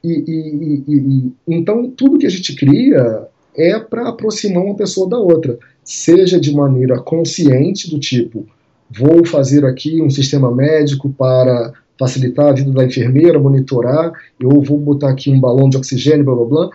E, 0.03 0.13
e, 0.13 0.85
e, 0.87 0.95
e 0.97 1.33
então, 1.47 1.91
tudo 1.91 2.19
que 2.19 2.27
a 2.27 2.31
gente 2.31 2.55
cria 2.55 3.29
é 3.57 3.79
para 3.79 4.09
aproximar 4.09 4.65
uma 4.65 4.77
pessoa 4.77 5.09
da 5.09 5.19
outra, 5.19 5.59
seja 5.85 6.41
de 6.41 6.53
maneira 6.53 7.01
consciente, 7.01 7.89
do 7.89 7.99
tipo, 7.99 8.47
vou 8.91 9.25
fazer 9.25 9.65
aqui 9.65 10.03
um 10.03 10.11
sistema 10.11 10.55
médico 10.55 11.09
para 11.11 11.73
facilitar 11.99 12.49
a 12.49 12.53
vida 12.53 12.71
da 12.71 12.85
enfermeira, 12.85 13.39
monitorar, 13.39 14.13
eu 14.41 14.61
vou 14.61 14.79
botar 14.79 15.11
aqui 15.11 15.31
um 15.31 15.41
balão 15.41 15.69
de 15.69 15.77
oxigênio, 15.77 16.25
blá 16.25 16.35
blá 16.35 16.45
blá, 16.45 16.71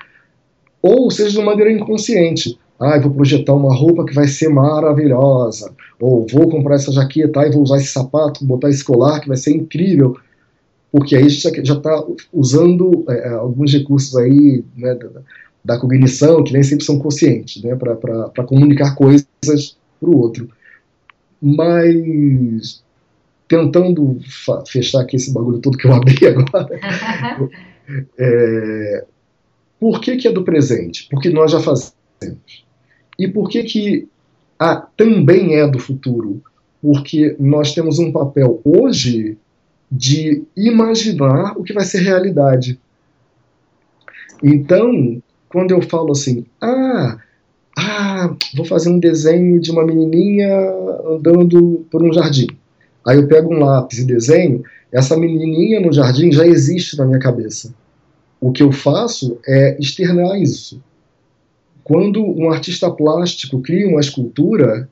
ou 0.82 1.12
seja 1.12 1.32
de 1.32 1.38
uma 1.38 1.48
maneira 1.48 1.72
inconsciente. 1.72 2.58
Ah, 2.80 2.96
eu 2.96 3.02
vou 3.02 3.12
projetar 3.12 3.54
uma 3.54 3.76
roupa 3.76 4.06
que 4.06 4.14
vai 4.14 4.28
ser 4.28 4.48
maravilhosa, 4.48 5.74
ou 6.00 6.26
vou 6.26 6.50
comprar 6.50 6.76
essa 6.76 6.92
jaqueta 6.92 7.46
e 7.46 7.52
vou 7.52 7.64
usar 7.64 7.78
esse 7.78 7.88
sapato, 7.88 8.46
botar 8.46 8.70
esse 8.70 8.84
colar 8.84 9.20
que 9.20 9.28
vai 9.28 9.36
ser 9.36 9.52
incrível, 9.52 10.16
porque 10.90 11.16
aí 11.16 11.30
já 11.30 11.50
está 11.50 12.06
usando 12.32 13.04
é, 13.10 13.28
é, 13.28 13.30
alguns 13.32 13.74
recursos 13.74 14.16
aí 14.16 14.64
né, 14.78 14.96
da, 14.96 15.22
da, 15.66 15.78
cognição 15.78 16.42
que 16.42 16.54
nem 16.54 16.64
sempre 16.64 16.86
são 16.86 16.98
conscientes, 16.98 17.62
né, 17.62 17.76
para 17.76 18.44
comunicar 18.46 18.96
coisas 18.96 19.28
para 20.00 20.10
o 20.10 20.18
outro. 20.18 20.50
Mas 21.42 22.82
tentando 23.50 24.20
fechar 24.68 25.02
aqui 25.02 25.16
esse 25.18 25.34
bagulho 25.34 25.60
todo 25.60 25.78
que 25.78 25.88
eu 25.88 25.92
abri 25.94 26.26
agora. 26.26 26.80
é, 28.18 29.06
por 29.80 30.00
que, 30.00 30.16
que 30.16 30.28
é 30.28 30.32
do 30.32 30.44
presente? 30.44 31.08
Porque 31.10 31.30
nós 31.30 31.52
já 31.52 31.60
fazemos. 31.60 31.94
E 33.18 33.28
por 33.28 33.50
que, 33.50 33.64
que 33.64 34.08
ah, 34.58 34.88
também 34.96 35.56
é 35.56 35.68
do 35.68 35.80
futuro? 35.80 36.42
Porque 36.82 37.36
nós 37.40 37.74
temos 37.74 37.98
um 37.98 38.12
papel 38.12 38.62
hoje 38.64 39.38
de 39.92 40.44
imaginar 40.56 41.58
o 41.58 41.64
que 41.64 41.74
vai 41.74 41.84
ser 41.84 42.02
realidade. 42.02 42.80
Então, 44.44 45.22
quando 45.50 45.72
eu 45.72 45.82
falo 45.82 46.12
assim, 46.12 46.46
ah, 46.62 47.18
ah, 47.78 48.36
vou 48.56 48.66
fazer 48.66 48.90
um 48.90 49.00
desenho 49.00 49.60
de 49.60 49.72
uma 49.72 49.86
menininha 49.86 50.50
andando 51.08 51.86
por 51.90 52.04
um 52.04 52.14
jardim. 52.14 52.48
Aí 53.06 53.18
eu 53.18 53.28
pego 53.28 53.54
um 53.54 53.60
lápis 53.60 54.00
e 54.00 54.06
desenho, 54.06 54.64
essa 54.92 55.18
menininha 55.18 55.80
no 55.80 55.94
jardim 55.94 56.32
já 56.32 56.46
existe 56.46 56.98
na 56.98 57.06
minha 57.06 57.20
cabeça. 57.20 57.74
O 58.42 58.52
que 58.52 58.64
eu 58.64 58.72
faço 58.72 59.38
é 59.48 59.78
externar 59.80 60.40
isso. 60.40 60.82
Quando 61.84 62.24
um 62.24 62.50
artista 62.50 62.90
plástico 62.90 63.62
cria 63.62 63.88
uma 63.88 64.00
escultura, 64.00 64.90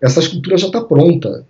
essa 0.00 0.20
escultura 0.20 0.56
já 0.56 0.66
está 0.66 0.80
pronta. 0.82 1.46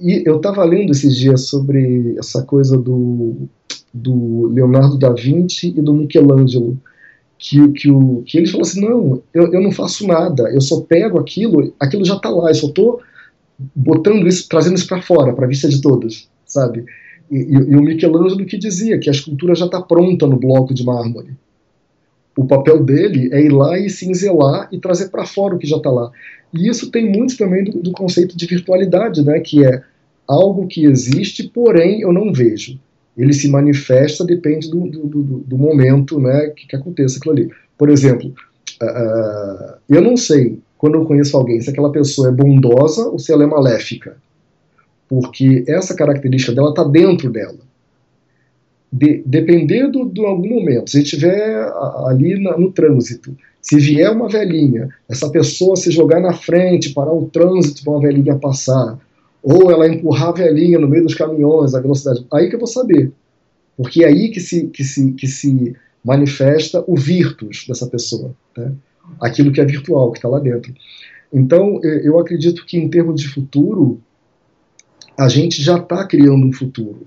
E 0.00 0.22
eu 0.26 0.36
estava 0.36 0.64
lendo 0.64 0.92
esses 0.92 1.16
dias 1.16 1.46
sobre 1.46 2.16
essa 2.18 2.42
coisa 2.42 2.78
do, 2.78 3.48
do 3.92 4.46
Leonardo 4.46 4.96
da 4.96 5.12
Vinci 5.12 5.74
e 5.76 5.82
do 5.82 5.92
Michelangelo. 5.92 6.78
Que, 7.36 7.68
que, 7.72 7.90
o, 7.90 8.22
que 8.26 8.36
eles 8.38 8.50
falam 8.50 8.66
assim: 8.66 8.80
não, 8.80 9.22
eu, 9.32 9.52
eu 9.52 9.60
não 9.62 9.72
faço 9.72 10.06
nada, 10.06 10.50
eu 10.50 10.60
só 10.60 10.82
pego 10.82 11.18
aquilo, 11.18 11.72
aquilo 11.80 12.04
já 12.04 12.16
está 12.16 12.28
lá, 12.28 12.50
eu 12.50 12.54
só 12.54 12.66
estou 12.66 13.00
botando 13.74 14.26
isso, 14.26 14.48
trazendo 14.48 14.76
isso 14.76 14.86
para 14.86 15.02
fora, 15.02 15.32
para 15.32 15.44
a 15.44 15.48
vista 15.48 15.68
de 15.68 15.80
todos, 15.80 16.28
sabe? 16.46 16.84
E, 17.30 17.36
e, 17.36 17.52
e, 17.52 17.76
o 17.76 17.82
Michelangelo 17.82 18.44
que 18.44 18.58
dizia 18.58 18.98
que 18.98 19.08
a 19.08 19.12
escultura 19.12 19.54
já 19.54 19.66
está 19.66 19.80
pronta 19.80 20.26
no 20.26 20.38
bloco 20.38 20.74
de 20.74 20.84
mármore. 20.84 21.30
O 22.36 22.44
papel 22.44 22.82
dele 22.82 23.28
é 23.32 23.40
ir 23.40 23.52
lá 23.52 23.78
e 23.78 23.90
cinzelar 23.90 24.68
e 24.72 24.78
trazer 24.78 25.10
para 25.10 25.26
fora 25.26 25.54
o 25.54 25.58
que 25.58 25.66
já 25.66 25.76
está 25.76 25.90
lá. 25.90 26.10
E 26.52 26.68
isso 26.68 26.90
tem 26.90 27.08
muito 27.08 27.36
também 27.36 27.64
do, 27.64 27.80
do, 27.80 27.92
conceito 27.92 28.36
de 28.36 28.46
virtualidade, 28.46 29.22
né? 29.24 29.38
Que 29.40 29.64
é 29.64 29.82
algo 30.26 30.66
que 30.66 30.84
existe, 30.84 31.48
porém 31.48 32.00
eu 32.00 32.12
não 32.12 32.32
vejo. 32.32 32.80
Ele 33.16 33.32
se 33.32 33.48
manifesta, 33.48 34.24
depende 34.24 34.70
do, 34.70 34.88
do, 34.88 35.06
do, 35.06 35.22
do 35.40 35.58
momento, 35.58 36.18
né? 36.18 36.48
Que, 36.56 36.66
que 36.66 36.76
aconteça 36.76 37.18
aquilo 37.18 37.34
ali. 37.34 37.50
Por 37.76 37.90
exemplo, 37.90 38.32
uh, 38.82 39.76
eu 39.88 40.00
não 40.00 40.16
sei 40.16 40.58
quando 40.80 40.94
eu 40.94 41.04
conheço 41.04 41.36
alguém, 41.36 41.60
se 41.60 41.68
aquela 41.68 41.92
pessoa 41.92 42.28
é 42.28 42.32
bondosa 42.32 43.06
ou 43.06 43.18
se 43.18 43.30
ela 43.30 43.44
é 43.44 43.46
maléfica. 43.46 44.16
Porque 45.06 45.62
essa 45.68 45.94
característica 45.94 46.54
dela 46.54 46.70
está 46.70 46.82
dentro 46.82 47.30
dela. 47.30 47.58
De, 48.90 49.22
dependendo 49.26 50.08
de 50.08 50.24
algum 50.24 50.48
momento, 50.48 50.88
se 50.88 51.02
estiver 51.02 51.70
ali 52.06 52.42
na, 52.42 52.56
no 52.56 52.72
trânsito, 52.72 53.36
se 53.60 53.76
vier 53.76 54.10
uma 54.10 54.26
velhinha, 54.26 54.88
essa 55.06 55.28
pessoa 55.28 55.76
se 55.76 55.90
jogar 55.90 56.18
na 56.18 56.32
frente, 56.32 56.94
parar 56.94 57.12
o 57.12 57.26
trânsito 57.26 57.84
para 57.84 57.92
uma 57.92 58.00
velhinha 58.00 58.36
passar, 58.36 58.98
ou 59.42 59.70
ela 59.70 59.86
empurrar 59.86 60.30
a 60.30 60.32
velhinha 60.32 60.78
no 60.78 60.88
meio 60.88 61.02
dos 61.02 61.14
caminhões, 61.14 61.74
a 61.74 61.80
velocidade, 61.80 62.26
aí 62.32 62.48
que 62.48 62.54
eu 62.54 62.58
vou 62.58 62.66
saber. 62.66 63.12
Porque 63.76 64.02
é 64.02 64.08
aí 64.08 64.30
que 64.30 64.40
se, 64.40 64.68
que 64.68 64.82
se, 64.82 65.12
que 65.12 65.26
se 65.26 65.76
manifesta 66.02 66.82
o 66.86 66.96
virtus 66.96 67.66
dessa 67.68 67.86
pessoa. 67.86 68.34
Né? 68.56 68.72
Aquilo 69.20 69.52
que 69.52 69.60
é 69.60 69.64
virtual, 69.64 70.12
que 70.12 70.18
está 70.18 70.28
lá 70.28 70.38
dentro. 70.38 70.74
Então, 71.32 71.80
eu 71.82 72.18
acredito 72.18 72.66
que 72.66 72.76
em 72.76 72.88
termos 72.88 73.20
de 73.20 73.28
futuro, 73.28 74.00
a 75.18 75.28
gente 75.28 75.62
já 75.62 75.76
está 75.76 76.06
criando 76.06 76.46
um 76.46 76.52
futuro. 76.52 77.06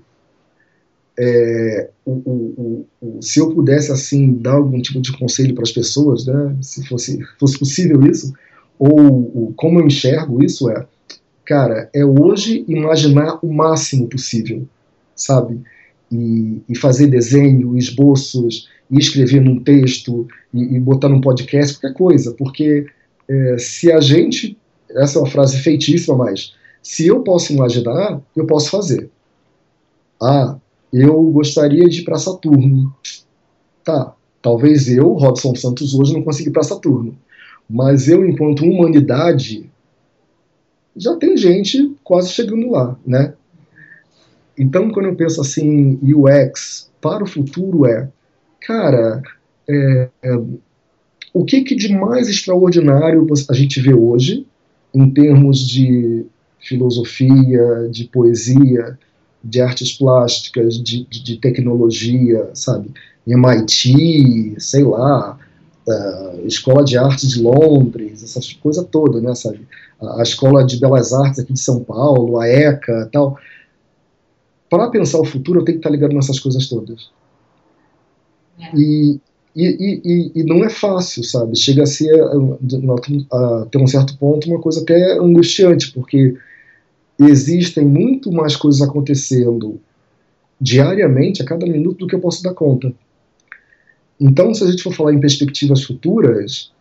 É, 1.18 1.90
o, 2.04 2.10
o, 2.10 2.86
o, 3.00 3.22
se 3.22 3.38
eu 3.38 3.54
pudesse 3.54 3.92
assim 3.92 4.32
dar 4.34 4.54
algum 4.54 4.80
tipo 4.80 5.00
de 5.00 5.12
conselho 5.16 5.54
para 5.54 5.62
as 5.62 5.72
pessoas, 5.72 6.26
né, 6.26 6.56
se 6.60 6.86
fosse, 6.86 7.18
fosse 7.38 7.58
possível 7.58 8.04
isso, 8.04 8.32
ou, 8.78 9.52
como 9.56 9.78
eu 9.78 9.86
enxergo 9.86 10.42
isso 10.42 10.68
é, 10.70 10.86
cara, 11.44 11.88
é 11.94 12.04
hoje 12.04 12.64
imaginar 12.66 13.38
o 13.42 13.52
máximo 13.52 14.08
possível, 14.08 14.66
sabe? 15.14 15.60
E, 16.10 16.60
e 16.68 16.76
fazer 16.76 17.06
desenho, 17.06 17.76
esboços, 17.76 18.68
e 18.90 18.98
escrever 18.98 19.40
num 19.40 19.62
texto 19.62 20.26
e, 20.52 20.76
e 20.76 20.80
botar 20.80 21.08
num 21.08 21.20
podcast, 21.20 21.78
qualquer 21.78 21.96
coisa, 21.96 22.32
porque 22.32 22.86
é, 23.28 23.58
se 23.58 23.90
a 23.90 24.00
gente, 24.00 24.56
essa 24.90 25.18
é 25.18 25.22
uma 25.22 25.30
frase 25.30 25.58
feitíssima, 25.58 26.16
mas 26.16 26.54
se 26.82 27.06
eu 27.06 27.20
posso 27.20 27.52
imaginar, 27.52 28.20
eu 28.36 28.46
posso 28.46 28.70
fazer. 28.70 29.10
Ah, 30.22 30.56
eu 30.92 31.22
gostaria 31.30 31.88
de 31.88 32.00
ir 32.00 32.04
para 32.04 32.18
Saturno. 32.18 32.94
Tá, 33.82 34.14
talvez 34.40 34.88
eu, 34.88 35.12
Robson 35.12 35.54
Santos, 35.54 35.94
hoje 35.94 36.12
não 36.12 36.22
consiga 36.22 36.50
ir 36.50 36.52
para 36.52 36.62
Saturno, 36.62 37.16
mas 37.68 38.08
eu, 38.08 38.24
enquanto 38.26 38.64
humanidade, 38.64 39.70
já 40.96 41.16
tem 41.16 41.36
gente 41.36 41.94
quase 42.04 42.30
chegando 42.30 42.70
lá, 42.70 42.96
né? 43.04 43.34
Então, 44.56 44.90
quando 44.90 45.06
eu 45.06 45.16
penso 45.16 45.40
assim, 45.40 45.98
UX 46.02 46.90
para 47.00 47.24
o 47.24 47.26
futuro 47.26 47.86
é 47.86 48.08
cara, 48.66 49.22
é, 49.68 50.08
é, 50.22 50.36
o 51.32 51.44
que, 51.44 51.62
que 51.62 51.74
de 51.74 51.92
mais 51.92 52.28
extraordinário 52.28 53.26
a 53.48 53.54
gente 53.54 53.80
vê 53.80 53.94
hoje, 53.94 54.46
em 54.94 55.10
termos 55.10 55.58
de 55.66 56.24
filosofia, 56.60 57.88
de 57.90 58.04
poesia, 58.04 58.98
de 59.42 59.60
artes 59.60 59.92
plásticas, 59.92 60.82
de, 60.82 61.04
de, 61.04 61.22
de 61.22 61.36
tecnologia, 61.36 62.48
sabe? 62.54 62.90
MIT, 63.26 64.54
sei 64.58 64.82
lá, 64.84 65.38
uh, 65.86 66.46
Escola 66.46 66.84
de 66.84 66.96
Artes 66.96 67.30
de 67.30 67.42
Londres, 67.42 68.22
essas 68.22 68.52
coisas 68.52 68.86
todas, 68.90 69.22
né, 69.22 69.34
sabe? 69.34 69.66
A, 70.00 70.22
Escola 70.22 70.64
de 70.64 70.78
Belas 70.78 71.12
Artes 71.12 71.40
aqui 71.40 71.52
de 71.52 71.60
São 71.60 71.82
Paulo, 71.82 72.38
a 72.38 72.48
ECA 72.48 73.08
tal. 73.12 73.38
Para 74.70 74.88
pensar 74.88 75.20
o 75.20 75.24
futuro, 75.24 75.60
eu 75.60 75.64
tenho 75.64 75.78
que 75.78 75.80
estar 75.80 75.90
ligado 75.90 76.14
nessas 76.14 76.40
coisas 76.40 76.68
todas. 76.68 77.10
É. 78.58 78.76
E, 78.76 79.20
e, 79.56 80.32
e, 80.34 80.44
não 80.44 80.64
é 80.64 80.70
fácil, 80.70 81.22
sabe? 81.22 81.56
Chega 81.56 81.84
a 81.84 81.86
ser, 81.86 82.12
a, 82.20 83.62
a 83.62 83.66
ter 83.66 83.78
um 83.78 83.86
certo 83.86 84.16
ponto, 84.18 84.48
uma 84.48 84.60
coisa 84.60 84.80
até 84.80 85.18
angustiante, 85.18 85.92
porque 85.92 86.36
existem 87.18 87.84
muito 87.84 88.32
mais 88.32 88.56
coisas 88.56 88.82
acontecendo 88.82 89.80
diariamente, 90.60 91.42
a 91.42 91.44
cada 91.44 91.66
minuto, 91.66 91.98
do 91.98 92.06
que 92.06 92.14
eu 92.14 92.20
posso 92.20 92.42
dar 92.42 92.54
conta. 92.54 92.92
Então, 94.20 94.54
se 94.54 94.64
a 94.64 94.70
gente 94.70 94.82
for 94.82 94.94
falar 94.94 95.12
em 95.12 95.20
perspectivas 95.20 95.84
futuras, 95.84 96.72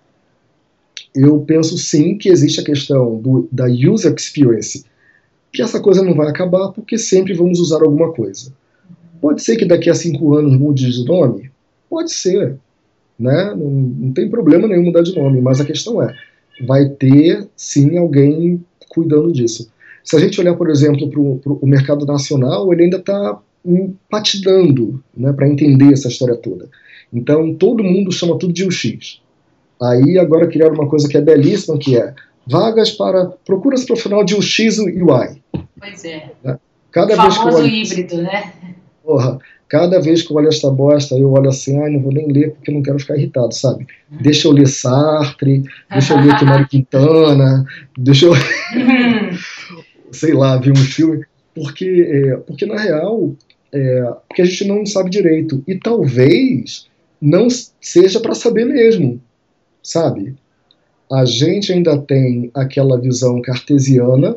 eu 1.13 1.39
penso 1.41 1.77
sim 1.77 2.17
que 2.17 2.29
existe 2.29 2.59
a 2.59 2.63
questão 2.63 3.17
do, 3.17 3.47
da 3.51 3.65
user 3.65 4.13
experience, 4.17 4.85
que 5.51 5.61
essa 5.61 5.79
coisa 5.79 6.03
não 6.03 6.15
vai 6.15 6.27
acabar 6.27 6.69
porque 6.69 6.97
sempre 6.97 7.33
vamos 7.33 7.59
usar 7.59 7.83
alguma 7.83 8.11
coisa. 8.13 8.53
Pode 9.21 9.43
ser 9.43 9.55
que 9.55 9.65
daqui 9.65 9.89
a 9.89 9.95
cinco 9.95 10.35
anos 10.35 10.57
mude 10.57 10.89
de 10.91 11.05
nome? 11.05 11.52
Pode 11.93 12.11
ser, 12.11 12.57
né? 13.19 13.53
Não, 13.55 13.69
não 13.69 14.13
tem 14.13 14.27
problema 14.27 14.67
nenhum 14.67 14.85
mudar 14.85 15.03
de 15.03 15.15
nome, 15.15 15.39
mas 15.39 15.61
a 15.61 15.65
questão 15.65 16.01
é, 16.01 16.11
vai 16.65 16.89
ter 16.89 17.47
sim 17.55 17.99
alguém 17.99 18.65
cuidando 18.89 19.31
disso. 19.31 19.71
Se 20.03 20.15
a 20.15 20.19
gente 20.19 20.41
olhar, 20.41 20.55
por 20.55 20.71
exemplo, 20.71 21.07
para 21.07 21.53
o 21.53 21.67
mercado 21.67 22.03
nacional, 22.03 22.73
ele 22.73 22.85
ainda 22.85 22.97
está 22.97 23.39
empatidando 23.63 25.03
né, 25.15 25.31
para 25.33 25.47
entender 25.47 25.93
essa 25.93 26.07
história 26.07 26.35
toda. 26.35 26.67
Então, 27.13 27.53
todo 27.53 27.83
mundo 27.83 28.11
chama 28.11 28.39
tudo 28.39 28.51
de 28.51 28.65
UX. 28.65 29.21
Aí, 29.79 30.17
agora 30.17 30.47
criaram 30.47 30.73
uma 30.73 30.89
coisa 30.89 31.07
que 31.07 31.15
é 31.15 31.21
belíssima, 31.21 31.77
que 31.77 31.95
é 31.95 32.11
vagas 32.47 32.89
para 32.89 33.27
procuras 33.45 33.85
profissional 33.85 34.23
de 34.23 34.33
UX 34.33 34.57
e 34.79 34.99
UI. 34.99 35.43
Pois 35.79 36.03
é. 36.05 36.31
Né? 36.43 36.57
Cada 36.91 37.13
o 37.13 37.21
vez 37.21 37.37
que 37.37 37.47
eu 37.47 37.53
olho, 37.53 37.67
híbrido, 37.67 38.17
né? 38.23 38.51
Porra, 39.03 39.37
Cada 39.73 39.99
vez 39.99 40.21
que 40.21 40.31
eu 40.31 40.37
olho 40.37 40.49
esta 40.49 40.69
bosta, 40.69 41.15
eu 41.15 41.31
olho 41.31 41.49
assim, 41.49 41.81
ai, 41.81 41.89
não 41.89 41.99
vou 41.99 42.13
nem 42.13 42.31
ler 42.31 42.51
porque 42.51 42.71
não 42.71 42.83
quero 42.83 42.99
ficar 42.99 43.17
irritado, 43.17 43.55
sabe? 43.55 43.87
Deixa 44.07 44.47
eu 44.47 44.51
ler 44.51 44.67
Sartre, 44.67 45.63
deixa 45.89 46.13
eu 46.13 46.19
ler 46.19 46.43
Mário 46.43 46.67
Quintana, 46.67 47.65
deixa 47.97 48.27
eu. 48.27 48.33
sei 50.13 50.31
lá, 50.35 50.57
ver 50.57 50.73
um 50.73 50.75
filme. 50.75 51.25
porque, 51.55 52.07
é, 52.07 52.37
porque 52.37 52.67
na 52.67 52.79
real, 52.79 53.33
é, 53.73 54.13
porque 54.27 54.43
a 54.43 54.45
gente 54.45 54.63
não 54.67 54.85
sabe 54.85 55.09
direito. 55.09 55.63
E 55.67 55.73
talvez 55.73 56.85
não 57.19 57.47
seja 57.81 58.19
para 58.19 58.35
saber 58.35 58.65
mesmo, 58.65 59.19
sabe? 59.81 60.35
A 61.11 61.25
gente 61.25 61.73
ainda 61.73 61.97
tem 61.97 62.51
aquela 62.53 63.01
visão 63.01 63.41
cartesiana, 63.41 64.35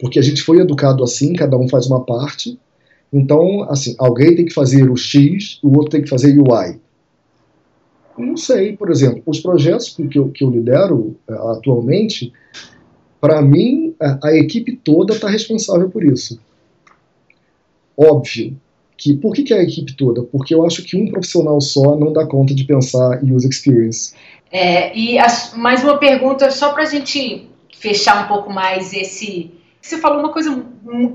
porque 0.00 0.18
a 0.18 0.22
gente 0.22 0.40
foi 0.40 0.56
educado 0.56 1.04
assim, 1.04 1.34
cada 1.34 1.58
um 1.58 1.68
faz 1.68 1.86
uma 1.86 2.02
parte. 2.02 2.58
Então, 3.16 3.62
assim, 3.70 3.94
alguém 3.98 4.36
tem 4.36 4.44
que 4.44 4.52
fazer 4.52 4.90
o 4.90 4.96
X, 4.96 5.58
o 5.62 5.68
outro 5.68 5.90
tem 5.90 6.02
que 6.02 6.08
fazer 6.08 6.38
o 6.38 6.44
Y. 6.44 6.78
Não 8.18 8.36
sei, 8.36 8.76
por 8.76 8.90
exemplo, 8.90 9.22
os 9.26 9.40
projetos 9.40 9.88
que 9.88 10.18
eu, 10.18 10.28
que 10.28 10.44
eu 10.44 10.50
lidero 10.50 11.16
uh, 11.28 11.48
atualmente, 11.48 12.30
para 13.18 13.40
mim, 13.40 13.94
a, 13.98 14.28
a, 14.28 14.36
equipe 14.36 14.76
toda 14.76 15.14
está 15.14 15.30
responsável 15.30 15.88
por 15.88 16.04
isso. 16.04 16.38
Óbvio 17.96 18.54
que, 18.98 19.14
por 19.14 19.34
que, 19.34 19.42
que 19.42 19.54
é 19.54 19.60
a 19.60 19.62
equipe 19.62 19.94
toda? 19.94 20.22
Porque 20.22 20.54
eu 20.54 20.66
acho 20.66 20.82
que 20.82 20.96
um 20.96 21.10
profissional 21.10 21.58
só 21.60 21.96
não 21.96 22.12
dá 22.12 22.26
conta 22.26 22.54
de 22.54 22.64
pensar 22.64 23.22
em 23.24 23.34
user 23.34 23.50
experience. 23.50 24.14
É, 24.52 24.96
e 24.96 25.18
as, 25.18 25.54
mais 25.54 25.82
uma 25.82 25.98
pergunta, 25.98 26.50
só 26.50 26.72
para 26.72 26.82
a 26.82 26.86
gente 26.86 27.48
fechar 27.74 28.24
um 28.24 28.28
pouco 28.28 28.52
mais 28.52 28.92
esse. 28.92 29.50
Você 29.86 29.98
falou 29.98 30.18
uma 30.18 30.32
coisa 30.32 30.64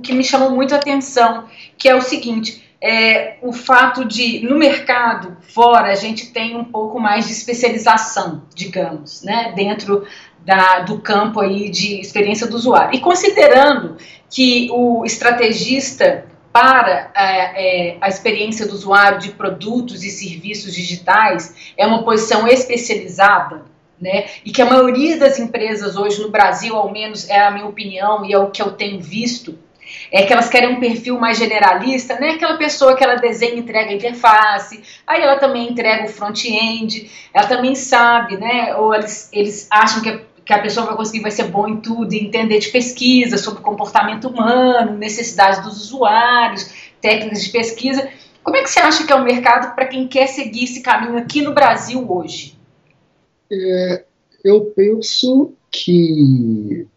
que 0.02 0.14
me 0.14 0.24
chamou 0.24 0.50
muito 0.50 0.74
a 0.74 0.78
atenção, 0.78 1.44
que 1.78 1.90
é 1.90 1.96
o 1.96 2.02
seguinte: 2.02 2.64
é, 2.80 3.36
o 3.42 3.52
fato 3.52 4.06
de, 4.06 4.46
no 4.48 4.58
mercado 4.58 5.36
fora, 5.42 5.92
a 5.92 5.96
gente 5.96 6.32
tem 6.32 6.56
um 6.56 6.64
pouco 6.64 6.98
mais 6.98 7.28
de 7.28 7.34
especialização, 7.34 8.44
digamos, 8.56 9.24
né, 9.24 9.52
dentro 9.54 10.08
da, 10.40 10.80
do 10.80 11.00
campo 11.00 11.42
aí 11.42 11.70
de 11.70 12.00
experiência 12.00 12.48
do 12.48 12.56
usuário. 12.56 12.96
E 12.96 13.02
considerando 13.02 13.98
que 14.30 14.70
o 14.72 15.04
estrategista 15.04 16.26
para 16.54 17.12
é, 17.14 17.92
é, 17.92 17.98
a 18.00 18.08
experiência 18.08 18.66
do 18.66 18.74
usuário 18.74 19.20
de 19.20 19.32
produtos 19.32 20.02
e 20.06 20.10
serviços 20.10 20.74
digitais 20.74 21.74
é 21.76 21.86
uma 21.86 22.04
posição 22.04 22.48
especializada, 22.48 23.66
né? 24.02 24.26
E 24.44 24.52
que 24.52 24.62
a 24.62 24.66
maioria 24.66 25.18
das 25.18 25.40
empresas 25.40 25.96
hoje 25.96 26.22
no 26.22 26.30
Brasil, 26.30 26.76
ao 26.76 26.92
menos 26.92 27.30
é 27.30 27.40
a 27.40 27.52
minha 27.52 27.68
opinião 27.68 28.26
e 28.26 28.34
é 28.34 28.38
o 28.38 28.50
que 28.50 28.62
eu 28.62 28.72
tenho 28.72 29.00
visto, 29.00 29.58
é 30.12 30.24
que 30.24 30.34
elas 30.34 30.50
querem 30.50 30.70
um 30.70 30.80
perfil 30.80 31.20
mais 31.20 31.38
generalista, 31.38 32.20
né? 32.20 32.32
Aquela 32.32 32.58
pessoa 32.58 32.96
que 32.96 33.04
ela 33.04 33.16
desenha 33.16 33.54
e 33.54 33.60
entrega 33.60 33.92
a 33.92 33.94
interface, 33.94 34.82
aí 35.06 35.22
ela 35.22 35.38
também 35.38 35.70
entrega 35.70 36.06
o 36.06 36.10
front-end, 36.10 37.10
ela 37.34 37.48
também 37.48 37.76
sabe, 37.76 38.38
né? 38.38 38.76
Ou 38.76 38.94
eles, 38.94 39.30
eles 39.32 39.68
acham 39.70 40.02
que 40.02 40.10
a, 40.10 40.20
que 40.44 40.54
a 40.54 40.60
pessoa 40.60 40.86
vai 40.86 40.96
conseguir, 40.96 41.22
vai 41.22 41.32
ser 41.32 41.44
bom 41.44 41.68
em 41.68 41.78
tudo, 41.78 42.14
entender 42.14 42.60
de 42.60 42.70
pesquisa 42.70 43.38
sobre 43.38 43.62
comportamento 43.62 44.28
humano, 44.28 44.98
necessidades 44.98 45.62
dos 45.62 45.82
usuários, 45.82 46.74
técnicas 47.02 47.44
de 47.44 47.50
pesquisa. 47.50 48.10
Como 48.44 48.58
é 48.58 48.64
que 48.64 48.70
você 48.70 48.80
acha 48.80 49.06
que 49.06 49.14
é 49.14 49.16
o 49.16 49.24
mercado 49.24 49.76
para 49.76 49.86
quem 49.86 50.08
quer 50.08 50.28
seguir 50.28 50.64
esse 50.64 50.82
caminho 50.82 51.18
aqui 51.18 51.42
no 51.42 51.54
Brasil 51.54 52.04
hoje? 52.10 52.61
É, 53.52 54.04
eu 54.44 54.62
penso 54.76 55.52
que 55.70 56.88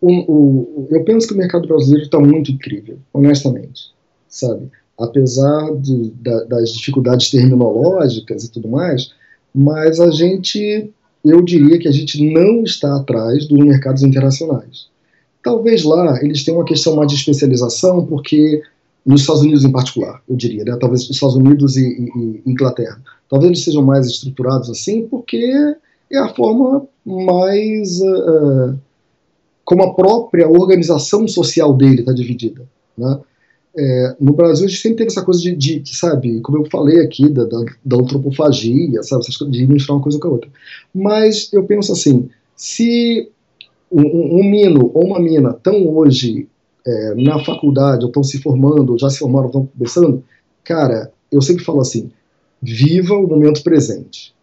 o, 0.00 0.86
eu 0.90 1.02
penso 1.04 1.26
que 1.26 1.34
o 1.34 1.36
mercado 1.36 1.66
brasileiro 1.66 2.04
está 2.04 2.20
muito 2.20 2.52
incrível, 2.52 2.98
honestamente, 3.12 3.92
sabe? 4.28 4.70
Apesar 4.98 5.74
de, 5.76 6.10
da, 6.20 6.44
das 6.44 6.72
dificuldades 6.72 7.30
terminológicas 7.30 8.44
e 8.44 8.50
tudo 8.50 8.68
mais, 8.68 9.12
mas 9.54 9.98
a 9.98 10.10
gente, 10.10 10.90
eu 11.24 11.42
diria 11.42 11.78
que 11.78 11.88
a 11.88 11.92
gente 11.92 12.22
não 12.32 12.62
está 12.62 12.96
atrás 12.96 13.46
dos 13.46 13.58
mercados 13.58 14.02
internacionais. 14.02 14.86
Talvez 15.42 15.82
lá 15.82 16.22
eles 16.22 16.44
tenham 16.44 16.58
uma 16.58 16.66
questão 16.66 16.96
mais 16.96 17.08
de 17.08 17.16
especialização, 17.16 18.06
porque 18.06 18.62
nos 19.04 19.20
Estados 19.20 19.42
Unidos 19.42 19.64
em 19.64 19.72
particular, 19.72 20.22
eu 20.28 20.36
diria, 20.36 20.64
né? 20.64 20.76
talvez 20.80 21.02
os 21.02 21.10
Estados 21.10 21.36
Unidos 21.36 21.76
e, 21.76 21.86
e, 21.86 22.42
e 22.44 22.50
Inglaterra, 22.50 23.00
talvez 23.28 23.50
eles 23.50 23.64
sejam 23.64 23.82
mais 23.82 24.06
estruturados 24.06 24.70
assim, 24.70 25.06
porque 25.06 25.44
é 26.10 26.18
a 26.18 26.28
forma 26.28 26.86
mais 27.04 28.00
uh, 28.00 28.78
como 29.64 29.82
a 29.82 29.94
própria 29.94 30.48
organização 30.48 31.26
social 31.26 31.74
dele 31.74 32.00
está 32.00 32.12
dividida. 32.12 32.62
Né? 32.96 33.20
É, 33.78 34.16
no 34.18 34.32
Brasil 34.32 34.64
a 34.64 34.68
gente 34.68 34.80
sempre 34.80 34.98
teve 34.98 35.10
essa 35.10 35.22
coisa 35.22 35.40
de, 35.40 35.54
de, 35.54 35.80
de 35.80 35.94
sabe, 35.94 36.40
como 36.40 36.58
eu 36.58 36.70
falei 36.70 37.00
aqui, 37.00 37.28
da, 37.28 37.44
da, 37.44 37.64
da 37.84 37.96
antropofagia, 37.96 39.02
sabe, 39.02 39.24
de 39.50 39.66
misturar 39.66 39.98
uma 39.98 40.02
coisa 40.02 40.18
com 40.18 40.28
a 40.28 40.30
outra. 40.30 40.50
Mas 40.94 41.52
eu 41.52 41.64
penso 41.64 41.92
assim, 41.92 42.28
se 42.54 43.30
um, 43.92 44.40
um 44.40 44.44
mino 44.50 44.90
ou 44.94 45.04
uma 45.04 45.20
mina 45.20 45.50
estão 45.50 45.86
hoje 45.94 46.48
é, 46.86 47.14
na 47.16 47.44
faculdade, 47.44 48.04
ou 48.04 48.08
estão 48.08 48.22
se 48.22 48.40
formando, 48.40 48.92
ou 48.92 48.98
já 48.98 49.10
se 49.10 49.18
formaram, 49.18 49.46
estão 49.48 49.66
começando, 49.66 50.24
cara, 50.64 51.12
eu 51.30 51.42
sempre 51.42 51.64
falo 51.64 51.80
assim, 51.80 52.10
viva 52.72 53.14
o 53.14 53.26
momento 53.26 53.62
presente. 53.62 54.34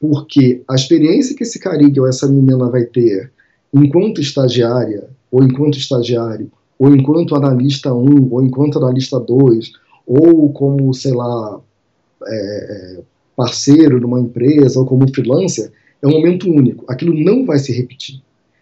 Porque 0.00 0.62
a 0.68 0.74
experiência 0.74 1.36
que 1.36 1.44
esse 1.44 1.58
carinha 1.58 2.02
ou 2.02 2.08
essa 2.08 2.26
menina 2.26 2.68
vai 2.68 2.84
ter 2.84 3.32
enquanto 3.72 4.20
estagiária, 4.20 5.08
ou 5.30 5.42
enquanto 5.42 5.78
estagiário, 5.78 6.50
ou 6.78 6.94
enquanto 6.94 7.34
analista 7.34 7.92
1, 7.92 8.32
ou 8.32 8.44
enquanto 8.44 8.78
analista 8.78 9.18
2, 9.18 9.72
ou 10.06 10.52
como, 10.52 10.92
sei 10.92 11.12
lá, 11.12 11.60
é, 12.26 13.00
parceiro 13.36 13.98
de 13.98 14.06
uma 14.06 14.20
empresa, 14.20 14.78
ou 14.78 14.86
como 14.86 15.12
freelancer, 15.12 15.72
é 16.02 16.06
um 16.06 16.12
momento 16.12 16.48
único. 16.48 16.84
Aquilo 16.88 17.14
não 17.14 17.46
vai 17.46 17.58
se 17.58 17.72
repetir. 17.72 18.20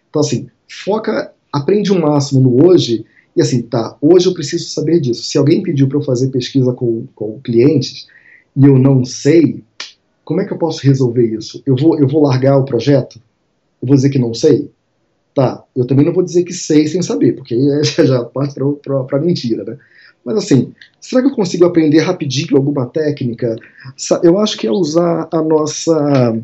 Então, 0.09 0.21
assim, 0.21 0.47
foca, 0.67 1.33
aprende 1.51 1.91
o 1.91 1.99
máximo 1.99 2.41
no 2.41 2.65
hoje, 2.65 3.05
e 3.35 3.41
assim, 3.41 3.61
tá, 3.63 3.97
hoje 4.01 4.27
eu 4.27 4.33
preciso 4.33 4.65
saber 4.69 4.99
disso. 4.99 5.23
Se 5.23 5.37
alguém 5.37 5.61
pediu 5.61 5.87
para 5.87 5.97
eu 5.97 6.03
fazer 6.03 6.29
pesquisa 6.29 6.71
com, 6.71 7.05
com 7.15 7.39
clientes, 7.41 8.07
e 8.55 8.65
eu 8.65 8.77
não 8.77 9.03
sei, 9.03 9.63
como 10.23 10.41
é 10.41 10.45
que 10.45 10.53
eu 10.53 10.57
posso 10.57 10.85
resolver 10.85 11.25
isso? 11.25 11.61
Eu 11.65 11.75
vou, 11.75 11.99
eu 11.99 12.07
vou 12.07 12.23
largar 12.23 12.57
o 12.57 12.65
projeto? 12.65 13.19
Eu 13.81 13.87
vou 13.87 13.95
dizer 13.95 14.09
que 14.09 14.19
não 14.19 14.33
sei? 14.33 14.71
Tá, 15.33 15.63
eu 15.75 15.85
também 15.85 16.05
não 16.05 16.13
vou 16.13 16.23
dizer 16.23 16.43
que 16.43 16.53
sei 16.53 16.87
sem 16.87 17.01
saber, 17.01 17.33
porque 17.33 17.55
aí 17.55 17.83
já, 17.83 18.05
já 18.05 18.23
parte 18.23 18.55
para 18.83 19.19
mentira, 19.19 19.63
né? 19.63 19.77
Mas 20.23 20.37
assim, 20.37 20.73
será 21.01 21.21
que 21.21 21.27
eu 21.27 21.35
consigo 21.35 21.65
aprender 21.65 21.99
rapidinho 21.99 22.55
alguma 22.55 22.85
técnica? 22.85 23.55
Eu 24.23 24.37
acho 24.37 24.57
que 24.57 24.67
é 24.67 24.71
usar 24.71 25.27
a 25.31 25.41
nossa, 25.41 26.39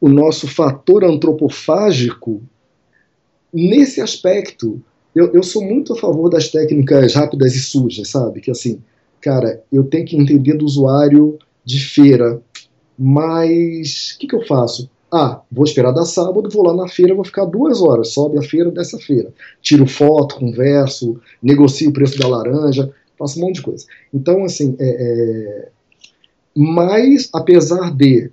o 0.00 0.08
nosso 0.08 0.48
fator 0.48 1.04
antropofágico 1.04 2.42
nesse 3.52 4.00
aspecto. 4.00 4.82
Eu, 5.14 5.32
eu 5.32 5.42
sou 5.42 5.62
muito 5.62 5.92
a 5.92 5.96
favor 5.96 6.28
das 6.28 6.48
técnicas 6.48 7.14
rápidas 7.14 7.54
e 7.54 7.60
sujas, 7.60 8.08
sabe? 8.08 8.40
Que 8.40 8.50
assim, 8.50 8.82
cara, 9.26 9.60
eu 9.72 9.82
tenho 9.82 10.06
que 10.06 10.16
entender 10.16 10.56
do 10.56 10.64
usuário 10.64 11.36
de 11.64 11.84
feira, 11.84 12.40
mas 12.96 14.14
o 14.14 14.18
que, 14.20 14.28
que 14.28 14.36
eu 14.36 14.46
faço? 14.46 14.88
Ah, 15.12 15.42
vou 15.50 15.64
esperar 15.64 15.90
dar 15.90 16.04
sábado, 16.04 16.48
vou 16.48 16.64
lá 16.64 16.72
na 16.72 16.86
feira, 16.86 17.12
vou 17.12 17.24
ficar 17.24 17.44
duas 17.44 17.82
horas, 17.82 18.12
sobe 18.12 18.38
a 18.38 18.42
feira 18.42 18.70
dessa 18.70 18.98
feira. 19.00 19.34
Tiro 19.60 19.84
foto, 19.84 20.36
converso, 20.36 21.20
negocio 21.42 21.90
o 21.90 21.92
preço 21.92 22.16
da 22.20 22.28
laranja, 22.28 22.94
faço 23.18 23.40
um 23.40 23.46
monte 23.46 23.56
de 23.56 23.62
coisa. 23.62 23.84
Então, 24.14 24.44
assim, 24.44 24.76
é, 24.78 24.86
é... 24.88 25.68
mas 26.56 27.28
apesar 27.32 27.92
de, 27.96 28.30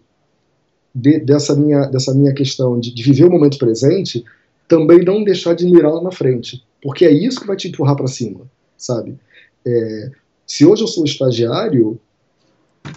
de, 0.94 1.20
dessa, 1.22 1.56
minha, 1.56 1.88
dessa 1.88 2.14
minha 2.14 2.36
questão 2.36 2.80
de, 2.80 2.94
de 2.94 3.02
viver 3.02 3.26
o 3.26 3.32
momento 3.32 3.57
presente, 3.57 4.24
também 4.68 5.03
não 5.03 5.24
deixar 5.24 5.56
de 5.56 5.65
mirar 5.65 5.91
lá 5.91 6.03
na 6.03 6.11
frente, 6.11 6.64
porque 6.84 7.03
é 7.03 7.11
isso 7.11 7.41
que 7.41 7.48
vai 7.48 7.56
te 7.56 7.68
empurrar 7.68 7.95
para 7.95 8.06
cima, 8.06 8.41
sabe? 8.78 9.18
É... 9.65 10.22
se 10.53 10.63
hoje 10.63 10.84
eu 10.84 10.88
sou 10.88 11.03
estagiário, 11.03 11.99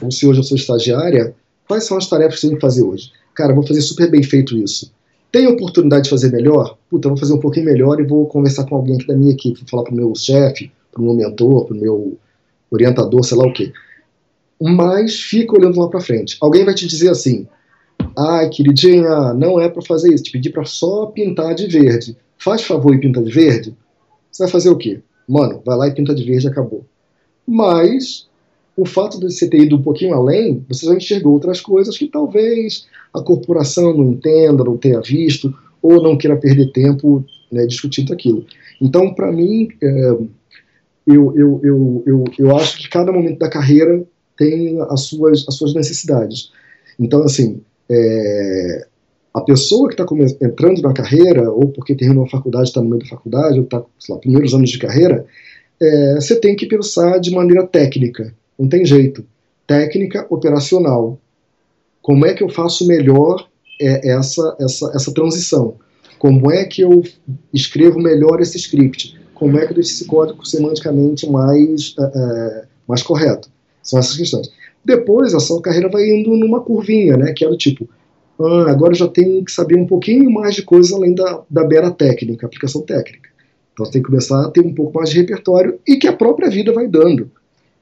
ou 0.02 0.10
se 0.10 0.26
hoje 0.26 0.40
eu 0.40 0.44
sou 0.44 0.58
estagiária, 0.58 1.34
quais 1.66 1.84
são 1.84 1.96
as 1.96 2.06
tarefas 2.06 2.38
que 2.38 2.44
eu 2.44 2.50
tenho 2.50 2.60
que 2.60 2.66
fazer 2.66 2.82
hoje? 2.82 3.10
cara, 3.34 3.54
vou 3.54 3.66
fazer 3.66 3.80
super 3.80 4.10
bem 4.10 4.22
feito 4.22 4.58
isso. 4.58 4.92
Tem 5.32 5.46
oportunidade 5.46 6.04
de 6.04 6.10
fazer 6.10 6.30
melhor? 6.30 6.76
Puta, 6.90 7.08
vou 7.08 7.16
fazer 7.16 7.32
um 7.32 7.40
pouquinho 7.40 7.64
melhor 7.64 7.98
e 7.98 8.04
vou 8.04 8.26
conversar 8.26 8.64
com 8.64 8.76
alguém 8.76 8.96
aqui 8.96 9.06
da 9.06 9.16
minha 9.16 9.32
equipe, 9.32 9.60
vou 9.60 9.68
falar 9.70 9.84
pro 9.84 9.94
meu 9.94 10.14
chefe, 10.14 10.70
pro 10.92 11.02
meu 11.02 11.14
mentor, 11.14 11.64
pro 11.64 11.74
meu 11.74 12.18
orientador, 12.70 13.24
sei 13.24 13.38
lá 13.38 13.46
o 13.46 13.52
quê. 13.54 13.72
Mas 14.60 15.18
fica 15.18 15.56
olhando 15.56 15.80
lá 15.80 15.88
para 15.88 16.00
frente. 16.00 16.36
Alguém 16.42 16.62
vai 16.62 16.74
te 16.74 16.86
dizer 16.86 17.08
assim: 17.08 17.46
ai, 18.14 18.50
queridinha, 18.50 19.32
não 19.32 19.58
é 19.58 19.70
para 19.70 19.80
fazer 19.80 20.12
isso, 20.12 20.24
te 20.24 20.30
pedir 20.30 20.50
para 20.50 20.66
só 20.66 21.06
pintar 21.06 21.54
de 21.54 21.66
verde. 21.66 22.18
Faz 22.36 22.62
favor 22.62 22.94
e 22.94 23.00
pinta 23.00 23.22
de 23.22 23.30
verde. 23.32 23.74
Você 24.30 24.42
vai 24.42 24.52
fazer 24.52 24.68
o 24.68 24.76
quê? 24.76 25.00
Mano, 25.26 25.62
vai 25.64 25.76
lá 25.76 25.88
e 25.88 25.94
pinta 25.94 26.14
de 26.14 26.22
verde 26.22 26.48
acabou. 26.48 26.84
Mas 27.46 28.26
o 28.76 28.84
fato 28.84 29.18
de 29.18 29.32
você 29.32 29.48
ter 29.48 29.62
ido 29.62 29.76
um 29.76 29.82
pouquinho 29.82 30.14
além, 30.14 30.64
você 30.68 30.86
já 30.86 30.94
enxergou 30.94 31.32
outras 31.32 31.60
coisas 31.60 31.96
que 31.96 32.08
talvez 32.08 32.86
a 33.14 33.22
corporação 33.22 33.96
não 33.96 34.12
entenda, 34.12 34.64
não 34.64 34.76
tenha 34.76 35.00
visto, 35.00 35.54
ou 35.80 36.02
não 36.02 36.16
queira 36.18 36.36
perder 36.36 36.72
tempo 36.72 37.24
né, 37.50 37.66
discutindo 37.66 38.12
aquilo. 38.12 38.44
Então, 38.80 39.14
para 39.14 39.32
mim, 39.32 39.68
é, 39.82 40.10
eu, 41.06 41.32
eu, 41.36 41.60
eu, 41.62 42.02
eu, 42.06 42.24
eu 42.38 42.56
acho 42.56 42.78
que 42.78 42.88
cada 42.88 43.12
momento 43.12 43.38
da 43.38 43.48
carreira 43.48 44.04
tem 44.36 44.80
as 44.90 45.02
suas, 45.02 45.44
as 45.48 45.54
suas 45.54 45.72
necessidades. 45.74 46.50
Então, 46.98 47.22
assim, 47.22 47.62
é, 47.88 48.86
A 49.34 49.42
pessoa 49.42 49.88
que 49.88 49.94
está 50.00 50.06
entrando 50.40 50.80
na 50.80 50.94
carreira, 50.94 51.50
ou 51.50 51.68
porque 51.68 51.94
terminou 51.94 52.24
a 52.24 52.28
faculdade, 52.28 52.68
está 52.68 52.80
no 52.80 52.88
meio 52.88 53.02
da 53.02 53.08
faculdade, 53.08 53.58
ou 53.58 53.64
está, 53.64 53.84
sei 53.98 54.14
lá, 54.14 54.20
primeiros 54.20 54.54
anos 54.54 54.70
de 54.70 54.78
carreira, 54.78 55.26
é, 55.80 56.14
você 56.16 56.36
tem 56.36 56.56
que 56.56 56.66
pensar 56.66 57.18
de 57.18 57.30
maneira 57.30 57.66
técnica. 57.66 58.34
Não 58.58 58.68
tem 58.68 58.84
jeito. 58.84 59.24
Técnica 59.66 60.26
operacional. 60.30 61.18
Como 62.02 62.24
é 62.24 62.34
que 62.34 62.42
eu 62.42 62.48
faço 62.48 62.86
melhor 62.86 63.48
é, 63.80 64.10
essa, 64.10 64.56
essa, 64.60 64.92
essa 64.94 65.12
transição? 65.12 65.76
Como 66.18 66.50
é 66.50 66.64
que 66.64 66.82
eu 66.82 67.02
escrevo 67.52 67.98
melhor 67.98 68.40
esse 68.40 68.56
script? 68.56 69.18
Como 69.34 69.58
é 69.58 69.66
que 69.66 69.72
eu 69.72 69.74
deixo 69.74 69.90
esse 69.90 70.06
código 70.06 70.46
semanticamente 70.46 71.28
mais, 71.28 71.94
é, 71.98 72.02
é 72.02 72.64
mais 72.88 73.02
correto? 73.02 73.50
São 73.82 73.98
essas 73.98 74.16
questões. 74.16 74.50
Depois, 74.84 75.34
a 75.34 75.40
sua 75.40 75.60
carreira 75.60 75.88
vai 75.90 76.08
indo 76.08 76.34
numa 76.36 76.60
curvinha, 76.60 77.16
né? 77.16 77.32
Que 77.36 77.44
é 77.44 77.48
do 77.48 77.56
tipo, 77.56 77.88
ah, 78.38 78.70
agora 78.70 78.94
já 78.94 79.08
tenho 79.08 79.44
que 79.44 79.50
saber 79.50 79.76
um 79.76 79.86
pouquinho 79.86 80.30
mais 80.30 80.54
de 80.54 80.62
coisas 80.62 80.92
além 80.92 81.14
da, 81.14 81.42
da 81.50 81.66
mera 81.66 81.90
técnica, 81.90 82.46
aplicação 82.46 82.82
técnica. 82.82 83.28
Então 83.76 83.84
você 83.84 83.92
tem 83.92 84.02
que 84.02 84.08
começar 84.08 84.42
a 84.42 84.50
ter 84.50 84.62
um 84.62 84.72
pouco 84.72 84.98
mais 84.98 85.10
de 85.10 85.18
repertório 85.18 85.78
e 85.86 85.96
que 85.96 86.08
a 86.08 86.12
própria 86.16 86.48
vida 86.48 86.72
vai 86.72 86.88
dando. 86.88 87.30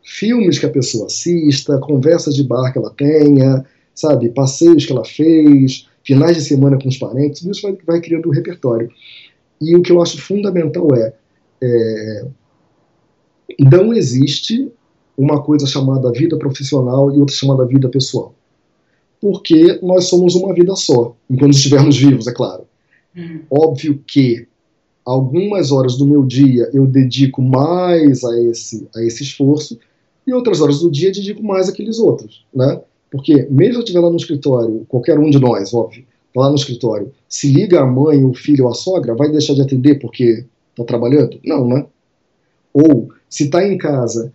Filmes 0.02 0.58
que 0.58 0.66
a 0.66 0.70
pessoa 0.70 1.06
assista, 1.06 1.78
conversas 1.78 2.34
de 2.34 2.42
bar 2.42 2.72
que 2.72 2.78
ela 2.78 2.90
tenha, 2.90 3.64
sabe, 3.94 4.28
passeios 4.30 4.84
que 4.84 4.90
ela 4.90 5.04
fez, 5.04 5.88
finais 6.02 6.36
de 6.36 6.42
semana 6.42 6.76
com 6.80 6.88
os 6.88 6.98
parentes, 6.98 7.40
tudo 7.40 7.52
isso 7.52 7.62
vai, 7.62 7.78
vai 7.86 8.00
criando 8.00 8.28
um 8.28 8.32
repertório. 8.32 8.90
E 9.62 9.76
o 9.76 9.82
que 9.82 9.92
eu 9.92 10.02
acho 10.02 10.20
fundamental 10.20 10.88
é, 10.96 11.14
é 11.62 12.26
não 13.60 13.94
existe 13.94 14.68
uma 15.16 15.40
coisa 15.40 15.64
chamada 15.64 16.10
vida 16.10 16.36
profissional 16.36 17.14
e 17.14 17.20
outra 17.20 17.36
chamada 17.36 17.64
vida 17.64 17.88
pessoal. 17.88 18.34
Porque 19.20 19.78
nós 19.80 20.06
somos 20.06 20.34
uma 20.34 20.52
vida 20.52 20.74
só, 20.74 21.14
enquanto 21.30 21.54
estivermos 21.54 21.96
vivos, 21.96 22.26
é 22.26 22.32
claro. 22.32 22.64
Hum. 23.16 23.42
Óbvio 23.48 24.02
que 24.04 24.48
algumas 25.04 25.70
horas 25.70 25.96
do 25.96 26.06
meu 26.06 26.24
dia 26.24 26.70
eu 26.72 26.86
dedico 26.86 27.42
mais 27.42 28.24
a 28.24 28.40
esse, 28.42 28.88
a 28.94 29.02
esse 29.02 29.22
esforço 29.22 29.78
e 30.26 30.32
outras 30.32 30.60
horas 30.60 30.80
do 30.80 30.90
dia 30.90 31.12
dedico 31.12 31.42
mais 31.42 31.68
àqueles 31.68 31.98
outros, 31.98 32.44
né? 32.54 32.80
Porque 33.10 33.46
mesmo 33.50 33.76
eu 33.76 33.80
estiver 33.80 34.00
lá 34.00 34.10
no 34.10 34.16
escritório, 34.16 34.84
qualquer 34.88 35.18
um 35.18 35.30
de 35.30 35.38
nós, 35.38 35.72
óbvio, 35.72 36.04
tá 36.32 36.40
lá 36.40 36.48
no 36.48 36.56
escritório, 36.56 37.12
se 37.28 37.52
liga 37.52 37.80
a 37.80 37.86
mãe, 37.86 38.24
o 38.24 38.34
filho 38.34 38.64
ou 38.64 38.70
a 38.70 38.74
sogra, 38.74 39.14
vai 39.14 39.30
deixar 39.30 39.54
de 39.54 39.62
atender 39.62 40.00
porque 40.00 40.44
está 40.70 40.84
trabalhando? 40.84 41.38
Não, 41.44 41.68
né? 41.68 41.86
Ou 42.72 43.10
se 43.28 43.44
está 43.44 43.64
em 43.64 43.78
casa, 43.78 44.32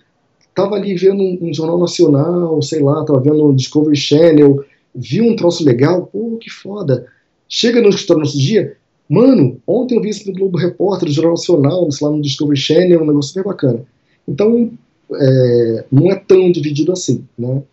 estava 0.48 0.76
ali 0.76 0.96
vendo 0.96 1.22
um, 1.22 1.40
um, 1.42 1.54
jornal 1.54 1.80
nacional, 1.80 2.62
sei 2.62 2.82
lá, 2.82 3.02
estava 3.02 3.20
vendo 3.20 3.46
o 3.46 3.56
Discovery 3.56 3.98
Channel, 3.98 4.64
viu 4.96 5.26
um 5.26 5.36
troço 5.36 5.64
legal, 5.64 6.06
pô, 6.06 6.38
que 6.38 6.50
foda. 6.50 7.06
Chega 7.48 7.82
no 7.82 7.90
escritório 7.90 8.24
no 8.24 8.30
dia, 8.30 8.78
Mano, 9.10 9.60
ontem 9.66 9.96
eu 9.96 10.02
vi 10.02 10.10
isso 10.10 10.30
no 10.30 10.38
Globo 10.38 10.58
Repórter, 10.60 11.08
no 11.08 11.14
Jornal 11.14 11.34
Nacional, 11.34 11.92
sei 11.92 12.08
lá, 12.08 12.14
no 12.14 12.22
Discovery 12.22 12.60
Channel, 12.60 13.02
um 13.02 13.08
negócio 13.08 13.30
super 13.30 13.46
bacana. 13.46 13.84
Então, 14.28 14.72
é, 15.12 15.86
não 15.92 16.12
é 16.12 16.16
tão 16.16 16.52
dividido 16.52 16.92
assim, 16.92 17.26
né? 17.36 17.48
Uhum. 17.48 17.64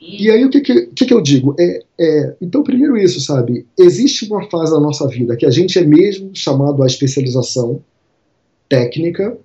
E... 0.00 0.24
e... 0.24 0.30
aí, 0.32 0.44
o 0.44 0.50
que, 0.50 0.60
que, 0.60 0.86
que, 0.86 1.06
que 1.06 1.14
eu 1.14 1.20
digo? 1.20 1.54
É, 1.60 1.84
é, 2.00 2.36
então, 2.40 2.64
primeiro 2.64 2.98
isso, 2.98 3.20
sabe? 3.20 3.64
Existe 3.78 4.26
uma 4.26 4.50
fase 4.50 4.72
da 4.72 4.80
nossa 4.80 5.06
vida 5.06 5.36
que 5.36 5.46
a 5.46 5.50
gente 5.50 5.78
é 5.78 5.84
mesmo 5.84 6.30
chamado 6.34 6.82
à 6.82 6.86
especialização 6.86 7.80
técnica. 8.68 9.38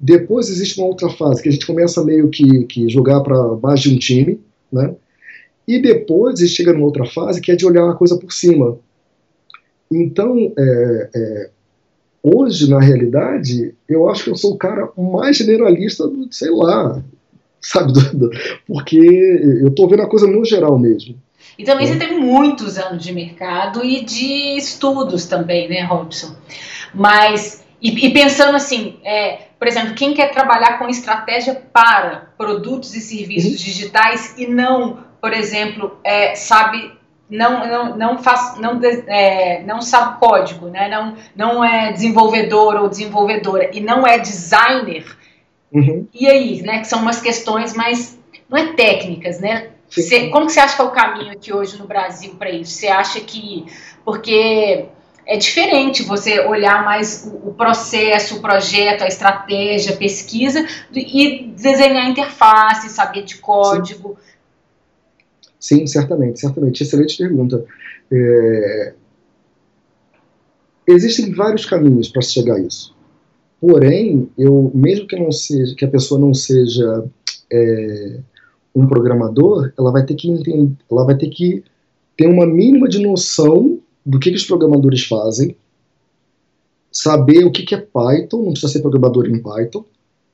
Depois 0.00 0.50
existe 0.50 0.80
uma 0.80 0.88
outra 0.88 1.08
fase 1.10 1.40
que 1.40 1.48
a 1.48 1.52
gente 1.52 1.64
começa 1.64 2.02
meio 2.02 2.28
que, 2.28 2.64
que 2.64 2.88
jogar 2.88 3.20
para 3.20 3.56
mais 3.62 3.80
de 3.80 3.94
um 3.94 3.98
time, 3.98 4.40
né? 4.72 4.96
E 5.68 5.80
depois 5.80 6.40
a 6.40 6.44
gente 6.44 6.56
chega 6.56 6.72
numa 6.72 6.86
outra 6.86 7.06
fase 7.06 7.40
que 7.40 7.52
é 7.52 7.54
de 7.54 7.64
olhar 7.64 7.88
a 7.88 7.94
coisa 7.94 8.16
por 8.18 8.32
cima 8.32 8.80
então, 9.96 10.52
é, 10.58 11.08
é, 11.14 11.50
hoje, 12.22 12.70
na 12.70 12.80
realidade, 12.80 13.74
eu 13.88 14.08
acho 14.08 14.24
que 14.24 14.30
eu 14.30 14.36
sou 14.36 14.52
o 14.52 14.58
cara 14.58 14.88
mais 14.96 15.36
generalista 15.36 16.06
do, 16.06 16.32
sei 16.32 16.50
lá, 16.50 17.02
sabe, 17.60 17.92
do, 17.92 18.16
do, 18.16 18.30
porque 18.66 18.98
eu 18.98 19.68
estou 19.68 19.88
vendo 19.88 20.02
a 20.02 20.08
coisa 20.08 20.26
no 20.26 20.44
geral 20.44 20.78
mesmo. 20.78 21.16
E 21.58 21.64
também 21.64 21.86
é. 21.86 21.92
você 21.92 21.98
tem 21.98 22.18
muitos 22.18 22.78
anos 22.78 23.02
de 23.02 23.12
mercado 23.12 23.84
e 23.84 24.04
de 24.04 24.56
estudos 24.56 25.26
também, 25.26 25.68
né, 25.68 25.82
Robson? 25.82 26.34
Mas, 26.94 27.64
e, 27.80 28.06
e 28.06 28.10
pensando 28.12 28.56
assim, 28.56 28.96
é, 29.04 29.48
por 29.58 29.68
exemplo, 29.68 29.94
quem 29.94 30.14
quer 30.14 30.32
trabalhar 30.32 30.78
com 30.78 30.88
estratégia 30.88 31.54
para 31.72 32.32
produtos 32.36 32.94
e 32.94 33.00
serviços 33.00 33.50
uhum. 33.50 33.56
digitais 33.56 34.34
e 34.36 34.46
não, 34.46 34.98
por 35.20 35.32
exemplo, 35.32 35.98
é, 36.02 36.34
sabe 36.34 36.92
não, 37.32 37.66
não, 37.66 37.96
não, 37.96 38.18
faz, 38.18 38.58
não, 38.58 38.78
é, 39.06 39.62
não 39.62 39.80
sabe 39.80 40.18
código, 40.18 40.68
né? 40.68 40.86
não, 40.88 41.16
não 41.34 41.64
é 41.64 41.90
desenvolvedor 41.90 42.76
ou 42.76 42.90
desenvolvedora 42.90 43.70
e 43.72 43.80
não 43.80 44.06
é 44.06 44.18
designer, 44.18 45.16
uhum. 45.72 46.06
e 46.12 46.28
aí, 46.28 46.60
né? 46.60 46.80
Que 46.80 46.86
são 46.86 47.00
umas 47.00 47.22
questões 47.22 47.72
mais, 47.72 48.18
não 48.50 48.58
é 48.58 48.74
técnicas, 48.74 49.40
né? 49.40 49.68
Cê, 49.88 50.28
como 50.28 50.46
que 50.46 50.52
você 50.52 50.60
acha 50.60 50.76
que 50.76 50.82
é 50.82 50.84
o 50.84 50.90
caminho 50.90 51.32
aqui 51.32 51.54
hoje 51.54 51.78
no 51.78 51.86
Brasil 51.86 52.34
para 52.38 52.50
isso? 52.50 52.72
Você 52.72 52.88
acha 52.88 53.20
que, 53.20 53.64
porque 54.04 54.86
é 55.26 55.36
diferente 55.36 56.02
você 56.02 56.40
olhar 56.40 56.84
mais 56.84 57.30
o, 57.30 57.48
o, 57.48 57.54
processo, 57.54 58.36
o 58.36 58.40
projeto, 58.40 59.04
a 59.04 59.08
estratégia, 59.08 59.94
a 59.94 59.96
pesquisa 59.96 60.66
e 60.92 61.46
desenhar 61.56 62.08
interface, 62.08 62.90
saber 62.90 63.22
de 63.22 63.38
código. 63.38 64.18
Sim 64.18 64.31
Sim, 65.62 65.86
certamente, 65.86 66.40
certamente. 66.40 66.82
Excelente 66.82 67.16
pergunta. 67.16 67.64
É... 68.10 68.94
Existem 70.88 71.32
vários 71.32 71.64
caminhos 71.64 72.08
para 72.08 72.20
chegar 72.20 72.56
a 72.56 72.60
isso. 72.60 72.92
Porém, 73.60 74.28
eu, 74.36 74.72
mesmo 74.74 75.06
que 75.06 75.14
não 75.14 75.30
seja, 75.30 75.76
que 75.76 75.84
a 75.84 75.88
pessoa 75.88 76.20
não 76.20 76.34
seja 76.34 77.04
é, 77.50 78.18
um 78.74 78.88
programador, 78.88 79.72
ela 79.78 79.92
vai 79.92 80.04
ter 80.04 80.16
que 80.16 80.28
entender, 80.28 80.72
ela 80.90 81.04
vai 81.04 81.16
ter 81.16 81.28
que 81.28 81.62
ter 82.16 82.26
uma 82.26 82.44
mínima 82.44 82.88
de 82.88 82.98
noção 82.98 83.78
do 84.04 84.18
que, 84.18 84.30
que 84.30 84.36
os 84.36 84.44
programadores 84.44 85.04
fazem, 85.04 85.56
saber 86.90 87.44
o 87.44 87.52
que, 87.52 87.62
que 87.62 87.76
é 87.76 87.78
Python, 87.78 88.42
não 88.42 88.50
precisa 88.50 88.72
ser 88.72 88.80
programador 88.80 89.28
em 89.28 89.40
Python, 89.40 89.84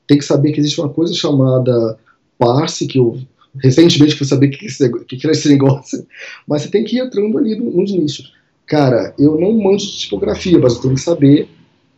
tem 0.06 0.16
que 0.16 0.24
saber 0.24 0.52
que 0.52 0.60
existe 0.60 0.80
uma 0.80 0.88
coisa 0.88 1.12
chamada 1.12 1.98
parse, 2.38 2.86
que 2.86 2.98
eu 2.98 3.18
recentemente 3.62 4.16
fui 4.16 4.26
saber 4.26 4.46
o 4.46 4.50
que, 4.50 4.66
que, 5.06 5.16
que 5.16 5.26
era 5.26 5.32
esse 5.32 5.48
negócio, 5.48 6.06
mas 6.46 6.62
você 6.62 6.70
tem 6.70 6.84
que 6.84 6.96
ir 6.96 7.00
entrando 7.00 7.38
ali 7.38 7.56
nos 7.56 7.92
nichos. 7.92 8.32
Cara, 8.66 9.14
eu 9.18 9.40
não 9.40 9.52
manjo 9.52 9.86
de 9.86 9.98
tipografia, 9.98 10.58
mas 10.58 10.74
eu 10.74 10.82
tenho 10.82 10.94
que 10.94 11.00
saber, 11.00 11.48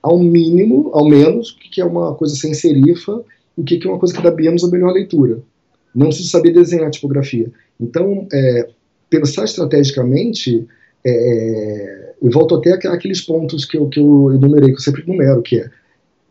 ao 0.03 0.19
mínimo, 0.19 0.91
ao 0.93 1.09
menos, 1.09 1.51
o 1.51 1.59
que 1.59 1.81
é 1.81 1.85
uma 1.85 2.15
coisa 2.15 2.35
sem 2.37 2.55
serifa 2.55 3.23
e 3.57 3.61
o 3.61 3.65
que 3.65 3.81
é 3.85 3.91
uma 3.91 3.99
coisa 3.99 4.15
que 4.15 4.23
dá 4.23 4.31
menos 4.31 4.62
a 4.62 4.69
melhor 4.69 4.93
leitura. 4.93 5.43
Não 5.95 6.07
preciso 6.07 6.28
saber 6.28 6.53
desenhar 6.53 6.91
tipografia. 6.91 7.51
Então, 7.81 8.27
é, 8.32 8.69
pensar 9.09 9.45
estrategicamente, 9.45 10.66
é, 11.05 11.11
é 11.11 12.11
eu 12.23 12.31
volto 12.31 12.55
até 12.55 12.73
aqueles 12.73 13.23
pontos 13.23 13.65
que 13.65 13.78
eu, 13.78 13.89
que 13.89 13.99
eu 13.99 14.32
enumerei, 14.32 14.70
que 14.70 14.77
eu 14.77 14.81
sempre 14.81 15.03
enumero, 15.03 15.43
que 15.43 15.59
é 15.59 15.70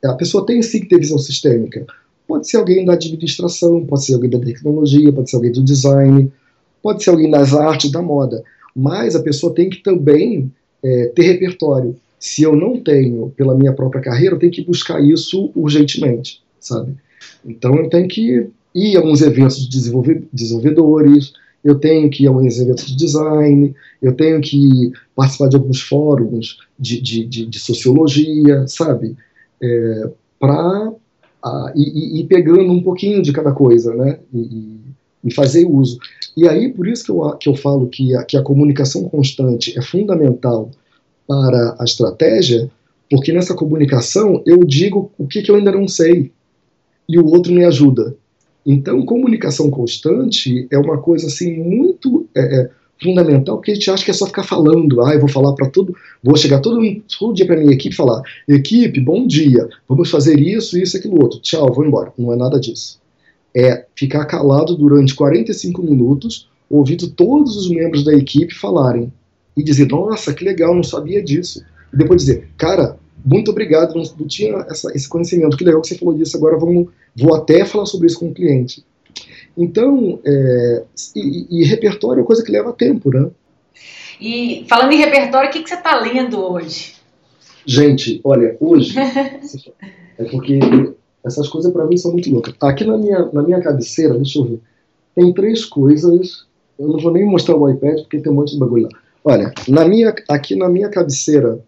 a 0.03 0.13
pessoa 0.13 0.45
tem 0.45 0.61
sim 0.61 0.81
que 0.81 0.87
ter 0.87 0.99
visão 0.99 1.17
sistêmica. 1.17 1.85
Pode 2.29 2.47
ser 2.47 2.57
alguém 2.57 2.85
da 2.85 2.93
administração, 2.93 3.83
pode 3.87 4.05
ser 4.05 4.13
alguém 4.13 4.29
da 4.29 4.37
tecnologia, 4.37 5.11
pode 5.11 5.31
ser 5.31 5.37
alguém 5.37 5.51
do 5.51 5.63
design, 5.63 6.31
pode 6.79 7.03
ser 7.03 7.09
alguém 7.09 7.31
das 7.31 7.55
artes, 7.55 7.91
da 7.91 8.03
moda. 8.03 8.43
Mas 8.75 9.15
a 9.15 9.23
pessoa 9.23 9.51
tem 9.51 9.67
que 9.67 9.81
também 9.81 10.51
é, 10.83 11.07
ter 11.07 11.23
repertório. 11.23 11.95
Se 12.19 12.43
eu 12.43 12.55
não 12.55 12.79
tenho 12.83 13.33
pela 13.35 13.55
minha 13.55 13.73
própria 13.73 13.99
carreira, 13.99 14.35
eu 14.35 14.39
tenho 14.39 14.51
que 14.51 14.63
buscar 14.63 15.03
isso 15.03 15.49
urgentemente, 15.55 16.39
sabe? 16.59 16.93
Então 17.43 17.75
eu 17.75 17.89
tenho 17.89 18.07
que 18.07 18.47
ir 18.75 18.95
a 18.95 18.99
alguns 18.99 19.21
eventos 19.23 19.67
de 19.67 19.81
desenvolvedores, 20.31 21.33
eu 21.63 21.79
tenho 21.79 22.11
que 22.11 22.25
ir 22.25 22.27
a 22.27 22.29
alguns 22.29 22.59
eventos 22.59 22.85
de 22.85 22.95
design, 22.95 23.73
eu 24.03 24.13
tenho 24.13 24.39
que 24.39 24.91
participar 25.15 25.47
de 25.47 25.55
alguns 25.55 25.81
fóruns 25.81 26.59
de, 26.77 27.01
de, 27.01 27.25
de, 27.25 27.45
de 27.47 27.59
sociologia, 27.59 28.67
sabe? 28.67 29.15
É, 29.59 30.09
para 30.39 30.93
a, 31.43 31.71
e, 31.75 32.19
e, 32.19 32.23
pegando 32.25 32.71
um 32.71 32.81
pouquinho 32.81 33.21
de 33.21 33.31
cada 33.31 33.51
coisa, 33.51 33.93
né? 33.93 34.19
E, 34.33 34.79
e, 35.23 35.33
fazer 35.33 35.65
uso. 35.65 35.97
E 36.35 36.47
aí, 36.47 36.71
por 36.71 36.87
isso 36.87 37.03
que 37.03 37.11
eu, 37.11 37.37
que 37.37 37.49
eu 37.49 37.55
falo 37.55 37.87
que 37.87 38.15
a, 38.15 38.23
que 38.23 38.37
a 38.37 38.43
comunicação 38.43 39.03
constante 39.03 39.77
é 39.77 39.81
fundamental 39.81 40.69
para 41.27 41.75
a 41.79 41.83
estratégia, 41.83 42.69
porque 43.09 43.31
nessa 43.31 43.53
comunicação 43.53 44.41
eu 44.45 44.59
digo 44.59 45.11
o 45.17 45.27
que, 45.27 45.41
que 45.41 45.51
eu 45.51 45.55
ainda 45.55 45.71
não 45.71 45.87
sei 45.87 46.31
e 47.07 47.17
o 47.19 47.25
outro 47.25 47.53
me 47.53 47.63
ajuda. 47.63 48.15
Então, 48.65 49.05
comunicação 49.05 49.69
constante 49.69 50.67
é 50.69 50.77
uma 50.77 50.97
coisa 50.97 51.27
assim 51.27 51.57
muito 51.57 52.27
é, 52.35 52.41
é, 52.41 52.69
fundamental, 53.01 53.57
porque 53.57 53.71
a 53.71 53.73
gente 53.73 53.89
acha 53.89 54.03
que 54.03 54.11
é 54.11 54.13
só 54.13 54.25
ficar 54.27 54.43
falando, 54.43 55.01
ah, 55.01 55.13
eu 55.13 55.19
vou 55.19 55.29
falar 55.29 55.53
para 55.53 55.69
tudo, 55.69 55.95
vou 56.23 56.35
chegar 56.35 56.59
todo, 56.59 56.79
todo 57.17 57.33
dia 57.33 57.45
para 57.45 57.57
minha 57.57 57.73
equipe 57.73 57.93
e 57.93 57.97
falar, 57.97 58.21
equipe, 58.47 58.99
bom 58.99 59.25
dia, 59.25 59.67
vamos 59.87 60.09
fazer 60.09 60.39
isso, 60.39 60.77
isso, 60.77 60.97
aquilo 60.97 61.21
outro, 61.21 61.39
tchau, 61.39 61.73
vou 61.73 61.85
embora. 61.85 62.11
Não 62.17 62.33
é 62.33 62.35
nada 62.35 62.59
disso. 62.59 62.99
É 63.55 63.85
ficar 63.95 64.25
calado 64.25 64.75
durante 64.75 65.15
45 65.15 65.81
minutos, 65.81 66.49
ouvindo 66.69 67.09
todos 67.09 67.55
os 67.55 67.69
membros 67.69 68.03
da 68.03 68.13
equipe 68.13 68.53
falarem. 68.53 69.11
e 69.57 69.63
dizer, 69.63 69.89
nossa, 69.89 70.33
que 70.33 70.45
legal, 70.45 70.73
não 70.73 70.83
sabia 70.83 71.21
disso. 71.21 71.63
E 71.93 71.97
depois 71.97 72.21
dizer, 72.21 72.47
cara, 72.57 72.97
muito 73.25 73.51
obrigado, 73.51 73.95
não, 73.95 74.03
não 74.17 74.27
tinha 74.27 74.65
essa, 74.69 74.91
esse 74.95 75.09
conhecimento, 75.09 75.57
que 75.57 75.65
legal 75.65 75.81
que 75.81 75.87
você 75.87 75.97
falou 75.97 76.13
disso, 76.13 76.37
agora 76.37 76.57
vamos, 76.57 76.87
vou 77.15 77.35
até 77.35 77.65
falar 77.65 77.85
sobre 77.85 78.07
isso 78.07 78.19
com 78.19 78.29
o 78.29 78.33
cliente. 78.33 78.85
Então, 79.57 80.19
é, 80.25 80.83
e, 81.15 81.61
e, 81.61 81.65
repertório 81.65 82.21
é 82.21 82.25
coisa 82.25 82.43
que 82.43 82.51
leva 82.51 82.73
tempo, 82.73 83.11
né? 83.11 83.29
E 84.19 84.65
falando 84.67 84.91
em 84.91 84.97
repertório, 84.97 85.49
o 85.49 85.51
que, 85.51 85.61
que 85.61 85.69
você 85.69 85.75
está 85.75 85.99
lendo 85.99 86.39
hoje? 86.39 86.95
Gente, 87.65 88.19
olha, 88.23 88.55
hoje 88.59 88.95
é 90.17 90.23
porque 90.25 90.59
essas 91.23 91.47
coisas 91.47 91.71
para 91.71 91.85
mim 91.85 91.97
são 91.97 92.11
muito 92.11 92.31
loucas. 92.31 92.53
Aqui 92.61 92.83
na 92.83 92.97
minha, 92.97 93.29
na 93.31 93.43
minha 93.43 93.61
cabeceira, 93.61 94.15
deixa 94.15 94.39
eu 94.39 94.45
ver, 94.45 94.59
tem 95.15 95.33
três 95.33 95.65
coisas. 95.65 96.45
Eu 96.77 96.87
não 96.87 96.99
vou 96.99 97.11
nem 97.11 97.25
mostrar 97.25 97.55
o 97.55 97.69
iPad 97.69 97.99
porque 98.01 98.19
tem 98.19 98.31
um 98.31 98.35
monte 98.35 98.53
de 98.53 98.59
bagulho 98.59 98.83
lá. 98.83 98.89
Olha, 99.23 99.53
na 99.67 99.85
minha, 99.85 100.15
aqui 100.29 100.55
na 100.55 100.69
minha 100.69 100.89
cabeceira, 100.89 101.59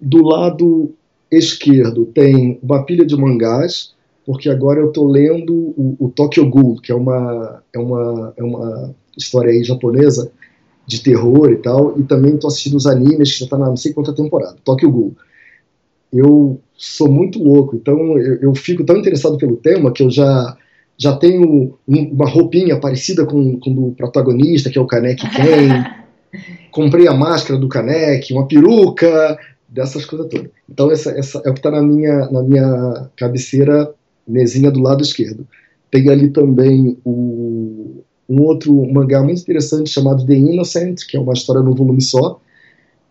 do 0.00 0.22
lado 0.22 0.94
esquerdo, 1.30 2.06
tem 2.06 2.58
uma 2.62 2.84
pilha 2.84 3.04
de 3.04 3.14
mangás, 3.16 3.94
porque 4.28 4.50
agora 4.50 4.78
eu 4.78 4.88
estou 4.88 5.10
lendo 5.10 5.54
o, 5.54 5.96
o 5.98 6.10
Tokyo 6.10 6.46
Ghoul, 6.50 6.82
que 6.82 6.92
é 6.92 6.94
uma, 6.94 7.62
é, 7.72 7.78
uma, 7.78 8.34
é 8.36 8.44
uma 8.44 8.94
história 9.16 9.50
aí 9.50 9.64
japonesa 9.64 10.30
de 10.86 11.02
terror 11.02 11.50
e 11.50 11.56
tal, 11.56 11.98
e 11.98 12.02
também 12.02 12.34
estou 12.34 12.48
assistindo 12.48 12.76
os 12.76 12.86
animes, 12.86 13.32
que 13.32 13.38
já 13.38 13.46
está 13.46 13.56
na 13.56 13.68
não 13.68 13.76
sei 13.78 13.94
quanta 13.94 14.14
temporada, 14.14 14.58
Tokyo 14.62 14.90
Ghoul. 14.90 15.16
Eu 16.12 16.60
sou 16.76 17.10
muito 17.10 17.42
louco, 17.42 17.74
então 17.74 18.18
eu, 18.18 18.34
eu, 18.42 18.54
fico 18.54 18.84
tão 18.84 18.98
interessado 18.98 19.38
pelo 19.38 19.56
tema 19.56 19.90
que 19.90 20.02
eu 20.02 20.10
já 20.10 20.54
já 20.98 21.16
tenho 21.16 21.78
uma 21.86 22.28
roupinha 22.28 22.78
parecida 22.78 23.24
com, 23.24 23.58
com 23.58 23.72
do 23.72 23.92
protagonista, 23.92 24.68
que 24.68 24.76
é 24.76 24.80
o 24.80 24.86
Kaneki 24.86 25.26
Ken. 25.30 25.84
Comprei 26.70 27.08
a 27.08 27.14
máscara 27.14 27.58
do 27.58 27.68
Kaneki, 27.68 28.34
uma 28.34 28.46
peruca, 28.46 29.38
dessas 29.66 30.04
coisas 30.04 30.28
todas. 30.28 30.50
Então 30.68 30.90
essa, 30.90 31.12
essa 31.12 31.40
é 31.46 31.48
o 31.48 31.54
que 31.54 31.60
está 31.60 31.70
na 31.70 31.80
minha, 31.80 32.30
na 32.30 32.42
minha 32.42 33.08
cabeceira, 33.16 33.94
mesinha 34.28 34.70
do 34.70 34.80
lado 34.80 35.02
esquerdo. 35.02 35.46
Tem 35.90 36.08
ali 36.08 36.30
também 36.30 36.98
o, 37.04 38.02
um 38.28 38.42
outro 38.42 38.74
mangá 38.92 39.22
muito 39.22 39.40
interessante 39.40 39.90
chamado 39.90 40.26
The 40.26 40.34
Innocent, 40.34 41.06
que 41.06 41.16
é 41.16 41.20
uma 41.20 41.32
história 41.32 41.62
no 41.62 41.74
volume 41.74 42.02
só, 42.02 42.40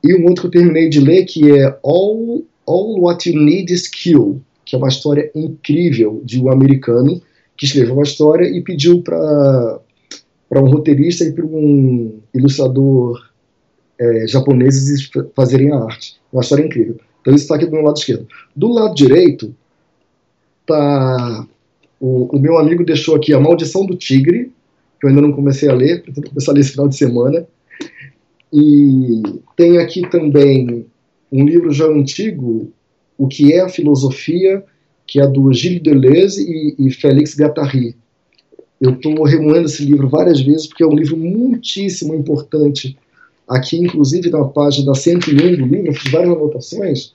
e 0.04 0.16
um 0.16 0.26
outro 0.26 0.42
que 0.42 0.58
eu 0.58 0.62
terminei 0.62 0.90
de 0.90 1.00
ler 1.00 1.26
que 1.26 1.52
é 1.52 1.78
All, 1.84 2.44
All 2.66 3.02
What 3.02 3.30
You 3.30 3.40
Need 3.42 3.74
Is 3.74 3.88
Kill, 3.88 4.42
que 4.64 4.76
é 4.76 4.78
uma 4.78 4.90
história 4.90 5.32
incrível 5.34 6.22
de 6.24 6.42
um 6.42 6.52
americano 6.52 7.22
que 7.58 7.66
escreveu 7.66 7.96
uma 7.96 8.04
história 8.04 8.46
e 8.46 8.62
pediu 8.62 9.02
para 9.02 9.80
para 10.50 10.64
um 10.64 10.70
roteirista 10.70 11.26
e 11.26 11.34
para 11.34 11.46
um 11.46 12.20
ilustrador 12.34 13.20
é, 14.00 14.28
japoneses 14.28 15.10
fazerem 15.36 15.72
a 15.72 15.84
arte. 15.84 16.16
Uma 16.32 16.42
história 16.42 16.64
incrível. 16.64 16.98
Então 17.22 17.36
isso 17.36 17.44
está 17.44 17.56
aqui 17.56 17.66
do 17.66 17.72
meu 17.74 17.82
lado 17.82 17.98
esquerdo. 17.98 18.28
Do 18.56 18.70
lado 18.70 18.96
direito 18.96 19.54
tá 20.68 21.48
o, 22.00 22.36
o, 22.36 22.40
meu 22.40 22.58
amigo 22.58 22.86
deixou 22.86 23.16
aqui 23.16 23.34
a 23.34 23.40
Maldição 23.40 23.86
do 23.86 23.96
Tigre, 23.96 24.52
que 25.00 25.06
eu 25.06 25.10
ainda 25.10 25.22
não 25.22 25.32
comecei 25.32 25.70
a 25.70 25.74
ler, 25.74 26.04
pretendo 26.04 26.30
começar 26.30 26.52
a 26.52 26.54
ler 26.54 26.62
esse 26.62 26.72
final 26.72 26.88
de 26.88 26.96
semana. 26.96 27.48
E 28.54 29.22
tem 29.56 29.80
aqui 29.80 30.08
também 30.10 30.86
um 31.32 31.46
livro 31.46 31.72
já 31.72 31.86
antigo, 31.86 32.72
O 33.18 33.28
que 33.28 33.52
é 33.52 33.62
a 33.62 33.70
Filosofia, 33.70 34.64
que 35.08 35.20
é 35.20 35.28
do 35.28 35.52
Gilles 35.52 35.82
Deleuze 35.82 36.46
e, 36.48 36.88
e 36.88 36.92
Félix 36.92 37.36
Guattari. 37.38 37.96
Eu 38.80 38.92
estou 38.92 39.24
remoendo 39.24 39.66
esse 39.66 39.84
livro 39.84 40.08
várias 40.08 40.40
vezes 40.40 40.68
porque 40.68 40.84
é 40.84 40.88
um 40.88 40.96
livro 40.96 41.18
muitíssimo 41.18 42.14
importante. 42.14 42.96
Aqui, 43.48 43.78
inclusive, 43.78 44.30
na 44.30 44.44
página 44.44 44.94
101 44.94 45.36
do 45.36 45.66
livro, 45.66 45.88
eu 45.88 45.94
fiz 45.94 46.12
várias 46.12 46.36
anotações, 46.36 47.14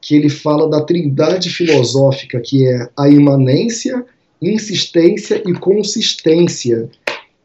que 0.00 0.14
ele 0.14 0.28
fala 0.28 0.68
da 0.68 0.82
trindade 0.82 1.50
filosófica, 1.50 2.40
que 2.40 2.66
é 2.66 2.88
a 2.96 3.08
imanência, 3.08 4.04
insistência 4.40 5.42
e 5.46 5.52
consistência, 5.52 6.88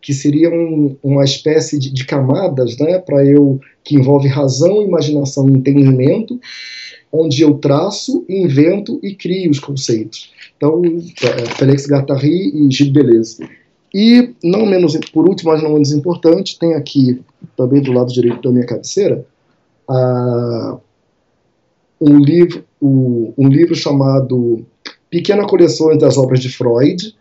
que 0.01 0.13
seria 0.13 0.49
um, 0.49 0.95
uma 1.03 1.23
espécie 1.23 1.79
de, 1.79 1.91
de 1.91 2.05
camadas, 2.05 2.77
né, 2.77 2.99
para 2.99 3.25
eu 3.25 3.59
que 3.83 3.95
envolve 3.95 4.27
razão, 4.27 4.81
imaginação 4.81 5.47
e 5.49 5.53
entendimento, 5.53 6.39
onde 7.11 7.41
eu 7.41 7.55
traço, 7.55 8.25
invento 8.29 8.99
e 9.03 9.13
crio 9.13 9.51
os 9.51 9.59
conceitos. 9.59 10.31
Então, 10.55 10.81
é, 10.85 11.45
Félix 11.55 11.87
Guattari 11.87 12.51
e 12.55 12.71
Gilles 12.71 12.93
Deleuze. 12.93 13.49
E, 13.93 14.33
não 14.41 14.65
menos, 14.65 14.97
por 15.11 15.27
último, 15.27 15.51
mas 15.51 15.61
não 15.61 15.73
menos 15.73 15.91
importante, 15.91 16.57
tem 16.57 16.75
aqui, 16.75 17.19
também 17.57 17.81
do 17.81 17.91
lado 17.91 18.13
direito 18.13 18.41
da 18.41 18.51
minha 18.51 18.65
cabeceira, 18.65 19.25
uh, 19.89 20.79
um, 22.01 22.17
livro, 22.17 22.63
um, 22.81 23.47
livro 23.47 23.75
chamado 23.75 24.65
Pequena 25.09 25.45
Coleções 25.45 25.99
das 25.99 26.17
Obras 26.17 26.39
de 26.39 26.49
Freud, 26.49 27.15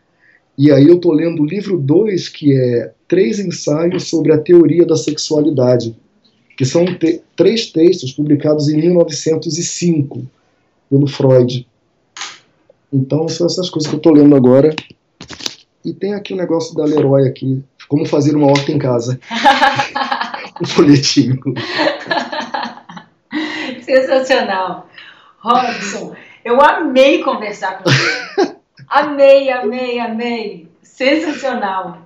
e 0.57 0.73
aí 0.73 0.89
eu 0.89 0.97
estou 0.97 1.12
lendo 1.12 1.43
o 1.43 1.47
livro 1.47 1.78
2, 1.78 2.28
que 2.31 2.59
é 2.59 2.93
Três 3.07 3.39
Ensaios 3.39 4.09
sobre 4.09 4.32
a 4.32 4.39
Teoria 4.39 4.86
da 4.86 4.97
Sexualidade, 4.97 5.94
que 6.57 6.65
são 6.65 6.85
te 6.85 7.23
três 7.36 7.66
textos 7.66 8.12
publicados 8.12 8.69
em 8.69 8.77
1905 8.77 10.27
pelo 10.89 11.07
Freud. 11.07 11.66
Então 12.93 13.28
são 13.28 13.47
essas 13.47 13.70
coisas 13.70 13.89
que 13.89 13.94
eu 13.94 13.98
estou 13.98 14.12
lendo 14.12 14.35
agora. 14.35 14.74
E 15.85 15.94
tem 15.94 16.12
aqui 16.12 16.32
o 16.32 16.36
um 16.36 16.39
negócio 16.39 16.74
da 16.74 16.85
Leroy 16.85 17.27
aqui, 17.27 17.62
como 17.89 18.05
fazer 18.05 18.36
uma 18.36 18.48
horta 18.48 18.70
em 18.70 18.78
casa. 18.78 19.19
um 20.61 20.66
folhetinho. 20.66 21.40
Sensacional. 23.90 24.86
Robson, 25.40 26.14
eu 26.44 26.60
amei 26.60 27.22
conversar 27.24 27.78
com 27.78 27.90
você. 27.90 28.54
amei, 28.88 29.50
amei, 29.50 29.98
amei. 29.98 30.68
Sensacional. 30.80 31.98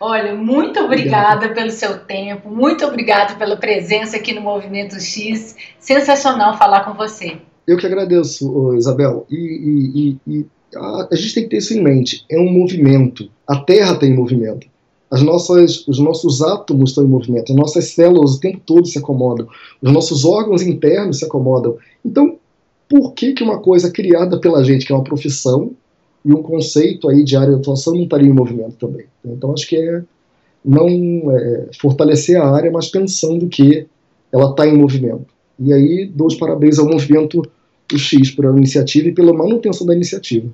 Olha, 0.00 0.34
muito 0.34 0.80
obrigada 0.80 1.36
Obrigado. 1.36 1.54
pelo 1.54 1.70
seu 1.70 1.98
tempo, 1.98 2.48
muito 2.50 2.84
obrigada 2.84 3.34
pela 3.34 3.56
presença 3.56 4.16
aqui 4.16 4.32
no 4.32 4.40
Movimento 4.40 4.94
X. 5.00 5.56
Sensacional 5.78 6.56
falar 6.56 6.84
com 6.84 6.94
você. 6.94 7.36
Eu 7.66 7.76
que 7.76 7.86
agradeço, 7.86 8.74
Isabel. 8.76 9.26
E, 9.30 10.16
e, 10.26 10.32
e, 10.32 10.46
a, 10.74 11.08
a, 11.10 11.16
gente 11.16 11.34
tem 11.34 11.42
que 11.44 11.50
ter 11.50 11.58
isso 11.58 11.74
em 11.74 11.82
mente. 11.82 12.24
É 12.30 12.38
um 12.38 12.50
movimento. 12.50 13.30
A 13.46 13.56
Terra 13.56 13.96
tem 13.96 14.14
movimento. 14.14 14.66
As 15.10 15.22
nossas, 15.22 15.86
os 15.88 15.98
nossos 15.98 16.42
átomos 16.42 16.90
estão 16.90 17.04
em 17.04 17.08
movimento. 17.08 17.52
As 17.52 17.56
nossas 17.56 17.86
células 17.86 18.34
o 18.34 18.40
tempo 18.40 18.60
todo 18.64 18.86
se 18.86 18.98
acomodam. 18.98 19.48
Os 19.80 19.92
nossos 19.92 20.24
órgãos 20.24 20.62
internos 20.62 21.18
se 21.18 21.24
acomodam. 21.24 21.76
Então, 22.04 22.36
por 22.88 23.12
que, 23.12 23.32
que 23.32 23.42
uma 23.42 23.58
coisa 23.58 23.90
criada 23.90 24.38
pela 24.38 24.62
gente, 24.62 24.86
que 24.86 24.92
é 24.92 24.94
uma 24.94 25.04
profissão, 25.04 25.72
e 26.24 26.32
um 26.32 26.42
conceito 26.42 27.08
aí 27.08 27.24
de 27.24 27.36
área 27.36 27.54
de 27.54 27.60
atuação 27.60 27.94
não 27.94 28.02
estaria 28.02 28.28
em 28.28 28.32
movimento 28.32 28.76
também. 28.76 29.06
Então 29.24 29.52
acho 29.52 29.66
que 29.66 29.76
é 29.76 30.02
não 30.64 30.86
é, 31.30 31.68
fortalecer 31.80 32.38
a 32.38 32.50
área, 32.50 32.70
mas 32.70 32.88
pensando 32.88 33.48
que 33.48 33.86
ela 34.30 34.50
está 34.50 34.66
em 34.66 34.76
movimento. 34.76 35.26
E 35.58 35.72
aí 35.72 36.10
dou 36.12 36.26
os 36.26 36.34
parabéns 36.34 36.78
ao 36.78 36.86
movimento 36.86 37.42
X 37.96 38.30
pela 38.32 38.54
iniciativa 38.56 39.08
e 39.08 39.12
pela 39.12 39.32
manutenção 39.32 39.86
da 39.86 39.94
iniciativa. 39.94 40.48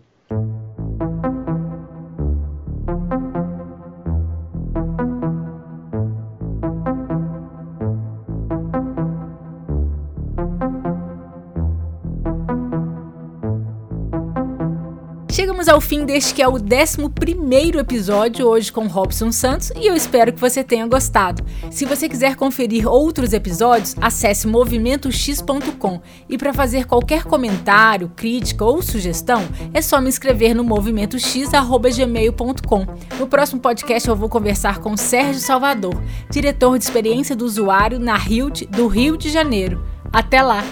Ao 15.74 15.80
fim 15.80 16.04
deste 16.04 16.34
que 16.34 16.40
é 16.40 16.46
o 16.46 16.52
11 16.52 16.62
episódio, 17.80 18.46
hoje 18.46 18.70
com 18.70 18.86
Robson 18.86 19.32
Santos, 19.32 19.72
e 19.74 19.88
eu 19.88 19.96
espero 19.96 20.32
que 20.32 20.40
você 20.40 20.62
tenha 20.62 20.86
gostado. 20.86 21.44
Se 21.68 21.84
você 21.84 22.08
quiser 22.08 22.36
conferir 22.36 22.86
outros 22.86 23.32
episódios, 23.32 23.96
acesse 24.00 24.46
movimentox.com. 24.46 26.00
E 26.28 26.38
para 26.38 26.54
fazer 26.54 26.86
qualquer 26.86 27.24
comentário, 27.24 28.08
crítica 28.14 28.64
ou 28.64 28.80
sugestão, 28.82 29.42
é 29.72 29.82
só 29.82 30.00
me 30.00 30.08
inscrever 30.08 30.54
no 30.54 30.62
movimentox.gmail.com. 30.62 32.86
No 33.18 33.26
próximo 33.26 33.60
podcast 33.60 34.08
eu 34.08 34.14
vou 34.14 34.28
conversar 34.28 34.78
com 34.78 34.96
Sérgio 34.96 35.40
Salvador, 35.40 36.00
diretor 36.30 36.78
de 36.78 36.84
experiência 36.84 37.34
do 37.34 37.44
usuário 37.44 37.98
na 37.98 38.16
Rio 38.16 38.48
do 38.70 38.86
Rio 38.86 39.16
de 39.16 39.28
Janeiro. 39.28 39.84
Até 40.12 40.40
lá! 40.40 40.62